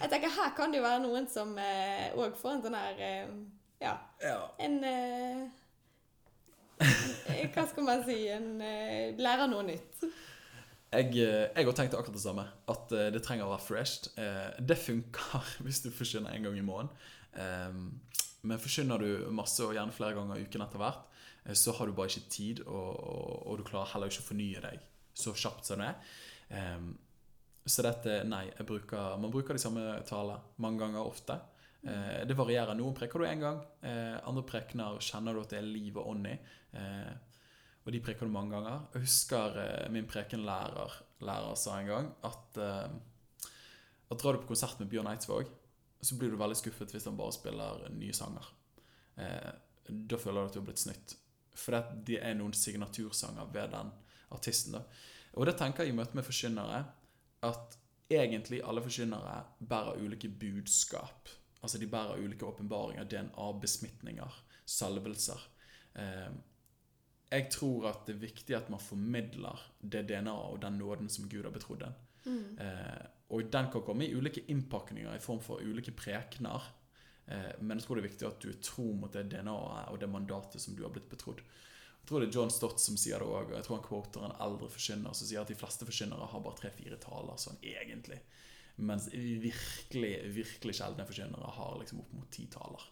Jeg 0.03 0.13
tenker 0.13 0.35
Her 0.35 0.53
kan 0.57 0.73
det 0.73 0.81
jo 0.81 0.85
være 0.85 1.01
noen 1.07 1.29
som 1.31 1.55
òg 1.57 2.27
eh, 2.27 2.37
får 2.37 2.53
en 2.53 2.63
sånn 2.67 2.77
her 2.77 3.01
eh, 3.07 3.31
ja, 3.81 3.95
Ja. 4.21 4.37
En 4.61 4.77
eh, 4.85 5.49
Hva 7.55 7.65
skal 7.71 7.87
man 7.87 8.05
si? 8.05 8.19
En 8.29 8.61
eh, 8.61 9.17
lærer 9.17 9.49
noe 9.49 9.65
nytt. 9.71 10.05
Jeg, 10.91 11.09
òg 11.17 11.55
tenkte 11.55 11.71
har 11.71 11.79
tenkt 11.81 11.97
akkurat 11.97 12.19
det 12.19 12.27
samme. 12.27 12.45
At 12.69 12.93
eh, 12.93 13.09
det 13.15 13.25
trenger 13.25 13.49
å 13.49 13.55
være 13.55 13.65
fresh. 13.71 14.13
Eh, 14.21 14.51
det 14.61 14.77
funker 14.85 15.55
hvis 15.65 15.81
du 15.87 15.89
forsyner 15.95 16.37
en 16.37 16.51
gang 16.51 16.61
i 16.61 16.67
måneden. 16.67 16.93
Eh, 17.41 18.21
men 18.43 18.61
forsyner 18.61 19.01
du 19.01 19.31
masse 19.33 19.65
og 19.65 19.73
gjerne 19.77 19.97
flere 19.97 20.17
ganger 20.17 20.41
i 20.41 20.45
uken 20.49 20.65
etter 20.65 20.81
hvert, 20.81 21.03
eh, 21.05 21.10
så 21.57 21.75
har 21.77 21.89
du 21.89 21.95
bare 21.97 22.13
ikke 22.13 22.33
tid, 22.33 22.65
og, 22.67 22.91
og, 22.97 23.37
og 23.51 23.61
du 23.61 23.65
klarer 23.69 23.95
heller 23.95 24.13
ikke 24.13 24.25
å 24.25 24.31
fornye 24.31 24.65
deg 24.65 24.83
så 25.21 25.33
kjapt 25.37 25.67
som 25.67 25.81
det 25.83 25.89
er. 25.91 26.11
Um, 26.77 26.91
så 27.67 27.85
dette, 27.85 28.21
nei, 28.29 28.45
bruker, 28.67 29.17
man 29.21 29.33
bruker 29.33 29.57
de 29.57 29.63
samme 29.63 29.83
talene 30.09 30.61
mange 30.63 30.83
ganger 30.85 31.01
ofte. 31.01 31.37
Uh, 31.85 32.21
det 32.29 32.37
varierer. 32.39 32.77
Noen 32.79 32.97
preker 32.97 33.21
du 33.21 33.27
én 33.29 33.43
gang, 33.43 33.59
uh, 33.85 34.17
andre 34.29 34.45
prekener 34.49 35.01
kjenner 35.05 35.37
du 35.37 35.43
at 35.43 35.53
det 35.53 35.61
er 35.61 35.69
liv 35.69 35.99
og 36.01 36.13
ånd 36.15 36.31
i. 36.31 36.37
Uh, 36.77 37.13
og 37.87 37.95
de 37.95 38.01
preker 38.05 38.29
du 38.29 38.33
mange 38.33 38.55
ganger. 38.55 38.85
Jeg 38.95 39.07
husker 39.07 39.57
eh, 39.63 39.87
min 39.93 40.09
prekenlærer 40.09 40.99
lærer 41.27 41.57
sa 41.59 41.79
en 41.81 41.89
gang 41.89 42.11
at, 42.27 42.61
eh, 42.61 43.57
at 44.11 44.21
drar 44.21 44.37
du 44.37 44.43
på 44.45 44.53
konsert 44.53 44.81
med 44.81 44.91
Bjørn 44.93 45.09
Eidsvåg, 45.11 45.49
så 46.01 46.17
blir 46.17 46.33
du 46.33 46.39
veldig 46.41 46.59
skuffet 46.61 46.93
hvis 46.95 47.09
han 47.09 47.19
bare 47.19 47.37
spiller 47.37 47.89
nye 47.97 48.15
sanger. 48.17 48.53
Eh, 49.21 49.51
da 49.91 50.21
føler 50.21 50.45
du 50.45 50.51
at 50.51 50.55
du 50.55 50.61
har 50.61 50.69
blitt 50.69 50.85
snytt. 50.85 51.17
For 51.55 51.77
det, 51.77 52.05
det 52.07 52.21
er 52.23 52.37
noen 52.39 52.55
signatursanger 52.57 53.51
ved 53.53 53.73
den 53.75 53.93
artisten. 54.31 54.79
da. 54.79 54.85
Og 55.39 55.47
det 55.47 55.57
tenker 55.59 55.85
jeg 55.85 55.95
i 55.95 55.99
møte 55.99 56.17
med 56.19 56.27
forkynnere 56.27 56.85
at 57.47 57.77
egentlig 58.11 58.61
alle 58.67 58.83
forkynnere 58.83 59.37
bærer 59.69 60.03
ulike 60.03 60.29
budskap. 60.29 61.31
Altså 61.63 61.79
de 61.79 61.87
bærer 61.91 62.19
ulike 62.19 62.47
åpenbaringer, 62.47 63.05
DNA-besmitninger, 63.05 64.45
salvelser. 64.67 65.49
Eh, 65.97 66.31
jeg 67.31 67.47
tror 67.53 67.89
at 67.93 68.07
det 68.07 68.17
er 68.17 68.25
viktig 68.25 68.57
at 68.57 68.71
man 68.71 68.83
formidler 68.83 69.61
det 69.81 70.09
DNA 70.09 70.33
og 70.33 70.63
den 70.63 70.81
nåden 70.81 71.09
som 71.09 71.29
Gud 71.29 71.45
har 71.47 71.55
betrodd 71.55 71.85
en. 71.87 71.99
Eh, 72.61 73.07
og 73.31 73.53
den 73.53 73.71
kan 73.73 73.85
komme 73.87 74.07
i 74.07 74.15
ulike 74.15 74.43
innpakninger 74.51 75.15
i 75.15 75.23
form 75.23 75.41
for 75.41 75.63
ulike 75.63 75.95
prekener. 75.97 76.65
Eh, 77.27 77.53
men 77.61 77.79
jeg 77.79 77.87
tror 77.87 77.99
det 77.99 78.05
er 78.05 78.09
viktig 78.11 78.29
at 78.29 78.41
du 78.43 78.49
er 78.53 78.61
tro 78.65 78.87
mot 78.97 79.13
det 79.13 79.27
DNA-et 79.33 79.91
og 79.93 80.01
det 80.01 80.11
mandatet 80.11 80.63
som 80.63 80.77
du 80.77 80.85
har 80.87 80.95
blitt 80.95 81.11
betrodd. 81.11 81.43
Jeg 82.01 82.09
tror 82.09 82.23
det 82.23 82.31
er 82.31 82.39
John 82.39 82.53
Stott 82.53 82.81
som 82.83 82.97
sier 82.99 83.21
det 83.21 83.29
òg, 83.29 83.51
og 83.53 83.57
jeg 83.59 83.67
tror 83.67 83.79
han 83.79 83.87
quoter 83.87 84.27
en 84.27 84.39
eldre 84.47 84.71
forkynner 84.73 85.15
som 85.15 85.29
sier 85.29 85.43
at 85.43 85.51
de 85.53 85.59
fleste 85.59 85.87
forkynnere 85.87 86.31
har 86.33 86.45
bare 86.45 86.59
tre-fire 86.59 86.99
taler, 87.03 87.37
sånn 87.39 87.61
egentlig. 87.61 88.19
Mens 88.81 89.11
virkelig, 89.13 90.15
virkelig 90.33 90.79
sjeldne 90.79 91.05
forkynnere 91.07 91.55
har 91.59 91.77
liksom 91.83 92.01
opp 92.01 92.15
mot 92.17 92.31
ti 92.33 92.47
taler. 92.51 92.87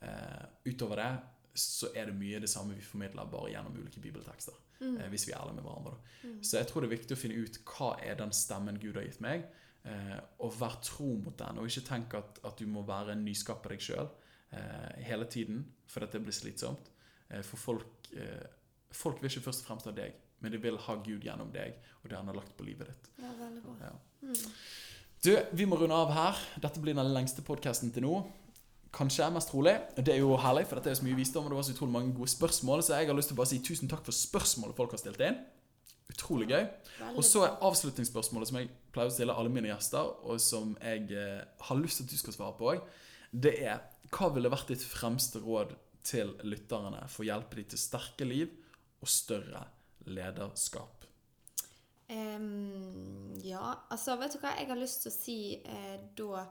Uh, 0.00 0.44
utover 0.68 1.00
det 1.00 1.10
så 1.56 1.88
er 1.96 2.08
det 2.08 2.16
mye 2.16 2.40
det 2.42 2.50
samme 2.52 2.76
vi 2.76 2.84
formidler, 2.84 3.28
bare 3.32 3.52
gjennom 3.52 3.76
ulike 3.76 4.00
bibeltekster. 4.00 4.56
Eh, 4.80 5.06
hvis 5.08 5.26
vi 5.28 5.32
er 5.32 5.40
ærlige 5.40 5.56
med 5.56 5.64
hverandre. 5.64 5.94
Da. 5.96 6.32
Så 6.44 6.58
jeg 6.58 6.68
tror 6.68 6.84
det 6.84 6.90
er 6.90 6.96
viktig 6.98 7.16
å 7.16 7.20
finne 7.20 7.40
ut 7.40 7.60
hva 7.70 7.94
er 8.04 8.18
den 8.20 8.32
stemmen 8.36 8.80
Gud 8.80 8.98
har 8.98 9.06
gitt 9.06 9.22
meg, 9.24 9.46
eh, 9.86 10.18
og 10.42 10.54
vær 10.60 10.78
tro 10.84 11.08
mot 11.22 11.36
den. 11.38 11.62
Og 11.62 11.70
ikke 11.70 11.86
tenk 11.88 12.18
at, 12.18 12.40
at 12.46 12.58
du 12.60 12.66
må 12.70 12.84
være 12.86 13.16
en 13.16 13.24
nyskaper 13.26 13.74
deg 13.74 13.86
sjøl 13.86 14.06
eh, 14.06 15.02
hele 15.06 15.28
tiden, 15.30 15.64
for 15.90 16.04
dette 16.04 16.20
blir 16.22 16.36
slitsomt. 16.36 16.90
Eh, 17.30 17.42
for 17.46 17.60
folk, 17.60 18.10
eh, 18.14 18.46
folk 18.94 19.22
vil 19.22 19.30
ikke 19.30 19.46
først 19.48 19.64
og 19.64 19.70
fremst 19.70 19.90
ha 19.90 19.94
deg, 19.96 20.16
men 20.42 20.52
de 20.52 20.60
vil 20.62 20.78
ha 20.86 20.98
Gud 21.00 21.24
gjennom 21.24 21.52
deg 21.54 21.78
og 22.02 22.10
det 22.10 22.18
han 22.18 22.28
har 22.30 22.38
lagt 22.38 22.56
på 22.58 22.66
livet 22.66 22.90
ditt. 22.92 23.12
Ja, 23.22 23.32
veldig 23.38 23.62
bra. 23.64 23.76
Ja. 23.88 24.34
Du, 25.24 25.32
vi 25.58 25.66
må 25.66 25.78
runde 25.80 25.96
av 25.96 26.12
her. 26.14 26.42
Dette 26.62 26.82
blir 26.82 26.94
den 26.94 27.14
lengste 27.14 27.42
podkasten 27.42 27.90
til 27.94 28.04
nå. 28.06 28.18
Kanskje 28.94 29.26
mest 29.34 29.50
trolig. 29.50 29.74
Det 29.98 30.14
er 30.14 30.22
jo 30.22 30.36
herlig, 30.40 30.68
for 30.68 30.78
dette 30.78 30.92
er 30.92 30.98
så 31.00 31.04
mye 31.04 31.18
visdom, 31.18 31.44
og 31.44 31.52
det 31.52 31.58
var 31.58 31.66
så 31.66 31.74
utrolig 31.74 31.94
mange 31.96 32.14
gode 32.16 32.30
spørsmål. 32.30 32.84
Så 32.86 32.94
jeg 32.94 33.08
har 33.10 33.18
lyst 33.18 33.32
til 33.32 33.36
å 33.36 33.40
bare 33.40 33.50
si 33.50 33.58
tusen 33.64 33.90
takk 33.90 34.04
for 34.06 34.16
spørsmålet 34.16 34.78
folk 34.78 34.94
har 34.94 35.02
stilt 35.02 35.24
inn. 35.26 35.40
Utrolig 36.14 36.46
gøy. 36.52 36.62
Og 37.16 37.24
så 37.26 37.42
er 37.44 37.58
avslutningsspørsmålet 37.66 38.52
som 38.52 38.60
jeg 38.60 38.70
pleier 38.96 39.12
å 39.12 39.14
stille 39.14 39.36
alle 39.36 39.52
mine 39.52 39.70
gjester, 39.70 40.08
og 40.24 40.40
som 40.42 40.72
jeg 40.80 41.10
eh, 41.12 41.44
har 41.68 41.80
lyst 41.80 42.00
til 42.00 42.08
at 42.08 42.14
du 42.14 42.20
skal 42.22 42.36
svare 42.36 42.56
på 42.58 42.70
òg, 42.72 42.86
det 43.36 43.54
er 43.68 43.84
hva 44.14 44.30
ville 44.32 44.52
vært 44.52 44.72
ditt 44.72 44.84
fremste 44.86 45.42
råd 45.42 45.74
til 46.06 46.32
lytterne 46.46 47.02
for 47.10 47.24
å 47.24 47.30
hjelpe 47.30 47.58
dem 47.58 47.68
til 47.72 47.80
sterke 47.80 48.28
liv 48.28 48.52
og 49.02 49.10
større 49.10 49.66
lederskap? 50.06 51.06
Um, 52.06 53.34
ja, 53.42 53.72
altså, 53.90 54.14
vet 54.20 54.36
du 54.36 54.38
hva 54.38 54.54
jeg 54.54 54.68
har 54.70 54.78
lyst 54.78 55.02
til 55.02 55.10
å 55.10 55.16
si 55.16 55.38
eh, 55.58 55.96
da 56.16 56.46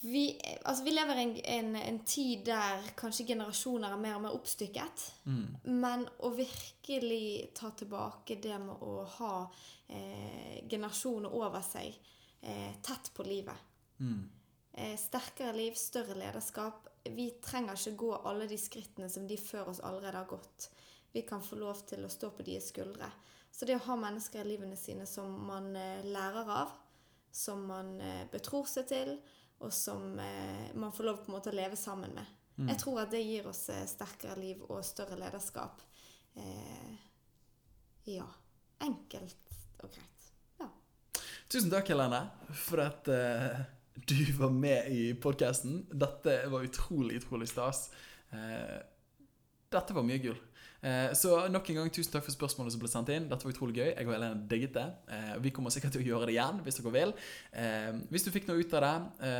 vi, 0.00 0.40
altså, 0.62 0.84
vi 0.84 0.90
lever 0.94 1.18
i 1.18 1.22
en, 1.22 1.36
en, 1.44 1.76
en 1.76 1.98
tid 2.06 2.44
der 2.46 2.84
kanskje 2.98 3.26
generasjoner 3.32 3.90
er 3.90 4.02
mer 4.02 4.18
og 4.18 4.22
mer 4.22 4.36
oppstykket. 4.36 5.06
Men 5.64 6.04
å 6.22 6.30
virkelig 6.36 7.50
ta 7.58 7.72
tilbake 7.74 8.38
det 8.42 8.58
med 8.62 8.84
å 8.86 9.02
ha 9.18 9.32
eh, 9.88 10.60
generasjoner 10.70 11.34
over 11.34 11.64
seg 11.66 11.90
eh, 12.40 12.76
tett 12.82 13.10
på 13.14 13.26
livet. 13.26 13.66
Eh, 14.78 14.94
sterkere 15.00 15.56
liv, 15.56 15.74
større 15.74 16.14
lederskap. 16.14 16.86
Vi 17.10 17.30
trenger 17.42 17.74
ikke 17.74 17.96
gå 17.98 18.12
alle 18.30 18.46
de 18.46 18.58
skrittene 18.60 19.08
som 19.10 19.26
de 19.26 19.38
før 19.40 19.72
oss 19.72 19.80
allerede 19.82 20.20
har 20.20 20.30
gått. 20.30 20.68
Vi 21.12 21.24
kan 21.26 21.42
få 21.42 21.58
lov 21.58 21.82
til 21.88 22.04
å 22.04 22.12
stå 22.12 22.30
på 22.36 22.46
deres 22.46 22.70
skuldre. 22.70 23.08
Så 23.50 23.66
det 23.66 23.80
å 23.80 23.86
ha 23.88 23.96
mennesker 23.98 24.44
i 24.44 24.52
livene 24.52 24.76
sine 24.78 25.08
som 25.10 25.32
man 25.48 25.72
eh, 25.74 26.06
lærer 26.06 26.54
av, 26.54 26.78
som 27.34 27.66
man 27.66 27.96
eh, 28.00 28.22
betror 28.30 28.68
seg 28.70 28.86
til, 28.92 29.16
og 29.58 29.72
som 29.74 30.18
eh, 30.22 30.68
man 30.78 30.92
får 30.94 31.04
lov 31.08 31.22
på 31.22 31.30
en 31.32 31.36
måte 31.38 31.50
å 31.52 31.56
leve 31.56 31.76
sammen 31.76 32.14
med. 32.14 32.34
Jeg 32.58 32.78
tror 32.80 33.04
at 33.04 33.12
det 33.14 33.20
gir 33.22 33.46
oss 33.46 33.68
eh, 33.70 33.84
sterkere 33.86 34.34
liv 34.40 34.62
og 34.66 34.82
større 34.86 35.18
lederskap. 35.18 35.82
Eh, 36.34 36.94
ja. 38.10 38.26
Enkelt 38.82 39.54
og 39.82 39.90
greit. 39.94 40.30
Ja. 40.58 40.68
Tusen 41.50 41.70
takk, 41.70 41.90
Helene, 41.92 42.24
for 42.66 42.82
at 42.82 43.10
eh, 43.14 43.60
du 44.10 44.18
var 44.40 44.50
med 44.54 44.90
i 44.94 45.12
podkasten. 45.14 45.84
Dette 45.90 46.40
var 46.50 46.66
utrolig, 46.66 47.20
utrolig 47.22 47.50
stas. 47.50 47.88
Eh, 48.34 48.78
dette 49.70 49.94
var 49.94 50.06
mye 50.06 50.22
gull. 50.22 50.38
Eh, 50.80 51.12
så 51.18 51.48
nok 51.50 51.70
en 51.70 51.80
gang 51.80 51.88
tusen 51.90 52.12
takk 52.12 52.22
for 52.28 52.34
spørsmålet 52.34 52.74
som 52.74 52.82
ble 52.82 52.90
sendt 52.90 53.10
inn. 53.10 53.26
Dette 53.30 53.46
var 53.46 53.54
utrolig 53.54 53.80
gøy. 53.80 53.88
Jeg 53.90 54.06
og 54.06 54.14
Helene 54.14 54.46
digget 54.50 54.76
det. 54.76 54.86
Eh, 55.14 55.34
vi 55.42 55.52
kommer 55.54 55.74
sikkert 55.74 55.96
til 55.96 56.04
å 56.04 56.08
gjøre 56.12 56.28
det 56.28 56.36
igjen 56.36 56.60
hvis 56.66 56.78
dere 56.78 56.94
vil. 56.94 57.14
Eh, 57.52 57.92
hvis 58.12 58.26
du 58.26 58.30
fikk 58.34 58.46
noe 58.50 58.62
ut 58.62 58.76
av 58.78 58.86
det, 58.86 59.30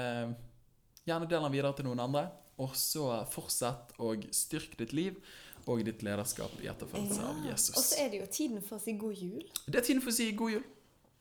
gjerne 1.08 1.28
del 1.30 1.44
den 1.46 1.54
videre 1.54 1.76
til 1.78 1.88
noen 1.88 2.02
andre. 2.08 2.26
Og 2.58 2.74
så 2.74 3.04
fortsett 3.30 3.94
å 4.02 4.16
styrke 4.34 4.80
ditt 4.80 4.96
liv 4.96 5.20
og 5.68 5.84
ditt 5.84 6.02
lederskap 6.02 6.54
i 6.64 6.66
etterfølgelse 6.70 7.22
av 7.28 7.42
Jesus. 7.46 7.76
Og 7.76 7.84
så 7.84 8.00
er 8.02 8.10
det 8.10 8.22
jo 8.22 8.28
tiden 8.32 8.64
for 8.64 8.80
å 8.80 8.82
si 8.82 8.96
god 8.98 9.20
jul. 9.20 9.44
Det 9.68 9.78
er 9.78 9.86
tiden 9.86 10.02
for 10.02 10.10
å 10.10 10.16
si 10.16 10.30
god 10.34 10.56
jul. 10.56 10.64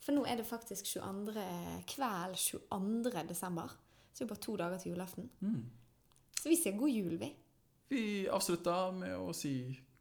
For 0.02 0.15
nå 0.15 0.23
er 0.26 0.39
det 0.39 0.48
faktisk 0.48 0.88
22. 0.88 1.44
kveld 1.91 2.39
22. 2.39 3.26
desember. 3.27 3.76
Så 4.14 4.23
det 4.23 4.26
er 4.26 4.31
bare 4.31 4.45
to 4.48 4.56
dager 4.57 4.81
til 4.81 4.95
julaften. 4.95 5.27
Så 6.39 6.49
vi 6.49 6.57
sier 6.57 6.77
god 6.80 6.89
jul, 6.89 7.18
vi. 7.22 7.30
Vi 7.91 8.06
avslutter 8.31 8.95
med 8.95 9.14
å 9.19 9.35
si 9.35 9.53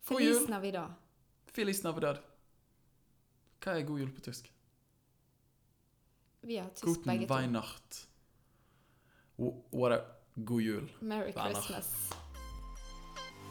Feliz 0.07 0.41
jul. 0.41 0.51
Navidad. 0.51 0.93
Feliz 1.51 1.83
Navidad. 1.83 2.21
Hva 3.65 3.73
er 3.75 3.87
god 3.89 3.99
jul 3.99 4.13
på 4.15 4.21
tysk? 4.23 4.53
Vi 6.47 6.57
har 6.61 6.69
tysk 6.71 6.85
Guten 6.87 7.11
begge 7.11 7.27
to. 7.27 7.35
Weihnacht. 7.35 8.09
What 9.73 9.93
a 9.93 10.05
God 10.37 10.63
jul. 10.63 10.93
Merry. 11.01 11.33
Christmas. 11.33 11.91